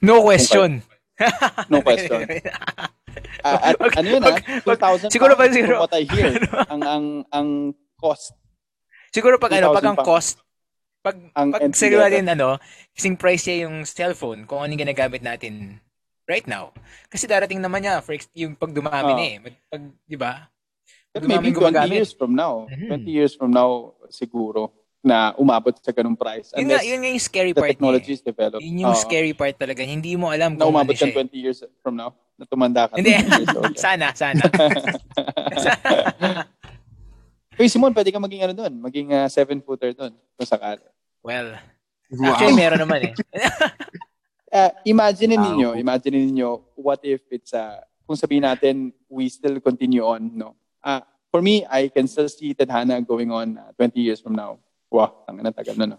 No 0.00 0.22
question. 0.22 0.82
No 1.70 1.78
question. 1.78 2.26
Ah, 3.46 3.58
at 3.70 3.78
Wag- 3.78 3.94
ano 4.02 4.08
yun 4.10 4.22
ah? 4.26 4.34
wag- 4.34 4.66
wag- 4.66 4.82
2,000 5.06 5.14
siguro 5.14 5.38
pa 5.38 5.46
from 5.46 5.78
what 5.78 5.94
I 5.94 6.02
hear. 6.10 6.34
ang, 6.72 6.82
ang, 6.82 7.04
ang 7.30 7.48
cost. 7.94 8.34
Siguro 9.14 9.38
pag 9.38 9.54
ano, 9.54 9.70
pag 9.70 9.86
2,000 9.86 9.94
ang 9.94 9.98
cost, 10.02 10.42
pag, 11.04 11.16
Ang 11.38 11.54
pag 11.54 11.62
level. 11.70 12.00
natin, 12.02 12.24
ano, 12.34 12.48
kasing 12.98 13.14
price 13.14 13.46
niya 13.46 13.70
yung 13.70 13.86
cellphone, 13.86 14.42
kung 14.48 14.64
ano 14.64 14.74
yung 14.74 14.82
ginagamit 14.88 15.22
natin 15.22 15.78
right 16.24 16.44
now. 16.44 16.72
Kasi 17.06 17.24
darating 17.24 17.58
naman 17.58 17.80
niya, 17.80 18.00
for 18.00 18.12
yung 18.32 18.54
pag 18.54 18.70
dumami 18.70 19.12
na 19.12 19.24
eh. 19.24 19.36
Mag- 19.38 19.62
Pag, 19.68 19.82
di 20.04 20.16
ba? 20.16 20.48
Maybe 21.14 21.50
20 21.50 21.54
gumagamit. 21.54 21.94
years 21.94 22.10
from 22.10 22.34
now. 22.34 22.66
Mhm. 22.66 22.90
20 22.90 23.06
years 23.08 23.32
from 23.32 23.48
now, 23.48 23.70
siguro, 24.08 24.74
na 24.98 25.30
umabot 25.34 25.70
sa 25.76 25.92
ganung 25.92 26.16
price. 26.16 26.50
Yun 26.56 26.64
nga, 26.66 26.80
yun 26.80 26.98
nga 26.98 27.06
yung 27.06 27.20
scary 27.22 27.52
the 27.52 27.60
part 27.60 27.70
technology 27.70 28.10
niya. 28.10 28.18
is 28.18 28.24
developed. 28.24 28.58
eh. 28.58 28.66
Yun 28.66 28.82
yung 28.82 28.90
Oo. 28.90 28.98
scary 28.98 29.30
part 29.30 29.54
talaga. 29.54 29.84
Hindi 29.84 30.16
mo 30.16 30.26
alam 30.28 30.56
na 30.56 30.64
kung 30.64 30.72
ano 30.72 30.80
umabot 30.80 30.96
siya. 30.96 31.12
ka 31.12 31.20
20 31.22 31.36
years 31.36 31.60
from 31.78 31.94
now. 31.94 32.10
Na 32.34 32.44
tumanda 32.44 32.88
ka. 32.88 32.96
Hindi. 32.96 33.12
20 33.12 33.30
years 33.36 33.52
old. 33.54 33.76
sana, 33.86 34.10
sana. 34.10 34.42
Uy, 37.54 37.68
Simon, 37.68 37.94
pwede 37.94 38.10
ka 38.10 38.18
maging 38.18 38.42
ano 38.42 38.54
doon. 38.56 38.72
Maging 38.80 39.08
uh, 39.12 39.28
seven-footer 39.28 39.94
doon. 39.94 40.12
Kung 40.34 40.48
sakali. 40.48 40.82
well, 41.22 41.54
Wow. 42.10 42.32
actually 42.32 42.54
meron 42.54 42.78
naman 42.78 43.00
eh. 43.02 43.14
Uh, 44.54 44.70
imagine 44.86 45.34
ninyo, 45.34 45.74
imagine 45.74 46.14
ninyo, 46.14 46.62
what 46.78 47.02
if 47.02 47.26
it's, 47.26 47.50
uh, 47.50 47.82
kung 48.06 48.14
sabihin 48.14 48.46
natin, 48.46 48.94
we 49.10 49.26
still 49.26 49.58
continue 49.58 50.06
on, 50.06 50.30
no? 50.30 50.54
Uh, 50.78 51.02
for 51.34 51.42
me, 51.42 51.66
I 51.66 51.90
can 51.90 52.06
still 52.06 52.30
see 52.30 52.54
Tadhana 52.54 53.02
going 53.02 53.34
on 53.34 53.58
uh, 53.58 53.74
20 53.74 53.98
years 53.98 54.22
from 54.22 54.38
now. 54.38 54.62
Wow, 54.94 55.26
ang 55.26 55.42
tagal 55.50 55.74
na, 55.74 55.98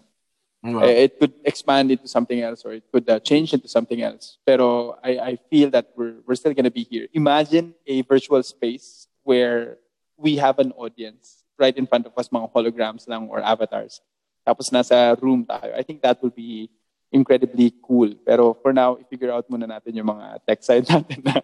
Wow. 0.64 0.88
Uh, 0.88 0.88
it 0.88 1.20
could 1.20 1.34
expand 1.44 1.92
into 1.92 2.08
something 2.08 2.40
else 2.40 2.64
or 2.64 2.72
it 2.72 2.84
could 2.90 3.04
uh, 3.10 3.20
change 3.20 3.52
into 3.52 3.68
something 3.68 4.00
else. 4.00 4.38
Pero 4.46 4.96
I, 5.04 5.36
I 5.36 5.38
feel 5.52 5.68
that 5.76 5.92
we're, 5.94 6.16
we're 6.26 6.34
still 6.34 6.54
going 6.54 6.64
to 6.64 6.72
be 6.72 6.88
here. 6.88 7.06
Imagine 7.12 7.74
a 7.86 8.00
virtual 8.08 8.42
space 8.42 9.06
where 9.22 9.76
we 10.16 10.36
have 10.36 10.58
an 10.58 10.72
audience 10.72 11.44
right 11.58 11.76
in 11.76 11.86
front 11.86 12.06
of 12.06 12.12
us, 12.16 12.30
mga 12.30 12.50
holograms 12.52 13.06
lang 13.06 13.28
or 13.28 13.40
avatars. 13.40 14.00
Tapos 14.48 14.72
nasa 14.72 15.20
room 15.20 15.44
tayo. 15.44 15.76
I 15.76 15.82
think 15.82 16.00
that 16.00 16.22
will 16.22 16.32
be 16.32 16.70
incredibly 17.10 17.72
cool. 17.80 18.12
Pero 18.22 18.56
for 18.58 18.72
now, 18.72 18.98
i-figure 18.98 19.30
out 19.30 19.46
muna 19.46 19.66
natin 19.66 19.94
yung 19.94 20.10
mga 20.10 20.42
tech 20.44 20.60
side 20.62 20.86
natin 20.92 21.22
na 21.22 21.40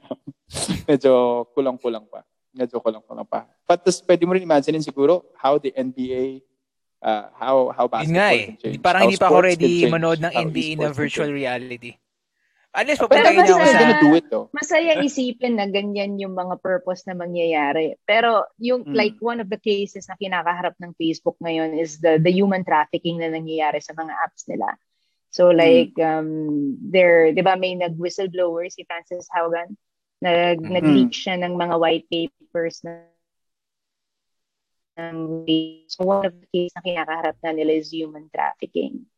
medyo 0.86 1.44
kulang-kulang 1.54 2.06
pa. 2.06 2.26
Medyo 2.52 2.82
kulang-kulang 2.82 3.24
pa. 3.24 3.48
But 3.64 3.86
tas, 3.86 4.02
pwede 4.04 4.28
mo 4.28 4.36
rin 4.36 4.44
imagine 4.44 4.76
siguro 4.82 5.24
how 5.38 5.56
the 5.56 5.72
NBA 5.72 6.44
uh, 7.02 7.32
how 7.34 7.72
how 7.74 7.84
Yun 7.88 7.92
basketball 7.92 8.16
nga 8.20 8.28
eh. 8.36 8.44
can 8.46 8.56
change. 8.60 8.78
Parang 8.80 9.00
how 9.02 9.06
hindi 9.08 9.20
pa 9.20 9.28
ako 9.28 9.38
ready 9.42 9.74
manood 9.88 10.20
ng 10.20 10.32
how 10.32 10.42
NBA 10.44 10.70
na 10.78 10.88
virtual 10.92 11.30
reality. 11.32 11.92
Unless 12.72 13.04
basta- 13.04 13.36
niya 13.36 13.52
ako 13.52 13.68
sa... 13.68 14.00
do 14.00 14.10
it 14.16 14.26
though. 14.32 14.46
Masaya 14.56 14.92
isipin 15.04 15.60
na 15.60 15.68
ganyan 15.68 16.16
yung 16.16 16.32
mga 16.32 16.56
purpose 16.56 17.04
na 17.04 17.12
mangyayari. 17.12 18.00
Pero 18.08 18.48
yung 18.56 18.88
Mm. 18.88 18.96
like 18.96 19.16
one 19.20 19.44
of 19.44 19.52
the 19.52 19.60
cases 19.60 20.08
na 20.08 20.16
kinakaharap 20.16 20.72
ng 20.80 20.96
Facebook 20.96 21.36
ngayon 21.44 21.76
is 21.76 22.00
the 22.00 22.16
the 22.16 22.32
human 22.32 22.64
trafficking 22.64 23.20
na 23.20 23.28
nangyayari 23.28 23.76
sa 23.84 23.92
mga 23.92 24.12
apps 24.24 24.48
nila. 24.48 24.72
So 25.32 25.48
like 25.48 25.96
um 25.96 26.76
there 26.92 27.32
'di 27.32 27.40
ba 27.40 27.56
may 27.56 27.72
nag-whistleblower 27.72 28.68
si 28.68 28.84
Francis 28.84 29.26
Haugen 29.32 29.80
nag 30.20 30.60
Mm. 30.60 30.70
nag-leak 30.76 31.12
siya 31.16 31.40
ng 31.40 31.56
mga 31.56 31.74
white 31.80 32.06
papers 32.12 32.84
na 32.84 33.08
ng 35.00 35.48
so 35.88 36.04
one 36.04 36.28
of 36.28 36.36
the 36.36 36.46
cases 36.52 36.76
na 36.76 36.84
kinakaharap 36.84 37.36
na 37.40 37.50
nila 37.56 37.72
is 37.72 37.88
human 37.88 38.28
trafficking. 38.28 39.08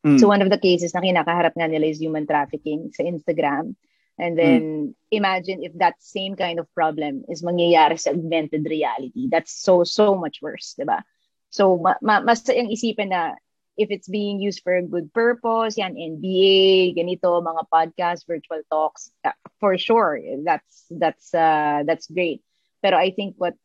Mm. 0.00 0.16
So 0.16 0.32
one 0.32 0.40
of 0.40 0.48
the 0.48 0.56
cases 0.56 0.96
na 0.96 1.04
kinakaharap 1.04 1.52
nga 1.52 1.68
nila 1.68 1.86
is 1.92 2.00
human 2.00 2.24
trafficking 2.24 2.88
sa 2.96 3.04
Instagram. 3.04 3.76
And 4.20 4.36
then 4.36 4.96
imagine 5.12 5.60
if 5.64 5.72
that 5.80 6.00
same 6.00 6.36
kind 6.36 6.60
of 6.60 6.68
problem 6.72 7.24
is 7.28 7.44
mangyayari 7.44 8.00
sa 8.00 8.12
augmented 8.16 8.64
reality. 8.64 9.28
That's 9.28 9.52
so 9.52 9.84
so 9.84 10.16
much 10.16 10.40
worse, 10.40 10.72
'di 10.76 10.88
ba? 10.88 11.04
So 11.52 11.76
ma- 11.76 12.00
ma- 12.00 12.24
mas 12.24 12.44
yung 12.48 12.72
isipin 12.72 13.12
na 13.12 13.36
if 13.80 13.88
it's 13.88 14.08
being 14.12 14.44
used 14.44 14.60
for 14.60 14.76
a 14.76 14.84
good 14.84 15.08
purpose, 15.16 15.80
yan 15.80 15.96
NBA, 15.96 16.92
ganito 16.92 17.40
mga 17.40 17.64
podcast, 17.72 18.28
virtual 18.28 18.60
talks, 18.68 19.08
uh, 19.24 19.32
for 19.56 19.80
sure, 19.80 20.20
that's 20.44 20.84
that's 20.92 21.32
uh, 21.32 21.80
that's 21.88 22.04
great. 22.12 22.44
Pero 22.84 23.00
I 23.00 23.10
think 23.16 23.40
what 23.40 23.56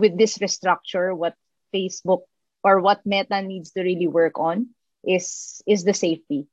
with 0.00 0.16
this 0.16 0.40
restructure, 0.40 1.12
what 1.12 1.36
Facebook 1.74 2.24
or 2.64 2.80
what 2.80 3.04
Meta 3.04 3.42
needs 3.44 3.76
to 3.76 3.84
really 3.84 4.08
work 4.08 4.40
on 4.40 4.72
is 5.04 5.60
is 5.68 5.84
the 5.84 5.94
safety 5.94 6.48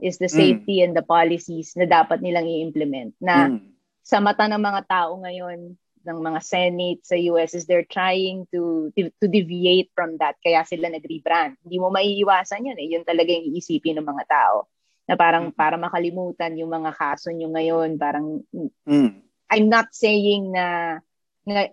is 0.00 0.18
the 0.18 0.28
Mm. 0.30 0.36
safety 0.36 0.76
and 0.84 0.96
the 0.96 1.04
policies 1.04 1.76
na 1.76 1.84
dapat 1.84 2.20
nilang 2.20 2.48
i-implement 2.48 3.12
na 3.20 3.52
Mm. 3.52 3.72
sa 4.04 4.20
mata 4.20 4.48
ng 4.48 4.60
mga 4.60 4.82
tao 4.88 5.16
ngayon 5.20 5.76
ng 6.00 6.18
mga 6.18 6.40
Senate 6.40 7.00
sa 7.04 7.16
US 7.30 7.52
is 7.52 7.68
they're 7.68 7.86
trying 7.86 8.48
to 8.52 8.88
to 8.96 9.26
deviate 9.28 9.92
from 9.92 10.16
that 10.16 10.36
kaya 10.40 10.64
sila 10.64 10.88
nag-rebrand. 10.88 11.60
Hindi 11.60 11.76
mo 11.76 11.92
maiiwasan 11.92 12.66
yun 12.72 12.78
eh. 12.80 12.88
Yun 12.88 13.04
talaga 13.04 13.28
yung 13.30 13.52
iisipin 13.52 14.00
ng 14.00 14.08
mga 14.08 14.24
tao. 14.28 14.68
Na 15.04 15.18
parang 15.18 15.52
Mhm. 15.52 15.56
para 15.58 15.76
makalimutan 15.76 16.56
yung 16.56 16.72
mga 16.72 16.94
kaso 16.96 17.28
nyo 17.34 17.52
ngayon, 17.52 18.00
parang 18.00 18.40
Mm. 18.86 19.20
I'm 19.50 19.66
not 19.66 19.90
saying 19.92 20.54
na 20.54 20.98
na 21.44 21.68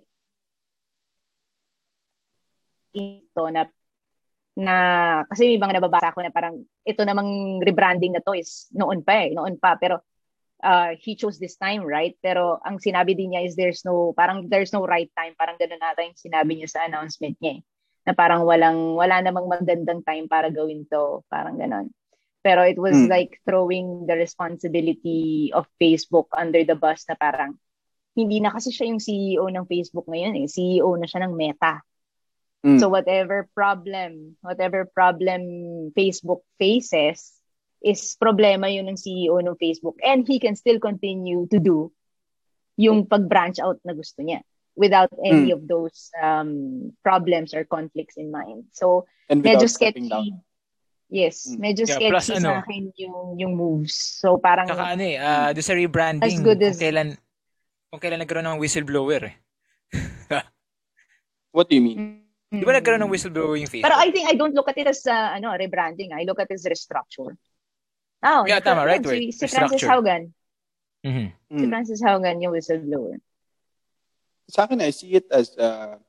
ito 2.93 3.43
na 3.53 3.61
na 4.57 4.75
kasi 5.29 5.53
may 5.53 5.61
mga 5.61 5.77
nababasa 5.77 6.09
ko 6.17 6.25
na 6.25 6.33
parang 6.33 6.57
ito 6.81 7.01
namang 7.05 7.61
rebranding 7.61 8.17
na 8.17 8.23
to 8.25 8.33
is 8.33 8.65
noon 8.73 9.05
pa 9.05 9.29
eh, 9.29 9.29
noon 9.29 9.61
pa 9.61 9.77
pero 9.77 10.01
uh, 10.63 10.97
he 10.97 11.15
chose 11.15 11.37
this 11.37 11.57
time, 11.57 11.85
right? 11.85 12.17
Pero 12.21 12.57
ang 12.65 12.81
sinabi 12.81 13.13
din 13.13 13.33
niya 13.33 13.45
is 13.45 13.53
there's 13.55 13.85
no 13.85 14.13
parang 14.17 14.49
there's 14.49 14.73
no 14.73 14.85
right 14.85 15.09
time, 15.13 15.37
parang 15.37 15.57
ganoon 15.59 15.81
ata 15.81 16.05
yung 16.05 16.17
sinabi 16.17 16.57
niya 16.57 16.69
sa 16.71 16.85
announcement 16.85 17.37
niya 17.41 17.59
eh. 17.59 17.61
Na 18.07 18.15
parang 18.15 18.47
walang 18.47 18.95
wala 18.95 19.19
namang 19.19 19.51
magandang 19.51 20.01
time 20.01 20.25
para 20.31 20.47
gawin 20.49 20.87
to, 20.87 21.21
parang 21.27 21.59
ganon. 21.59 21.91
Pero 22.41 22.63
it 22.63 22.79
was 22.79 22.95
Mm. 22.95 23.11
like 23.11 23.43
throwing 23.43 24.07
the 24.07 24.15
responsibility 24.15 25.51
of 25.51 25.67
Facebook 25.75 26.31
under 26.31 26.63
the 26.63 26.79
bus 26.79 27.03
na 27.11 27.19
parang 27.19 27.59
hindi 28.17 28.41
na 28.41 28.49
kasi 28.49 28.73
siya 28.73 28.89
yung 28.89 29.03
CEO 29.03 29.45
ng 29.45 29.67
Facebook 29.69 30.09
ngayon 30.09 30.33
eh. 30.41 30.47
CEO 30.49 30.89
na 30.97 31.05
siya 31.05 31.27
ng 31.27 31.37
Meta. 31.37 31.83
Mm. 32.65 32.81
So 32.81 32.89
whatever 32.89 33.45
problem, 33.53 34.33
whatever 34.41 34.89
problem 34.89 35.41
Facebook 35.93 36.41
faces 36.57 37.36
is 37.79 38.17
problema 38.17 38.65
yun 38.67 38.87
ng 38.87 38.97
CEO 38.97 39.37
ng 39.37 39.55
Facebook 39.55 39.95
and 40.01 40.25
he 40.25 40.37
can 40.37 40.55
still 40.55 40.77
continue 40.77 41.45
to 41.47 41.57
do 41.57 41.91
yung 42.75 43.05
pag-branch 43.05 43.57
out 43.57 43.77
na 43.81 43.93
gusto 43.93 44.21
niya 44.21 44.41
without 44.77 45.09
any 45.25 45.49
Mm. 45.49 45.57
of 45.57 45.61
those 45.65 46.13
um, 46.17 46.93
problems 47.01 47.53
or 47.53 47.65
conflicts 47.65 48.17
in 48.17 48.29
mind. 48.29 48.69
So 48.71 49.09
And 49.25 49.41
medyo 49.41 49.65
stepping 49.65 50.09
down. 50.09 50.25
sketchy. 50.29 50.45
Yes, 51.09 51.35
Mm. 51.49 51.57
medyo 51.57 51.83
Yeah, 51.87 51.95
sketchy 51.97 52.11
plus 52.13 52.27
ano- 52.29 52.51
sa 52.53 52.61
akin 52.61 52.83
yung 52.99 53.19
yung 53.39 53.53
moves. 53.57 53.95
So 54.21 54.37
parang 54.37 54.69
Saka 54.69 54.93
ano 54.93 55.01
eh, 55.01 55.17
uh, 55.17 55.49
doon 55.55 55.65
sa 55.65 55.73
rebranding, 55.73 56.37
As 56.37 56.43
good 56.43 56.61
as- 56.61 56.77
kung 56.77 56.83
kailan, 56.85 57.09
kung 57.89 57.99
kailan 58.03 58.19
nagkaroon 58.21 58.45
ng 58.45 58.59
whistleblower 58.61 59.21
eh. 59.25 59.35
What 61.55 61.69
do 61.69 61.75
you 61.75 61.81
mean? 61.81 62.21
Mm. 62.53 62.61
Di 62.61 62.65
ba 62.67 62.77
nagkaroon 62.77 63.01
ng 63.01 63.11
whistleblower 63.11 63.57
yung 63.57 63.71
Facebook? 63.71 63.87
Pero 63.89 63.97
I 63.97 64.11
think 64.13 64.29
I 64.29 64.35
don't 64.35 64.53
look 64.53 64.69
at 64.69 64.77
it 64.77 64.85
as 64.85 65.01
uh, 65.07 65.33
ano, 65.33 65.51
rebranding. 65.57 66.13
I 66.13 66.23
look 66.23 66.37
at 66.37 66.47
it 66.47 66.55
as 66.55 66.67
restructure. 66.69 67.33
Oh, 68.23 68.45
Yeah, 68.49 68.59
tama, 68.59 68.85
right 68.85 69.03
word. 69.03 69.17
Si, 69.29 69.31
si 69.31 69.45
Francis. 69.47 69.83
Haugan. 69.85 70.33
Mhm. 71.05 71.27
Si 71.53 71.63
Mm. 71.65 71.69
Francis 71.69 72.01
Haugan 72.01 72.41
yung 72.41 72.51
whistleblower. 72.51 73.21
Sa 74.49 74.65
akin, 74.65 74.81
I 74.81 74.89
see 74.89 75.13
it 75.13 75.27
as 75.29 75.53
uh, 75.59 75.99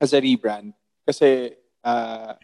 as 0.00 0.10
a 0.12 0.20
rebrand. 0.20 0.74
Kasi 1.06 1.54
uh, 1.84 2.34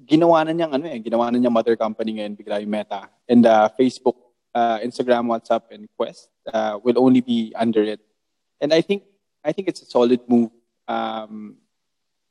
ginawa 0.00 0.46
na 0.46 0.52
niyang 0.56 0.72
ano 0.72 0.86
eh, 0.88 0.98
ginawa 1.02 1.28
na 1.30 1.38
niyang 1.38 1.52
mother 1.54 1.76
company 1.76 2.18
ngayon 2.18 2.34
bigla 2.38 2.62
yung 2.62 2.72
Meta. 2.72 3.10
And 3.28 3.44
uh, 3.44 3.68
Facebook, 3.76 4.16
uh, 4.54 4.78
Instagram, 4.80 5.28
WhatsApp, 5.28 5.68
and 5.74 5.86
Quest 5.98 6.30
uh, 6.50 6.78
will 6.80 6.96
only 6.98 7.20
be 7.20 7.52
under 7.54 7.82
it. 7.84 8.00
And 8.62 8.72
I 8.72 8.80
think 8.80 9.04
I 9.44 9.52
think 9.52 9.68
it's 9.68 9.82
a 9.82 9.88
solid 9.90 10.22
move. 10.30 10.50
Um, 10.88 11.58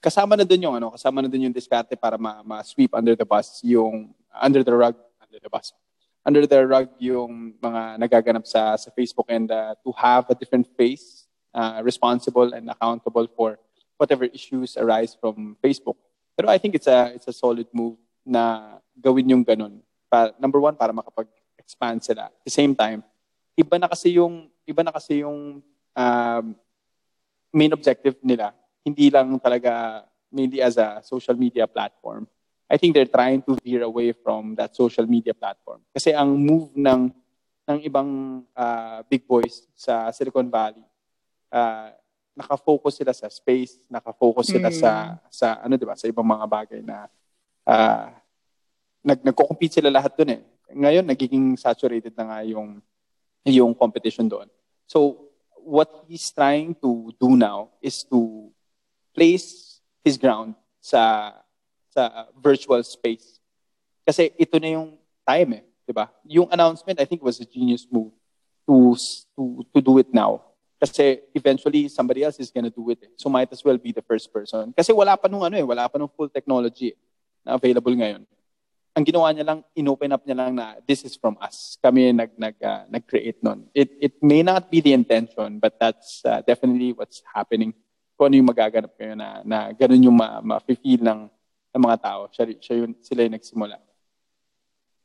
kasama 0.01 0.33
na 0.39 0.47
dun 0.47 0.63
yung 0.63 0.75
ano, 0.75 0.91
kasama 0.95 1.21
na 1.21 1.29
dun 1.29 1.45
yung 1.45 1.53
diskarte 1.55 1.93
para 1.99 2.17
ma, 2.17 2.41
ma-sweep 2.41 2.95
under 2.95 3.13
the 3.15 3.27
bus 3.27 3.61
yung 3.61 4.15
under 4.31 4.63
the 4.63 4.71
rug, 4.73 4.95
bus. 5.51 5.71
Under 6.25 6.45
the 6.45 6.67
rug 6.67 6.89
yung 6.99 7.55
mga 7.57 7.97
nagaganap 7.97 8.45
sa 8.45 8.77
sa 8.77 8.89
Facebook 8.93 9.25
and 9.31 9.49
uh, 9.49 9.73
to 9.81 9.89
have 9.97 10.29
a 10.29 10.35
different 10.37 10.69
face 10.77 11.25
uh, 11.53 11.81
responsible 11.83 12.53
and 12.53 12.69
accountable 12.69 13.27
for 13.33 13.57
whatever 13.97 14.25
issues 14.25 14.77
arise 14.77 15.17
from 15.17 15.57
Facebook. 15.63 15.97
Pero 16.37 16.49
I 16.49 16.57
think 16.57 16.75
it's 16.75 16.89
a 16.89 17.13
it's 17.13 17.27
a 17.29 17.35
solid 17.35 17.69
move 17.73 17.97
na 18.25 18.77
gawin 18.97 19.29
yung 19.29 19.43
ganun. 19.45 19.81
Pa, 20.09 20.33
number 20.37 20.59
one, 20.61 20.75
para 20.75 20.93
makapag-expand 20.93 22.01
sila. 22.01 22.29
At 22.29 22.43
the 22.45 22.53
same 22.53 22.73
time, 22.73 23.01
iba 23.57 23.77
na 23.77 23.89
kasi 23.89 24.17
yung 24.17 24.49
iba 24.65 24.81
na 24.81 24.93
kasi 24.93 25.21
yung 25.25 25.61
um, 25.95 26.45
main 27.53 27.71
objective 27.73 28.15
nila. 28.23 28.53
Hindi 28.81 29.09
lang 29.09 29.37
talaga 29.37 30.03
mainly 30.31 30.63
as 30.63 30.79
a 30.79 31.03
social 31.03 31.35
media 31.35 31.67
platform. 31.67 32.25
I 32.71 32.79
think 32.79 32.95
they're 32.95 33.11
trying 33.11 33.43
to 33.43 33.59
veer 33.59 33.83
away 33.83 34.15
from 34.15 34.55
that 34.55 34.71
social 34.79 35.03
media 35.03 35.35
platform. 35.35 35.83
Kasi 35.91 36.15
ang 36.15 36.31
move 36.39 36.71
ng 36.71 37.11
ng 37.67 37.79
ibang 37.83 38.41
uh, 38.55 39.03
big 39.11 39.27
boys 39.27 39.67
sa 39.75 40.07
Silicon 40.15 40.47
Valley, 40.47 40.79
uh, 41.51 41.91
nakafocus 42.31 43.03
sila 43.03 43.11
sa 43.11 43.27
space, 43.27 43.83
nakafocus 43.91 44.55
sila 44.55 44.71
Mm. 44.71 44.79
sa 44.79 44.91
sa 45.27 45.47
ano 45.59 45.75
'di 45.75 45.83
ba, 45.83 45.99
sa 45.99 46.07
ibang 46.07 46.23
mga 46.23 46.47
bagay 46.47 46.79
na 46.79 47.11
uh, 47.67 48.07
nag 49.03 49.19
nagko-compete 49.19 49.83
sila 49.83 49.91
lahat 49.91 50.15
doon 50.15 50.39
eh. 50.39 50.41
Ngayon 50.71 51.03
nagiging 51.03 51.59
saturated 51.59 52.15
na 52.15 52.23
nga 52.31 52.39
yung 52.47 52.79
yung 53.43 53.75
competition 53.75 54.31
doon. 54.31 54.47
So 54.87 55.27
what 55.59 55.91
he's 56.07 56.31
trying 56.31 56.71
to 56.79 57.11
do 57.19 57.35
now 57.35 57.75
is 57.83 58.07
to 58.07 58.47
place 59.11 59.77
his 60.07 60.15
ground 60.15 60.55
sa 60.79 61.35
sa 61.91 62.31
virtual 62.39 62.81
space. 62.87 63.43
Kasi 64.07 64.31
ito 64.39 64.55
na 64.57 64.79
yung 64.79 64.95
time 65.27 65.61
eh, 65.61 65.63
'di 65.85 65.93
ba? 65.93 66.07
Yung 66.25 66.47
announcement 66.49 66.97
I 66.97 67.05
think 67.05 67.21
was 67.21 67.37
a 67.43 67.47
genius 67.47 67.85
move 67.91 68.15
to 68.65 68.95
to 69.35 69.43
to 69.75 69.79
do 69.83 69.99
it 69.99 70.09
now. 70.15 70.39
Kasi 70.81 71.21
eventually 71.37 71.85
somebody 71.91 72.25
else 72.25 72.41
is 72.41 72.49
gonna 72.49 72.73
do 72.73 72.89
it. 72.89 73.05
Eh. 73.05 73.11
So 73.13 73.29
might 73.29 73.53
as 73.53 73.61
well 73.61 73.77
be 73.77 73.93
the 73.93 74.01
first 74.01 74.33
person. 74.33 74.73
Kasi 74.73 74.89
wala 74.89 75.13
pa 75.13 75.29
nung 75.29 75.45
ano 75.45 75.53
eh, 75.53 75.61
wala 75.61 75.85
pa 75.85 76.01
nung 76.01 76.09
full 76.09 76.31
technology 76.31 76.95
eh, 76.95 76.97
na 77.45 77.53
available 77.53 77.93
ngayon. 77.93 78.25
Ang 78.91 79.05
ginawa 79.07 79.31
niya 79.31 79.45
lang, 79.47 79.59
inopen 79.71 80.11
up 80.11 80.25
niya 80.25 80.35
lang 80.35 80.51
na 80.57 80.75
this 80.83 81.05
is 81.05 81.15
from 81.15 81.37
us. 81.39 81.79
Kami 81.79 82.11
nag 82.11 82.33
nag 82.35 82.55
uh, 82.59 82.83
nag-create 82.91 83.39
nun. 83.39 83.69
It 83.71 83.93
it 84.01 84.13
may 84.19 84.43
not 84.43 84.67
be 84.67 84.83
the 84.83 84.91
intention, 84.91 85.61
but 85.61 85.79
that's 85.79 86.25
uh, 86.27 86.43
definitely 86.43 86.91
what's 86.91 87.23
happening. 87.29 87.71
Kung 88.19 88.33
ano 88.33 88.35
yung 88.41 88.49
magaganap 88.51 88.91
ngayon 88.99 89.19
na 89.21 89.29
na 89.47 89.57
ganun 89.71 90.01
yung 90.01 90.17
ma, 90.17 90.43
ma-feel 90.43 90.99
ng 90.99 91.31
ng 91.71 91.81
mga 91.81 91.97
tao. 92.03 92.21
Siya, 92.31 92.43
siya 92.59 92.75
yun, 92.83 92.91
sila 92.99 93.23
yung 93.23 93.35
nagsimula. 93.35 93.75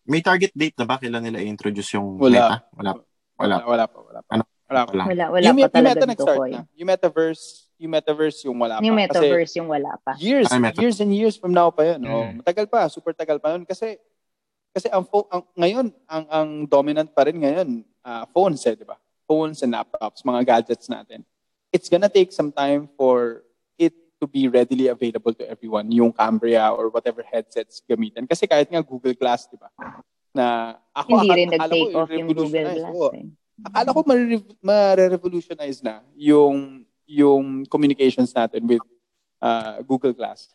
May 0.06 0.22
target 0.22 0.54
date 0.54 0.76
na 0.78 0.86
ba 0.86 0.98
kailan 0.98 1.22
nila 1.22 1.42
i-introduce 1.42 1.94
yung 1.98 2.18
Wala. 2.18 2.30
Meta? 2.30 2.56
Wala. 2.78 2.90
Wala. 3.36 3.56
Wala 3.66 3.84
pa, 3.90 3.98
wala 4.02 4.20
pa. 4.22 4.30
Ano? 4.34 4.44
Wala 4.66 4.80
pa. 4.86 4.90
Wala. 4.90 5.04
Wala, 5.06 5.24
wala 5.30 5.44
yung, 5.46 5.56
pa 5.56 5.62
yung 5.62 5.74
talaga 5.74 6.02
meta 6.06 6.06
dito, 6.14 6.24
na. 6.46 6.60
Yung 6.74 6.88
metaverse, 6.90 7.44
yung 7.78 7.92
metaverse 7.92 8.38
yung 8.46 8.58
wala 8.58 8.74
Yung 8.82 8.96
pa. 8.96 9.02
metaverse 9.06 9.52
yung 9.58 9.68
wala 9.70 9.92
pa. 10.02 10.12
Kasi 10.14 10.26
years, 10.26 10.46
meta. 10.58 10.78
years 10.82 10.98
and 11.02 11.10
years 11.14 11.34
from 11.38 11.54
now 11.54 11.70
pa 11.70 11.82
yun. 11.94 12.00
Oh, 12.06 12.26
Mm. 12.26 12.42
matagal 12.42 12.66
pa, 12.66 12.86
super 12.90 13.14
tagal 13.14 13.38
pa 13.38 13.54
yun. 13.54 13.62
Kasi, 13.66 13.98
kasi 14.74 14.90
ang, 14.90 15.06
ang 15.30 15.42
ngayon, 15.54 15.86
ang, 16.06 16.24
ang 16.30 16.48
dominant 16.66 17.10
pa 17.14 17.26
rin 17.26 17.38
ngayon, 17.38 17.68
ah, 18.02 18.26
phones 18.30 18.62
eh, 18.66 18.74
di 18.74 18.86
ba? 18.86 18.98
Phones 19.26 19.62
and 19.62 19.74
laptops, 19.74 20.22
mga 20.22 20.42
gadgets 20.46 20.86
natin. 20.86 21.22
It's 21.74 21.90
gonna 21.90 22.10
take 22.10 22.30
some 22.30 22.54
time 22.54 22.86
for 22.94 23.42
to 24.16 24.26
be 24.26 24.48
readily 24.48 24.88
available 24.88 25.34
to 25.34 25.44
everyone, 25.44 25.92
yung 25.92 26.12
Cambria 26.12 26.72
or 26.72 26.88
whatever 26.88 27.20
headsets 27.20 27.82
gamitin. 27.84 28.24
Kasi 28.24 28.48
kahit 28.48 28.68
nga 28.68 28.80
Google 28.80 29.12
Glass, 29.12 29.44
di 29.44 29.60
ba? 29.60 29.68
Na 30.32 30.76
ako, 30.92 31.08
Hindi 31.20 31.28
akala- 31.28 31.36
rin 31.36 31.48
nag-take 31.52 31.92
ko 31.92 31.98
off 32.00 32.10
yung 32.10 32.28
Google. 32.28 32.48
Glass. 32.50 32.78
Oo. 32.92 33.08
eh. 33.12 33.24
akala 33.56 33.88
ko 33.88 34.00
mare- 34.04 34.56
mare-revolutionize 34.60 35.80
na 35.80 36.04
yung 36.12 36.84
yung 37.06 37.64
communications 37.66 38.34
natin 38.34 38.66
with 38.66 38.82
uh, 39.40 39.80
Google 39.84 40.12
Glass. 40.12 40.50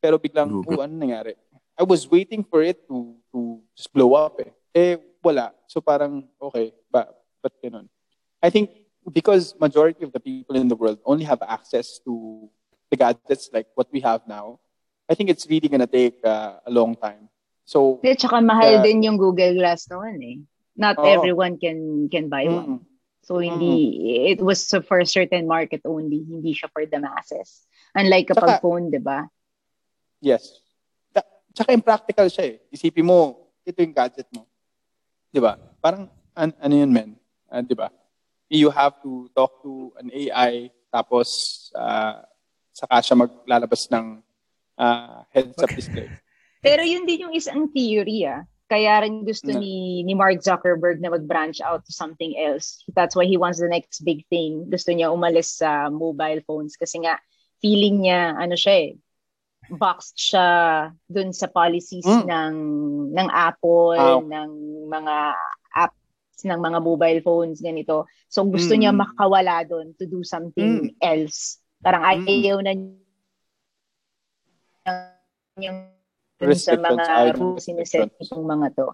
Pero 0.00 0.16
biglang, 0.16 0.48
Google. 0.48 0.80
oh, 0.80 0.84
ano 0.86 0.94
nangyari? 0.96 1.36
I 1.76 1.84
was 1.84 2.08
waiting 2.08 2.42
for 2.42 2.62
it 2.64 2.82
to 2.88 3.14
to 3.30 3.60
just 3.76 3.92
blow 3.92 4.14
up 4.14 4.38
eh. 4.40 4.50
Eh, 4.72 4.94
wala. 5.20 5.52
So 5.66 5.80
parang, 5.80 6.24
okay, 6.40 6.72
ba, 6.88 7.10
ba't 7.38 7.54
ganun? 7.60 7.86
I 8.40 8.48
think 8.48 8.70
because 9.06 9.52
majority 9.58 10.04
of 10.04 10.12
the 10.12 10.20
people 10.20 10.56
in 10.56 10.68
the 10.68 10.76
world 10.76 10.98
only 11.04 11.24
have 11.24 11.40
access 11.44 12.00
to 12.04 12.46
the 12.90 12.98
gadgets 12.98 13.48
like 13.54 13.68
what 13.74 13.86
we 13.92 14.00
have 14.00 14.26
now, 14.26 14.58
I 15.08 15.14
think 15.14 15.30
it's 15.30 15.46
really 15.46 15.68
gonna 15.70 15.86
take 15.86 16.18
uh, 16.26 16.58
a 16.66 16.70
long 16.70 16.94
time. 16.94 17.30
So, 17.64 18.02
At 18.02 18.18
saka 18.18 18.42
mahal 18.42 18.78
Yeah. 18.78 18.82
din 18.82 19.06
yung 19.06 19.16
Google 19.16 19.54
Glass 19.54 19.86
noon 19.86 20.18
eh. 20.20 20.36
Not 20.74 20.98
Oo. 20.98 21.06
everyone 21.06 21.54
can 21.56 22.10
can 22.10 22.26
buy 22.26 22.50
one. 22.50 22.66
mm, 22.66 22.80
So 23.22 23.38
hindi 23.38 24.00
it 24.32 24.42
was 24.42 24.66
for 24.88 24.98
a 24.98 25.06
certain 25.06 25.46
market 25.46 25.86
only, 25.86 26.26
hindi 26.26 26.50
siya 26.50 26.66
for 26.72 26.82
the 26.82 26.98
masses. 26.98 27.62
Unlike 27.94 28.34
kapag 28.34 28.58
Saka- 28.58 28.62
phone, 28.62 28.90
'di 28.90 28.98
ba? 28.98 29.30
Yes. 30.18 30.58
Ta- 31.14 31.26
Tsaka 31.54 31.70
impractical 31.70 32.26
siya 32.26 32.54
eh. 32.54 32.74
Isipin 32.74 33.06
mo, 33.06 33.50
ito 33.62 33.78
yung 33.78 33.94
gadget 33.94 34.26
mo. 34.34 34.46
Di 35.30 35.38
ba? 35.38 35.54
Parang, 35.78 36.10
an- 36.34 36.58
ano 36.58 36.74
yun, 36.74 36.90
men? 36.90 37.10
Ah, 37.46 37.62
di 37.62 37.74
ba? 37.74 37.90
You 38.50 38.70
have 38.70 38.98
to 39.02 39.30
talk 39.30 39.62
to 39.62 39.94
an 39.98 40.10
AI, 40.10 40.70
tapos 40.90 41.28
ah, 41.72 42.26
saka 42.80 43.04
siya 43.04 43.16
maglalabas 43.18 43.84
ng 43.92 44.24
ah, 44.76 45.28
heads-up 45.28 45.68
display. 45.70 46.08
Pero 46.64 46.80
yun 46.80 47.04
din 47.04 47.28
yung 47.28 47.34
isang 47.36 47.68
theory 47.68 48.24
ah. 48.24 48.40
Kaya 48.64 49.02
rin 49.02 49.26
gusto 49.26 49.50
Na- 49.50 49.58
ni 49.58 50.00
ni 50.06 50.14
Mark 50.14 50.40
Zuckerberg 50.40 51.02
na 51.02 51.10
mag-branch 51.10 51.58
out 51.60 51.82
to 51.84 51.92
something 51.92 52.38
else. 52.38 52.80
That's 52.94 53.12
why 53.12 53.26
he 53.26 53.34
wants 53.34 53.58
the 53.58 53.66
next 53.66 54.00
big 54.06 54.22
thing. 54.30 54.70
Gusto 54.70 54.94
niya 54.94 55.10
umalis 55.10 55.58
sa 55.58 55.90
mobile 55.90 56.40
phones 56.46 56.78
kasi 56.78 57.02
nga 57.02 57.18
feeling 57.58 58.06
niya 58.06 58.38
ano 58.38 58.54
siya 58.56 58.88
eh 58.88 58.90
boxed 59.70 60.16
siya 60.16 60.46
dun 61.06 61.30
sa 61.30 61.46
policies 61.46 62.02
Mm. 62.02 62.26
ng 62.26 62.54
ng 63.12 63.28
Apple, 63.30 63.94
Ah. 63.94 64.18
ng 64.18 64.50
mga 64.88 65.14
apps 65.76 66.40
ng 66.42 66.58
mga 66.58 66.78
mobile 66.80 67.20
phones 67.20 67.60
ganito. 67.60 68.06
So 68.26 68.42
gusto 68.46 68.74
Mm. 68.74 68.80
niya 68.80 68.92
makawala 68.94 69.62
dun 69.62 69.92
to 69.94 70.06
do 70.06 70.22
something 70.22 70.94
else. 70.98 71.58
Parang 71.80 72.02
Mm. 72.04 72.28
ayaw 72.28 72.56
na 72.60 72.72
yung 75.60 75.78
dun 76.40 76.56
sa 76.56 76.72
mga 76.76 77.36
siniset 77.60 78.12
itong 78.16 78.44
mga 78.48 78.68
to. 78.72 78.88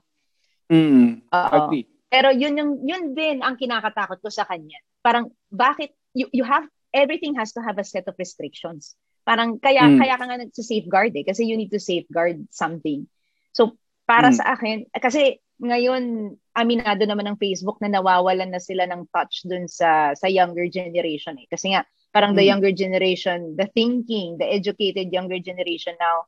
Mm, 0.67 1.23
agree. 1.31 1.87
Pero 2.11 2.35
yun 2.35 2.59
yung 2.59 2.73
yun 2.83 3.05
din 3.15 3.39
ang 3.43 3.55
kinakatakot 3.55 4.19
ko 4.19 4.31
sa 4.31 4.43
kanya. 4.47 4.79
Parang 4.99 5.31
bakit 5.51 5.95
you, 6.11 6.27
you 6.35 6.43
have 6.43 6.67
everything 6.91 7.39
has 7.39 7.55
to 7.55 7.63
have 7.63 7.79
a 7.79 7.87
set 7.87 8.07
of 8.11 8.19
restrictions. 8.19 8.99
Parang 9.23 9.59
kaya 9.63 9.87
Mm. 9.87 9.99
kaya 9.99 10.15
ka 10.19 10.25
nga 10.27 10.39
nagsa-safeguard 10.43 11.15
eh 11.15 11.27
kasi 11.27 11.47
you 11.47 11.55
need 11.59 11.71
to 11.71 11.83
safeguard 11.83 12.43
something. 12.51 13.07
So 13.55 13.79
para 14.07 14.31
Mm. 14.31 14.37
sa 14.39 14.45
akin 14.55 14.77
kasi 14.99 15.39
ngayon 15.63 16.35
aminado 16.55 17.03
naman 17.07 17.31
ng 17.31 17.39
Facebook 17.43 17.79
na 17.79 17.91
nawawalan 17.91 18.51
na 18.51 18.63
sila 18.63 18.87
ng 18.91 19.07
touch 19.15 19.47
dun 19.47 19.71
sa 19.71 20.15
sa 20.19 20.27
younger 20.27 20.67
generation 20.67 21.39
eh. 21.39 21.47
Kasi 21.47 21.75
nga 21.75 21.87
parang 22.17 22.33
the 22.33 22.49
Mm. 22.49 22.49
younger 22.49 22.73
generation, 22.73 23.61
the 23.61 23.69
thinking, 23.77 24.41
the 24.41 24.49
educated 24.49 25.13
younger 25.13 25.37
generation 25.37 25.93
now 26.01 26.25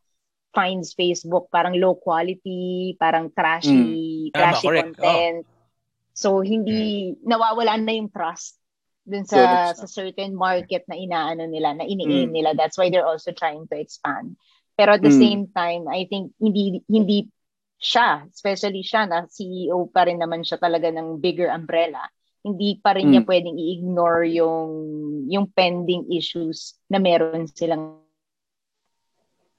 finds 0.52 0.93
Facebook 0.93 1.48
parang 1.48 1.81
low 1.81 1.97
quality, 1.97 2.93
parang 3.01 3.32
trashy, 3.32 4.28
Mm. 4.28 4.36
Tama, 4.36 4.44
trashy 4.52 4.69
correct. 4.69 5.01
content. 5.01 5.47
So 6.12 6.44
hindi 6.44 7.16
nawawala 7.24 7.81
na 7.81 7.93
yung 7.97 8.12
trust 8.12 8.60
dun 9.09 9.24
sa 9.24 9.40
Correct. 9.48 9.81
sa 9.81 9.86
certain 9.89 10.36
market 10.36 10.85
na 10.85 11.01
inaano 11.01 11.48
nila, 11.48 11.73
na 11.73 11.89
ini-aim 11.89 12.28
Mm. 12.28 12.36
nila. 12.36 12.51
That's 12.52 12.77
why 12.77 12.93
they're 12.93 13.09
also 13.09 13.32
trying 13.32 13.65
to 13.73 13.77
expand. 13.81 14.36
Pero 14.77 15.01
at 15.01 15.02
the 15.02 15.09
Mm. 15.09 15.24
same 15.24 15.43
time, 15.56 15.89
I 15.89 16.05
think 16.05 16.36
hindi 16.36 16.85
hindi 16.85 17.32
siya, 17.81 18.27
especially 18.28 18.82
siya 18.85 19.09
na 19.09 19.24
CEO 19.31 19.89
pa 19.89 20.05
rin 20.05 20.19
naman 20.20 20.44
siya 20.44 20.59
talaga 20.60 20.90
ng 20.93 21.23
bigger 21.23 21.48
umbrella. 21.48 22.02
Hindi 22.48 22.80
pa 22.80 22.96
rin 22.96 23.12
niya 23.12 23.22
Mm. 23.22 23.28
pwedeng 23.28 23.56
i-ignore 23.56 24.24
yung 24.24 24.70
yung 25.28 25.46
pending 25.52 26.08
issues 26.08 26.72
na 26.88 26.96
meron 26.96 27.44
silang 27.46 28.00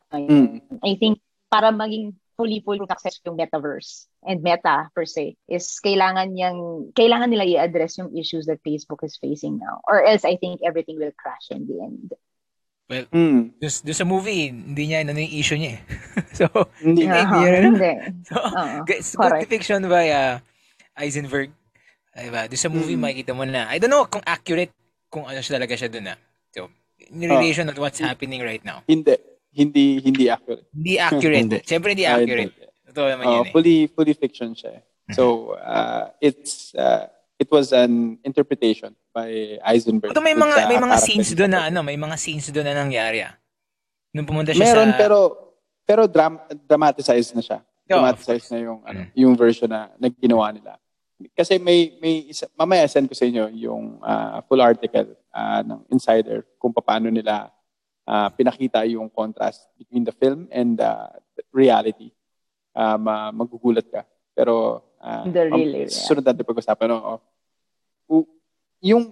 Mm. 0.10 0.66
I 0.82 0.98
think 0.98 1.22
para 1.54 1.70
maging 1.70 2.18
fully 2.34 2.66
fully 2.66 2.82
successful 2.82 3.30
yung 3.30 3.38
metaverse 3.38 4.10
and 4.26 4.42
meta 4.42 4.90
per 4.96 5.06
se 5.06 5.38
is 5.46 5.70
kailangan 5.86 6.34
niyang 6.34 6.90
kailangan 6.98 7.30
nila 7.30 7.46
i-address 7.46 8.02
yung 8.02 8.10
issues 8.18 8.50
that 8.50 8.58
Facebook 8.66 9.06
is 9.06 9.20
facing 9.22 9.62
now 9.62 9.78
or 9.86 10.02
else 10.02 10.26
I 10.26 10.40
think 10.42 10.66
everything 10.66 10.98
will 10.98 11.14
crash 11.14 11.52
in 11.54 11.70
the 11.70 11.78
end. 11.78 12.10
Mm. 12.90 13.54
Doon, 13.62 13.70
doon 13.86 13.94
sa 13.94 14.02
movie, 14.02 14.50
hindi 14.50 14.90
niya 14.90 15.06
ano 15.06 15.14
yung 15.14 15.36
issue 15.38 15.62
niya 15.62 15.78
eh. 15.78 15.82
so, 16.42 16.50
Hindi. 16.82 17.06
Aha, 17.06 17.38
hindi 17.46 17.94
so 18.34 18.42
good 18.82 19.04
correct. 19.14 19.46
depiction 19.46 19.86
by 19.86 20.10
uh, 20.10 20.42
Eisenberg. 20.98 21.54
Diba? 22.12 22.42
Doon 22.46 22.60
sa 22.60 22.70
movie, 22.70 22.98
Mm. 22.98 23.04
makikita 23.04 23.32
mo 23.32 23.44
na, 23.44 23.70
I 23.70 23.78
don't 23.78 23.88
know 23.88 24.04
kung 24.06 24.24
accurate 24.24 24.74
kung 25.08 25.24
ano 25.24 25.40
siya 25.40 25.56
talaga 25.56 25.74
siya 25.74 25.88
doon 25.88 26.10
ah. 26.10 26.18
So, 26.50 26.68
in 27.00 27.26
Oh. 27.26 27.38
relation 27.38 27.66
to 27.66 27.78
what's 27.78 27.98
happening 27.98 28.42
right 28.42 28.62
now. 28.62 28.82
Hindi. 28.86 29.16
Hindi 29.50 29.98
hindi 30.00 30.24
accurate. 30.28 30.70
Hindi 30.70 30.94
accurate. 30.96 31.42
Hindi. 31.42 31.60
Siyempre 31.64 31.90
hindi 31.92 32.06
Ah, 32.06 32.18
accurate. 32.18 32.54
Totoo 32.86 33.08
naman 33.08 33.24
Uh, 33.24 33.32
yun 33.32 33.46
eh. 33.46 33.52
fully 33.52 33.78
fully 33.88 34.14
fiction 34.14 34.54
siya. 34.54 34.78
eh. 34.78 34.82
So 35.10 35.54
uh, 35.56 36.14
it's 36.20 36.70
uh, 36.74 37.10
it 37.36 37.50
was 37.50 37.74
an 37.74 38.22
interpretation 38.22 38.94
by 39.10 39.58
Eisenberg. 39.64 40.14
Ito 40.14 40.22
may 40.22 40.38
mga 40.38 40.70
may 40.70 40.78
mga 40.78 40.98
scenes 41.00 41.34
doon 41.34 41.50
na 41.50 41.66
ano, 41.66 41.82
may 41.82 41.98
mga 41.98 42.14
scenes 42.16 42.46
doon 42.48 42.62
na 42.64 42.78
nangyari 42.78 43.26
ah. 43.26 43.34
Nung 44.14 44.26
pumunta 44.26 44.54
siya 44.54 44.70
Meron 44.70 44.94
sa 44.94 44.98
pero 44.98 45.18
pero 45.82 46.02
dram- 46.06 46.46
dramatized 46.62 47.34
na 47.34 47.42
siya. 47.42 47.58
Of 47.58 47.90
Dramatized 47.90 48.54
na 48.54 48.60
yung 48.60 48.80
ano, 48.86 49.02
yung 49.18 49.34
version 49.34 49.66
na, 49.66 49.90
na 49.98 50.14
ginawa 50.14 50.54
nila. 50.54 50.78
Kasi 51.36 51.60
may 51.60 52.00
may 52.00 52.32
isa, 52.32 52.48
mamaya 52.56 52.88
send 52.88 53.12
ko 53.12 53.16
sa 53.16 53.28
inyo 53.28 53.52
yung 53.52 54.00
uh, 54.00 54.40
full 54.48 54.64
article 54.64 55.16
uh, 55.36 55.62
ng 55.68 55.80
Insider 55.92 56.48
kung 56.56 56.72
paano 56.72 57.12
nila 57.12 57.52
uh, 58.08 58.30
pinakita 58.32 58.88
yung 58.88 59.12
contrast 59.12 59.68
between 59.76 60.08
the 60.08 60.16
film 60.16 60.48
and 60.50 60.80
the 60.80 60.92
reality. 61.52 62.10
Uh, 62.72 62.96
ma- 62.96 63.36
magugulat 63.36 63.86
ka. 63.92 64.08
Pero 64.32 64.80
uh, 65.04 65.26
The 65.28 65.52
real 65.52 65.84
um, 65.84 65.92
sunod 65.92 66.24
natin 66.24 66.48
pag-usapan. 66.48 66.88
No? 66.88 67.20
U- 68.08 68.32
yung 68.80 69.12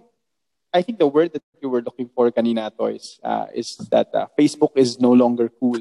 I 0.72 0.82
think 0.84 1.00
the 1.00 1.08
word 1.08 1.32
that 1.34 1.44
you 1.62 1.70
were 1.70 1.82
looking 1.82 2.10
for 2.12 2.30
kanina, 2.32 2.70
Toys, 2.70 3.20
uh, 3.24 3.48
is 3.56 3.78
that 3.90 4.14
uh, 4.14 4.28
Facebook 4.38 4.76
is 4.76 5.00
no 5.00 5.12
longer 5.12 5.50
cool. 5.50 5.80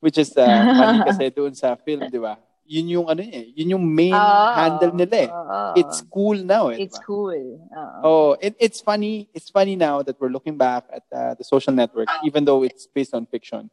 Which 0.00 0.18
is 0.18 0.34
uh, 0.38 0.46
funny 0.46 0.98
kasi 1.06 1.30
doon 1.30 1.54
sa 1.54 1.74
film, 1.74 2.06
di 2.10 2.18
ba? 2.18 2.38
Yun 2.68 3.00
yung 3.00 3.06
ano 3.08 3.24
eh, 3.24 3.48
yun 3.56 3.80
yung 3.80 3.84
main 3.88 4.12
Oo. 4.12 4.44
handle 4.52 4.92
nila 4.92 5.16
eh. 5.24 5.30
Oo. 5.32 5.60
It's 5.80 6.04
cool 6.12 6.36
now 6.36 6.68
eh. 6.68 6.84
It's 6.84 7.00
ba? 7.00 7.04
cool. 7.08 7.40
Oo. 7.64 8.00
Oh, 8.04 8.30
it, 8.44 8.52
it's 8.60 8.84
funny. 8.84 9.32
It's 9.32 9.48
funny 9.48 9.72
now 9.72 10.04
that 10.04 10.20
we're 10.20 10.28
looking 10.28 10.60
back 10.60 10.84
at 10.92 11.04
uh, 11.08 11.32
the 11.32 11.48
social 11.48 11.72
network, 11.72 12.12
even 12.28 12.44
though 12.44 12.68
it's 12.68 12.84
based 12.84 13.16
on 13.16 13.24
fiction. 13.24 13.72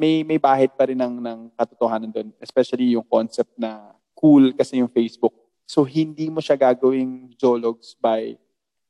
May 0.00 0.24
may 0.24 0.40
bahid 0.40 0.72
pa 0.72 0.88
rin 0.88 0.96
ng 0.96 1.20
ng 1.20 1.40
katotohanan 1.52 2.08
doon, 2.08 2.32
especially 2.40 2.96
yung 2.96 3.04
concept 3.04 3.52
na 3.60 3.92
cool 4.16 4.56
kasi 4.56 4.80
yung 4.80 4.88
Facebook. 4.88 5.36
So 5.68 5.84
hindi 5.84 6.32
mo 6.32 6.40
siya 6.40 6.56
gagawing 6.56 7.36
jologs 7.36 7.92
by 8.00 8.40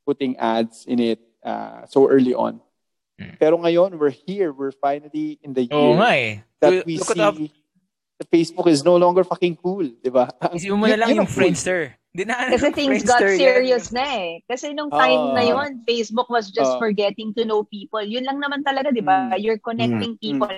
putting 0.07 0.39
ads 0.39 0.87
in 0.87 1.03
it 1.03 1.19
uh, 1.43 1.83
so 1.91 2.07
early 2.07 2.39
on. 2.39 2.63
Hmm. 3.19 3.35
Pero 3.37 3.59
ngayon, 3.59 3.99
we're 3.99 4.15
here. 4.15 4.55
We're 4.55 4.73
finally 4.73 5.43
in 5.43 5.53
the 5.53 5.67
year 5.67 5.99
eh. 6.07 6.47
that 6.63 6.87
we 6.87 6.97
Look 6.97 7.13
see 7.13 7.53
Facebook 8.27 8.69
is 8.69 8.85
no 8.85 8.97
longer 8.97 9.25
fucking 9.25 9.57
cool, 9.57 9.85
di 9.85 10.11
ba? 10.13 10.29
Isipin 10.57 10.77
mo 10.77 10.85
na 10.85 11.01
lang 11.01 11.09
Yun 11.17 11.25
yung. 11.25 11.31
Friendster. 11.31 11.97
Di 12.11 12.27
na 12.27 12.35
ano 12.37 12.59
Kasi 12.59 12.75
things 12.75 13.07
got 13.07 13.23
serious 13.23 13.89
yan. 13.89 13.97
na 13.97 14.05
eh. 14.19 14.31
Kasi 14.45 14.75
nung 14.75 14.91
time 14.91 15.31
Ah. 15.31 15.35
na 15.39 15.43
yun, 15.47 15.79
Facebook 15.87 16.27
was 16.27 16.51
just 16.51 16.75
Ah. 16.75 16.79
for 16.83 16.91
getting 16.91 17.31
to 17.33 17.47
know 17.47 17.63
people. 17.63 18.03
Yun 18.03 18.27
lang 18.27 18.43
naman 18.43 18.67
talaga, 18.67 18.91
di 18.91 18.99
ba? 19.01 19.31
Mm. 19.31 19.39
You're 19.39 19.63
connecting 19.63 20.19
Mm. 20.19 20.21
people. 20.21 20.51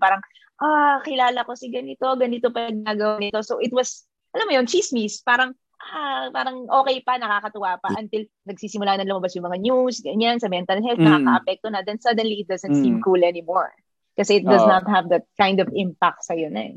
Parang, 0.00 0.20
ah, 0.58 0.98
kilala 1.04 1.44
ko 1.44 1.52
si 1.52 1.68
ganito, 1.68 2.08
ganito 2.16 2.48
pa 2.48 2.72
yung 2.72 2.82
ginagawa 2.82 3.20
nito. 3.20 3.44
So 3.44 3.60
it 3.60 3.70
was, 3.70 4.08
alam 4.32 4.48
mo 4.48 4.56
yun, 4.56 4.64
chismis. 4.64 5.20
Parang, 5.20 5.52
ah, 5.78 6.32
parang 6.32 6.64
okay 6.80 7.04
pa, 7.04 7.20
nakakatuwa 7.20 7.76
pa 7.78 7.92
until 8.00 8.24
nagsisimula 8.48 8.96
na 8.96 9.04
lumabas 9.04 9.36
yung 9.36 9.44
mga 9.44 9.60
news, 9.60 10.00
ganyan, 10.00 10.40
sa 10.40 10.48
mental 10.48 10.80
health, 10.80 10.96
Mm. 10.96 11.04
nakaka-apekto 11.04 11.68
na. 11.68 11.84
Then 11.84 12.00
suddenly 12.00 12.42
it 12.42 12.48
doesn't 12.48 12.80
seem 12.80 12.98
Mm. 12.98 13.04
cool 13.04 13.20
anymore. 13.20 13.76
Kasi 14.20 14.36
it 14.38 14.44
does 14.44 14.60
Ah. 14.60 14.78
not 14.78 14.84
have 14.84 15.08
that 15.08 15.24
kind 15.34 15.64
of 15.64 15.72
impact 15.72 16.28
sa'yo 16.28 16.52
na 16.52 16.76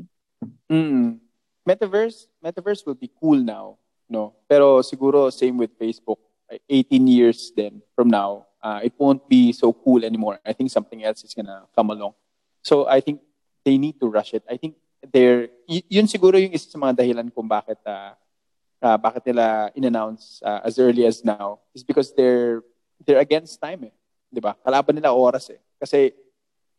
Mm. 0.72 1.20
Metaverse, 1.62 2.28
metaverse 2.40 2.84
will 2.84 2.96
be 2.96 3.12
cool 3.20 3.36
now, 3.36 3.76
no? 4.08 4.32
Pero 4.48 4.80
siguro 4.80 5.28
same 5.28 5.60
with 5.60 5.76
Facebook. 5.76 6.20
18 6.68 7.08
years 7.08 7.52
then 7.56 7.80
from 7.96 8.08
now, 8.08 8.44
uh, 8.60 8.80
it 8.80 8.92
won't 8.96 9.24
be 9.28 9.50
so 9.50 9.72
cool 9.72 10.04
anymore. 10.04 10.40
I 10.44 10.52
think 10.52 10.68
something 10.70 11.00
else 11.02 11.24
is 11.24 11.32
gonna 11.32 11.64
come 11.72 11.88
along. 11.88 12.12
So 12.60 12.84
I 12.86 13.00
think 13.00 13.20
they 13.64 13.76
need 13.76 13.96
to 14.00 14.08
rush 14.08 14.32
it. 14.32 14.44
I 14.48 14.56
think 14.56 14.76
they're 15.00 15.48
y- 15.64 15.84
yun 15.88 16.04
siguro 16.04 16.36
yung 16.36 16.52
isa 16.52 16.68
sa 16.68 16.76
mga 16.76 17.00
dahilan 17.00 17.28
kung 17.32 17.48
bakit 17.48 17.80
uh, 17.84 18.12
uh, 18.80 18.96
bakit 19.00 19.24
nila 19.24 19.72
in-announce 19.72 20.40
uh, 20.44 20.60
as 20.64 20.76
early 20.76 21.04
as 21.04 21.24
now 21.24 21.64
is 21.72 21.80
because 21.80 22.12
they're 22.12 22.60
they're 23.00 23.20
against 23.20 23.56
time 23.56 23.88
eh. 23.88 23.94
'Di 24.28 24.40
ba? 24.44 24.52
Kalaban 24.60 25.00
nila 25.00 25.16
oras 25.16 25.48
eh. 25.48 25.60
Kasi 25.80 26.12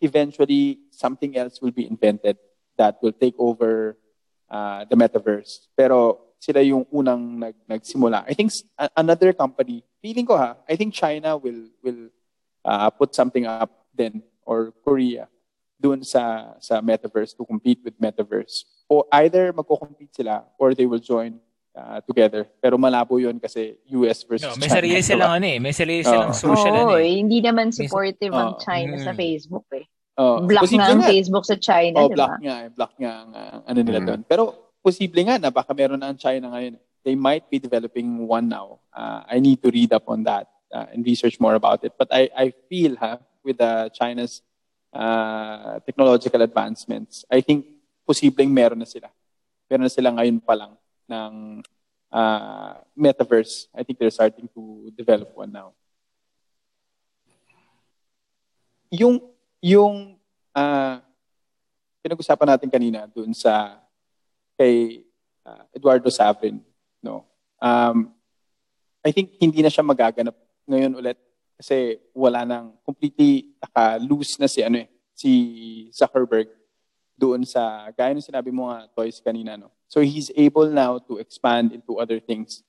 eventually 0.02 0.80
something 0.92 1.38
else 1.38 1.62
will 1.62 1.72
be 1.72 1.88
invented 1.88 2.38
that 2.78 2.98
will 3.02 3.14
take 3.14 3.36
over 3.40 3.98
uh, 4.50 4.86
the 4.86 4.96
metaverse. 4.96 5.68
Pero 5.76 6.26
sila 6.40 6.62
yung 6.62 6.86
unang 6.92 7.40
nag 7.40 7.56
nagsimula. 7.66 8.24
I 8.28 8.34
think 8.34 8.52
another 8.96 9.34
company, 9.34 9.84
feeling 10.02 10.26
ko 10.26 10.38
ha, 10.38 10.58
I 10.68 10.76
think 10.76 10.94
China 10.94 11.38
will 11.38 11.72
will 11.82 12.12
uh, 12.64 12.90
put 12.92 13.16
something 13.16 13.46
up 13.46 13.72
then 13.96 14.22
or 14.46 14.74
Korea 14.84 15.28
doon 15.80 16.04
sa 16.06 16.56
sa 16.62 16.80
metaverse 16.80 17.36
to 17.36 17.44
compete 17.44 17.82
with 17.84 17.98
metaverse. 18.00 18.68
O 18.86 19.04
either 19.12 19.52
magko-compete 19.52 20.14
sila 20.14 20.46
or 20.62 20.78
they 20.78 20.86
will 20.86 21.02
join 21.02 21.42
uh, 21.76 22.00
together. 22.02 22.48
Pero 22.58 22.80
malabo 22.80 23.20
'yon 23.20 23.38
kasi 23.38 23.76
US 23.92 24.24
versus 24.24 24.48
No, 24.48 24.56
may 24.56 24.66
China. 24.66 24.76
sarili 24.80 24.96
diba? 24.98 25.06
silang 25.06 25.32
ano 25.36 25.46
eh. 25.46 25.58
May 25.60 25.74
sarili 25.76 26.02
silang 26.02 26.32
Oo. 26.32 26.40
social 26.40 26.74
ano 26.74 26.96
eh. 26.96 27.20
hindi 27.20 27.38
naman 27.44 27.70
May- 27.70 27.78
supportive 27.78 28.34
ang 28.34 28.56
Oo. 28.56 28.60
China 28.64 28.96
sa 28.98 29.12
Mm. 29.12 29.20
Facebook 29.20 29.68
eh. 29.76 29.86
Oo. 30.16 30.36
Block 30.48 30.64
nga 30.72 30.88
ang. 30.88 31.04
Facebook 31.04 31.44
sa 31.44 31.56
China, 31.60 31.98
Oh, 32.00 32.08
di 32.08 32.16
block 32.16 32.32
ba? 32.32 32.38
nga 32.40 32.56
eh. 32.64 32.70
Block 32.72 32.94
nga 32.96 33.12
ang 33.22 33.30
uh, 33.36 33.58
ano 33.68 33.80
nila 33.84 34.00
Mm. 34.00 34.08
doon. 34.08 34.22
Pero 34.24 34.44
posible 34.80 35.22
nga 35.22 35.36
na 35.36 35.52
baka 35.52 35.76
meron 35.76 36.00
na 36.00 36.10
ang 36.10 36.18
China 36.18 36.56
ngayon. 36.56 36.80
They 37.04 37.14
might 37.14 37.46
be 37.52 37.60
developing 37.60 38.26
one 38.26 38.48
now. 38.48 38.80
Uh, 38.90 39.22
I 39.28 39.38
need 39.38 39.62
to 39.62 39.70
read 39.70 39.92
up 39.92 40.08
on 40.08 40.24
that 40.26 40.48
uh, 40.72 40.90
and 40.90 41.06
research 41.06 41.38
more 41.38 41.54
about 41.54 41.84
it. 41.84 41.94
But 41.94 42.10
I, 42.10 42.32
I 42.34 42.46
feel 42.66 42.96
ha, 42.98 43.20
with 43.44 43.62
uh, 43.62 43.92
China's 43.94 44.42
uh, 44.90 45.78
technological 45.86 46.42
advancements, 46.42 47.26
I 47.30 47.42
think 47.42 47.68
posibleng 48.08 48.50
meron 48.50 48.80
na 48.80 48.88
sila. 48.88 49.12
Meron 49.70 49.86
na 49.86 49.94
sila 49.94 50.10
ngayon 50.16 50.40
pa 50.40 50.56
lang 50.56 50.74
ng 51.10 51.62
uh, 52.12 52.74
metaverse. 52.96 53.68
I 53.74 53.84
think 53.84 54.00
they're 54.00 54.14
starting 54.14 54.50
to 54.54 54.92
develop 54.96 55.34
one 55.36 55.52
now. 55.52 55.74
Yung 58.94 59.20
yung 59.60 60.16
uh, 60.54 60.96
pinag-usapan 62.06 62.48
natin 62.56 62.70
kanina 62.70 63.10
doon 63.10 63.34
sa 63.34 63.82
kay 64.56 65.04
uh, 65.44 65.66
Eduardo 65.74 66.08
Savin, 66.14 66.62
no. 67.02 67.26
Um, 67.60 68.14
I 69.04 69.12
think 69.12 69.38
hindi 69.42 69.62
na 69.62 69.70
siya 69.70 69.86
magaganap 69.86 70.38
ngayon 70.66 70.98
ulit 70.98 71.18
kasi 71.56 72.02
wala 72.12 72.42
nang 72.44 72.74
completely 72.82 73.54
naka-loose 73.62 74.42
na 74.42 74.50
si 74.50 74.60
ano 74.66 74.82
eh, 74.82 74.90
si 75.14 75.32
Zuckerberg 75.92 76.52
doon 77.16 77.48
sa 77.48 77.88
gaya 77.96 78.12
ng 78.12 78.24
sinabi 78.24 78.52
mo 78.52 78.68
nga 78.72 78.88
toys 78.92 79.24
kanina 79.24 79.56
no. 79.56 79.75
So 79.88 80.02
he's 80.02 80.32
able 80.36 80.70
now 80.70 81.00
to 81.00 81.18
expand 81.18 81.72
into 81.72 82.00
other 82.00 82.20
things 82.20 82.64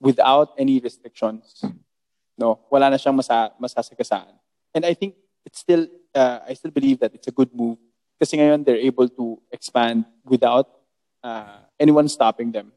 without 0.00 0.54
any 0.58 0.80
restrictions. 0.80 1.64
No, 2.36 2.58
wala 2.70 2.90
na 2.90 2.96
siyang 2.96 3.16
masa. 3.16 3.52
And 4.74 4.84
I 4.84 4.94
think 4.94 5.14
it's 5.44 5.60
still 5.60 5.86
uh, 6.14 6.40
I 6.48 6.54
still 6.54 6.70
believe 6.70 7.00
that 7.00 7.14
it's 7.14 7.28
a 7.28 7.34
good 7.34 7.50
move 7.54 7.78
kasi 8.20 8.36
ngayon 8.36 8.64
they're 8.64 8.80
able 8.80 9.08
to 9.08 9.40
expand 9.50 10.04
without 10.24 10.68
uh, 11.24 11.64
anyone 11.78 12.08
stopping 12.08 12.52
them. 12.52 12.72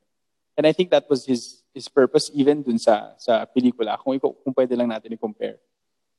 And 0.56 0.68
I 0.68 0.72
think 0.72 0.92
that 0.92 1.10
was 1.10 1.26
his 1.26 1.64
his 1.74 1.90
purpose 1.90 2.30
even 2.34 2.62
dun 2.62 2.78
sa 2.78 3.18
sa 3.18 3.44
pelikula 3.50 3.98
kung 3.98 4.14
iko- 4.16 4.38
kung 4.46 4.54
pwede 4.54 4.78
lang 4.78 4.94
natin 4.94 5.18
i-compare 5.18 5.58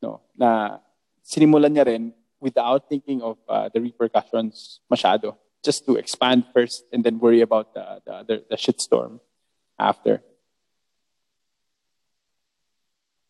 no 0.02 0.18
na 0.35 0.82
sinimulan 1.22 1.70
niya 1.70 1.86
rin 1.86 2.10
without 2.43 2.90
thinking 2.90 3.22
of 3.22 3.39
uh, 3.47 3.70
the 3.70 3.78
repercussions 3.78 4.82
masyado 4.90 5.39
just 5.65 5.89
to 5.89 5.97
expand 5.97 6.45
first 6.53 6.85
and 6.93 7.03
then 7.03 7.19
worry 7.19 7.41
about 7.41 7.73
the 7.73 7.85
the 8.05 8.15
the, 8.28 8.36
the 8.53 8.59
shitstorm 8.61 9.19
after 9.81 10.20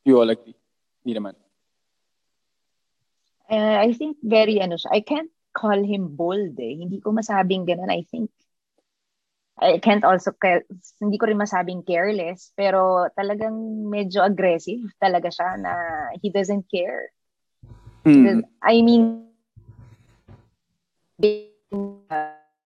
you 0.04 0.18
all 0.18 0.28
agree 0.28 0.58
hindi 1.00 1.14
naman 1.14 1.38
Uh, 3.44 3.76
I 3.76 3.92
think 3.92 4.16
very 4.24 4.56
ano 4.56 4.80
siya. 4.80 4.88
I 4.88 5.04
can't 5.04 5.28
call 5.52 5.76
him 5.84 6.16
bold 6.16 6.56
eh. 6.56 6.80
Hindi 6.80 6.98
ko 7.04 7.12
masabing 7.12 7.68
ganun, 7.68 7.92
I 7.92 8.08
think. 8.08 8.32
I 9.60 9.78
can't 9.78 10.02
also, 10.02 10.34
hindi 10.98 11.14
ko 11.14 11.30
rin 11.30 11.38
masabing 11.38 11.86
careless, 11.86 12.50
pero 12.58 13.06
talagang 13.14 13.86
medyo 13.86 14.26
aggressive 14.26 14.82
talaga 14.98 15.30
siya 15.30 15.54
na 15.62 15.72
he 16.18 16.32
doesn't 16.34 16.66
care. 16.66 17.14
Hmm. 18.02 18.42
I 18.58 18.82
mean, 18.82 19.30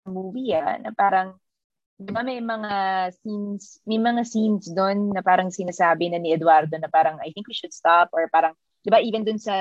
movie 0.08 0.56
ah, 0.56 0.76
na 0.80 0.90
parang 0.92 1.36
di 1.98 2.14
ba 2.14 2.22
may 2.22 2.38
mga 2.38 2.72
scenes, 3.10 3.82
may 3.82 3.98
mga 3.98 4.22
scenes 4.22 4.70
doon 4.70 5.10
na 5.10 5.20
parang 5.20 5.50
sinasabi 5.50 6.08
na 6.08 6.22
ni 6.22 6.30
Eduardo 6.30 6.78
na 6.78 6.86
parang 6.86 7.18
I 7.18 7.34
think 7.34 7.50
we 7.50 7.56
should 7.58 7.74
stop 7.74 8.14
or 8.14 8.30
parang 8.30 8.54
'di 8.86 8.90
ba 8.94 9.02
even 9.02 9.26
dun 9.26 9.42
sa 9.42 9.52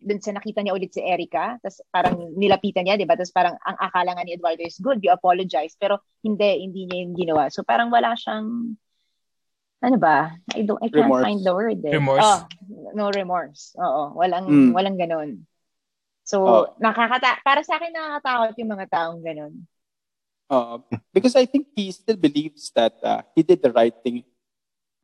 dun 0.00 0.18
sa 0.18 0.32
nakita 0.32 0.64
niya 0.64 0.72
ulit 0.72 0.96
si 0.96 1.04
Erica, 1.04 1.60
tapos 1.60 1.84
parang 1.92 2.16
nilapitan 2.34 2.88
niya, 2.88 2.96
'di 2.96 3.04
ba? 3.04 3.14
Tapos 3.14 3.34
parang 3.36 3.54
ang 3.60 3.76
akala 3.76 4.16
nga 4.16 4.24
ni 4.24 4.34
Eduardo 4.34 4.64
is 4.64 4.80
good, 4.80 5.04
you 5.04 5.12
apologize, 5.12 5.76
pero 5.76 6.00
hindi 6.24 6.64
hindi 6.64 6.88
niya 6.88 6.98
yung 7.04 7.14
ginawa. 7.14 7.52
So 7.52 7.62
parang 7.62 7.92
wala 7.92 8.16
siyang 8.16 8.74
ano 9.78 9.96
ba? 10.00 10.34
I 10.56 10.66
don't 10.66 10.80
I 10.82 10.90
can't 10.90 11.06
Remorse. 11.06 11.24
find 11.28 11.40
the 11.44 11.54
word. 11.54 11.78
Eh. 11.86 11.94
Remorse? 11.94 12.24
Oh, 12.24 12.38
no 12.96 13.12
remorse. 13.14 13.76
Oo, 13.78 14.16
walang 14.18 14.48
Mm. 14.48 14.72
walang 14.74 14.96
ganun. 14.98 15.44
So, 16.28 16.44
Oh. 16.44 16.64
nakakata 16.76 17.40
para 17.40 17.64
sa 17.64 17.80
akin 17.80 17.88
nakakatakot 17.88 18.52
yung 18.60 18.72
mga 18.76 18.86
taong 18.92 19.20
ganun. 19.24 19.64
Uh, 20.48 20.76
because 21.12 21.32
I 21.36 21.48
think 21.48 21.72
he 21.72 21.88
still 21.88 22.16
believes 22.16 22.68
that 22.76 22.96
uh, 23.00 23.24
he 23.32 23.40
did 23.40 23.64
the 23.64 23.72
right 23.72 23.96
thing. 24.04 24.24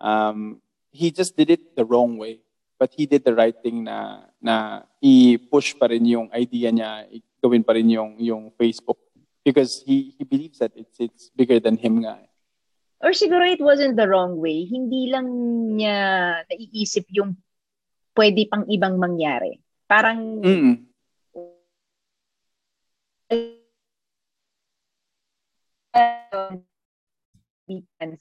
Um, 0.01 0.61
he 0.93 1.09
just 1.09 1.33
did 1.33 1.49
it 1.49 1.73
the 1.77 1.85
wrong 1.85 2.21
way. 2.21 2.45
But 2.77 2.93
he 2.93 3.07
did 3.07 3.25
the 3.25 3.33
right 3.33 3.55
thing 3.57 3.89
na 3.89 4.29
na 4.43 4.85
i-push 5.01 5.79
pa 5.79 5.89
rin 5.89 6.05
yung 6.05 6.29
idea 6.35 6.69
niya, 6.69 7.09
gawin 7.41 7.65
pa 7.65 7.73
rin 7.73 7.89
yung 7.89 8.19
yung 8.19 8.53
Facebook 8.53 8.99
because 9.41 9.81
he 9.87 10.13
he 10.19 10.27
believes 10.27 10.59
that 10.61 10.75
it's 10.77 10.99
it's 10.99 11.31
bigger 11.33 11.57
than 11.63 11.79
him 11.81 12.05
nga. 12.05 12.19
Or 13.01 13.15
siguro 13.15 13.47
it 13.47 13.63
wasn't 13.63 13.97
the 13.97 14.09
wrong 14.11 14.37
way. 14.43 14.67
Hindi 14.67 15.09
lang 15.09 15.29
niya 15.79 15.97
naiisip 16.51 17.09
yung 17.15 17.37
pwede 18.13 18.49
pang 18.51 18.67
ibang 18.67 18.99
mangyari. 18.99 19.61
Parang 19.87 20.43
Mm. 20.43 20.75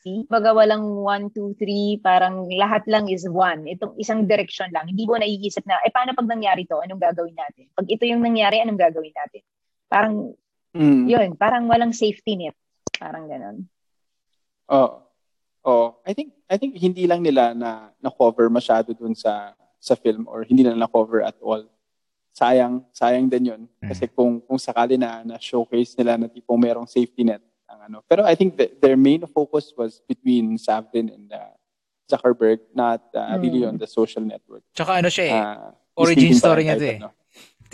See. 0.04 0.28
Baga 0.28 0.56
walang 0.56 1.04
one, 1.04 1.32
two, 1.32 1.56
three, 1.60 2.00
parang 2.04 2.48
lahat 2.52 2.84
lang 2.88 3.08
is 3.12 3.28
one. 3.28 3.68
Itong 3.68 3.96
isang 4.00 4.28
direction 4.28 4.70
lang. 4.72 4.88
Hindi 4.88 5.04
mo 5.08 5.20
naiisip 5.20 5.64
na, 5.68 5.80
eh 5.84 5.92
paano 5.92 6.16
pag 6.16 6.30
nangyari 6.30 6.68
to? 6.68 6.80
Anong 6.80 7.02
gagawin 7.02 7.36
natin? 7.36 7.68
Pag 7.76 7.88
ito 7.92 8.04
yung 8.08 8.24
nangyari, 8.24 8.60
anong 8.64 8.80
gagawin 8.80 9.16
natin? 9.16 9.42
Parang, 9.88 10.36
Mm. 10.74 11.06
yun, 11.06 11.30
parang 11.38 11.70
walang 11.70 11.94
safety 11.94 12.34
net. 12.34 12.58
Parang 12.98 13.30
ganon. 13.30 13.70
Oh. 14.70 15.06
Oh, 15.64 15.96
I 16.04 16.12
think 16.12 16.36
I 16.52 16.60
think 16.60 16.76
hindi 16.76 17.08
lang 17.08 17.24
nila 17.24 17.56
na 17.56 17.96
na-cover 18.04 18.52
masyado 18.52 18.92
dun 18.92 19.16
sa 19.16 19.56
sa 19.80 19.96
film 19.96 20.28
or 20.28 20.44
hindi 20.44 20.60
na 20.60 20.76
na-cover 20.76 21.24
at 21.24 21.40
all. 21.40 21.64
Sayang, 22.34 22.82
sayang 22.90 23.30
din 23.30 23.54
'yun. 23.54 23.62
Kasi 23.78 24.10
kung 24.10 24.42
kung 24.42 24.58
sakali 24.58 24.98
na 24.98 25.22
na 25.22 25.38
showcase 25.38 25.94
nila 25.94 26.18
na 26.18 26.26
tipong 26.26 26.58
merong 26.58 26.90
safety 26.90 27.22
net 27.22 27.46
ang 27.70 27.86
ano. 27.86 27.98
Pero 28.10 28.26
I 28.26 28.34
think 28.34 28.58
the, 28.58 28.74
their 28.82 28.98
main 28.98 29.22
focus 29.30 29.70
was 29.78 30.02
between 30.10 30.58
Savin 30.58 31.14
and 31.14 31.30
uh, 31.30 31.54
Zuckerberg, 32.10 32.60
not 32.74 33.06
uh, 33.14 33.38
really 33.38 33.64
on 33.64 33.78
the 33.78 33.86
social 33.86 34.26
network. 34.26 34.66
Tsaka 34.74 34.98
ano 35.00 35.14
siya 35.14 35.26
eh. 35.30 35.34
Uh, 35.38 35.72
origin 35.94 36.34
story 36.34 36.66
to 36.66 36.74
niya 36.74 36.76
to 36.82 36.88
eh. 36.90 36.98
no? 36.98 37.10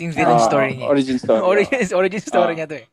Yung 0.00 0.12
villain 0.16 0.40
Ah, 0.40 0.44
story 0.44 0.76
niya. 0.76 0.86
Origin 0.88 1.16
story. 1.20 1.40
origin, 1.52 1.76
origin 1.96 2.22
story 2.24 2.52
Ah. 2.52 2.56
niya 2.60 2.66
to 2.68 2.76
eh. 2.84 2.86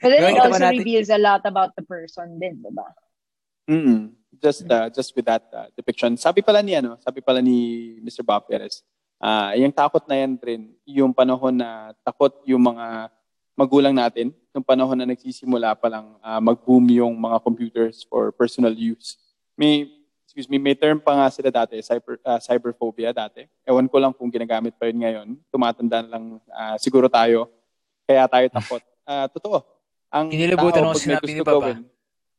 But 0.00 0.08
then 0.12 0.36
it 0.36 0.40
also 0.40 0.60
natin? 0.60 0.80
reveals 0.80 1.08
a 1.08 1.16
lot 1.20 1.40
about 1.44 1.72
the 1.76 1.84
person 1.84 2.36
din, 2.36 2.60
diba? 2.60 2.84
Mm, 3.64 4.12
just 4.40 4.68
uh, 4.68 4.88
just 4.92 5.16
with 5.16 5.24
that 5.24 5.44
uh, 5.52 5.72
depiction. 5.72 6.16
Sabi 6.20 6.44
pala 6.44 6.60
ni 6.60 6.76
ano, 6.76 7.00
sabi 7.00 7.20
pala 7.24 7.40
ni 7.40 7.96
Mr. 8.04 8.20
Bob 8.20 8.44
Perez, 8.44 8.84
ah 9.20 9.52
yung 9.54 9.70
takot 9.70 10.02
na 10.08 10.16
yan 10.16 10.34
rin, 10.40 10.62
yung 10.88 11.12
panahon 11.12 11.54
na 11.54 11.92
takot 12.02 12.32
yung 12.48 12.64
mga 12.64 13.12
magulang 13.54 13.92
natin, 13.92 14.32
yung 14.56 14.64
panahon 14.64 14.96
na 14.96 15.06
nagsisimula 15.06 15.76
pa 15.76 15.92
lang 15.92 16.16
ah, 16.24 16.40
mag-boom 16.40 16.88
yung 16.96 17.14
mga 17.14 17.36
computers 17.44 18.02
for 18.08 18.32
personal 18.32 18.72
use. 18.72 19.20
May 19.54 19.92
excuse 20.30 20.46
me, 20.46 20.62
may 20.62 20.78
term 20.78 21.02
pa 21.02 21.10
nga 21.18 21.26
sila 21.26 21.50
dati, 21.50 21.82
cyber 21.82 22.16
ah, 22.22 22.38
cyberphobia 22.38 23.10
dati. 23.10 23.50
Ewan 23.66 23.90
ko 23.90 23.98
lang 23.98 24.14
kung 24.14 24.30
ginagamit 24.30 24.78
pa 24.78 24.86
yun 24.86 25.02
ngayon. 25.02 25.28
Tumatanda 25.50 26.00
lang 26.06 26.38
ah, 26.54 26.78
siguro 26.78 27.10
tayo. 27.10 27.50
Kaya 28.06 28.30
tayo 28.30 28.46
takot. 28.46 28.82
Ah, 29.02 29.26
totoo. 29.26 29.58
Ang 30.06 30.30
Kinilibutan 30.30 30.86
tao, 30.86 30.90
ako 30.90 30.94
pag 30.94 30.98
may 30.98 31.06
sinabi 31.06 31.26
ni 31.26 31.34
gusto 31.42 31.50
gawin, 31.50 31.78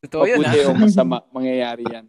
Totoo 0.01 0.23
yun 0.25 0.41
mabuti 0.41 0.59
o 0.65 0.73
masama 0.73 1.17
mangyayari 1.29 1.83
yan. 1.85 2.05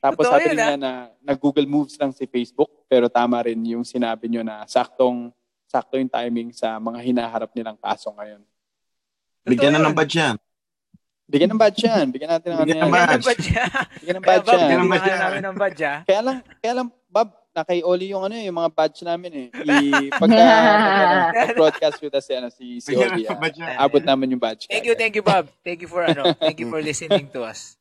Tapos 0.00 0.24
Totoo 0.24 0.32
sabi 0.40 0.48
yun, 0.48 0.56
niya 0.56 0.76
na 0.80 0.92
nag-Google 1.20 1.68
Moves 1.68 2.00
lang 2.00 2.10
si 2.16 2.24
Facebook, 2.24 2.72
pero 2.88 3.06
tama 3.12 3.36
rin 3.44 3.60
yung 3.68 3.84
sinabi 3.84 4.32
niyo 4.32 4.40
na 4.40 4.64
saktong 4.64 5.28
sakto 5.68 6.00
yung 6.00 6.10
timing 6.10 6.50
sa 6.50 6.80
mga 6.80 6.98
hinaharap 7.04 7.52
nilang 7.54 7.76
kaso 7.78 8.10
ngayon. 8.16 8.42
Bigyan 9.46 9.76
na 9.76 9.86
ng 9.86 9.94
badge 9.94 10.16
yan. 10.18 10.36
Bigyan 11.30 11.50
ng 11.54 11.60
badge 11.60 11.80
yan. 11.86 12.06
Bigyan 12.10 12.30
natin 12.32 12.48
ng 12.50 12.58
ano 12.58 12.66
Bigyan 12.66 12.80
yan. 12.80 12.88
ng 12.88 12.90
Bigyan 12.90 13.22
badge. 13.22 13.48
ah. 13.54 13.84
Bigyan 14.00 14.16
ng 14.18 14.24
badge 14.26 14.46
Bob, 14.48 14.50
yan. 14.50 14.60
Bigyan 14.66 14.80
ng 14.80 14.88
bigyan 14.90 14.90
badge 14.90 15.10
yan. 15.12 15.20
namin 15.22 15.42
ng 15.44 15.56
badge 15.56 15.82
ah. 15.86 15.98
Kaya 16.02 16.20
lang, 16.26 16.36
kaya 16.58 16.72
lang, 16.74 16.88
Bob, 17.06 17.28
na 17.50 17.62
kay 17.66 17.80
Oli 17.82 18.06
yung 18.14 18.22
ano 18.26 18.34
yung 18.34 18.58
mga 18.58 18.70
badge 18.74 18.98
namin 19.06 19.32
eh. 19.34 19.48
I, 19.52 19.78
pagka, 20.10 20.42
broadcast 21.58 21.98
with 22.02 22.14
us 22.18 22.26
ano, 22.34 22.48
si, 22.50 22.82
si 22.82 22.90
Bigyan 22.90 23.10
Oli, 23.14 23.22
ah, 23.28 23.84
abot 23.86 24.02
namin 24.02 24.34
yung 24.34 24.42
badge. 24.42 24.66
Thank 24.66 24.88
you, 24.90 24.94
thank 24.98 25.14
you 25.14 25.22
Bob. 25.22 25.46
Thank 25.62 25.84
you 25.84 25.90
for 25.90 26.02
ano, 26.02 26.34
thank 26.42 26.58
you 26.58 26.66
for 26.66 26.82
listening 26.82 27.30
to 27.30 27.46
us. 27.46 27.78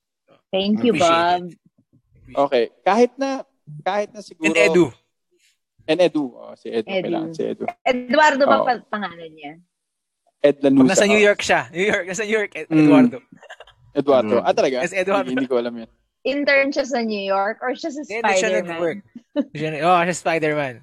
Thank 0.54 0.86
you, 0.86 0.94
Bob. 0.94 1.50
Okay. 2.36 2.70
Kahit 2.86 3.12
na, 3.18 3.44
kahit 3.82 4.10
na 4.14 4.22
siguro. 4.22 4.50
And 4.50 4.58
Edu. 4.58 4.86
And 5.90 6.00
Edu. 6.02 6.24
Oh, 6.34 6.54
si 6.54 6.70
Edu. 6.70 6.86
Edu. 6.86 7.04
Kailangan 7.06 7.32
si 7.34 7.44
Edu. 7.46 7.64
Eduardo 7.82 8.44
ba 8.46 8.58
Oo. 8.62 8.66
pa 8.66 8.74
pangalan 8.90 9.32
niya? 9.34 9.54
Ed 10.40 10.64
Lanusa. 10.64 10.96
Nasa 10.96 11.08
New 11.10 11.20
oh. 11.20 11.28
York 11.28 11.42
siya. 11.44 11.68
New 11.68 11.84
York, 11.84 12.06
nasa 12.08 12.24
New 12.24 12.38
York, 12.40 12.52
Ed- 12.56 12.72
Mm. 12.72 12.80
Eduardo. 12.88 13.18
Eduardo. 13.92 14.36
Mm. 14.40 14.46
Ah, 14.48 14.56
talaga? 14.56 14.76
Yes, 14.86 14.96
Eduardo. 14.96 15.28
Hindi, 15.28 15.44
hindi 15.44 15.52
ko 15.52 15.60
alam 15.60 15.76
yun. 15.76 15.90
Intern 16.24 16.70
siya 16.72 16.86
sa 16.88 17.00
New 17.04 17.24
York 17.24 17.60
or 17.60 17.76
siya 17.76 17.92
sa 17.92 18.02
Hindi, 18.08 18.24
doon 18.24 18.38
siya 18.40 18.52
nag-work. 18.64 19.00
Spider-Man? 19.04 19.52
Siya, 19.56 19.70
oh, 19.88 20.00
siya 20.04 20.16
Spider-Man. 20.16 20.76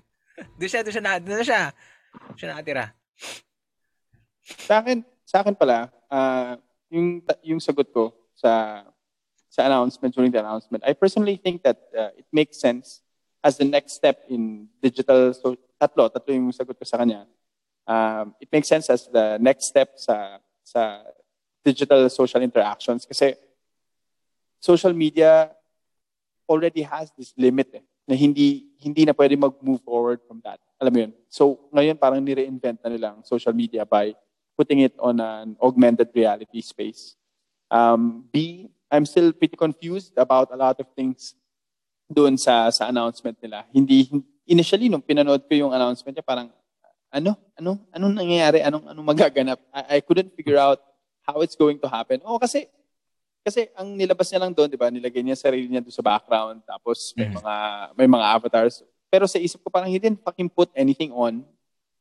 Doon 0.61 0.69
siya, 0.69 0.81
doon 0.85 0.93
siya, 0.93 1.05
na, 1.05 1.13
doon 1.17 1.45
siya. 1.45 1.63
Doon 1.73 2.37
siya 2.37 2.49
nakatira. 2.53 2.85
Sa 4.69 4.75
akin, 4.85 4.99
sa 5.25 5.37
akin 5.41 5.55
pala, 5.57 5.89
ah, 6.13 6.61
yung 6.93 7.19
yung 7.43 7.59
sagot 7.59 7.89
ko 7.91 8.13
sa 8.37 8.83
announcement 9.65 10.15
during 10.15 10.31
the 10.31 10.41
announcement, 10.41 10.85
I 10.87 10.93
personally 10.93 11.37
think 11.37 11.63
that 11.63 11.79
uh, 11.97 12.11
it 12.17 12.27
makes 12.33 12.59
sense 12.61 13.01
as 13.43 13.57
the 13.57 13.65
next 13.65 13.95
step 13.95 14.25
in 14.29 14.69
digital 14.83 15.33
so 15.33 15.57
tatlo, 15.81 16.11
tatlo 16.11 16.35
yung 16.35 16.53
sagot 16.53 16.77
ko 16.77 16.85
sa 16.85 16.99
kanya. 16.99 17.25
Um, 17.87 18.35
it 18.41 18.51
makes 18.51 18.67
sense 18.67 18.91
as 18.91 19.07
the 19.07 19.39
next 19.39 19.71
step 19.71 19.95
sa 19.95 20.43
sa 20.67 21.07
digital 21.63 22.11
social 22.11 22.43
interactions 22.43 23.07
kasi 23.07 23.39
social 24.59 24.93
media 24.93 25.55
already 26.51 26.83
has 26.83 27.11
this 27.15 27.31
limit 27.39 27.71
eh, 27.75 27.85
na 28.07 28.15
hindi 28.19 28.67
hindi 28.83 29.07
na 29.07 29.15
pwede 29.15 29.39
mag-move 29.39 29.83
forward 29.83 30.19
from 30.27 30.43
that. 30.43 30.59
Alam 30.79 30.93
mo 30.93 30.99
yun? 31.07 31.13
So, 31.31 31.71
ngayon 31.73 31.97
parang 31.99 32.23
nire-invent 32.23 32.83
na 32.83 32.91
nila 32.91 33.07
ang 33.15 33.23
social 33.25 33.55
media 33.55 33.87
by 33.87 34.15
putting 34.55 34.83
it 34.83 34.95
on 34.99 35.21
an 35.21 35.57
augmented 35.61 36.11
reality 36.15 36.63
space. 36.63 37.17
Um, 37.71 38.25
B, 38.31 38.67
I'm 38.89 39.05
still 39.05 39.33
pretty 39.33 39.57
confused 39.57 40.15
about 40.15 40.51
a 40.51 40.57
lot 40.57 40.79
of 40.79 40.87
things 40.95 41.35
doon 42.07 42.39
sa 42.39 42.71
sa 42.71 42.87
announcement 42.87 43.35
nila. 43.39 43.67
Hindi 43.71 44.07
hin- 44.07 44.27
initially 44.47 44.87
nung 44.87 45.03
pinanood 45.03 45.43
ko 45.45 45.53
yung 45.59 45.73
announcement 45.75 46.15
niya 46.15 46.23
parang 46.23 46.49
ano 47.11 47.35
ano 47.55 47.83
anong 47.91 48.15
nangyayari 48.15 48.63
anong 48.63 48.87
anong 48.87 49.07
magaganap 49.07 49.59
I, 49.71 49.99
I 49.99 50.01
couldn't 50.01 50.31
figure 50.33 50.55
out 50.57 50.79
how 51.23 51.43
it's 51.43 51.59
going 51.59 51.79
to 51.79 51.89
happen. 51.91 52.23
Oh 52.23 52.39
kasi 52.39 52.71
kasi 53.43 53.71
ang 53.75 53.95
nilabas 53.95 54.27
niya 54.27 54.43
lang 54.43 54.51
doon, 54.51 54.67
'di 54.67 54.79
ba? 54.79 54.87
Nilagay 54.87 55.23
niya 55.23 55.35
sarili 55.35 55.67
niya 55.67 55.83
doon 55.83 55.95
sa 55.95 56.03
background 56.03 56.63
tapos 56.63 57.11
may 57.15 57.27
Mhm. 57.27 57.35
mga 57.37 57.55
may 57.95 58.09
mga 58.09 58.27
avatars. 58.33 58.83
Pero 59.07 59.27
sa 59.27 59.39
isip 59.39 59.63
ko 59.63 59.71
parang 59.71 59.91
he 59.91 59.99
didn't 59.99 60.19
fucking 60.21 60.47
put 60.49 60.71
anything 60.75 61.11
on. 61.11 61.43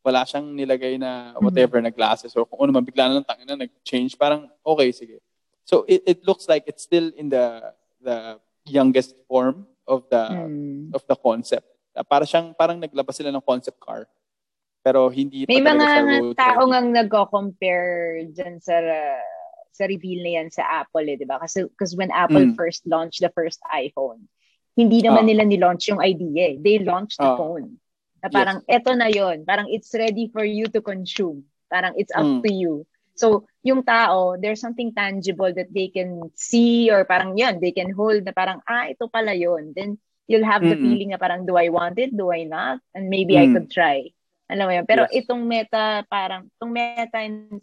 Wala 0.01 0.21
siyang 0.21 0.53
nilagay 0.53 1.01
na 1.01 1.33
whatever 1.39 1.81
na 1.81 1.89
glasses 1.89 2.29
or 2.33 2.45
kung 2.45 2.61
ano 2.61 2.69
man 2.71 2.85
bigla 2.85 3.09
na 3.09 3.17
lang 3.17 3.25
tangin 3.25 3.45
na 3.47 3.57
nag-change. 3.59 4.13
Parang 4.13 4.45
okay 4.61 4.93
sige. 4.93 5.17
So 5.65 5.83
it 5.89 6.05
it 6.05 6.19
looks 6.23 6.45
like 6.45 6.69
it's 6.69 6.85
still 6.85 7.09
in 7.17 7.27
the 7.27 7.73
the 7.99 8.37
youngest 8.63 9.17
form 9.25 9.65
of 9.89 10.05
the 10.13 10.23
Hmm. 10.25 10.93
of 10.93 11.01
the 11.09 11.17
concept. 11.17 11.65
Uh, 11.91 12.05
para 12.05 12.23
siyang 12.23 12.53
parang 12.53 12.77
naglabas 12.77 13.17
sila 13.17 13.33
ng 13.33 13.41
concept 13.41 13.81
car. 13.81 14.05
Pero 14.85 15.09
hindi 15.09 15.49
May 15.49 15.65
pa 15.65 15.73
mga 15.73 15.89
tao 16.37 16.61
ngang 16.69 16.93
nagko-compare 16.93 18.29
dyan 18.29 18.61
sa 18.61 18.77
sa 19.73 19.83
reveal 19.89 20.21
na 20.23 20.31
yan 20.39 20.49
sa 20.53 20.85
Apple 20.85 21.03
eh, 21.09 21.17
di 21.17 21.25
ba? 21.25 21.41
Kasi 21.41 21.65
because 21.67 21.97
when 21.97 22.13
Apple 22.13 22.53
Mm. 22.53 22.55
first 22.55 22.85
launched 22.87 23.19
the 23.19 23.33
first 23.33 23.59
iPhone, 23.67 24.29
hindi 24.77 25.01
naman 25.01 25.25
Ah. 25.25 25.29
nila 25.33 25.43
ni-launch 25.43 25.89
yung 25.89 25.99
idea 25.99 26.53
eh. 26.53 26.55
They 26.61 26.79
launched 26.79 27.17
the 27.17 27.33
Ah. 27.33 27.35
phone. 27.35 27.81
Na 28.21 28.29
parang, 28.31 28.57
eto 28.65 28.95
na 28.95 29.09
yon 29.11 29.43
Parang 29.43 29.67
it's 29.67 29.91
ready 29.91 30.29
for 30.31 30.45
you 30.47 30.65
to 30.69 30.79
consume. 30.79 31.43
Parang 31.67 31.91
it's 31.97 32.13
up 32.15 32.23
Mm. 32.23 32.41
to 32.41 32.49
you. 32.49 32.73
So, 33.15 33.47
yung 33.63 33.83
tao, 33.87 34.35
there's 34.35 34.59
something 34.59 34.91
tangible 34.91 35.51
that 35.55 35.71
they 35.71 35.87
can 35.87 36.31
see 36.35 36.91
or 36.91 37.07
parang 37.07 37.39
yun, 37.39 37.59
they 37.63 37.71
can 37.71 37.91
hold 37.95 38.27
na 38.27 38.35
parang, 38.35 38.59
ah, 38.67 38.91
ito 38.91 39.07
pala 39.07 39.31
yun. 39.31 39.71
Then, 39.71 39.97
you'll 40.27 40.43
have 40.45 40.67
the 40.67 40.75
Mm-mm. 40.75 40.83
feeling 40.83 41.09
na 41.15 41.17
parang, 41.17 41.47
do 41.47 41.55
I 41.55 41.69
want 41.71 41.95
it? 41.97 42.11
Do 42.11 42.31
I 42.35 42.43
not? 42.43 42.83
And 42.93 43.07
maybe 43.07 43.39
I 43.39 43.47
Mm. 43.47 43.53
could 43.55 43.71
try. 43.71 44.11
Alam 44.51 44.67
mo 44.67 44.73
yun? 44.75 44.85
Pero 44.85 45.07
Yes. 45.07 45.15
itong 45.25 45.47
meta, 45.47 46.03
parang, 46.11 46.51
itong 46.59 46.71
meta 46.75 47.17
and 47.23 47.61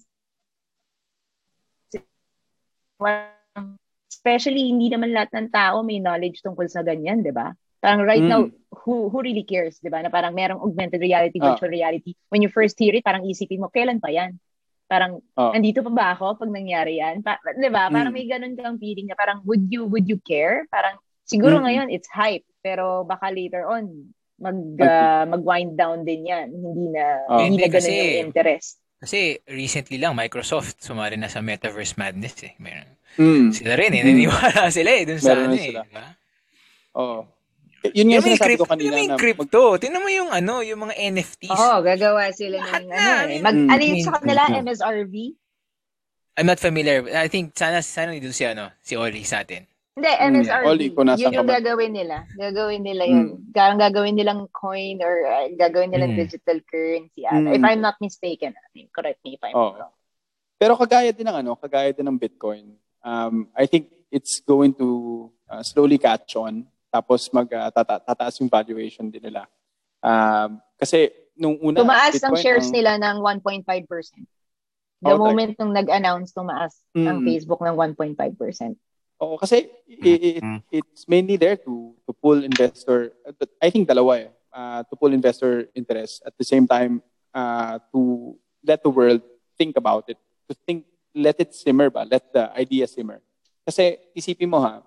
especially 4.13 4.71
hindi 4.71 4.89
naman 4.89 5.11
lahat 5.13 5.31
ng 5.35 5.49
tao 5.51 5.83
may 5.83 5.99
knowledge 5.99 6.41
tungkol 6.41 6.69
sa 6.71 6.81
ganyan, 6.87 7.21
'di 7.27 7.35
ba? 7.35 7.53
Parang 7.83 8.07
right 8.07 8.23
Mm. 8.23 8.31
now, 8.31 8.47
who 8.87 9.11
who 9.11 9.19
really 9.21 9.43
cares, 9.43 9.83
'di 9.83 9.91
ba? 9.91 9.99
Na 10.01 10.11
parang 10.13 10.33
merong 10.37 10.63
augmented 10.63 11.03
reality, 11.03 11.43
Ah. 11.43 11.59
virtual 11.59 11.71
reality. 11.73 12.15
When 12.31 12.41
you 12.43 12.49
first 12.53 12.79
hear 12.79 12.95
it, 12.95 13.03
parang 13.03 13.27
isipin 13.27 13.59
mo, 13.59 13.69
kailan 13.73 13.99
pa 13.99 14.15
'yan? 14.15 14.39
Parang 14.93 15.13
Ah. 15.33 15.57
andito 15.57 15.81
pa 15.81 15.89
ba 15.89 16.07
ako 16.13 16.37
pag 16.37 16.53
nangyari 16.53 17.01
'yan? 17.01 17.25
Pa, 17.25 17.41
'Di 17.41 17.69
ba? 17.69 17.89
Parang 17.89 18.13
Mm. 18.13 18.17
may 18.21 18.27
ganun 18.29 18.53
kang 18.53 18.77
feeling 18.77 19.09
na 19.09 19.17
parang 19.17 19.41
would 19.43 19.65
you 19.67 19.89
would 19.89 20.05
you 20.05 20.21
care? 20.21 20.69
Parang 20.69 21.01
siguro 21.25 21.57
Mm. 21.57 21.65
ngayon 21.65 21.89
it's 21.89 22.13
hype, 22.13 22.45
pero 22.61 23.01
baka 23.03 23.33
later 23.33 23.65
on 23.65 24.13
mag 24.37 24.59
ah, 24.79 25.25
mag-wind 25.25 25.73
down 25.75 26.05
din 26.05 26.29
'yan. 26.29 26.53
Hindi 26.53 26.93
na 26.93 27.05
Ah. 27.27 27.41
hindi 27.41 27.57
na 27.57 27.65
Hindi, 27.65 27.65
ganun 27.65 27.73
kasi- 27.73 27.97
yung 27.97 28.21
interest. 28.29 28.71
Kasi 28.99 29.19
recently 29.49 29.99
lang, 29.99 30.15
Microsoft 30.15 30.79
sumali 30.79 31.17
na 31.17 31.27
sa 31.27 31.41
Metaverse 31.41 31.97
Madness 31.97 32.39
eh. 32.45 32.55
Meron. 32.57 32.87
Mm. 33.17 33.51
Sila 33.51 33.75
rin 33.75 33.91
eh. 33.93 33.99
Mm. 33.99 34.09
Naniwala 34.09 34.71
sila 34.71 34.91
eh. 34.93 35.03
Dun 35.03 35.19
sa 35.19 35.33
Meron 35.33 35.43
ano 35.43 35.51
na 35.51 35.59
eh. 35.59 35.67
sila. 35.67 35.81
Diba? 35.83 36.07
Oo. 36.95 37.19
Yun 37.91 38.15
yung 38.15 38.23
sinasabi 38.23 38.55
crypto. 38.55 38.63
ko 38.63 38.71
kanina 38.71 38.79
Tingnan 38.79 38.95
mo 38.95 38.97
na 38.97 39.03
yung 39.03 39.19
crypto. 39.19 39.63
Tingnan 39.77 40.03
mo 40.03 40.09
yung 40.09 40.31
ano, 40.31 40.55
yung 40.63 40.81
mga 40.81 40.95
NFTs. 41.11 41.51
Oo, 41.53 41.77
gagawa 41.83 42.31
sila 42.31 42.57
Lahat 42.57 42.79
ng 42.79 42.89
na, 42.89 42.97
ano 42.97 43.27
eh. 43.29 43.41
Mag, 43.43 43.57
Mm. 43.59 43.69
ano 43.69 43.83
yung 43.83 44.01
sa 44.01 44.13
kanila, 44.15 44.41
Mm. 44.47 44.57
MSRV? 44.63 45.15
I'm 46.33 46.47
not 46.47 46.57
familiar. 46.57 47.05
I 47.13 47.27
think 47.27 47.53
sana 47.53 47.83
sana 47.83 48.15
dito 48.15 48.31
si 48.31 48.47
ano, 48.47 48.71
si 48.81 48.95
Oli 48.95 49.21
sa 49.23 49.43
atin. 49.43 49.67
Hindi, 49.93 50.09
Mm, 50.09 50.29
MSRV. 50.33 50.65
Oli, 50.65 50.87
kung 50.89 51.05
nasa 51.05 51.21
yun 51.21 51.35
yung 51.35 51.45
ka 51.45 51.53
ba? 51.53 51.61
gagawin 51.61 51.93
nila. 51.93 52.17
Gagawin 52.33 52.81
nila 52.81 53.03
yun. 53.05 53.27
Mm. 53.37 53.53
Parang 53.53 53.77
gagawin 53.77 54.17
nilang 54.17 54.41
coin 54.49 54.97
or 55.05 55.15
uh, 55.29 55.45
gagawin 55.53 55.93
nilang 55.93 56.17
Mm. 56.17 56.21
digital 56.25 56.59
currency. 56.65 57.29
Mm. 57.29 57.53
If 57.53 57.61
I'm 57.61 57.83
not 57.83 58.01
mistaken. 58.01 58.57
I 58.57 58.69
mean, 58.73 58.89
correct 58.89 59.21
me 59.21 59.37
if 59.37 59.43
I'm 59.45 59.53
Oo. 59.53 59.77
wrong. 59.77 59.93
Pero 60.57 60.81
kagaya 60.81 61.13
din 61.13 61.29
ng 61.29 61.37
ano, 61.37 61.59
kagaya 61.59 61.93
din 61.93 62.07
ng 62.07 62.17
Bitcoin. 62.17 62.73
Um, 63.05 63.53
I 63.53 63.69
think 63.69 63.93
it's 64.09 64.41
going 64.41 64.73
to 64.81 64.89
uh, 65.45 65.61
slowly 65.61 66.01
catch 66.01 66.41
on 66.41 66.65
tapos 66.93 67.25
mag 67.33 67.49
uh, 67.49 67.73
tata- 67.73 68.05
tataas 68.05 68.37
yung 68.37 68.53
valuation 68.53 69.09
din 69.09 69.25
nila. 69.25 69.49
Um, 70.05 70.61
kasi 70.77 71.09
nung 71.33 71.57
una 71.57 71.81
Tumaas 71.81 72.13
ang 72.21 72.37
Bitcoin 72.37 72.43
shares 72.45 72.69
ang- 72.69 72.75
nila 72.77 72.93
ng 73.01 73.17
1.5%. 73.25 74.29
The 75.03 75.11
Oh, 75.11 75.19
moment 75.19 75.57
nung 75.59 75.73
nag-announce, 75.73 76.31
tumaas 76.31 76.79
ang 76.95 77.25
Mm. 77.25 77.27
Facebook 77.27 77.59
ng 77.59 77.75
1.5%. 77.75 78.77
Oo, 79.19 79.35
kasi 79.35 79.67
i- 79.89 80.39
i- 80.39 80.43
Mm. 80.43 80.61
it's 80.71 81.09
mainly 81.09 81.35
there 81.35 81.57
to 81.57 81.97
to 82.05 82.13
pull 82.13 82.39
investor 82.39 83.11
I 83.59 83.73
think 83.73 83.89
dalawa 83.89 84.21
eh. 84.21 84.31
Uh, 84.53 84.85
to 84.85 84.95
pull 84.95 85.11
investor 85.11 85.65
interest 85.73 86.21
at 86.23 86.37
the 86.37 86.45
same 86.45 86.69
time 86.69 87.01
uh, 87.33 87.81
to 87.89 88.35
let 88.61 88.85
the 88.85 88.93
world 88.93 89.25
think 89.57 89.75
about 89.75 90.05
it. 90.07 90.21
To 90.47 90.53
think 90.69 90.85
let 91.17 91.41
it 91.41 91.57
simmer 91.57 91.89
ba? 91.89 92.05
Let 92.05 92.29
the 92.31 92.53
idea 92.53 92.85
simmer. 92.85 93.25
Kasi 93.65 93.97
isipin 94.13 94.51
mo 94.51 94.61
ha, 94.61 94.85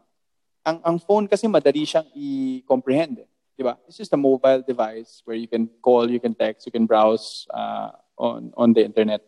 ang 0.65 0.81
ang 0.81 0.97
phone 0.97 1.29
kasi 1.29 1.45
madali 1.45 1.85
siyang 1.85 2.09
i-comprehend 2.17 3.21
eh. 3.21 3.29
'Di 3.55 3.63
ba? 3.63 3.77
It's 3.85 4.01
just 4.01 4.11
a 4.11 4.19
mobile 4.19 4.65
device 4.65 5.21
where 5.23 5.37
you 5.37 5.47
can 5.47 5.69
call, 5.79 6.09
you 6.09 6.19
can 6.19 6.33
text, 6.33 6.65
you 6.65 6.73
can 6.73 6.89
browse 6.89 7.45
uh, 7.53 7.93
on 8.17 8.51
on 8.57 8.73
the 8.73 8.81
internet. 8.81 9.21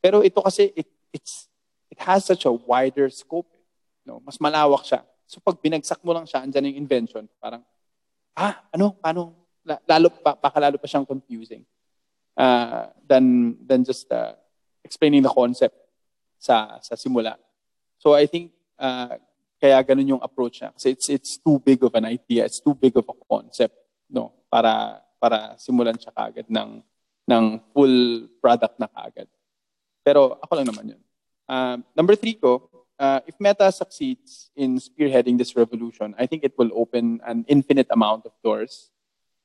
Pero 0.00 0.24
ito 0.24 0.40
kasi 0.40 0.72
it 0.74 0.88
it's 1.12 1.46
it 1.92 2.00
has 2.00 2.24
such 2.24 2.48
a 2.48 2.52
wider 2.52 3.06
scope. 3.12 3.46
eh. 3.54 3.62
No, 4.08 4.18
mas 4.24 4.40
malawak 4.40 4.82
siya. 4.88 5.04
So 5.30 5.38
pag 5.38 5.62
binagsak 5.62 6.02
mo 6.02 6.10
lang 6.10 6.26
siya, 6.26 6.42
andyan 6.42 6.74
yung 6.74 6.82
invention, 6.82 7.30
parang, 7.38 7.62
ah, 8.34 8.66
ano, 8.74 8.98
paano, 8.98 9.38
La- 9.60 9.78
lalo 9.84 10.08
pa, 10.08 10.32
baka 10.34 10.56
pa 10.56 10.88
siyang 10.88 11.04
confusing 11.04 11.62
uh, 12.34 12.88
than, 13.04 13.54
than 13.62 13.84
just 13.84 14.10
uh, 14.10 14.32
explaining 14.82 15.20
the 15.22 15.28
concept 15.28 15.76
sa, 16.40 16.80
sa 16.80 16.96
simula. 16.96 17.36
So 18.00 18.16
I 18.16 18.24
think, 18.24 18.56
uh, 18.80 19.20
kaya 19.60 19.76
ganun 19.84 20.16
yung 20.16 20.24
approach 20.24 20.64
niya. 20.64 20.72
Kasi 20.72 20.96
it's, 20.96 21.06
it's 21.12 21.32
too 21.36 21.60
big 21.60 21.84
of 21.84 21.92
an 21.92 22.08
idea, 22.08 22.48
it's 22.48 22.64
too 22.64 22.72
big 22.72 22.96
of 22.96 23.04
a 23.04 23.16
concept, 23.28 23.76
no, 24.08 24.32
para, 24.48 25.04
para 25.20 25.54
simulan 25.60 26.00
siya 26.00 26.10
kagad 26.16 26.48
ng, 26.48 26.80
ng 27.28 27.44
full 27.76 28.26
product 28.40 28.80
na 28.80 28.88
kagad. 28.88 29.28
Pero 30.00 30.40
ako 30.40 30.52
lang 30.56 30.68
naman 30.72 30.96
yun. 30.96 31.02
Um, 31.44 31.84
number 31.92 32.16
three 32.16 32.34
ko, 32.34 32.72
uh, 32.96 33.20
if 33.28 33.36
Meta 33.36 33.68
succeeds 33.70 34.48
in 34.56 34.80
spearheading 34.80 35.36
this 35.36 35.54
revolution, 35.54 36.16
I 36.16 36.24
think 36.24 36.42
it 36.42 36.56
will 36.56 36.72
open 36.72 37.20
an 37.26 37.44
infinite 37.46 37.92
amount 37.92 38.24
of 38.24 38.32
doors. 38.42 38.88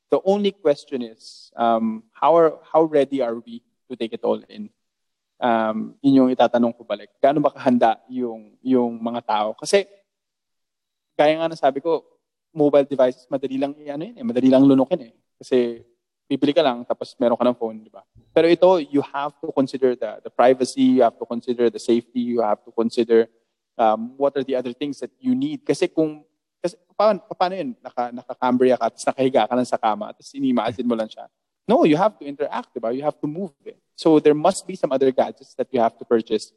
The 0.08 0.22
only 0.24 0.52
question 0.52 1.02
is, 1.02 1.52
um, 1.56 2.04
how 2.14 2.36
are, 2.36 2.56
how 2.72 2.88
ready 2.88 3.20
are 3.20 3.36
we 3.36 3.60
to 3.90 3.96
take 3.96 4.14
it 4.14 4.24
all 4.24 4.40
in? 4.48 4.70
Um, 5.36 6.00
yun 6.00 6.24
yung 6.24 6.30
itatanong 6.32 6.78
ko 6.78 6.86
balik. 6.88 7.10
Gaano 7.20 7.42
ba 7.42 7.52
kahanda 7.52 8.00
yung, 8.08 8.56
yung 8.62 8.96
mga 9.02 9.20
tao? 9.26 9.52
Kasi, 9.58 9.84
gaya 11.16 11.34
nga 11.40 11.48
na 11.48 11.56
sabi 11.56 11.80
ko, 11.80 12.04
mobile 12.52 12.84
devices, 12.84 13.26
madali 13.28 13.56
lang, 13.56 13.72
ano 13.72 14.04
yun, 14.04 14.16
eh, 14.16 14.24
madali 14.24 14.48
lang 14.52 14.64
lunukin 14.64 15.10
eh. 15.10 15.12
Kasi, 15.36 15.84
bibili 16.26 16.52
ka 16.52 16.60
lang, 16.60 16.82
tapos 16.82 17.14
meron 17.16 17.38
ka 17.38 17.44
ng 17.46 17.56
phone, 17.56 17.78
di 17.86 17.90
ba? 17.92 18.02
Pero 18.34 18.46
ito, 18.50 18.68
you 18.82 19.00
have 19.00 19.32
to 19.38 19.48
consider 19.54 19.94
the, 19.94 20.26
the 20.26 20.32
privacy, 20.32 20.98
you 20.98 21.02
have 21.02 21.14
to 21.14 21.24
consider 21.24 21.70
the 21.70 21.78
safety, 21.78 22.20
you 22.20 22.42
have 22.42 22.58
to 22.66 22.74
consider 22.74 23.30
um, 23.78 24.12
what 24.18 24.34
are 24.36 24.44
the 24.44 24.56
other 24.58 24.74
things 24.74 24.98
that 25.00 25.12
you 25.22 25.36
need. 25.36 25.62
Kasi 25.62 25.86
kung, 25.86 26.24
kasi 26.60 26.74
paano, 26.98 27.22
paano 27.30 27.54
yun? 27.54 27.76
Naka, 27.78 28.10
naka-cambria 28.10 28.74
ka, 28.74 28.90
tapos 28.90 29.06
nakahiga 29.06 29.42
ka 29.46 29.54
lang 29.54 29.68
sa 29.68 29.78
kama, 29.78 30.10
tapos 30.12 30.32
inimagine 30.34 30.88
mo 30.88 30.98
lang 30.98 31.08
siya. 31.08 31.30
No, 31.66 31.82
you 31.86 31.98
have 31.98 32.14
to 32.18 32.24
interact, 32.26 32.74
di 32.74 32.80
ba? 32.82 32.90
You 32.90 33.02
have 33.06 33.18
to 33.22 33.28
move 33.30 33.54
it. 33.62 33.78
So 33.94 34.18
there 34.18 34.36
must 34.36 34.66
be 34.66 34.74
some 34.74 34.90
other 34.90 35.10
gadgets 35.10 35.54
that 35.54 35.66
you 35.70 35.80
have 35.82 35.98
to 35.98 36.04
purchase 36.04 36.50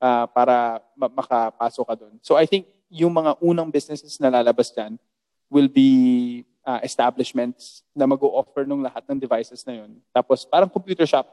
uh, 0.00 0.28
para 0.28 0.80
ma- 0.96 1.12
makapasok 1.12 1.84
ka 1.88 1.94
doon. 1.96 2.14
So 2.20 2.36
I 2.36 2.44
think 2.44 2.68
yung 2.92 3.16
mga 3.16 3.40
unang 3.40 3.72
businesses 3.72 4.20
na 4.20 4.28
lalabas 4.28 4.68
dyan 4.68 5.00
will 5.48 5.68
be 5.68 6.44
uh, 6.60 6.80
establishments 6.84 7.80
na 7.96 8.04
mag-o-offer 8.04 8.68
ng 8.68 8.84
lahat 8.84 9.00
ng 9.08 9.16
devices 9.16 9.64
na 9.64 9.80
yun. 9.80 9.96
Tapos 10.12 10.44
parang 10.44 10.68
computer 10.68 11.08
shop. 11.08 11.24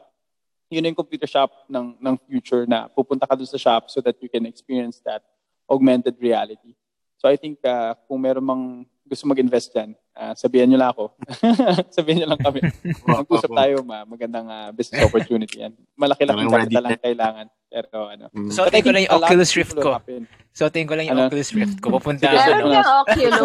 Yun 0.72 0.88
yung 0.88 0.95
computer 0.95 1.27
shop 1.27 1.52
ng, 1.68 1.99
ng 1.99 2.15
future 2.30 2.64
na 2.64 2.88
pupunta 2.88 3.27
ka 3.27 3.36
doon 3.36 3.49
sa 3.49 3.60
shop 3.60 3.91
so 3.91 3.99
that 3.99 4.15
you 4.23 4.31
can 4.31 4.48
experience 4.48 5.03
that 5.03 5.19
augmented 5.68 6.15
reality. 6.15 6.72
So 7.19 7.27
I 7.27 7.36
think 7.36 7.60
uh, 7.68 7.99
kung 8.07 8.23
meron 8.23 8.45
mang 8.45 8.64
gusto 9.03 9.26
mag-invest 9.27 9.73
dyan, 9.73 9.98
uh, 10.15 10.38
sabihan 10.38 10.69
nyo 10.69 10.77
lang 10.80 10.91
ako. 10.94 11.11
sabihan 11.98 12.23
nyo 12.23 12.27
lang 12.31 12.41
kami. 12.45 12.60
Mag-usap 13.19 13.52
tayo, 13.52 13.76
ma. 13.81 14.06
Magandang 14.06 14.48
uh, 14.48 14.69
business 14.72 15.02
opportunity 15.02 15.65
yan. 15.65 15.73
Malaki-laking 15.98 16.48
capital 16.48 16.84
lang 16.86 17.02
kailangan. 17.02 17.45
Pero 17.70 18.10
ano. 18.10 18.26
Mm. 18.34 18.50
So, 18.50 18.66
tingin 18.66 18.82
ko 18.82 18.91
lang 18.91 19.04
yung 19.06 19.16
Oculus 19.16 19.52
Rift 19.54 19.78
ko. 19.78 19.94
happen. 19.94 20.26
So, 20.52 20.68
tingin 20.68 20.90
ko 20.90 20.98
lang 20.98 21.06
yung 21.06 21.22
Ano? 21.22 21.30
Oculus 21.30 21.54
Rift 21.54 21.78
ko. 21.78 21.94
Pupunta 21.94 22.26
Sige, 22.26 22.34
ako, 22.34 22.41
sige. 22.41 22.54
Meron 22.58 22.74
yung 22.74 22.91
Oculus? 22.98 23.41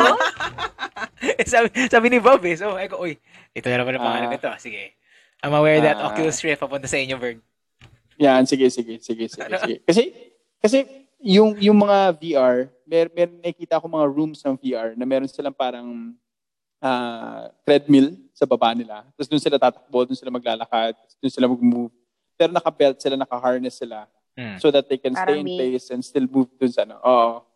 sabi, 1.53 1.67
sabi 1.87 2.07
ni 2.09 2.19
Bob 2.19 2.41
eh. 2.43 2.57
So, 2.57 2.73
ako, 2.73 3.05
uy, 3.05 3.21
ito 3.53 3.67
na 3.69 3.77
naman 3.77 3.95
ang 3.95 4.03
pangalan 4.03 4.29
Ah. 4.29 4.35
nito. 4.35 4.49
Sige. 4.57 4.97
I'm 5.45 5.53
aware 5.53 5.79
that 5.79 6.01
Ah. 6.01 6.09
Oculus 6.09 6.41
Rift 6.41 6.57
papunta 6.59 6.89
sa 6.89 6.97
inyo, 6.97 7.21
Berg. 7.21 7.39
Yan, 8.17 8.49
sige, 8.49 8.65
sige, 8.73 8.97
sige, 8.99 9.29
sige, 9.29 9.45
sige. 9.61 9.77
Kasi, 9.85 10.03
kasi 10.57 10.79
yung, 11.21 11.53
yung 11.61 11.77
mga 11.77 12.17
VR, 12.17 12.57
mer, 12.89 13.13
mer, 13.13 13.29
nakikita 13.29 13.77
ko 13.77 13.85
mga 13.85 14.09
rooms 14.09 14.41
ng 14.41 14.57
VR 14.57 14.97
na 14.97 15.05
meron 15.05 15.29
silang 15.29 15.53
parang 15.53 16.17
ah, 16.81 17.53
treadmill 17.65 18.17
sa 18.33 18.45
baba 18.45 18.73
nila. 18.73 19.05
Tapos 19.13 19.29
doon 19.29 19.41
sila 19.41 19.57
tatakbo, 19.57 20.05
doon 20.05 20.17
sila 20.17 20.29
maglalakad, 20.29 20.93
doon 21.21 21.33
sila 21.33 21.45
mag-move. 21.45 21.93
Pero 22.35 22.51
naka-belt 22.51 23.01
sila, 23.01 23.17
naka-harness 23.17 23.79
sila 23.79 24.05
Hmm. 24.35 24.59
so 24.59 24.67
that 24.75 24.91
they 24.91 24.99
can 24.99 25.15
stay 25.15 25.23
Parang 25.31 25.41
in 25.41 25.47
may- 25.47 25.59
place 25.59 25.95
and 25.95 26.03
still 26.03 26.27
move 26.27 26.51
sa 26.67 26.83
ano. 26.83 26.99
Oo. 26.99 27.47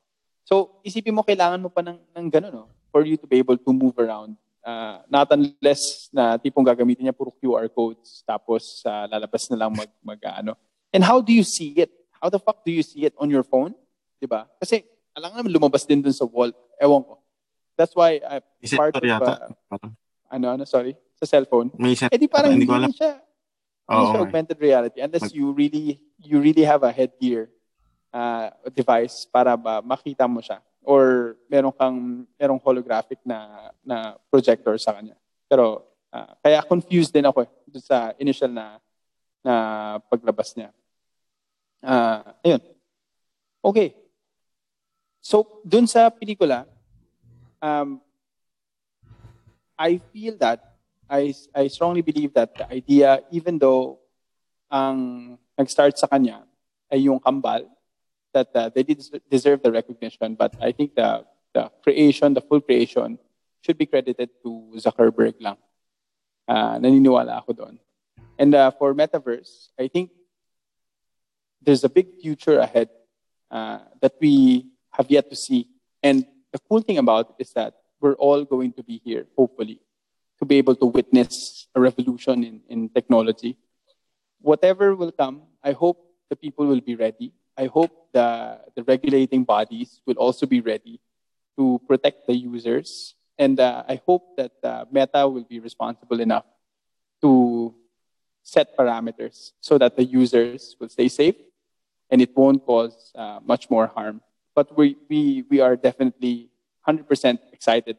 So, 0.46 0.78
isipin 0.80 1.10
mo, 1.10 1.26
kailangan 1.26 1.58
mo 1.58 1.68
pa 1.68 1.82
ng, 1.82 1.98
ng 1.98 2.26
gano'n, 2.30 2.54
no? 2.54 2.70
For 2.88 3.02
you 3.04 3.18
to 3.18 3.26
be 3.26 3.36
able 3.36 3.58
to 3.58 3.70
move 3.74 3.98
around. 3.98 4.38
Uh, 4.62 5.02
not 5.10 5.26
unless 5.28 6.06
na 6.08 6.38
tipong 6.38 6.62
gagamitin 6.62 7.04
niya 7.04 7.16
puro 7.16 7.34
QR 7.34 7.66
codes 7.68 8.22
tapos 8.22 8.80
uh, 8.84 9.10
lalabas 9.10 9.48
na 9.50 9.56
lang 9.58 9.70
mag, 9.74 9.90
mag 10.00 10.20
ano. 10.24 10.54
And 10.92 11.02
how 11.02 11.18
do 11.18 11.32
you 11.34 11.42
see 11.42 11.74
it? 11.76 11.90
How 12.16 12.28
the 12.28 12.38
fuck 12.38 12.64
do 12.64 12.70
you 12.70 12.82
see 12.82 13.04
it 13.04 13.14
on 13.16 13.28
your 13.28 13.42
phone? 13.42 13.72
'Di 14.18 14.26
ba? 14.26 14.44
Kasi 14.58 14.82
alam 15.14 15.30
naman 15.32 15.54
lumabas 15.54 15.86
din 15.86 16.02
dun 16.02 16.12
sa 16.12 16.26
wall. 16.26 16.52
Ewan 16.78 17.00
ko. 17.00 17.14
That's 17.78 17.94
why 17.94 18.18
uh, 18.20 18.42
Is 18.60 18.74
it 18.74 18.76
part 18.76 18.92
of 18.92 19.00
yata? 19.00 19.54
uh, 19.72 19.88
ano 20.28 20.46
ano 20.52 20.62
sorry 20.68 20.98
sa 21.16 21.24
cellphone. 21.24 21.72
may 21.78 21.96
isa. 21.96 22.10
Eh 22.12 22.18
di 22.18 22.28
parang 22.28 22.52
hindi 22.52 22.66
hindi, 22.66 22.72
ko 22.72 22.76
alam. 22.76 22.92
siya 22.92 23.24
hindi 23.88 24.04
Oo. 24.04 24.10
siya 24.12 24.20
augmented 24.20 24.58
reality 24.60 25.00
unless 25.00 25.32
you 25.32 25.56
really 25.56 25.96
you 26.20 26.36
really 26.38 26.62
have 26.62 26.84
a 26.84 26.92
headgear 26.92 27.48
uh, 28.12 28.52
device 28.76 29.24
para 29.24 29.56
ba 29.56 29.80
makita 29.80 30.28
mo 30.28 30.44
siya 30.44 30.60
or 30.84 31.34
meron 31.48 31.72
kang 31.72 32.28
merong 32.36 32.60
holographic 32.60 33.18
na 33.24 33.72
na 33.80 34.20
projector 34.28 34.76
sa 34.76 34.92
kanya. 34.92 35.16
Pero 35.48 35.88
Uh, 36.08 36.32
kaya 36.40 36.64
confused 36.64 37.12
din 37.12 37.28
ako 37.28 37.44
eh, 37.44 37.50
sa 37.84 38.16
initial 38.16 38.48
na 38.48 38.80
na 39.44 39.54
paglabas 40.08 40.56
niya. 40.56 40.72
Uh, 41.84 42.24
ayun. 42.40 42.62
Okay. 43.60 43.92
So, 45.20 45.60
dun 45.68 45.84
sa 45.84 46.08
pelikula, 46.08 46.64
um, 47.60 48.00
I 49.76 50.00
feel 50.10 50.40
that, 50.40 50.64
I, 51.08 51.34
I 51.54 51.68
strongly 51.68 52.02
believe 52.02 52.34
that 52.34 52.54
the 52.54 52.70
idea, 52.70 53.22
even 53.30 53.58
though 53.58 53.98
ang 54.70 55.38
nag-start 55.56 55.98
sa 55.98 56.06
kanya 56.06 56.44
ay 56.92 57.08
yung 57.08 57.18
kambal, 57.18 57.64
that 58.32 58.48
uh, 58.54 58.68
they 58.68 58.82
did 58.82 59.02
deserve 59.30 59.62
the 59.62 59.72
recognition, 59.72 60.34
but 60.34 60.54
I 60.60 60.72
think 60.72 60.94
the, 60.94 61.24
the 61.54 61.70
creation, 61.82 62.34
the 62.34 62.42
full 62.42 62.60
creation, 62.60 63.18
should 63.62 63.78
be 63.78 63.86
credited 63.86 64.30
to 64.42 64.72
Zuckerberg 64.76 65.34
lang. 65.40 65.56
Uh, 66.46 66.78
naniniwala 66.78 67.38
ako 67.40 67.52
doon. 67.52 67.78
And 68.38 68.54
uh, 68.54 68.70
for 68.70 68.94
Metaverse, 68.94 69.68
I 69.78 69.88
think 69.88 70.10
there's 71.60 71.84
a 71.84 71.88
big 71.88 72.20
future 72.20 72.60
ahead 72.60 72.88
uh, 73.50 73.80
that 74.00 74.14
we 74.20 74.66
have 74.90 75.10
yet 75.10 75.28
to 75.30 75.36
see. 75.36 75.68
And 76.02 76.24
the 76.52 76.58
cool 76.68 76.80
thing 76.80 76.98
about 76.98 77.30
it 77.30 77.42
is 77.42 77.52
that 77.52 77.74
we're 78.00 78.14
all 78.14 78.44
going 78.44 78.72
to 78.74 78.82
be 78.82 79.00
here, 79.04 79.26
hopefully, 79.36 79.80
to 80.38 80.44
be 80.44 80.56
able 80.56 80.74
to 80.76 80.86
witness 80.86 81.66
a 81.74 81.80
revolution 81.80 82.44
in, 82.44 82.60
in 82.68 82.88
technology. 82.88 83.56
Whatever 84.40 84.94
will 84.94 85.12
come, 85.12 85.42
I 85.62 85.72
hope 85.72 85.98
the 86.30 86.36
people 86.36 86.66
will 86.66 86.80
be 86.80 86.94
ready. 86.94 87.32
I 87.56 87.66
hope 87.66 88.12
the, 88.12 88.60
the 88.76 88.84
regulating 88.84 89.44
bodies 89.44 90.00
will 90.06 90.14
also 90.14 90.46
be 90.46 90.60
ready 90.60 91.00
to 91.56 91.80
protect 91.88 92.26
the 92.26 92.34
users. 92.36 93.14
And 93.36 93.58
uh, 93.58 93.82
I 93.88 94.00
hope 94.06 94.36
that 94.36 94.52
uh, 94.62 94.84
Meta 94.90 95.28
will 95.28 95.44
be 95.44 95.58
responsible 95.58 96.20
enough 96.20 96.44
to 97.22 97.74
set 98.42 98.76
parameters 98.76 99.52
so 99.60 99.76
that 99.78 99.96
the 99.96 100.04
users 100.04 100.76
will 100.78 100.88
stay 100.88 101.08
safe 101.08 101.34
and 102.10 102.22
it 102.22 102.30
won't 102.36 102.64
cause 102.64 103.12
uh, 103.14 103.40
much 103.44 103.68
more 103.70 103.86
harm. 103.88 104.22
But 104.54 104.76
we, 104.76 104.96
we, 105.08 105.44
we 105.50 105.60
are 105.60 105.76
definitely 105.76 106.50
100% 106.86 107.38
excited 107.52 107.96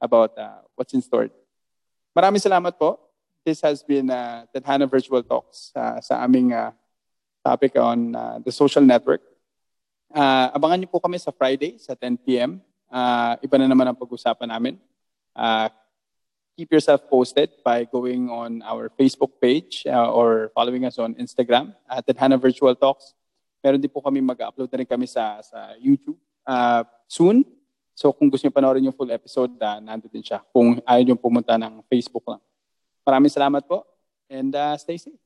about 0.00 0.36
uh, 0.38 0.62
what's 0.74 0.94
in 0.94 1.02
store. 1.02 1.28
Maraming 2.12 2.44
salamat 2.44 2.76
po. 2.76 3.00
This 3.40 3.64
has 3.64 3.80
been 3.80 4.12
uh, 4.12 4.44
Tadhana 4.52 4.84
Virtual 4.84 5.24
Talks 5.24 5.72
uh, 5.72 5.96
sa 6.04 6.20
aming 6.20 6.52
uh, 6.52 6.76
topic 7.40 7.72
on 7.80 8.12
uh, 8.12 8.36
the 8.44 8.52
social 8.52 8.84
network. 8.84 9.24
Uh, 10.12 10.52
abangan 10.52 10.84
niyo 10.84 10.92
po 10.92 11.00
kami 11.00 11.16
sa 11.16 11.32
Friday 11.32 11.80
sa 11.80 11.96
10 11.96 12.20
p.m. 12.20 12.60
Uh, 12.92 13.40
iba 13.40 13.56
na 13.56 13.64
naman 13.64 13.88
ang 13.88 13.96
pag-usapan 13.96 14.44
namin. 14.44 14.76
Uh, 15.32 15.72
keep 16.52 16.68
yourself 16.68 17.00
posted 17.08 17.48
by 17.64 17.88
going 17.88 18.28
on 18.28 18.60
our 18.60 18.92
Facebook 18.92 19.40
page 19.40 19.88
uh, 19.88 20.12
or 20.12 20.52
following 20.52 20.84
us 20.84 21.00
on 21.00 21.16
Instagram 21.16 21.72
at 21.88 22.04
Tadhana 22.04 22.36
Virtual 22.36 22.76
Talks. 22.76 23.16
Meron 23.64 23.80
din 23.80 23.88
po 23.88 24.04
kami 24.04 24.20
mag-upload 24.20 24.68
na 24.68 24.84
rin 24.84 24.88
kami 24.90 25.08
sa, 25.08 25.40
sa 25.40 25.72
YouTube 25.80 26.20
uh, 26.44 26.84
soon. 27.08 27.40
So 27.92 28.10
kung 28.10 28.32
gusto 28.32 28.48
niyo 28.48 28.54
panoorin 28.56 28.88
yung 28.88 28.96
full 28.96 29.12
episode, 29.12 29.52
uh, 29.60 29.78
nandun 29.78 30.08
din 30.08 30.24
siya. 30.24 30.40
Kung 30.50 30.80
ayaw 30.82 31.02
niyo 31.04 31.16
pumunta 31.20 31.54
ng 31.60 31.84
Facebook 31.86 32.24
lang. 32.26 32.40
Maraming 33.04 33.32
salamat 33.32 33.62
po 33.68 33.84
and 34.32 34.52
uh, 34.56 34.74
stay 34.80 34.96
safe. 34.96 35.18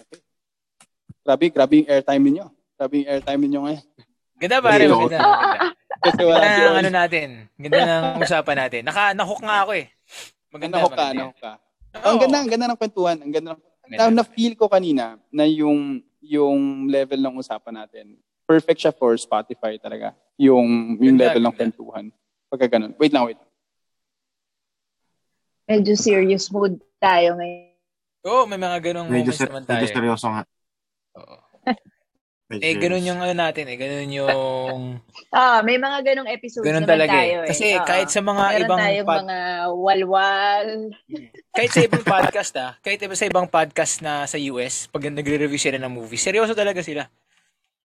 Okay. 0.00 0.20
Grabe, 1.20 1.44
grabe 1.52 1.74
yung 1.84 1.88
airtime 1.90 2.26
niyo. 2.32 2.46
Grabe 2.80 2.94
yung 3.04 3.08
airtime 3.12 3.44
niyo 3.44 3.60
ngayon. 3.68 3.84
Ganda 4.40 4.56
pare, 4.64 4.88
Hello. 4.88 5.04
ganda. 5.04 5.20
ganda. 5.20 5.76
Kasi 6.00 6.20
wala 6.24 6.40
Ganda 6.40 6.64
ng 6.64 6.78
ano 6.80 6.90
natin. 6.96 7.28
Ganda 7.60 7.78
ng 7.84 8.04
usapan 8.24 8.56
natin. 8.56 8.82
Naka, 8.88 9.12
nahook 9.12 9.42
nga 9.44 9.68
ako 9.68 9.72
eh. 9.76 9.86
Maganda, 10.48 10.74
Nahok 10.80 10.92
ka, 10.96 10.96
maganda. 10.96 11.20
nahok 11.20 11.38
ka. 11.38 11.52
Oo. 11.92 12.06
Ang 12.08 12.18
ganda, 12.24 12.36
ang 12.40 12.48
ganda 12.48 12.66
ng 12.72 12.78
kwentuhan. 12.80 13.16
Ang 13.20 13.32
ganda 13.36 13.48
ng... 13.52 13.60
Na, 13.90 14.22
na-feel 14.22 14.54
ko 14.54 14.70
kanina 14.70 15.18
na 15.28 15.42
yung 15.44 15.98
yung 16.20 16.86
level 16.86 17.18
ng 17.18 17.40
usapan 17.40 17.74
natin, 17.74 18.14
perfect 18.44 18.78
siya 18.78 18.92
for 18.92 19.16
Spotify 19.16 19.80
talaga. 19.80 20.12
Yung, 20.36 20.94
yung 21.00 21.16
Ganda, 21.16 21.32
level 21.32 21.42
ng 21.42 21.46
ganda. 21.48 21.58
kwentuhan. 21.58 22.04
Pagka 22.46 22.66
ganun. 22.68 22.92
Wait 23.00 23.10
lang, 23.10 23.24
wait. 23.24 23.40
Medyo 25.64 25.94
serious 25.96 26.50
mood 26.50 26.76
tayo 26.98 27.38
ngayon. 27.38 27.72
Oo, 28.20 28.44
may 28.44 28.60
mga 28.60 28.78
ganong 28.84 29.08
Medyo, 29.08 29.32
moments 29.32 29.38
ser- 29.38 29.48
naman 29.48 29.64
tayo. 29.64 29.74
medyo 29.80 29.88
seryoso 29.88 30.26
nga. 30.28 30.42
Oo. 31.16 31.36
Eh, 32.50 32.74
ganun 32.74 33.06
yung 33.06 33.22
ano 33.22 33.30
natin 33.30 33.62
eh. 33.70 33.78
Ganun 33.78 34.10
yung... 34.10 34.82
Ah, 35.30 35.62
may 35.62 35.78
mga 35.78 36.02
ganong 36.02 36.26
episodes 36.26 36.66
Ganun 36.66 36.82
naman 36.82 36.98
talaga 36.98 37.14
tayo 37.14 37.38
eh. 37.38 37.46
eh. 37.46 37.48
Kasi 37.54 37.66
Oo. 37.78 37.86
kahit 37.86 38.08
sa 38.10 38.18
mga 38.18 38.44
Meron 38.50 38.62
ibang... 38.66 38.80
tayong 38.82 39.06
pod- 39.06 39.22
mga 39.22 39.38
walwal. 39.70 40.68
kahit 41.54 41.70
sa 41.70 41.82
ibang 41.86 42.02
podcast 42.02 42.52
ah, 42.58 42.72
kahit 42.82 42.98
iba 42.98 43.14
sa 43.14 43.26
ibang 43.30 43.46
podcast 43.46 43.94
na 44.02 44.26
sa 44.26 44.34
US, 44.50 44.90
pag 44.90 45.06
nagre-review 45.06 45.62
sila 45.62 45.78
ng 45.78 45.94
movie, 45.94 46.18
seryoso 46.18 46.50
talaga 46.50 46.82
sila. 46.82 47.06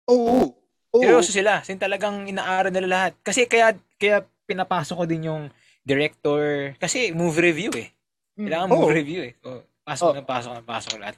Oo. 0.09 0.57
Oo. 0.89 1.01
Seryoso 1.05 1.29
sila. 1.29 1.61
Sin 1.61 1.77
talagang 1.77 2.25
inaaral 2.25 2.73
nila 2.73 2.89
lahat. 2.89 3.13
Kasi 3.21 3.45
kaya 3.45 3.77
kaya 4.01 4.25
pinapasok 4.49 4.95
ko 4.97 5.05
din 5.05 5.29
yung 5.29 5.53
director 5.85 6.73
kasi 6.81 7.13
movie 7.13 7.53
review 7.53 7.71
eh. 7.77 7.93
Kailangan 8.33 8.73
Oo. 8.73 8.89
movie 8.89 8.95
review 9.05 9.21
eh. 9.29 9.33
So, 9.37 9.61
pasok 9.85 10.07
Oo. 10.09 10.15
na 10.17 10.23
pasok 10.25 10.51
na 10.57 10.63
pasok 10.65 10.97
lahat. 10.97 11.15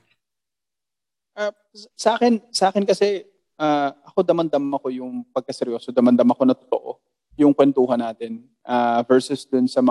Ah, 1.37 1.53
sa 1.93 2.17
akin, 2.17 2.41
sa 2.49 2.73
akin 2.73 2.83
kasi, 2.83 3.29
ah, 3.57 3.93
ako 4.05 4.23
damandam 4.23 4.63
ako 4.73 4.87
yung 4.93 5.25
pagkaseryoso, 5.33 5.89
damandam 5.91 6.29
ako 6.29 6.43
na 6.45 6.55
totoo 6.55 7.01
yung 7.37 7.53
kwentuhan 7.53 8.01
natin 8.01 8.41
ah, 8.65 9.05
versus 9.05 9.45
dun 9.45 9.69
sa 9.69 9.77
mga 9.79 9.85